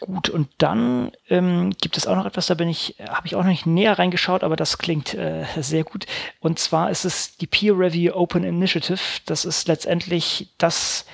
Gut, 0.00 0.30
und 0.30 0.48
dann 0.58 1.12
ähm, 1.28 1.74
gibt 1.80 1.96
es 1.96 2.06
auch 2.06 2.16
noch 2.16 2.24
etwas, 2.24 2.46
da 2.46 2.54
bin 2.54 2.68
ich, 2.68 2.96
habe 3.06 3.26
ich 3.26 3.34
auch 3.34 3.42
noch 3.42 3.50
nicht 3.50 3.66
näher 3.66 3.98
reingeschaut, 3.98 4.42
aber 4.42 4.56
das 4.56 4.78
klingt 4.78 5.14
äh, 5.14 5.44
sehr 5.58 5.84
gut. 5.84 6.06
Und 6.40 6.58
zwar 6.58 6.90
ist 6.90 7.04
es 7.04 7.36
die 7.36 7.46
Peer 7.46 7.78
Review 7.78 8.14
Open 8.14 8.42
Initiative. 8.42 8.98
Das 9.26 9.44
ist 9.44 9.68
letztendlich 9.68 10.48
das, 10.58 11.04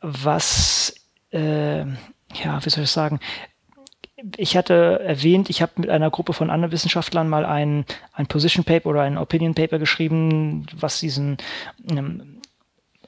was, 0.00 0.94
äh, 1.32 1.80
ja, 1.80 2.64
wie 2.64 2.70
soll 2.70 2.84
ich 2.84 2.90
sagen, 2.90 3.20
ich 4.36 4.56
hatte 4.56 5.00
erwähnt, 5.00 5.50
ich 5.50 5.62
habe 5.62 5.72
mit 5.76 5.90
einer 5.90 6.10
Gruppe 6.10 6.32
von 6.32 6.50
anderen 6.50 6.72
Wissenschaftlern 6.72 7.28
mal 7.28 7.44
ein, 7.44 7.84
ein 8.12 8.26
Position 8.28 8.64
Paper 8.64 8.90
oder 8.90 9.02
ein 9.02 9.18
Opinion 9.18 9.54
Paper 9.54 9.80
geschrieben, 9.80 10.66
was 10.74 11.00
diesen 11.00 11.38
ähm, 11.90 12.41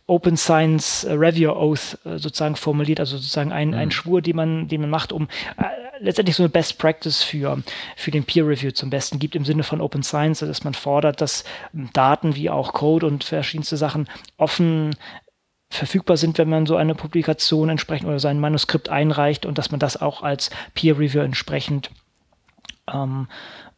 Open 0.07 0.37
Science 0.37 1.07
Review 1.09 1.53
Oath 1.53 1.99
äh, 2.05 2.19
sozusagen 2.19 2.57
formuliert, 2.57 3.01
also 3.01 3.17
sozusagen 3.17 3.53
ein, 3.53 3.69
mhm. 3.69 3.75
ein 3.75 3.91
Schwur, 3.91 4.21
den 4.21 4.37
man, 4.37 4.69
den 4.69 4.83
man 4.83 4.91
macht, 4.91 5.13
um 5.13 5.29
äh, 5.57 5.65
letztendlich 6.01 6.37
so 6.37 6.43
eine 6.43 6.51
Best 6.51 6.79
Practice 6.79 7.23
für, 7.23 7.63
für 7.97 8.11
den 8.11 8.25
Peer 8.25 8.47
Review 8.47 8.73
zum 8.73 8.91
Besten 8.91 9.19
gibt 9.19 9.35
im 9.35 9.45
Sinne 9.45 9.63
von 9.63 9.81
Open 9.81 10.03
Science, 10.03 10.41
dass 10.41 10.65
man 10.65 10.75
fordert, 10.75 11.21
dass 11.21 11.45
Daten 11.73 12.37
wie 12.37 12.51
auch 12.51 12.73
Code 12.75 13.07
und 13.07 13.25
verschiedenste 13.25 13.77
Sachen 13.77 14.09
offen 14.37 14.95
verfügbar 15.71 16.17
sind, 16.17 16.39
wenn 16.39 16.49
man 16.49 16.67
so 16.67 16.77
eine 16.77 16.95
Publikation 16.95 17.69
entsprechend 17.69 18.07
oder 18.09 18.21
sein 18.21 18.39
Manuskript 18.39 18.89
einreicht 18.89 19.47
und 19.47 19.59
dass 19.59 19.71
man 19.71 19.81
das 19.81 20.01
auch 20.01 20.23
als 20.23 20.51
Peer 20.75 20.99
Review 20.99 21.21
entsprechend 21.21 21.91
ähm, 22.93 23.29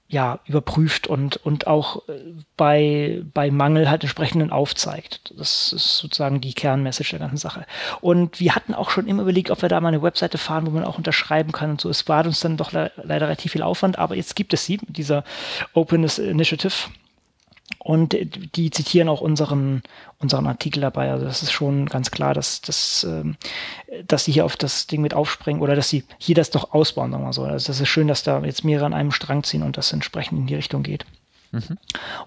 ja, 0.08 0.38
überprüft 0.46 1.08
und, 1.08 1.36
und 1.44 1.66
auch 1.66 2.08
äh, 2.08 2.12
bei, 2.56 3.22
bei 3.34 3.50
Mangel 3.50 3.90
halt 3.90 4.04
entsprechenden 4.04 4.52
aufzeigt. 4.52 5.34
Das 5.36 5.72
ist 5.72 5.98
sozusagen 5.98 6.40
die 6.40 6.54
Kernmessage 6.54 7.10
der 7.10 7.18
ganzen 7.18 7.38
Sache. 7.38 7.66
Und 8.00 8.38
wir 8.38 8.54
hatten 8.54 8.72
auch 8.74 8.90
schon 8.90 9.08
immer 9.08 9.22
überlegt, 9.22 9.50
ob 9.50 9.62
wir 9.62 9.68
da 9.68 9.80
mal 9.80 9.88
eine 9.88 10.02
Webseite 10.02 10.38
fahren, 10.38 10.66
wo 10.66 10.70
man 10.70 10.84
auch 10.84 10.98
unterschreiben 10.98 11.50
kann 11.50 11.70
und 11.70 11.80
so. 11.80 11.90
Es 11.90 12.08
war 12.08 12.24
uns 12.24 12.38
dann 12.38 12.56
doch 12.56 12.70
le 12.72 12.92
leider 13.02 13.26
relativ 13.26 13.52
viel 13.52 13.62
Aufwand, 13.62 13.98
aber 13.98 14.14
jetzt 14.14 14.36
gibt 14.36 14.54
es 14.54 14.64
sie, 14.64 14.78
dieser 14.88 15.24
Openness 15.74 16.18
Initiative. 16.18 16.88
Und 17.78 18.16
die 18.56 18.70
zitieren 18.70 19.08
auch 19.08 19.20
unseren, 19.20 19.82
unseren 20.18 20.46
Artikel 20.46 20.80
dabei. 20.80 21.10
Also 21.10 21.26
das 21.26 21.42
ist 21.42 21.52
schon 21.52 21.86
ganz 21.86 22.10
klar, 22.10 22.34
dass, 22.34 22.60
dass, 22.62 23.04
ähm, 23.04 23.36
dass 24.06 24.24
sie 24.24 24.32
hier 24.32 24.44
auf 24.44 24.56
das 24.56 24.86
Ding 24.86 25.02
mit 25.02 25.14
aufspringen 25.14 25.62
oder 25.62 25.76
dass 25.76 25.88
sie 25.88 26.04
hier 26.18 26.34
das 26.34 26.50
doch 26.50 26.72
ausbauen, 26.72 27.10
sagen 27.10 27.22
wir 27.22 27.26
mal 27.26 27.32
so. 27.32 27.44
Also 27.44 27.66
das 27.66 27.80
ist 27.80 27.88
schön, 27.88 28.08
dass 28.08 28.22
da 28.22 28.40
jetzt 28.40 28.64
mehrere 28.64 28.86
an 28.86 28.94
einem 28.94 29.12
Strang 29.12 29.42
ziehen 29.42 29.62
und 29.62 29.76
das 29.76 29.92
entsprechend 29.92 30.38
in 30.38 30.46
die 30.46 30.54
Richtung 30.54 30.82
geht. 30.82 31.04
Mhm. 31.52 31.78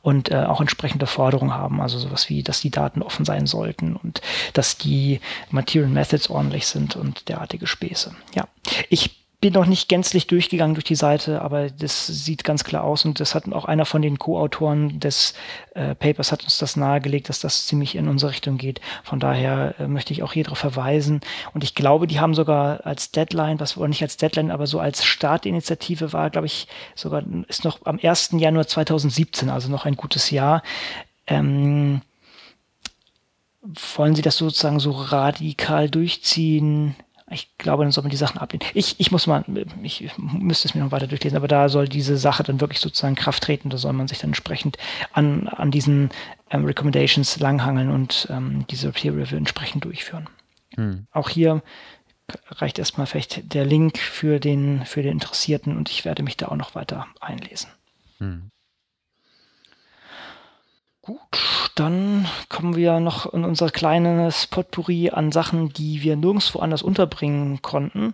Und 0.01 0.31
äh, 0.31 0.43
auch 0.43 0.61
entsprechende 0.61 1.07
Forderungen 1.07 1.53
haben, 1.53 1.81
also 1.81 1.99
sowas 1.99 2.29
wie, 2.29 2.43
dass 2.43 2.61
die 2.61 2.71
Daten 2.71 3.01
offen 3.01 3.25
sein 3.25 3.47
sollten 3.47 3.95
und 3.95 4.21
dass 4.53 4.77
die 4.77 5.19
Material 5.49 5.89
Methods 5.89 6.29
ordentlich 6.29 6.67
sind 6.67 6.95
und 6.95 7.27
derartige 7.27 7.67
Späße. 7.67 8.15
Ja, 8.35 8.47
ich 8.89 9.19
bin 9.41 9.53
noch 9.53 9.65
nicht 9.65 9.87
gänzlich 9.87 10.27
durchgegangen 10.27 10.75
durch 10.75 10.83
die 10.83 10.95
Seite, 10.95 11.41
aber 11.41 11.69
das 11.69 12.07
sieht 12.07 12.43
ganz 12.43 12.65
klar 12.65 12.83
aus 12.83 13.05
und 13.05 13.21
das 13.21 13.35
hat 13.35 13.49
auch 13.53 13.65
einer 13.65 13.85
von 13.85 14.01
den 14.01 14.19
Co-Autoren 14.19 14.99
des 14.99 15.33
äh, 15.75 15.95
Papers 15.95 16.33
hat 16.33 16.43
uns 16.43 16.57
das 16.57 16.75
nahegelegt, 16.75 17.29
dass 17.29 17.39
das 17.39 17.65
ziemlich 17.65 17.95
in 17.95 18.09
unsere 18.09 18.31
Richtung 18.31 18.57
geht. 18.57 18.81
Von 19.03 19.21
daher 19.21 19.75
äh, 19.79 19.87
möchte 19.87 20.11
ich 20.11 20.23
auch 20.23 20.33
hier 20.33 20.43
darauf 20.43 20.57
verweisen 20.57 21.21
und 21.53 21.63
ich 21.63 21.73
glaube, 21.73 22.05
die 22.05 22.19
haben 22.19 22.35
sogar 22.35 22.85
als 22.85 23.11
Deadline, 23.11 23.61
was 23.61 23.77
wohl 23.77 23.87
nicht 23.87 24.01
als 24.01 24.17
Deadline, 24.17 24.51
aber 24.51 24.67
so 24.67 24.79
als 24.79 25.05
Startinitiative 25.05 26.11
war, 26.11 26.29
glaube 26.29 26.47
ich, 26.47 26.67
sogar 26.95 27.23
ist 27.47 27.63
noch 27.63 27.85
am 27.85 27.97
1. 28.01 28.31
Januar 28.33 28.67
2017, 28.67 29.49
also 29.49 29.69
noch 29.69 29.85
ein 29.85 29.95
gutes 29.95 30.31
Jahr. 30.31 30.63
Ähm, 31.27 32.01
wollen 33.95 34.15
Sie 34.15 34.21
das 34.21 34.37
sozusagen 34.37 34.79
so 34.79 34.91
radikal 34.91 35.89
durchziehen? 35.89 36.95
Ich 37.31 37.57
glaube, 37.57 37.83
dann 37.83 37.91
soll 37.91 38.03
man 38.03 38.11
die 38.11 38.17
Sachen 38.17 38.39
ablehnen. 38.39 38.65
Ich, 38.73 38.99
ich 38.99 39.11
muss 39.11 39.27
mal, 39.27 39.43
ich 39.83 40.11
müsste 40.17 40.67
es 40.67 40.75
mir 40.75 40.81
noch 40.81 40.91
weiter 40.91 41.07
durchlesen, 41.07 41.37
aber 41.37 41.47
da 41.47 41.69
soll 41.69 41.87
diese 41.87 42.17
Sache 42.17 42.43
dann 42.43 42.59
wirklich 42.59 42.79
sozusagen 42.79 43.15
Kraft 43.15 43.43
treten. 43.43 43.69
Da 43.69 43.77
soll 43.77 43.93
man 43.93 44.07
sich 44.07 44.19
dann 44.19 44.31
entsprechend 44.31 44.77
an, 45.13 45.47
an 45.47 45.71
diesen 45.71 46.09
ähm, 46.49 46.65
Recommendations 46.65 47.39
langhangeln 47.39 47.89
und 47.91 48.27
ähm, 48.29 48.65
diese 48.69 48.91
Peer 48.91 49.15
Review 49.15 49.37
entsprechend 49.37 49.85
durchführen. 49.85 50.27
hm. 50.75 51.07
auch 51.11 51.29
hier 51.29 51.61
reicht 52.49 52.79
erstmal 52.79 53.07
vielleicht 53.07 53.53
der 53.53 53.65
Link 53.65 53.97
für 53.97 54.39
den, 54.39 54.85
für 54.85 55.01
den 55.01 55.13
Interessierten 55.13 55.75
und 55.77 55.89
ich 55.89 56.05
werde 56.05 56.23
mich 56.23 56.37
da 56.37 56.47
auch 56.49 56.55
noch 56.55 56.75
weiter 56.75 57.07
einlesen. 57.19 57.69
Hm. 58.19 58.51
Gut, 61.09 61.71
dann 61.73 62.27
kommen 62.49 62.75
wir 62.75 62.99
noch 62.99 63.33
in 63.33 63.43
unser 63.43 63.71
kleines 63.71 64.45
Potpourri 64.45 65.09
an 65.09 65.31
Sachen, 65.31 65.69
die 65.73 66.03
wir 66.03 66.15
nirgendwo 66.15 66.59
anders 66.59 66.83
unterbringen 66.83 67.63
konnten. 67.63 68.13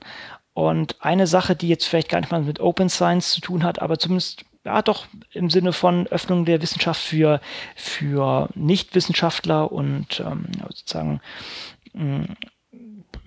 Und 0.54 0.96
eine 1.02 1.28
Sache, 1.28 1.58
die 1.58 1.68
jetzt 1.68 1.86
vielleicht 1.86 2.08
gar 2.08 2.22
nicht 2.22 2.32
mal 2.32 2.42
mit 2.42 2.62
Open 2.62 2.88
Science 2.88 3.34
zu 3.34 3.42
tun 3.42 3.66
hat, 3.66 3.82
aber 3.82 4.00
zumindest 4.00 4.46
ja 4.64 4.82
doch 4.82 5.08
im 5.34 5.50
Sinne 5.50 5.74
von 5.74 6.08
Öffnung 6.08 6.46
der 6.46 6.62
Wissenschaft 6.62 7.02
für, 7.02 7.42
für 7.76 8.48
Nichtwissenschaftler 8.56 9.74
und 9.74 10.22
ähm, 10.22 10.46
sozusagen, 10.66 11.20
mh, 11.92 12.20
mm, 12.20 12.38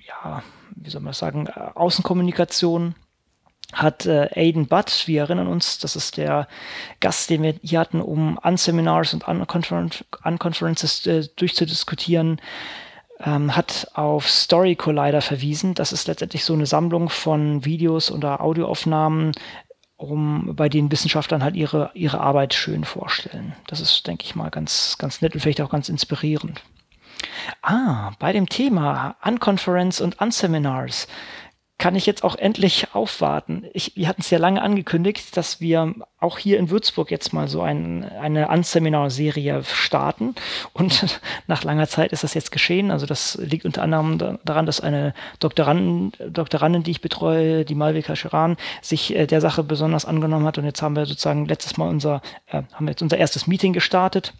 ja, 0.06 0.42
wie 0.76 0.88
soll 0.88 1.02
man 1.02 1.12
sagen, 1.12 1.46
Außenkommunikation 1.46 2.94
hat 3.72 4.06
äh, 4.06 4.28
Aiden 4.34 4.66
Butt, 4.66 5.04
wir 5.06 5.22
erinnern 5.22 5.46
uns, 5.46 5.78
das 5.78 5.94
ist 5.94 6.16
der 6.16 6.48
Gast, 7.00 7.28
den 7.28 7.42
wir 7.42 7.54
hier 7.62 7.80
hatten, 7.80 8.00
um 8.00 8.38
Unseminars 8.38 9.12
und 9.12 9.28
Unconferences 9.28 11.06
äh, 11.06 11.28
durchzudiskutieren, 11.36 12.40
ähm, 13.20 13.54
hat 13.54 13.88
auf 13.94 14.28
Story 14.28 14.74
Collider 14.74 15.20
verwiesen. 15.20 15.74
Das 15.74 15.92
ist 15.92 16.06
letztendlich 16.08 16.44
so 16.44 16.54
eine 16.54 16.66
Sammlung 16.66 17.08
von 17.10 17.64
Videos 17.64 18.10
oder 18.10 18.40
Audioaufnahmen, 18.40 19.32
um 19.96 20.54
bei 20.54 20.68
denen 20.68 20.90
Wissenschaftlern 20.90 21.42
halt 21.42 21.56
ihre, 21.56 21.90
ihre 21.94 22.20
Arbeit 22.20 22.54
schön 22.54 22.84
vorstellen. 22.84 23.54
Das 23.66 23.80
ist, 23.80 24.06
denke 24.06 24.24
ich 24.24 24.34
mal, 24.34 24.50
ganz, 24.50 24.96
ganz 24.98 25.20
nett 25.20 25.34
und 25.34 25.40
vielleicht 25.40 25.60
auch 25.60 25.70
ganz 25.70 25.88
inspirierend. 25.88 26.62
Ah, 27.62 28.12
bei 28.18 28.32
dem 28.32 28.48
Thema 28.48 29.16
Unconference 29.24 30.00
und 30.00 30.20
Unseminars 30.20 31.08
kann 31.78 31.94
ich 31.94 32.06
jetzt 32.06 32.24
auch 32.24 32.34
endlich 32.34 32.88
aufwarten. 32.92 33.64
Ich, 33.72 33.92
wir 33.94 34.08
hatten 34.08 34.22
es 34.22 34.30
ja 34.30 34.38
lange 34.38 34.60
angekündigt, 34.60 35.36
dass 35.36 35.60
wir 35.60 35.94
auch 36.18 36.36
hier 36.36 36.58
in 36.58 36.70
Würzburg 36.70 37.12
jetzt 37.12 37.32
mal 37.32 37.46
so 37.46 37.62
ein, 37.62 38.04
eine 38.04 38.48
Unseminar-Serie 38.48 39.62
starten. 39.62 40.34
Und 40.72 41.20
nach 41.46 41.62
langer 41.62 41.86
Zeit 41.86 42.10
ist 42.10 42.24
das 42.24 42.34
jetzt 42.34 42.50
geschehen. 42.50 42.90
Also 42.90 43.06
das 43.06 43.36
liegt 43.36 43.64
unter 43.64 43.82
anderem 43.82 44.38
daran, 44.44 44.66
dass 44.66 44.80
eine 44.80 45.14
Doktorandin, 45.38 46.12
Doktorandin 46.32 46.82
die 46.82 46.90
ich 46.90 47.00
betreue, 47.00 47.64
die 47.64 47.76
Malvika 47.76 48.16
Scheran, 48.16 48.56
sich 48.82 49.14
äh, 49.14 49.26
der 49.26 49.40
Sache 49.40 49.62
besonders 49.62 50.04
angenommen 50.04 50.46
hat. 50.46 50.58
Und 50.58 50.64
jetzt 50.64 50.82
haben 50.82 50.96
wir 50.96 51.06
sozusagen 51.06 51.46
letztes 51.46 51.76
Mal 51.76 51.88
unser, 51.88 52.22
äh, 52.48 52.62
haben 52.72 52.86
wir 52.86 52.90
jetzt 52.90 53.02
unser 53.02 53.18
erstes 53.18 53.46
Meeting 53.46 53.72
gestartet 53.72 54.34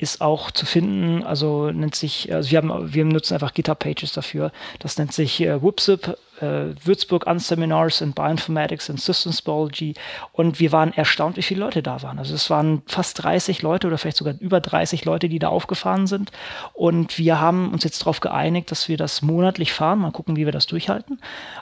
ist 0.00 0.20
auch 0.20 0.52
zu 0.52 0.64
finden, 0.64 1.24
also 1.24 1.72
nennt 1.72 1.96
sich, 1.96 2.32
also 2.32 2.52
wir 2.52 2.58
haben, 2.58 2.94
wir 2.94 3.04
nutzen 3.04 3.34
einfach 3.34 3.52
GitHub-Pages 3.52 4.12
dafür. 4.12 4.52
Das 4.78 4.96
nennt 4.96 5.12
sich 5.12 5.40
äh, 5.40 5.60
WhoopSip, 5.60 6.16
äh, 6.40 6.66
Würzburg 6.84 7.26
Unseminars 7.26 8.00
in 8.00 8.12
Bioinformatics 8.12 8.90
and 8.90 9.00
Systems 9.00 9.42
Biology. 9.42 9.94
Und 10.30 10.60
wir 10.60 10.70
waren 10.70 10.92
erstaunt, 10.92 11.36
wie 11.36 11.42
viele 11.42 11.60
Leute 11.60 11.82
da 11.82 12.00
waren. 12.02 12.20
Also 12.20 12.32
es 12.36 12.48
waren 12.48 12.82
fast 12.86 13.24
30 13.24 13.62
Leute 13.62 13.88
oder 13.88 13.98
vielleicht 13.98 14.18
sogar 14.18 14.34
über 14.38 14.60
30 14.60 15.04
Leute, 15.04 15.28
die 15.28 15.40
da 15.40 15.48
aufgefahren 15.48 16.06
sind. 16.06 16.30
Und 16.74 17.18
wir 17.18 17.40
haben 17.40 17.72
uns 17.72 17.82
jetzt 17.82 18.00
darauf 18.00 18.20
geeinigt, 18.20 18.70
dass 18.70 18.88
wir 18.88 18.98
das 18.98 19.20
monatlich 19.20 19.72
fahren, 19.72 19.98
mal 19.98 20.12
gucken, 20.12 20.36
wie 20.36 20.44
wir 20.44 20.52
das 20.52 20.66
durchhalten, 20.66 21.20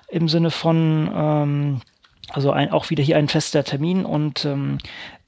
im 0.08 0.28
Sinne 0.28 0.50
von 0.50 1.10
ähm, 1.14 1.80
also 2.32 2.50
ein, 2.50 2.70
auch 2.70 2.90
wieder 2.90 3.02
hier 3.02 3.16
ein 3.16 3.28
fester 3.28 3.64
Termin. 3.64 4.04
Und 4.04 4.44
ähm, 4.44 4.76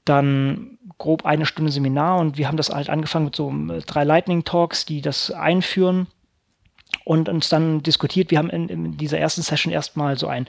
dann 0.05 0.78
grob 0.99 1.25
eine 1.25 1.47
Stunde 1.47 1.71
Seminar 1.71 2.19
und 2.19 2.37
wir 2.37 2.47
haben 2.47 2.57
das 2.57 2.69
halt 2.69 2.89
angefangen 2.89 3.25
mit 3.25 3.35
so 3.35 3.51
äh, 3.51 3.79
drei 3.79 4.03
Lightning 4.03 4.43
Talks, 4.43 4.85
die 4.85 5.01
das 5.01 5.31
einführen 5.31 6.07
und 7.03 7.27
uns 7.27 7.49
dann 7.49 7.81
diskutiert. 7.81 8.29
Wir 8.29 8.37
haben 8.37 8.49
in, 8.51 8.69
in 8.69 8.97
dieser 8.97 9.17
ersten 9.17 9.41
Session 9.41 9.73
erstmal 9.73 10.17
so 10.17 10.27
ein 10.27 10.45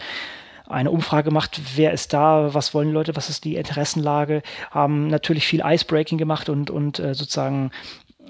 eine 0.67 0.93
Umfrage 0.93 1.31
gemacht, 1.31 1.61
wer 1.75 1.93
ist 1.93 2.13
da, 2.13 2.55
was 2.55 2.75
wollen 2.75 2.87
die 2.87 2.95
Leute, 2.95 3.17
was 3.17 3.29
ist 3.29 3.45
die 3.45 3.57
Interessenlage, 3.57 4.43
haben 4.71 5.09
natürlich 5.09 5.45
viel 5.45 5.63
Icebreaking 5.65 6.17
gemacht 6.17 6.49
und, 6.49 6.71
und 6.71 7.01
äh, 7.01 7.13
sozusagen 7.13 7.73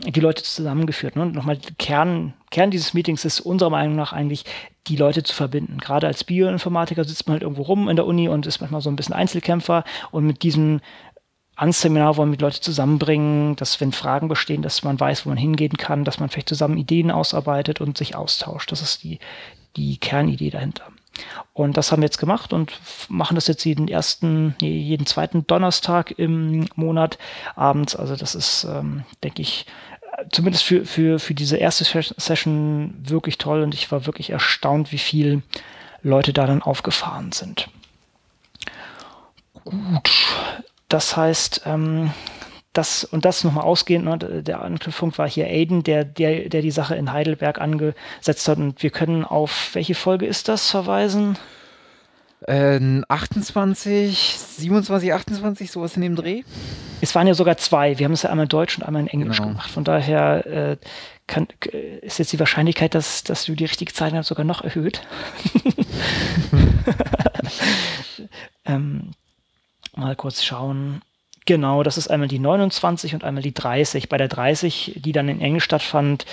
die 0.06 0.20
Leute 0.20 0.42
zusammengeführt. 0.42 1.16
Ne? 1.16 1.22
Und 1.22 1.34
nochmal, 1.34 1.58
Kern, 1.78 2.32
Kern 2.50 2.70
dieses 2.70 2.94
Meetings 2.94 3.24
ist 3.24 3.40
unserer 3.40 3.70
Meinung 3.70 3.96
nach 3.96 4.12
eigentlich, 4.12 4.44
die 4.86 4.96
Leute 4.96 5.22
zu 5.22 5.34
verbinden. 5.34 5.78
Gerade 5.78 6.06
als 6.06 6.24
Bioinformatiker 6.24 7.04
sitzt 7.04 7.26
man 7.26 7.34
halt 7.34 7.42
irgendwo 7.42 7.62
rum 7.62 7.88
in 7.88 7.96
der 7.96 8.06
Uni 8.06 8.28
und 8.28 8.46
ist 8.46 8.60
manchmal 8.60 8.80
so 8.80 8.88
ein 8.88 8.96
bisschen 8.96 9.14
Einzelkämpfer 9.14 9.84
und 10.10 10.26
mit 10.26 10.42
diesem 10.42 10.80
ans 11.56 11.80
Seminar 11.80 12.16
wollen 12.16 12.32
wir 12.32 12.38
Leute 12.38 12.60
zusammenbringen, 12.60 13.56
dass 13.56 13.80
wenn 13.80 13.92
Fragen 13.92 14.28
bestehen, 14.28 14.62
dass 14.62 14.82
man 14.82 14.98
weiß, 14.98 15.26
wo 15.26 15.30
man 15.30 15.38
hingehen 15.38 15.76
kann, 15.76 16.04
dass 16.04 16.18
man 16.18 16.28
vielleicht 16.28 16.48
zusammen 16.48 16.78
Ideen 16.78 17.10
ausarbeitet 17.10 17.80
und 17.80 17.98
sich 17.98 18.16
austauscht. 18.16 18.72
Das 18.72 18.80
ist 18.80 19.02
die, 19.02 19.18
die 19.76 19.98
Kernidee 19.98 20.50
dahinter. 20.50 20.84
Und 21.52 21.76
das 21.76 21.92
haben 21.92 22.00
wir 22.00 22.06
jetzt 22.06 22.18
gemacht 22.18 22.52
und 22.52 22.80
machen 23.08 23.34
das 23.34 23.46
jetzt 23.46 23.64
jeden 23.64 23.88
ersten, 23.88 24.54
jeden 24.60 25.06
zweiten 25.06 25.46
Donnerstag 25.46 26.12
im 26.12 26.66
Monat 26.76 27.18
abends. 27.56 27.94
Also 27.94 28.16
das 28.16 28.34
ist, 28.34 28.64
ähm, 28.64 29.04
denke 29.22 29.42
ich, 29.42 29.66
zumindest 30.32 30.64
für, 30.64 30.84
für, 30.84 31.18
für 31.18 31.34
diese 31.34 31.56
erste 31.56 31.84
Session 31.84 32.94
wirklich 33.02 33.38
toll 33.38 33.62
und 33.62 33.74
ich 33.74 33.90
war 33.90 34.06
wirklich 34.06 34.30
erstaunt, 34.30 34.92
wie 34.92 34.98
viel 34.98 35.42
Leute 36.02 36.32
da 36.32 36.46
dann 36.46 36.62
aufgefahren 36.62 37.32
sind. 37.32 37.68
Gut, 39.64 40.10
das 40.90 41.16
heißt, 41.16 41.62
ähm, 41.66 42.10
das 42.72 43.04
und 43.04 43.24
das 43.24 43.42
nochmal 43.42 43.64
ausgehend, 43.64 44.04
ne, 44.04 44.42
der 44.42 44.62
Anknüpfpunkt 44.62 45.18
war 45.18 45.28
hier 45.28 45.46
Aiden, 45.46 45.82
der, 45.82 46.04
der, 46.04 46.48
der 46.48 46.62
die 46.62 46.70
Sache 46.70 46.94
in 46.94 47.12
Heidelberg 47.12 47.60
angesetzt 47.60 48.48
hat. 48.48 48.58
Und 48.58 48.82
wir 48.82 48.90
können 48.90 49.24
auf 49.24 49.70
welche 49.74 49.94
Folge 49.94 50.26
ist 50.26 50.48
das 50.48 50.70
verweisen? 50.70 51.36
Äh, 52.46 53.02
28, 53.08 54.38
27, 54.38 55.12
28, 55.12 55.70
sowas 55.70 55.96
in 55.96 56.02
dem 56.02 56.16
Dreh. 56.16 56.42
Es 57.00 57.14
waren 57.14 57.26
ja 57.26 57.34
sogar 57.34 57.56
zwei. 57.56 57.98
Wir 57.98 58.04
haben 58.04 58.12
es 58.12 58.22
ja 58.22 58.30
einmal 58.30 58.44
in 58.44 58.50
Deutsch 58.50 58.78
und 58.78 58.84
einmal 58.84 59.02
in 59.02 59.08
Englisch 59.08 59.38
genau. 59.38 59.50
gemacht. 59.50 59.70
Von 59.70 59.84
daher 59.84 60.46
äh, 60.46 60.76
kann, 61.26 61.48
ist 62.02 62.18
jetzt 62.18 62.32
die 62.32 62.38
Wahrscheinlichkeit, 62.38 62.94
dass, 62.94 63.24
dass 63.24 63.44
du 63.44 63.54
die 63.54 63.64
richtige 63.64 63.92
Zeit 63.92 64.12
hast, 64.12 64.28
sogar 64.28 64.44
noch 64.44 64.62
erhöht. 64.62 65.02
ähm, 68.64 69.10
Mal 70.00 70.16
kurz 70.16 70.42
schauen. 70.42 71.02
Genau, 71.44 71.82
das 71.82 71.98
ist 71.98 72.08
einmal 72.08 72.28
die 72.28 72.38
29 72.38 73.14
und 73.14 73.22
einmal 73.22 73.42
die 73.42 73.52
30. 73.52 74.08
Bei 74.08 74.16
der 74.16 74.28
30, 74.28 75.00
die 75.04 75.12
dann 75.12 75.28
in 75.28 75.40
Englisch 75.40 75.64
stattfand, 75.64 76.24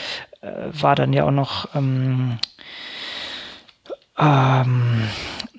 äh, 0.42 0.52
war 0.72 0.96
dann 0.96 1.12
ja 1.12 1.26
auch 1.26 1.32
noch 1.32 1.76
ähm, 1.76 2.40
ähm, 4.18 5.04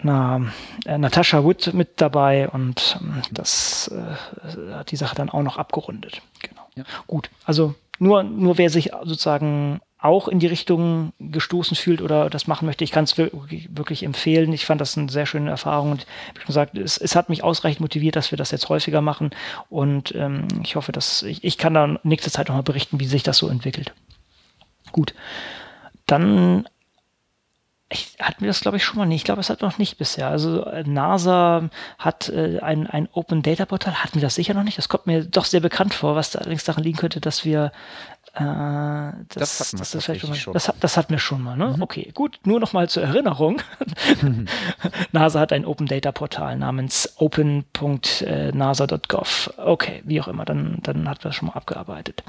na, 0.03 0.41
äh, 0.87 0.97
Natascha 0.97 1.45
Wood 1.45 1.75
mit 1.75 2.01
dabei 2.01 2.49
und 2.49 2.99
ähm, 3.01 3.23
das 3.31 3.89
äh, 3.89 4.73
hat 4.73 4.91
die 4.91 4.97
Sache 4.97 5.15
dann 5.15 5.29
auch 5.29 5.43
noch 5.43 5.59
abgerundet. 5.59 6.23
Genau. 6.41 6.63
Ja. 6.77 6.85
Gut, 7.07 7.29
also 7.45 7.75
nur, 7.99 8.23
nur 8.23 8.57
wer 8.57 8.71
sich 8.71 8.93
sozusagen 9.05 9.81
auch 10.01 10.29
in 10.29 10.39
die 10.39 10.47
Richtung 10.47 11.13
gestoßen 11.19 11.77
fühlt 11.77 12.01
oder 12.01 12.31
das 12.31 12.47
machen 12.47 12.67
möchte, 12.67 12.85
ich 12.85 12.93
kann 12.93 13.05
es 13.05 13.19
wirklich, 13.19 14.03
empfehlen. 14.05 14.53
Ich 14.53 14.65
fand 14.65 14.81
das 14.81 14.97
eine 14.97 15.11
sehr 15.11 15.27
schöne 15.27 15.51
Erfahrung 15.51 15.91
und 15.91 16.07
wie 16.39 16.47
gesagt, 16.47 16.79
es, 16.79 16.99
es, 16.99 17.17
hat 17.17 17.29
mich 17.29 17.43
ausreichend 17.43 17.81
motiviert, 17.81 18.15
dass 18.15 18.31
wir 18.31 18.39
das 18.39 18.53
jetzt 18.53 18.69
häufiger 18.69 19.01
machen 19.01 19.31
und 19.69 20.15
ähm, 20.15 20.47
ich 20.63 20.77
hoffe, 20.77 20.93
dass 20.93 21.23
ich, 21.23 21.43
ich 21.43 21.59
kann 21.59 21.75
dann 21.75 21.99
nächste 22.05 22.31
Zeit 22.31 22.49
nochmal 22.49 22.63
berichten, 22.63 23.01
wie 23.01 23.07
sich 23.07 23.25
das 23.25 23.39
so 23.39 23.49
entwickelt. 23.49 23.93
Gut, 24.93 25.15
dann 26.07 26.69
ich, 27.91 28.17
hatten 28.21 28.43
wir 28.43 28.49
das, 28.49 28.61
glaube 28.61 28.77
ich, 28.77 28.85
schon 28.85 28.99
mal 28.99 29.07
nicht. 29.07 29.21
Ich 29.21 29.25
glaube, 29.25 29.41
es 29.41 29.49
hat 29.49 29.63
noch 29.63 29.79
nicht 29.79 29.97
bisher. 29.97 30.29
Also 30.29 30.65
äh, 30.65 30.85
NASA 30.85 31.71
hat 31.99 32.29
äh, 32.29 32.61
ein, 32.61 32.87
ein 32.87 33.09
Open 33.13 33.43
Data 33.43 33.65
Portal. 33.65 34.03
Hatten 34.03 34.17
wir 34.17 34.23
das 34.23 34.35
sicher 34.35 34.53
noch 34.53 34.63
nicht? 34.63 34.77
Das 34.77 34.91
kommt 34.91 35.07
mir 35.07 35.25
doch 35.25 35.47
sehr 35.47 35.61
bekannt 35.61 35.95
vor, 35.95 36.15
was 36.15 36.31
da 36.31 36.41
allerdings 36.41 36.65
daran 36.65 36.85
liegen 36.85 36.99
könnte, 36.99 37.21
dass 37.21 37.47
wir 37.47 37.73
das, 38.39 39.59
das, 39.59 39.73
das, 39.73 39.91
das, 39.91 40.05
schon 40.05 40.31
mal, 40.31 40.37
schon. 40.37 40.53
das, 40.53 40.73
das 40.81 40.97
hatten 40.97 41.11
wir 41.11 41.19
schon 41.19 41.43
mal. 41.43 41.57
Ne? 41.57 41.75
Mhm. 41.77 41.83
Okay, 41.83 42.13
gut. 42.15 42.39
Nur 42.45 42.61
noch 42.61 42.73
mal 42.73 42.89
zur 42.89 43.03
Erinnerung. 43.03 43.61
NASA 45.13 45.41
hat 45.41 45.53
ein 45.53 45.65
Open 45.65 45.87
Data 45.87 46.13
Portal 46.13 46.57
namens 46.57 47.15
open.nasa.gov. 47.17 49.55
Okay, 49.57 50.03
wie 50.05 50.21
auch 50.21 50.29
immer. 50.29 50.45
Dann, 50.45 50.79
dann 50.83 51.09
hat 51.09 51.25
das 51.25 51.35
schon 51.35 51.49
mal 51.49 51.55
abgearbeitet. 51.55 52.23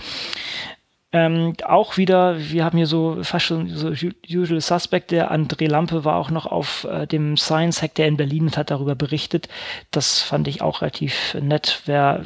Ähm, 1.12 1.56
auch 1.66 1.98
wieder, 1.98 2.52
wir 2.52 2.64
haben 2.64 2.78
hier 2.78 2.86
so 2.86 3.24
fast 3.24 3.46
schon 3.46 3.68
so 3.70 3.92
Usual 4.30 4.62
Suspect, 4.62 5.10
der 5.10 5.32
André 5.32 5.68
Lampe 5.68 6.06
war 6.06 6.18
auch 6.18 6.30
noch 6.30 6.46
auf 6.46 6.84
äh, 6.84 7.08
dem 7.08 7.36
Science 7.36 7.82
Hack, 7.82 7.96
der 7.96 8.08
in 8.08 8.18
Berlin 8.18 8.44
und 8.44 8.58
hat 8.58 8.70
darüber 8.70 8.94
berichtet. 8.94 9.50
Das 9.90 10.22
fand 10.22 10.48
ich 10.48 10.62
auch 10.62 10.82
relativ 10.82 11.36
nett, 11.42 11.82
wer, 11.86 12.24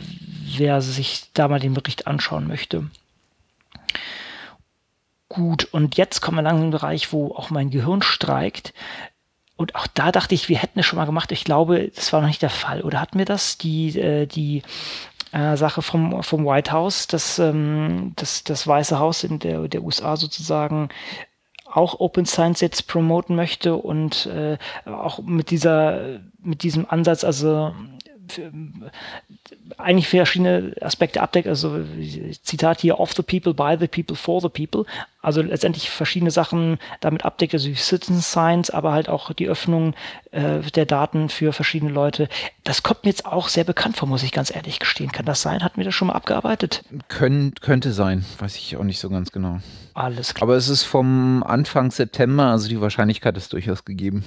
wer 0.58 0.82
sich 0.82 1.28
da 1.34 1.48
mal 1.48 1.62
den 1.62 1.74
Bericht 1.74 2.08
anschauen 2.08 2.46
möchte. 2.46 2.84
Gut, 5.34 5.66
und 5.74 5.98
jetzt 5.98 6.22
kommen 6.22 6.38
wir 6.38 6.44
langsam 6.44 6.66
in 6.66 6.72
den 6.72 6.80
Bereich, 6.80 7.12
wo 7.12 7.34
auch 7.34 7.50
mein 7.50 7.72
Gehirn 7.72 8.04
streikt. 8.04 8.72
Und 9.56 9.74
auch 9.74 9.88
da 9.88 10.12
dachte 10.12 10.36
ich, 10.36 10.48
wir 10.48 10.60
hätten 10.60 10.78
es 10.78 10.86
schon 10.86 10.98
mal 10.98 11.06
gemacht. 11.06 11.32
Ich 11.32 11.44
glaube, 11.44 11.90
das 11.96 12.14
war 12.14 12.22
noch 12.22 12.28
nicht 12.28 12.44
der 12.44 12.52
Fall. 12.52 12.84
Oder 12.84 13.02
hatten 13.02 13.18
wir 13.18 13.26
das? 13.26 13.58
Die, 13.58 13.98
äh, 13.98 14.28
die 14.28 14.62
äh, 15.32 15.58
Sache 15.58 15.82
vom, 15.82 16.22
vom 16.22 16.46
White 16.46 16.72
House, 16.72 17.08
dass 17.08 17.40
ähm, 17.40 18.14
das, 18.16 18.44
das 18.44 18.68
Weiße 18.68 19.00
Haus 19.00 19.24
in 19.24 19.40
der, 19.40 19.68
der 19.68 19.82
USA 19.82 20.18
sozusagen 20.18 20.90
auch 21.66 22.00
Open 22.00 22.28
Science 22.28 22.62
jetzt 22.62 22.88
promoten 22.88 23.36
möchte 23.36 23.76
und 23.76 24.28
äh, 24.28 24.60
auch 24.86 25.18
mit 25.24 25.50
dieser, 25.50 26.20
mit 26.38 26.62
diesem 26.62 26.88
Ansatz, 26.88 27.24
also 27.24 27.74
eigentlich 29.78 30.08
verschiedene 30.08 30.76
Aspekte 30.82 31.22
abdeckt. 31.22 31.48
Also 31.48 31.84
Zitat 32.44 32.82
hier, 32.82 33.00
of 33.00 33.14
the 33.14 33.22
people, 33.22 33.54
by 33.54 33.76
the 33.80 33.88
people, 33.88 34.16
for 34.16 34.42
the 34.42 34.50
people. 34.50 34.86
Also 35.22 35.42
letztendlich 35.42 35.90
verschiedene 35.90 36.32
Sachen 36.32 36.80
damit 37.00 37.24
abdeckt, 37.24 37.54
also 37.54 37.74
Citizen 37.74 38.22
Science, 38.22 38.70
aber 38.70 38.92
halt 38.92 39.08
auch 39.08 39.32
die 39.34 39.48
Öffnung 39.48 39.94
äh, 40.32 40.60
der 40.60 40.86
Daten 40.86 41.30
für 41.30 41.54
verschiedene 41.54 41.92
Leute. 41.92 42.28
Das 42.64 42.84
kommt 42.84 43.04
mir 43.06 43.10
jetzt 43.10 43.26
auch 43.26 43.48
sehr 43.48 43.64
bekannt 43.64 43.98
vor, 43.98 44.08
muss 44.08 44.24
ich 44.24 44.32
ganz 44.32 44.54
ehrlich 44.54 44.80
gestehen. 44.80 45.12
Kann 45.12 45.26
das 45.26 45.42
sein? 45.42 45.64
Hatten 45.64 45.78
wir 45.78 45.86
das 45.86 45.96
schon 45.96 46.10
mal 46.10 46.16
abgearbeitet? 46.16 46.84
Können, 47.08 47.54
könnte 47.56 47.94
sein, 47.94 48.26
weiß 48.40 48.58
ich 48.58 48.76
auch 48.76 48.84
nicht 48.84 49.00
so 49.00 49.10
ganz 49.10 49.32
genau. 49.32 49.60
Alles 49.94 50.34
klar. 50.34 50.44
Aber 50.44 50.58
es 50.58 50.68
ist 50.68 50.84
vom 50.84 51.44
Anfang 51.44 51.92
September, 51.92 52.48
also 52.48 52.68
die 52.68 52.82
Wahrscheinlichkeit 52.82 53.38
ist 53.38 53.54
durchaus 53.54 53.86
gegeben. 53.86 54.26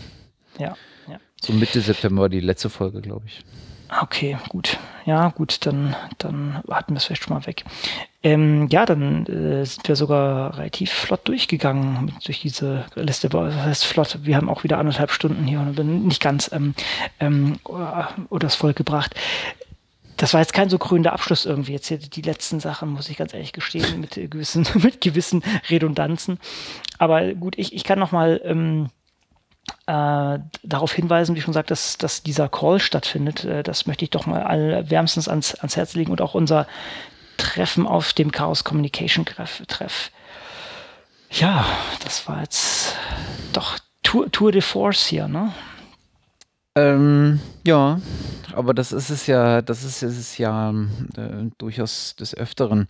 Ja. 0.59 0.77
ja. 1.09 1.18
So 1.43 1.52
Mitte 1.52 1.81
September 1.81 2.28
die 2.28 2.40
letzte 2.40 2.70
Folge, 2.70 3.02
glaube 3.02 3.27
ich. 3.27 3.44
Okay, 3.88 4.36
gut. 4.48 4.78
Ja, 5.04 5.28
gut, 5.28 5.64
dann, 5.64 5.94
dann 6.18 6.62
hatten 6.68 6.94
wir 6.94 6.98
es 6.98 7.04
vielleicht 7.04 7.24
schon 7.24 7.34
mal 7.34 7.46
weg. 7.46 7.64
Ähm, 8.22 8.66
ja, 8.70 8.84
dann 8.84 9.24
äh, 9.26 9.64
sind 9.64 9.86
wir 9.86 9.94
sogar 9.94 10.58
relativ 10.58 10.90
flott 10.90 11.28
durchgegangen 11.28 12.06
mit, 12.06 12.26
durch 12.26 12.40
diese 12.40 12.84
Liste. 12.96 13.28
Das 13.28 13.54
heißt 13.54 13.84
flott, 13.84 14.18
wir 14.22 14.36
haben 14.36 14.48
auch 14.48 14.64
wieder 14.64 14.78
anderthalb 14.78 15.12
Stunden 15.12 15.44
hier 15.44 15.60
und 15.60 15.78
nicht 16.04 16.20
ganz 16.20 16.50
ähm, 16.52 16.74
ähm, 17.20 17.60
oder, 17.64 18.16
das 18.40 18.56
voll 18.56 18.74
gebracht. 18.74 19.14
Das 20.16 20.32
war 20.32 20.40
jetzt 20.40 20.54
kein 20.54 20.70
so 20.70 20.78
krönender 20.78 21.12
Abschluss 21.12 21.46
irgendwie. 21.46 21.72
Jetzt 21.72 21.86
hier 21.86 21.98
die 21.98 22.22
letzten 22.22 22.58
Sachen, 22.58 22.88
muss 22.88 23.08
ich 23.08 23.16
ganz 23.16 23.32
ehrlich 23.32 23.52
gestehen, 23.52 24.00
mit 24.00 24.14
gewissen, 24.14 24.66
mit 24.74 25.00
gewissen 25.00 25.44
Redundanzen. 25.70 26.40
Aber 26.98 27.32
gut, 27.34 27.56
ich, 27.58 27.72
ich 27.72 27.84
kann 27.84 28.00
noch 28.00 28.12
mal 28.12 28.40
ähm, 28.44 28.88
äh, 29.86 30.38
darauf 30.62 30.93
hinweisen, 30.93 31.34
wie 31.36 31.40
schon 31.40 31.52
gesagt, 31.52 31.70
dass, 31.70 31.98
dass 31.98 32.22
dieser 32.22 32.48
Call 32.48 32.80
stattfindet. 32.80 33.44
Äh, 33.44 33.62
das 33.62 33.86
möchte 33.86 34.05
ich 34.05 34.10
doch 34.10 34.26
mal 34.26 34.43
all 34.43 34.90
wärmstens 34.90 35.28
ans, 35.28 35.55
ans 35.55 35.76
Herz 35.76 35.94
legen 35.94 36.10
und 36.10 36.20
auch 36.20 36.34
unser 36.34 36.66
Treffen 37.36 37.86
auf 37.86 38.12
dem 38.12 38.32
Chaos 38.32 38.64
Communication 38.64 39.24
Treff. 39.24 40.10
Ja, 41.30 41.66
das 42.05 42.28
war 42.28 42.40
jetzt 42.40 42.94
doch 43.52 43.78
Tour, 44.02 44.30
Tour 44.30 44.52
de 44.52 44.60
Force 44.60 45.06
hier, 45.06 45.28
ne? 45.28 45.52
Ähm, 46.76 47.40
ja, 47.66 48.01
aber 48.52 48.74
das 48.74 48.93
ist 48.93 49.09
es 49.09 49.26
ja, 49.26 49.62
das 49.62 49.82
ist, 49.82 50.02
es 50.02 50.36
ja 50.36 50.70
äh, 51.16 51.51
durchaus 51.56 52.16
des 52.16 52.34
Öfteren. 52.34 52.86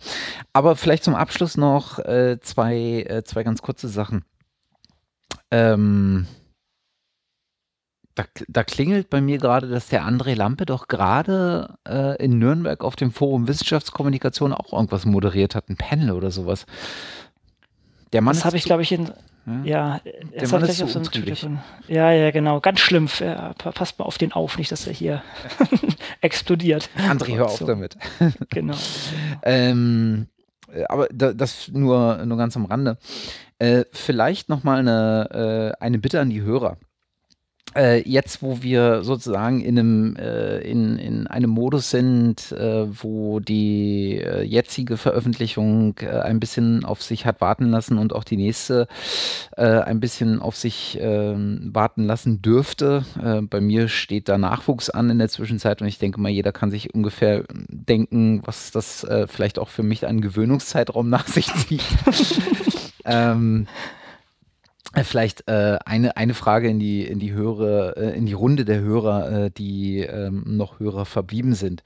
Aber 0.51 0.75
vielleicht 0.75 1.05
zum 1.05 1.15
Abschluss 1.15 1.55
noch 1.55 1.97
äh, 1.99 2.37
zwei, 2.41 3.05
äh, 3.07 3.23
zwei 3.23 3.43
ganz 3.43 3.61
kurze 3.61 3.87
Sachen. 3.87 4.25
Ähm, 5.51 6.27
da, 8.17 8.23
da 8.47 8.63
klingelt 8.63 9.09
bei 9.09 9.21
mir 9.21 9.37
gerade, 9.37 9.67
dass 9.67 9.89
der 9.89 10.03
André 10.03 10.33
Lampe 10.35 10.65
doch 10.65 10.87
gerade 10.87 11.77
äh, 11.87 12.21
in 12.23 12.39
Nürnberg 12.39 12.83
auf 12.83 12.95
dem 12.95 13.11
Forum 13.11 13.47
Wissenschaftskommunikation 13.47 14.53
auch 14.53 14.73
irgendwas 14.73 15.05
moderiert 15.05 15.53
hat, 15.53 15.69
ein 15.69 15.77
Panel 15.77 16.11
oder 16.11 16.31
sowas. 16.31 16.65
Der 18.13 18.21
Mann 18.21 18.35
das 18.35 18.45
habe 18.45 18.57
ich, 18.57 18.63
glaube 18.63 18.81
ich, 18.81 18.91
in. 18.91 19.11
Ja, 19.63 20.01
ja 20.03 20.11
der 20.39 20.49
Mann 20.49 20.63
ist 20.63 20.77
so 20.77 20.87
so 20.87 21.01
Ja, 21.87 22.11
ja, 22.11 22.31
genau. 22.31 22.59
Ganz 22.59 22.79
schlimm. 22.79 23.07
Ja, 23.19 23.53
passt 23.53 23.99
mal 23.99 24.05
auf 24.05 24.17
den 24.17 24.31
auf, 24.33 24.57
nicht, 24.57 24.71
dass 24.71 24.87
er 24.87 24.93
hier 24.93 25.21
explodiert. 26.21 26.89
André, 26.97 27.35
hör 27.35 27.45
auf 27.45 27.57
so. 27.57 27.65
damit. 27.65 27.97
genau. 28.49 28.75
ähm, 29.43 30.27
aber 30.89 31.07
das 31.09 31.69
nur, 31.69 32.25
nur 32.25 32.37
ganz 32.37 32.57
am 32.57 32.65
Rande. 32.65 32.97
Äh, 33.59 33.85
vielleicht 33.91 34.49
nochmal 34.49 34.79
eine, 34.79 35.73
äh, 35.79 35.83
eine 35.83 35.99
Bitte 35.99 36.19
an 36.19 36.29
die 36.29 36.41
Hörer 36.41 36.77
jetzt, 38.05 38.41
wo 38.41 38.61
wir 38.61 39.03
sozusagen 39.03 39.61
in 39.61 39.77
einem, 39.77 40.15
äh, 40.15 40.59
in, 40.59 40.97
in 40.97 41.27
einem 41.27 41.51
Modus 41.51 41.91
sind, 41.91 42.51
äh, 42.51 42.87
wo 43.03 43.39
die 43.39 44.19
äh, 44.19 44.41
jetzige 44.41 44.97
Veröffentlichung 44.97 45.95
äh, 45.99 46.07
ein 46.07 46.39
bisschen 46.39 46.85
auf 46.85 47.03
sich 47.03 47.25
hat 47.25 47.39
warten 47.41 47.69
lassen 47.69 47.97
und 47.97 48.13
auch 48.13 48.23
die 48.23 48.37
nächste 48.37 48.87
äh, 49.55 49.65
ein 49.65 49.99
bisschen 49.99 50.41
auf 50.41 50.55
sich 50.55 50.97
ähm, 50.99 51.69
warten 51.73 52.05
lassen 52.05 52.41
dürfte. 52.41 53.03
bei 53.49 53.61
mir 53.61 53.87
steht 53.87 54.29
da 54.29 54.37
Nachwuchs 54.37 54.89
an 54.89 55.09
in 55.09 55.19
der 55.19 55.29
Zwischenzeit 55.29 55.81
und 55.81 55.87
ich 55.87 55.99
denke 55.99 56.19
mal, 56.19 56.29
jeder 56.29 56.51
kann 56.51 56.71
sich 56.71 56.93
ungefähr 56.93 57.43
denken, 57.69 58.41
was 58.45 58.71
das 58.71 59.05
vielleicht 59.27 59.59
auch 59.59 59.69
für 59.69 59.83
mich 59.83 60.05
einen 60.05 60.21
Gewöhnungszeitraum 60.21 61.09
nach 61.09 61.27
sich 61.27 61.47
zieht. 61.53 61.83
ähm, 63.05 63.67
äh, 63.67 63.96
vielleicht 65.03 65.47
äh, 65.47 65.77
eine, 65.85 66.17
eine 66.17 66.33
Frage 66.33 66.69
in 66.69 66.79
die, 66.79 67.03
in 67.03 67.19
die 67.19 67.33
Höhere, 67.33 67.95
äh, 67.97 68.17
in 68.17 68.25
die 68.25 68.33
Runde 68.33 68.65
der 68.65 68.79
Hörer, 68.79 69.45
äh, 69.45 69.51
die 69.51 69.99
ähm, 69.99 70.43
noch 70.45 70.79
Hörer 70.79 71.05
verblieben 71.05 71.53
sind. 71.53 71.83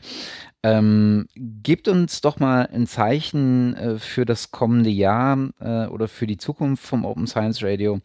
Ähm, 0.64 1.28
gebt 1.36 1.88
uns 1.88 2.22
doch 2.22 2.40
mal 2.40 2.70
ein 2.72 2.86
Zeichen 2.86 3.76
äh, 3.76 3.98
für 3.98 4.26
das 4.26 4.52
kommende 4.52 4.92
Jahr 4.92 5.50
äh, 5.60 5.88
oder 5.88 6.08
für 6.08 6.28
die 6.28 6.38
Zukunft 6.38 6.86
vom 6.86 7.04
Open 7.04 7.26
Science 7.26 7.64
Radio, 7.64 8.00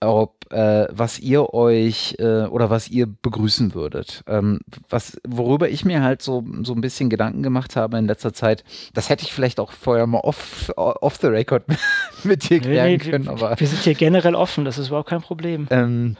ob 0.00 0.52
äh, 0.52 0.86
was 0.90 1.18
ihr 1.18 1.52
euch 1.54 2.16
äh, 2.18 2.44
oder 2.44 2.70
was 2.70 2.88
ihr 2.88 3.06
begrüßen 3.06 3.74
würdet. 3.74 4.22
Ähm, 4.26 4.60
was, 4.88 5.20
worüber 5.26 5.68
ich 5.68 5.84
mir 5.84 6.02
halt 6.02 6.22
so, 6.22 6.44
so 6.62 6.72
ein 6.72 6.80
bisschen 6.80 7.10
Gedanken 7.10 7.42
gemacht 7.42 7.76
habe 7.76 7.98
in 7.98 8.06
letzter 8.06 8.32
Zeit, 8.32 8.64
das 8.94 9.08
hätte 9.08 9.24
ich 9.24 9.32
vielleicht 9.32 9.60
auch 9.60 9.72
vorher 9.72 10.06
mal 10.06 10.20
off, 10.20 10.72
off 10.76 11.16
the 11.16 11.26
record 11.26 11.64
mit 12.24 12.48
dir 12.48 12.60
klären 12.60 12.86
nee, 12.86 12.96
nee, 12.96 13.10
können. 13.10 13.28
Aber, 13.28 13.58
wir 13.58 13.66
sind 13.66 13.82
hier 13.82 13.94
generell 13.94 14.34
offen, 14.34 14.64
das 14.64 14.78
ist 14.78 14.88
überhaupt 14.88 15.10
kein 15.10 15.22
Problem. 15.22 15.66
Ähm, 15.70 16.16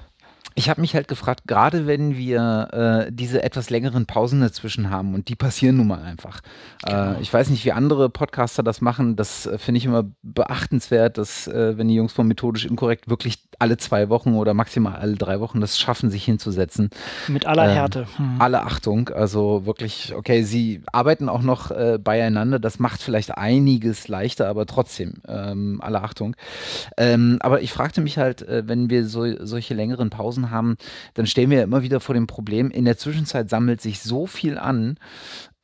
ich 0.59 0.69
habe 0.69 0.81
mich 0.81 0.97
halt 0.97 1.07
gefragt, 1.07 1.43
gerade 1.47 1.87
wenn 1.87 2.17
wir 2.17 3.07
äh, 3.07 3.13
diese 3.13 3.45
etwas 3.45 3.71
längeren 3.71 4.07
Pausen 4.07 4.41
dazwischen 4.41 4.91
haben 4.91 5.15
und 5.15 5.29
die 5.29 5.37
passieren 5.37 5.77
nun 5.77 5.87
mal 5.87 6.03
einfach. 6.03 6.41
Äh, 6.83 6.91
genau. 6.91 7.13
Äh, 7.13 7.23
ich 7.23 7.33
weiß 7.33 7.51
nicht, 7.51 7.65
wie 7.65 7.71
andere 7.71 8.11
Podcaster 8.11 8.65
das 8.65 8.81
machen. 8.81 9.15
Das 9.15 9.47
äh, 9.47 9.57
finde 9.59 9.79
ich 9.79 9.85
immer 9.85 10.07
beachtenswert, 10.23 11.17
dass 11.17 11.47
äh, 11.47 11.79
wenn 11.79 11.87
die 11.87 11.95
Jungs 11.95 12.13
von 12.13 12.27
methodisch 12.27 12.65
inkorrekt 12.65 13.09
wirklich 13.09 13.39
alle 13.61 13.77
zwei 13.77 14.09
Wochen 14.09 14.35
oder 14.35 14.53
maximal 14.53 14.97
alle 14.97 15.15
drei 15.15 15.39
Wochen 15.39 15.61
das 15.61 15.79
schaffen, 15.79 16.11
sich 16.11 16.25
hinzusetzen. 16.25 16.91
Mit 17.29 17.47
aller 17.47 17.67
ähm, 17.67 17.75
Härte. 17.75 18.07
Hm. 18.17 18.41
Alle 18.41 18.63
Achtung. 18.63 19.11
Also 19.11 19.65
wirklich, 19.65 20.13
okay, 20.17 20.43
sie 20.43 20.83
arbeiten 20.93 21.29
auch 21.29 21.43
noch 21.43 21.71
äh, 21.71 21.99
beieinander. 22.03 22.59
Das 22.59 22.81
macht 22.81 23.01
vielleicht 23.01 23.39
einiges 23.39 24.09
leichter, 24.09 24.49
aber 24.49 24.67
trotzdem 24.67 25.15
ähm, 25.29 25.81
alle 25.85 26.03
Achtung. 26.03 26.35
Ähm, 26.97 27.39
aber 27.43 27.63
ich 27.63 27.73
fragte 27.73 28.01
mich 28.01 28.19
halt, 28.19 28.45
wenn 28.49 28.91
wir 28.91 29.07
so, 29.07 29.25
solche 29.45 29.75
längeren 29.75 30.11
Pausen 30.11 30.48
haben, 30.51 30.77
dann 31.15 31.27
stehen 31.27 31.51
wir 31.51 31.63
immer 31.63 31.83
wieder 31.83 32.01
vor 32.01 32.15
dem 32.15 32.27
Problem, 32.27 32.71
in 32.71 32.85
der 32.85 32.99
Zwischenzeit 32.99 33.51
sammelt 33.51 33.81
sich 33.81 34.01
so 34.01 34.27
viel 34.27 34.59
an, 34.59 34.99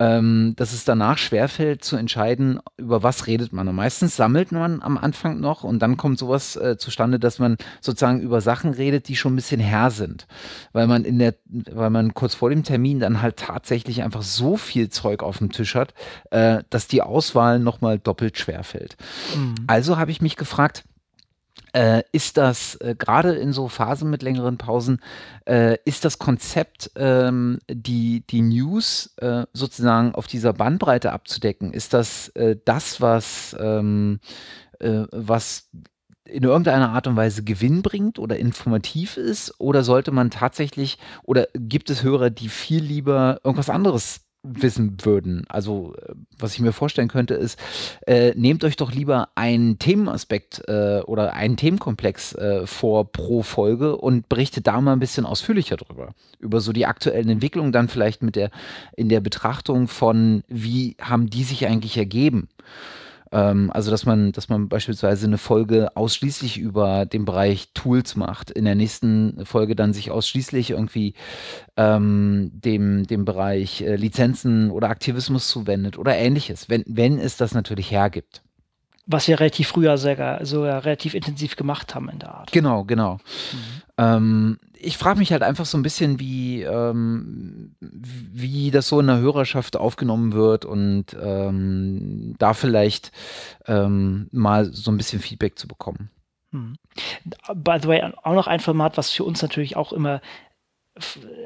ähm, 0.01 0.55
dass 0.57 0.73
es 0.73 0.85
danach 0.85 1.19
schwerfällt 1.19 1.85
zu 1.85 1.97
entscheiden, 1.97 2.59
über 2.77 3.03
was 3.03 3.27
redet 3.29 3.53
man. 3.53 3.69
Und 3.69 3.77
meistens 3.77 4.17
sammelt 4.17 4.51
man 4.51 4.83
am 4.83 4.99
Anfang 4.99 5.39
noch 5.41 5.63
und 5.63 5.79
dann 5.81 5.97
kommt 5.97 6.19
sowas 6.19 6.57
äh, 6.57 6.77
zustande, 6.77 7.21
dass 7.21 7.39
man 7.39 7.57
sozusagen 7.81 8.21
über 8.21 8.41
Sachen 8.41 8.73
redet, 8.73 9.09
die 9.09 9.15
schon 9.15 9.35
ein 9.35 9.37
bisschen 9.37 9.61
her 9.61 9.91
sind. 9.91 10.27
Weil 10.73 10.89
man 10.89 11.05
in 11.05 11.19
der, 11.21 11.35
weil 11.45 11.91
man 11.91 12.13
kurz 12.13 12.35
vor 12.35 12.51
dem 12.51 12.65
Termin 12.65 12.99
dann 12.99 13.23
halt 13.23 13.37
tatsächlich 13.37 14.03
einfach 14.03 14.23
so 14.23 14.57
viel 14.57 14.89
Zeug 14.89 15.23
auf 15.23 15.39
dem 15.39 15.53
Tisch 15.53 15.77
hat, 15.77 15.95
äh, 16.31 16.65
dass 16.71 16.89
die 16.89 17.03
Auswahl 17.03 17.61
nochmal 17.61 17.99
doppelt 17.99 18.37
schwerfällt. 18.37 18.97
Mhm. 19.37 19.55
Also 19.69 19.97
habe 19.97 20.11
ich 20.11 20.21
mich 20.21 20.35
gefragt, 20.37 20.85
äh, 21.75 22.03
ist 22.13 22.37
das 22.37 22.77
äh, 22.77 22.95
gerade 22.97 23.35
in 23.35 23.53
so 23.53 23.69
Phasen 23.69 24.11
mit 24.11 24.23
längeren 24.23 24.59
Pausen, 24.59 25.01
äh, 25.47 25.77
ist 25.85 26.05
das 26.05 26.19
Konzept, 26.19 26.91
ähm, 26.97 27.59
die, 27.69 28.25
die 28.29 28.43
News 28.43 29.15
äh, 29.19 29.45
sozusagen 29.53 30.15
auf 30.15 30.27
dieser 30.27 30.53
Bandbreite 30.53 31.13
abzudecken, 31.13 31.73
ist 31.73 31.93
das 31.93 32.29
äh, 32.31 32.57
das, 32.65 33.01
was, 33.01 33.57
ähm, 33.59 34.21
äh, 34.79 35.05
was 35.11 35.69
in 36.27 36.45
irgendeiner 36.45 36.91
Art 36.91 37.07
und 37.07 37.17
Weise 37.17 37.45
Gewinn 37.45 37.83
bringt 37.83 38.19
oder 38.19 38.39
informativ 38.39 39.17
ist? 39.17 39.55
Oder 39.59 39.85
sollte 39.85 40.11
man 40.11 40.31
tatsächlich, 40.31 40.99
oder 41.23 41.49
gibt 41.55 41.91
es 41.91 42.03
Hörer, 42.03 42.31
die 42.31 42.49
viel 42.49 42.83
lieber 42.83 43.41
irgendwas 43.45 43.69
anderes 43.69 44.24
wissen 44.45 44.99
würden. 45.03 45.45
Also, 45.49 45.95
äh, 45.97 46.15
was 46.39 46.55
ich 46.55 46.61
mir 46.61 46.73
vorstellen 46.73 47.09
könnte, 47.09 47.35
ist, 47.35 47.59
äh, 48.07 48.33
nehmt 48.37 48.63
euch 48.63 48.77
doch 48.77 48.93
lieber 48.93 49.31
einen 49.35 49.79
Themenaspekt 49.79 50.63
äh, 50.69 51.01
oder 51.01 51.33
einen 51.33 51.57
Themenkomplex 51.57 52.35
äh, 52.35 52.67
vor 52.67 53.11
pro 53.11 53.43
Folge 53.43 53.97
und 53.97 54.29
berichtet 54.29 54.67
da 54.67 54.81
mal 54.81 54.93
ein 54.93 55.01
bisschen 55.01 55.27
ausführlicher 55.27 55.77
drüber. 55.77 56.15
Über 56.39 56.61
so 56.61 56.73
die 56.73 56.87
aktuellen 56.87 57.29
Entwicklungen, 57.29 57.73
dann 57.73 57.89
vielleicht 57.89 58.23
mit 58.23 58.37
der, 58.37 58.51
in 58.97 59.09
der 59.09 59.21
Betrachtung 59.21 59.89
von, 59.89 60.45
wie 60.49 60.97
haben 61.01 61.31
die 61.31 61.43
sich 61.43 61.67
eigentlich 61.67 61.97
ergeben. 61.97 62.49
Ähm, 63.35 63.73
also, 63.73 63.91
dass 63.91 64.07
man, 64.07 64.31
dass 64.31 64.49
man 64.49 64.69
beispielsweise 64.69 65.27
eine 65.27 65.39
Folge 65.39 65.97
ausschließlich 65.97 66.57
über 66.57 67.05
den 67.05 67.25
Bereich 67.25 67.71
Tools 67.75 68.15
macht, 68.15 68.53
in 68.53 68.65
der 68.65 68.77
nächsten 68.77 69.45
Folge 69.45 69.75
dann 69.75 69.93
sich 69.93 70.13
ausschließlich 70.13 70.71
irgendwie 70.71 71.15
ähm, 71.77 72.53
dem, 72.55 73.09
dem 73.09 73.25
Bereich 73.25 73.81
äh, 73.83 73.97
Lizenzen 73.97 74.71
oder 74.71 74.89
Aktivismus 74.89 75.49
zuwendet 75.49 75.99
oder 75.99 76.17
ähnliches, 76.17 76.71
wenn, 76.71 76.85
wenn 76.87 77.19
es 77.19 77.37
das 77.37 77.55
natürlich 77.55 77.91
hergibt. 77.91 78.44
Was 79.07 79.29
wir 79.29 79.39
relativ 79.39 79.69
früher 79.69 79.99
sogar, 79.99 80.45
sogar 80.47 80.85
relativ 80.85 81.15
intensiv 81.15 81.57
gemacht 81.57 81.95
haben 81.95 82.09
in 82.09 82.19
der 82.19 82.35
Art. 82.35 82.53
Genau, 82.53 82.85
genau. 82.85 83.15
Mhm. 83.53 83.83
Ähm, 83.99 84.59
ich 84.73 84.97
frage 84.97 85.19
mich 85.19 85.33
halt 85.33 85.43
einfach 85.43 85.67
so 85.67 85.79
ein 85.79 85.83
bisschen, 85.83 86.19
wie, 86.21 86.63
ähm, 86.63 87.75
wie 87.81 88.71
das 88.71 88.89
so 88.89 89.01
in 89.01 89.07
der 89.07 89.19
Hörerschaft 89.19 89.77
aufgenommen 89.77 90.33
wird 90.33 90.65
und 90.65 91.17
ähm, 91.21 92.35
da 92.39 92.55
vielleicht 92.55 93.13
ähm, 93.67 94.29
mal 94.33 94.73
so 94.73 94.91
ein 94.91 94.97
bisschen 94.97 95.21
Feedback 95.21 95.59
zu 95.59 95.69
bekommen. 95.69 96.11
Hm. 96.51 96.77
By 97.55 97.79
the 97.83 97.89
way, 97.89 98.03
auch 98.23 98.35
noch 98.35 98.47
ein 98.47 98.61
Format, 98.61 98.97
was 98.97 99.11
für 99.11 99.25
uns 99.25 99.43
natürlich 99.43 99.77
auch 99.77 99.93
immer 99.93 100.21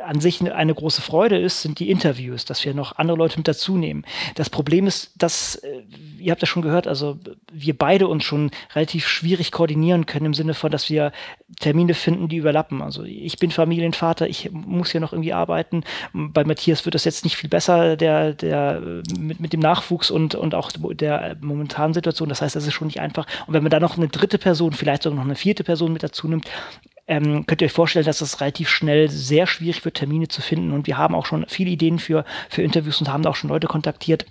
an 0.04 0.20
sich 0.20 0.42
eine 0.52 0.74
große 0.74 1.00
Freude 1.00 1.38
ist, 1.38 1.62
sind 1.62 1.78
die 1.78 1.90
Interviews, 1.90 2.44
dass 2.44 2.62
wir 2.66 2.74
noch 2.74 2.98
andere 2.98 3.16
Leute 3.16 3.38
mit 3.38 3.48
dazu 3.48 3.78
nehmen. 3.78 4.04
Das 4.34 4.50
Problem 4.50 4.86
ist, 4.86 5.12
dass, 5.16 5.54
äh, 5.56 5.84
ihr 6.18 6.32
habt 6.32 6.42
das 6.42 6.50
schon 6.50 6.60
gehört, 6.60 6.86
also 6.86 7.18
wir 7.50 7.76
beide 7.76 8.08
uns 8.08 8.24
schon 8.24 8.50
relativ 8.74 9.08
schwierig 9.08 9.50
koordinieren 9.50 10.04
können 10.04 10.26
im 10.26 10.34
Sinne 10.34 10.52
von, 10.52 10.70
dass 10.70 10.90
wir 10.90 11.12
Termine 11.60 11.94
finden, 11.94 12.28
die 12.28 12.36
überlappen. 12.36 12.82
Also 12.82 13.04
ich 13.04 13.38
bin 13.38 13.50
Familienvater, 13.50 14.28
ich 14.28 14.50
muss 14.52 14.92
ja 14.92 15.00
noch 15.00 15.14
irgendwie 15.14 15.32
arbeiten. 15.32 15.82
Bei 16.12 16.44
Matthias 16.44 16.84
wird 16.84 16.94
das 16.94 17.04
jetzt 17.04 17.24
nicht 17.24 17.36
viel 17.36 17.48
besser, 17.48 17.96
der, 17.96 18.34
der 18.34 19.02
mit, 19.18 19.40
mit 19.40 19.54
dem 19.54 19.60
Nachwuchs 19.60 20.10
und, 20.10 20.34
und 20.34 20.54
auch 20.54 20.72
der 20.72 21.38
momentanen 21.40 21.94
Situation. 21.94 22.28
Das 22.28 22.42
heißt, 22.42 22.54
das 22.54 22.66
ist 22.66 22.74
schon 22.74 22.88
nicht 22.88 23.00
einfach. 23.00 23.26
Und 23.46 23.54
wenn 23.54 23.62
man 23.62 23.70
da 23.70 23.80
noch 23.80 23.96
eine 23.96 24.08
dritte 24.08 24.36
Person, 24.36 24.74
vielleicht 24.74 25.04
sogar 25.04 25.16
noch 25.16 25.24
eine 25.24 25.36
vierte 25.36 25.64
Person 25.64 25.94
mit 25.94 26.02
dazu 26.02 26.28
nimmt, 26.28 26.44
ähm, 27.08 27.46
könnt 27.46 27.62
ihr 27.62 27.66
euch 27.66 27.72
vorstellen, 27.72 28.04
dass 28.04 28.20
es 28.20 28.40
relativ 28.40 28.68
schnell 28.68 29.10
sehr 29.10 29.46
schwierig 29.46 29.84
wird, 29.84 29.96
Termine 29.96 30.28
zu 30.28 30.42
finden. 30.42 30.72
Und 30.72 30.86
wir 30.86 30.98
haben 30.98 31.14
auch 31.14 31.26
schon 31.26 31.46
viele 31.48 31.70
Ideen 31.70 31.98
für, 31.98 32.24
für 32.48 32.62
Interviews 32.62 33.00
und 33.00 33.12
haben 33.12 33.26
auch 33.26 33.36
schon 33.36 33.50
Leute 33.50 33.66
kontaktiert. 33.66 34.26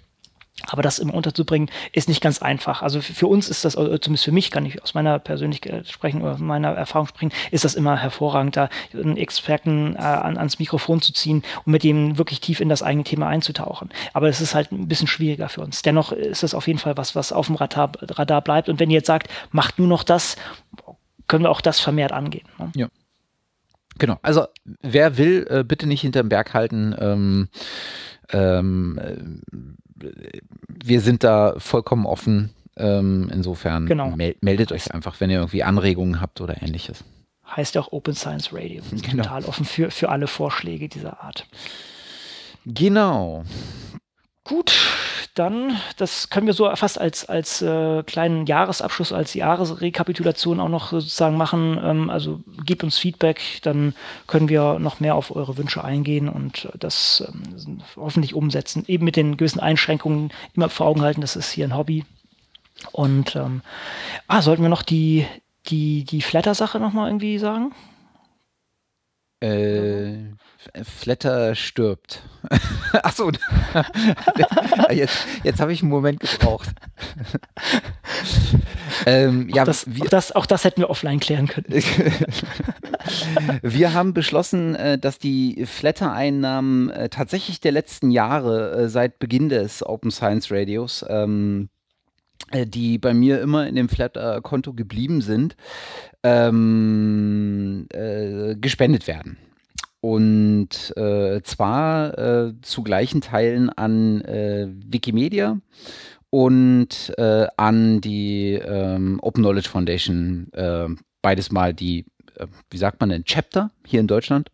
Aber 0.66 0.82
das 0.82 0.98
immer 0.98 1.14
unterzubringen, 1.14 1.70
ist 1.92 2.10
nicht 2.10 2.20
ganz 2.20 2.42
einfach. 2.42 2.82
Also 2.82 3.00
für 3.00 3.28
uns 3.28 3.48
ist 3.48 3.64
das, 3.64 3.74
zumindest 3.74 4.26
für 4.26 4.32
mich, 4.32 4.50
kann 4.50 4.66
ich 4.66 4.82
aus 4.82 4.96
meiner 4.96 5.20
Persönlichkeit 5.20 5.88
sprechen 5.88 6.24
oder 6.24 6.40
meiner 6.40 6.70
Erfahrung 6.70 7.08
sprechen, 7.08 7.32
ist 7.52 7.64
das 7.64 7.76
immer 7.76 7.96
hervorragend, 7.96 8.58
da 8.58 8.70
einen 8.92 9.18
Experten 9.18 9.96
äh, 9.96 10.00
ans 10.00 10.58
Mikrofon 10.58 11.00
zu 11.00 11.14
ziehen 11.14 11.44
und 11.64 11.72
mit 11.72 11.84
ihm 11.84 12.18
wirklich 12.18 12.42
tief 12.42 12.60
in 12.60 12.70
das 12.70 12.82
eigene 12.82 13.04
Thema 13.04 13.28
einzutauchen. 13.28 13.90
Aber 14.14 14.30
es 14.30 14.42
ist 14.42 14.56
halt 14.56 14.72
ein 14.72 14.88
bisschen 14.88 15.08
schwieriger 15.08 15.48
für 15.48 15.62
uns. 15.62 15.84
Dennoch 15.84 16.12
ist 16.12 16.44
es 16.44 16.56
auf 16.56 16.66
jeden 16.66 16.80
Fall 16.80 16.98
was, 16.98 17.16
was 17.16 17.32
auf 17.32 17.48
dem 17.48 17.56
Radar, 17.56 17.92
Radar 18.02 18.42
bleibt. 18.42 18.68
Und 18.68 18.80
wenn 18.80 18.90
ihr 18.90 18.98
jetzt 18.98 19.08
sagt, 19.08 19.30
macht 19.52 19.78
nur 19.78 19.88
noch 19.88 20.04
das, 20.04 20.38
können 21.28 21.44
wir 21.44 21.50
auch 21.50 21.62
das 21.62 21.80
vermehrt 21.80 22.12
angehen. 22.12 22.48
Ne? 22.58 22.72
Ja. 22.76 22.88
Genau. 23.98 24.20
Also 24.22 24.46
wer 24.82 25.18
will, 25.18 25.48
äh, 25.50 25.64
bitte 25.64 25.88
nicht 25.88 26.02
hinterm 26.02 26.30
Berg 26.30 26.54
halten. 26.54 26.96
Ähm, 27.00 27.50
ähm, 28.30 29.42
äh, 30.02 30.40
wir 30.68 31.02
sind 31.02 31.24
da 31.24 31.56
vollkommen 31.58 32.06
offen. 32.06 32.54
Ähm, 32.76 33.32
insofern 33.34 33.88
genau. 33.88 34.12
mel 34.12 34.36
meldet 34.42 34.72
euch 34.72 34.94
einfach, 34.94 35.20
wenn 35.20 35.32
ihr 35.32 35.38
irgendwie 35.38 35.64
Anregungen 35.64 36.22
habt 36.22 36.42
oder 36.42 36.62
ähnliches. 36.62 37.04
Heißt 37.56 37.74
ja 37.74 37.82
auch 37.82 37.92
Open 37.92 38.14
Science 38.14 38.54
Radio. 38.54 38.84
Wir 38.84 39.00
sind 39.00 39.10
genau. 39.10 39.24
total 39.24 39.46
offen 39.46 39.66
für, 39.66 39.90
für 39.90 40.10
alle 40.10 40.28
Vorschläge 40.28 40.88
dieser 40.88 41.24
Art. 41.24 41.48
Genau. 42.66 43.46
Gut, 44.48 44.74
dann, 45.34 45.78
das 45.98 46.30
können 46.30 46.48
wir 46.48 46.54
so 46.54 46.74
fast 46.76 47.02
als, 47.02 47.26
als 47.26 47.62
äh, 47.62 48.02
kleinen 48.04 48.46
Jahresabschluss, 48.46 49.12
als 49.12 49.34
Jahresrekapitulation 49.34 50.62
auch 50.62 50.70
noch 50.70 50.92
sozusagen 50.92 51.36
machen. 51.36 51.78
Ähm, 51.84 52.10
also 52.10 52.40
gebt 52.66 52.82
uns 52.86 52.98
Feedback, 52.98 53.42
dann 53.64 53.94
können 54.26 54.48
wir 54.48 54.80
noch 54.80 55.02
mehr 55.02 55.16
auf 55.16 55.36
eure 55.36 55.58
Wünsche 55.58 55.84
eingehen 55.84 56.30
und 56.30 56.70
das 56.80 57.26
ähm, 57.28 57.82
hoffentlich 57.98 58.36
umsetzen. 58.36 58.86
Eben 58.88 59.04
mit 59.04 59.18
den 59.18 59.36
gewissen 59.36 59.60
Einschränkungen 59.60 60.32
immer 60.56 60.70
vor 60.70 60.88
Augen 60.88 61.02
halten, 61.02 61.20
das 61.20 61.36
ist 61.36 61.52
hier 61.52 61.66
ein 61.66 61.76
Hobby. 61.76 62.06
Und 62.94 63.36
ähm, 63.36 63.62
ah, 64.28 64.42
sollten 64.42 64.62
wir 64.62 64.70
noch 64.70 64.84
die, 64.84 65.28
die, 65.66 66.06
die 66.06 66.22
Flatter-Sache 66.22 66.80
nochmal 66.80 67.10
irgendwie 67.10 67.38
sagen? 67.38 67.74
Äh, 69.42 70.32
Flatter 70.84 71.56
stirbt. 71.56 72.22
Achso, 73.04 73.32
jetzt, 74.92 75.26
jetzt 75.44 75.60
habe 75.60 75.74
ich 75.74 75.82
einen 75.82 75.92
Moment 75.92 76.20
gebraucht. 76.20 76.70
ähm, 79.06 79.50
ja, 79.50 79.66
das, 79.66 79.86
wir, 79.88 80.06
auch, 80.06 80.10
das, 80.10 80.32
auch 80.34 80.46
das 80.46 80.64
hätten 80.64 80.82
wir 80.82 80.90
offline 80.90 81.20
klären 81.20 81.48
können. 81.48 81.84
wir 83.62 83.94
haben 83.94 84.14
beschlossen, 84.14 84.76
äh, 84.76 84.98
dass 84.98 85.20
die 85.20 85.66
Flatter-Einnahmen 85.66 86.90
äh, 86.90 87.10
tatsächlich 87.10 87.60
der 87.60 87.72
letzten 87.72 88.12
Jahre 88.12 88.72
äh, 88.74 88.90
seit 88.90 89.20
Beginn 89.20 89.50
des 89.50 89.86
Open 89.86 90.12
Science 90.12 90.52
Radios 90.52 91.06
ähm, 91.10 91.70
die 92.54 92.98
bei 92.98 93.14
mir 93.14 93.42
immer 93.42 93.68
in 93.68 93.76
dem 93.76 93.90
Flatter-Konto 93.90 94.74
geblieben 94.74 95.20
sind, 95.20 95.58
ähm, 96.24 97.88
äh, 97.92 98.56
gespendet 98.56 99.08
werden. 99.08 99.38
Und 100.08 100.96
äh, 100.96 101.42
zwar 101.44 102.18
äh, 102.18 102.54
zu 102.62 102.82
gleichen 102.82 103.20
Teilen 103.20 103.70
an 103.70 104.22
äh, 104.22 104.70
Wikimedia 104.70 105.58
und 106.30 107.14
äh, 107.18 107.48
an 107.58 108.00
die 108.00 108.54
ähm, 108.54 109.20
Open 109.22 109.44
Knowledge 109.44 109.68
Foundation. 109.68 110.48
Äh, 110.54 110.88
beides 111.22 111.52
mal 111.52 111.74
die, 111.74 112.06
äh, 112.36 112.48
wie 112.70 112.78
sagt 112.78 113.02
man 113.02 113.10
denn, 113.10 113.26
Chapter 113.26 113.72
hier 113.86 114.00
in 114.00 114.08
Deutschland. 114.08 114.50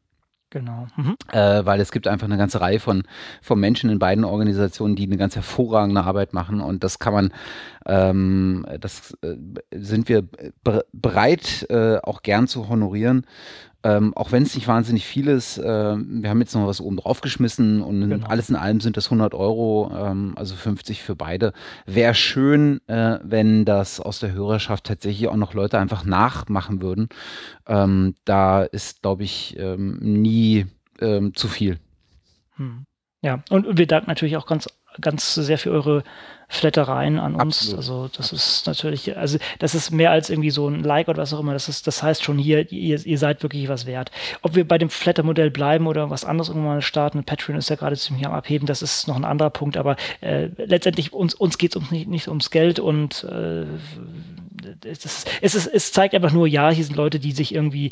Genau. 0.50 0.88
Mhm. 0.96 1.18
Äh, 1.32 1.64
weil 1.66 1.80
es 1.82 1.92
gibt 1.92 2.08
einfach 2.08 2.26
eine 2.26 2.38
ganze 2.38 2.60
Reihe 2.60 2.80
von, 2.80 3.04
von 3.44 3.60
Menschen 3.60 3.92
in 3.92 4.00
beiden 4.00 4.24
Organisationen, 4.24 4.96
die 4.96 5.06
eine 5.06 5.18
ganz 5.18 5.36
hervorragende 5.36 6.04
Arbeit 6.04 6.34
machen 6.34 6.62
und 6.62 6.84
das 6.84 6.98
kann 6.98 7.14
man, 7.14 7.34
ähm, 7.86 8.66
das 8.80 9.18
äh, 9.22 9.36
sind 9.76 10.10
wir 10.10 10.24
bereit, 10.92 11.66
äh, 11.70 11.98
auch 11.98 12.22
gern 12.22 12.48
zu 12.48 12.70
honorieren. 12.70 13.26
Ähm, 13.86 14.16
auch 14.16 14.32
wenn 14.32 14.44
es 14.44 14.56
nicht 14.56 14.70
wahnsinnig 14.70 15.06
viel 15.06 15.28
ist, 15.28 15.58
äh, 15.58 15.64
wir 15.98 16.30
haben 16.30 16.40
jetzt 16.40 16.56
noch 16.56 16.66
was 16.66 16.80
oben 16.80 16.96
drauf 16.96 17.20
geschmissen 17.20 17.82
und 17.82 18.10
genau. 18.10 18.28
alles 18.28 18.50
in 18.50 18.56
allem 18.56 18.80
sind 18.80 18.96
das 18.96 19.08
100 19.08 19.34
Euro, 19.34 19.92
ähm, 19.94 20.34
also 20.38 20.56
50 20.56 21.02
für 21.02 21.18
beide. 21.18 21.52
Wäre 21.86 22.14
schön, 22.14 22.80
äh, 22.88 23.20
wenn 23.24 23.66
das 23.66 24.00
aus 24.00 24.22
der 24.22 24.32
Hörerschaft 24.32 24.86
tatsächlich 24.86 25.28
auch 25.28 25.36
noch 25.36 25.54
Leute 25.54 25.80
einfach 25.80 26.06
nachmachen 26.06 26.82
würden. 26.82 27.10
Ähm, 27.68 28.16
da 28.24 28.64
ist, 28.64 29.02
glaube 29.02 29.24
ich, 29.24 29.58
ähm, 29.60 29.98
nie 30.00 30.66
ähm, 31.02 31.36
zu 31.36 31.50
viel. 31.50 31.78
Hm. 32.56 32.86
Ja, 33.22 33.44
und 33.50 33.78
wir 33.78 33.88
danken 33.88 34.10
natürlich 34.10 34.38
auch 34.38 34.46
ganz, 34.46 34.70
ganz 35.02 35.34
sehr 35.34 35.58
für 35.58 35.72
eure 35.72 36.04
Flattereien 36.54 37.18
an 37.20 37.36
uns. 37.36 37.74
Absolut. 37.74 37.78
Also 37.78 38.08
das 38.08 38.32
Absolut. 38.32 38.42
ist 38.42 38.68
natürlich, 38.68 39.18
also 39.18 39.38
das 39.60 39.74
ist 39.74 39.92
mehr 39.92 40.12
als 40.12 40.30
irgendwie 40.30 40.52
so 40.52 40.68
ein 40.68 40.84
Like 40.84 41.08
oder 41.08 41.24
was 41.24 41.34
auch 41.34 41.40
immer. 41.40 41.54
Das 41.54 41.68
ist, 41.68 41.88
das 41.88 42.04
heißt 42.04 42.24
schon 42.24 42.38
hier, 42.38 42.72
ihr, 42.72 43.04
ihr 43.06 43.18
seid 43.18 43.42
wirklich 43.42 43.68
was 43.70 43.86
wert. 43.86 44.12
Ob 44.42 44.56
wir 44.56 44.68
bei 44.68 44.78
dem 44.78 44.90
Flatter-Modell 44.90 45.50
bleiben 45.50 45.88
oder 45.88 46.10
was 46.10 46.26
anderes 46.26 46.50
irgendwann 46.50 46.76
mal 46.76 46.82
starten, 46.82 47.24
Patreon 47.24 47.58
ist 47.58 47.70
ja 47.70 47.76
gerade 47.76 47.98
ziemlich 47.98 48.26
am 48.26 48.34
Abheben, 48.34 48.68
das 48.68 48.82
ist 48.82 49.08
noch 49.08 49.16
ein 49.16 49.26
anderer 49.26 49.50
Punkt, 49.50 49.78
aber 49.78 49.96
äh, 50.22 50.50
letztendlich 50.58 51.12
uns, 51.12 51.34
uns 51.34 51.58
geht 51.58 51.72
es 51.72 51.82
uns 51.82 51.92
nicht, 51.92 52.08
nicht 52.08 52.28
ums 52.28 52.52
Geld 52.52 52.80
und 52.80 53.24
äh, 53.24 53.66
es, 54.86 55.26
es, 55.42 55.56
ist, 55.56 55.68
es 55.68 55.92
zeigt 55.92 56.14
einfach 56.14 56.32
nur, 56.32 56.48
ja, 56.48 56.70
hier 56.70 56.86
sind 56.86 56.96
Leute, 56.96 57.20
die 57.20 57.32
sich 57.32 57.54
irgendwie 57.54 57.92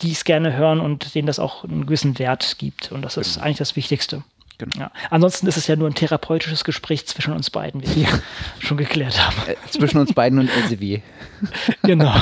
dies 0.00 0.24
gerne 0.24 0.56
hören 0.56 0.80
und 0.80 1.14
denen 1.14 1.26
das 1.26 1.38
auch 1.38 1.64
einen 1.64 1.86
gewissen 1.86 2.18
Wert 2.18 2.56
gibt. 2.58 2.90
Und 2.90 3.02
das 3.02 3.16
ist 3.16 3.34
genau. 3.34 3.46
eigentlich 3.46 3.58
das 3.58 3.76
Wichtigste. 3.76 4.24
Genau. 4.58 4.76
Ja. 4.76 4.90
Ansonsten 5.10 5.46
ist 5.46 5.56
es 5.56 5.68
ja 5.68 5.76
nur 5.76 5.88
ein 5.88 5.94
therapeutisches 5.94 6.64
Gespräch 6.64 7.06
zwischen 7.06 7.32
uns 7.32 7.48
beiden, 7.48 7.80
wie 7.82 7.94
wir 7.94 8.02
ja. 8.02 8.18
schon 8.58 8.76
geklärt 8.76 9.24
haben. 9.24 9.36
Äh, 9.46 9.54
zwischen 9.70 9.98
uns 9.98 10.12
beiden 10.12 10.40
und 10.40 10.48
LCW. 10.48 11.00
genau. 11.82 12.12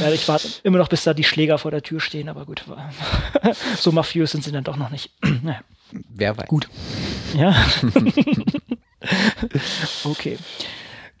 ja, 0.00 0.10
ich 0.12 0.26
warte 0.26 0.48
immer 0.62 0.78
noch, 0.78 0.88
bis 0.88 1.04
da 1.04 1.12
die 1.12 1.24
Schläger 1.24 1.58
vor 1.58 1.70
der 1.70 1.82
Tür 1.82 2.00
stehen, 2.00 2.30
aber 2.30 2.46
gut. 2.46 2.64
so 3.76 3.92
mafiös 3.92 4.30
sind 4.30 4.42
sie 4.42 4.52
dann 4.52 4.64
doch 4.64 4.76
noch 4.76 4.90
nicht. 4.90 5.10
naja. 5.42 5.60
Wer 5.92 6.38
weiß. 6.38 6.48
Gut. 6.48 6.68
Ja. 7.34 7.54
okay. 10.04 10.38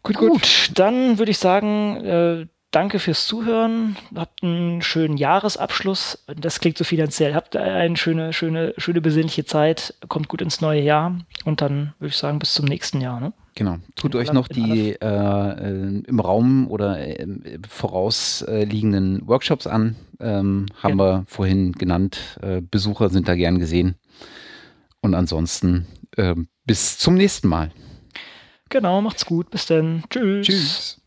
Gut, 0.02 0.16
gut, 0.16 0.30
gut. 0.30 0.70
Dann 0.74 1.18
würde 1.18 1.30
ich 1.30 1.38
sagen, 1.38 2.04
äh, 2.04 2.46
danke 2.72 2.98
fürs 2.98 3.26
Zuhören. 3.26 3.96
Habt 4.16 4.42
einen 4.42 4.82
schönen 4.82 5.16
Jahresabschluss. 5.16 6.24
Das 6.26 6.58
klingt 6.58 6.76
so 6.76 6.84
finanziell. 6.84 7.34
Habt 7.34 7.54
eine 7.54 7.96
schöne, 7.96 8.32
schöne, 8.32 8.74
schöne 8.78 9.00
besinnliche 9.00 9.44
Zeit. 9.44 9.94
Kommt 10.08 10.28
gut 10.28 10.42
ins 10.42 10.60
neue 10.60 10.82
Jahr. 10.82 11.18
Und 11.44 11.60
dann 11.60 11.94
würde 12.00 12.10
ich 12.10 12.16
sagen, 12.16 12.38
bis 12.40 12.54
zum 12.54 12.64
nächsten 12.64 13.00
Jahr. 13.00 13.20
Ne? 13.20 13.32
Genau. 13.54 13.76
Tut 13.94 14.14
euch 14.14 14.32
noch 14.32 14.48
die 14.48 14.96
äh, 15.00 15.06
äh, 15.06 16.02
im 16.06 16.20
Raum 16.20 16.68
oder 16.68 16.98
äh, 16.98 17.26
vorausliegenden 17.68 19.26
Workshops 19.28 19.66
an. 19.66 19.96
Ähm, 20.18 20.66
haben 20.82 20.92
genau. 20.92 21.04
wir 21.04 21.24
vorhin 21.28 21.72
genannt. 21.72 22.38
Äh, 22.40 22.62
Besucher 22.62 23.10
sind 23.10 23.28
da 23.28 23.34
gern 23.34 23.58
gesehen. 23.58 23.96
Und 25.00 25.14
ansonsten 25.14 25.86
ähm, 26.16 26.48
bis 26.64 26.98
zum 26.98 27.14
nächsten 27.14 27.48
Mal. 27.48 27.70
Genau, 28.70 29.02
macht's 29.02 29.26
gut. 29.26 29.50
Bis 29.50 29.66
dann. 29.66 30.04
Tschüss. 30.08 30.46
Tschüss. 30.46 31.01